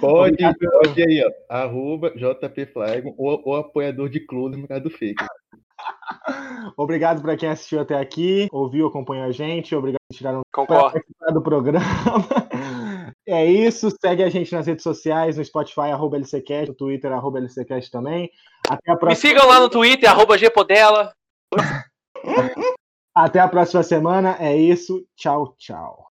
Pode, 0.00 0.36
pode 0.36 1.02
aí, 1.02 1.24
ó. 1.24 1.54
Arroba 1.54 2.12
ou, 3.16 3.42
ou 3.44 3.56
apoiador 3.56 4.08
de 4.08 4.20
close 4.20 4.56
no 4.60 4.68
caso 4.68 4.84
do 4.84 4.90
fake. 4.90 5.24
Obrigado 6.76 7.22
para 7.22 7.36
quem 7.36 7.48
assistiu 7.48 7.80
até 7.80 7.94
aqui, 7.94 8.48
ouviu, 8.50 8.86
acompanhou 8.86 9.24
a 9.24 9.32
gente. 9.32 9.74
Obrigado 9.74 9.98
por 10.08 10.16
tiraram 10.16 10.40
para 10.52 10.66
Concordo. 10.66 10.92
participar 10.92 11.32
do 11.32 11.42
programa. 11.42 11.80
É 13.28 13.44
isso. 13.44 13.90
Segue 14.00 14.22
a 14.22 14.30
gente 14.30 14.50
nas 14.54 14.66
redes 14.66 14.82
sociais, 14.82 15.36
no 15.36 15.44
Spotify, 15.44 15.90
arroba 15.92 16.16
LCCast, 16.16 16.68
no 16.68 16.74
Twitter, 16.74 17.12
arroba 17.12 17.38
LCCast 17.38 17.90
também. 17.90 18.30
Até 18.66 18.90
a 18.90 18.94
Me 18.94 19.00
próxima, 19.00 19.28
sigam 19.28 19.46
lá 19.46 19.60
no 19.60 19.68
Twitter, 19.68 20.10
arroba 20.10 20.38
Gpodela. 20.38 21.12
até 23.14 23.38
a 23.38 23.48
próxima 23.48 23.82
semana. 23.82 24.36
É 24.40 24.56
isso. 24.56 25.04
Tchau, 25.14 25.54
tchau. 25.58 26.06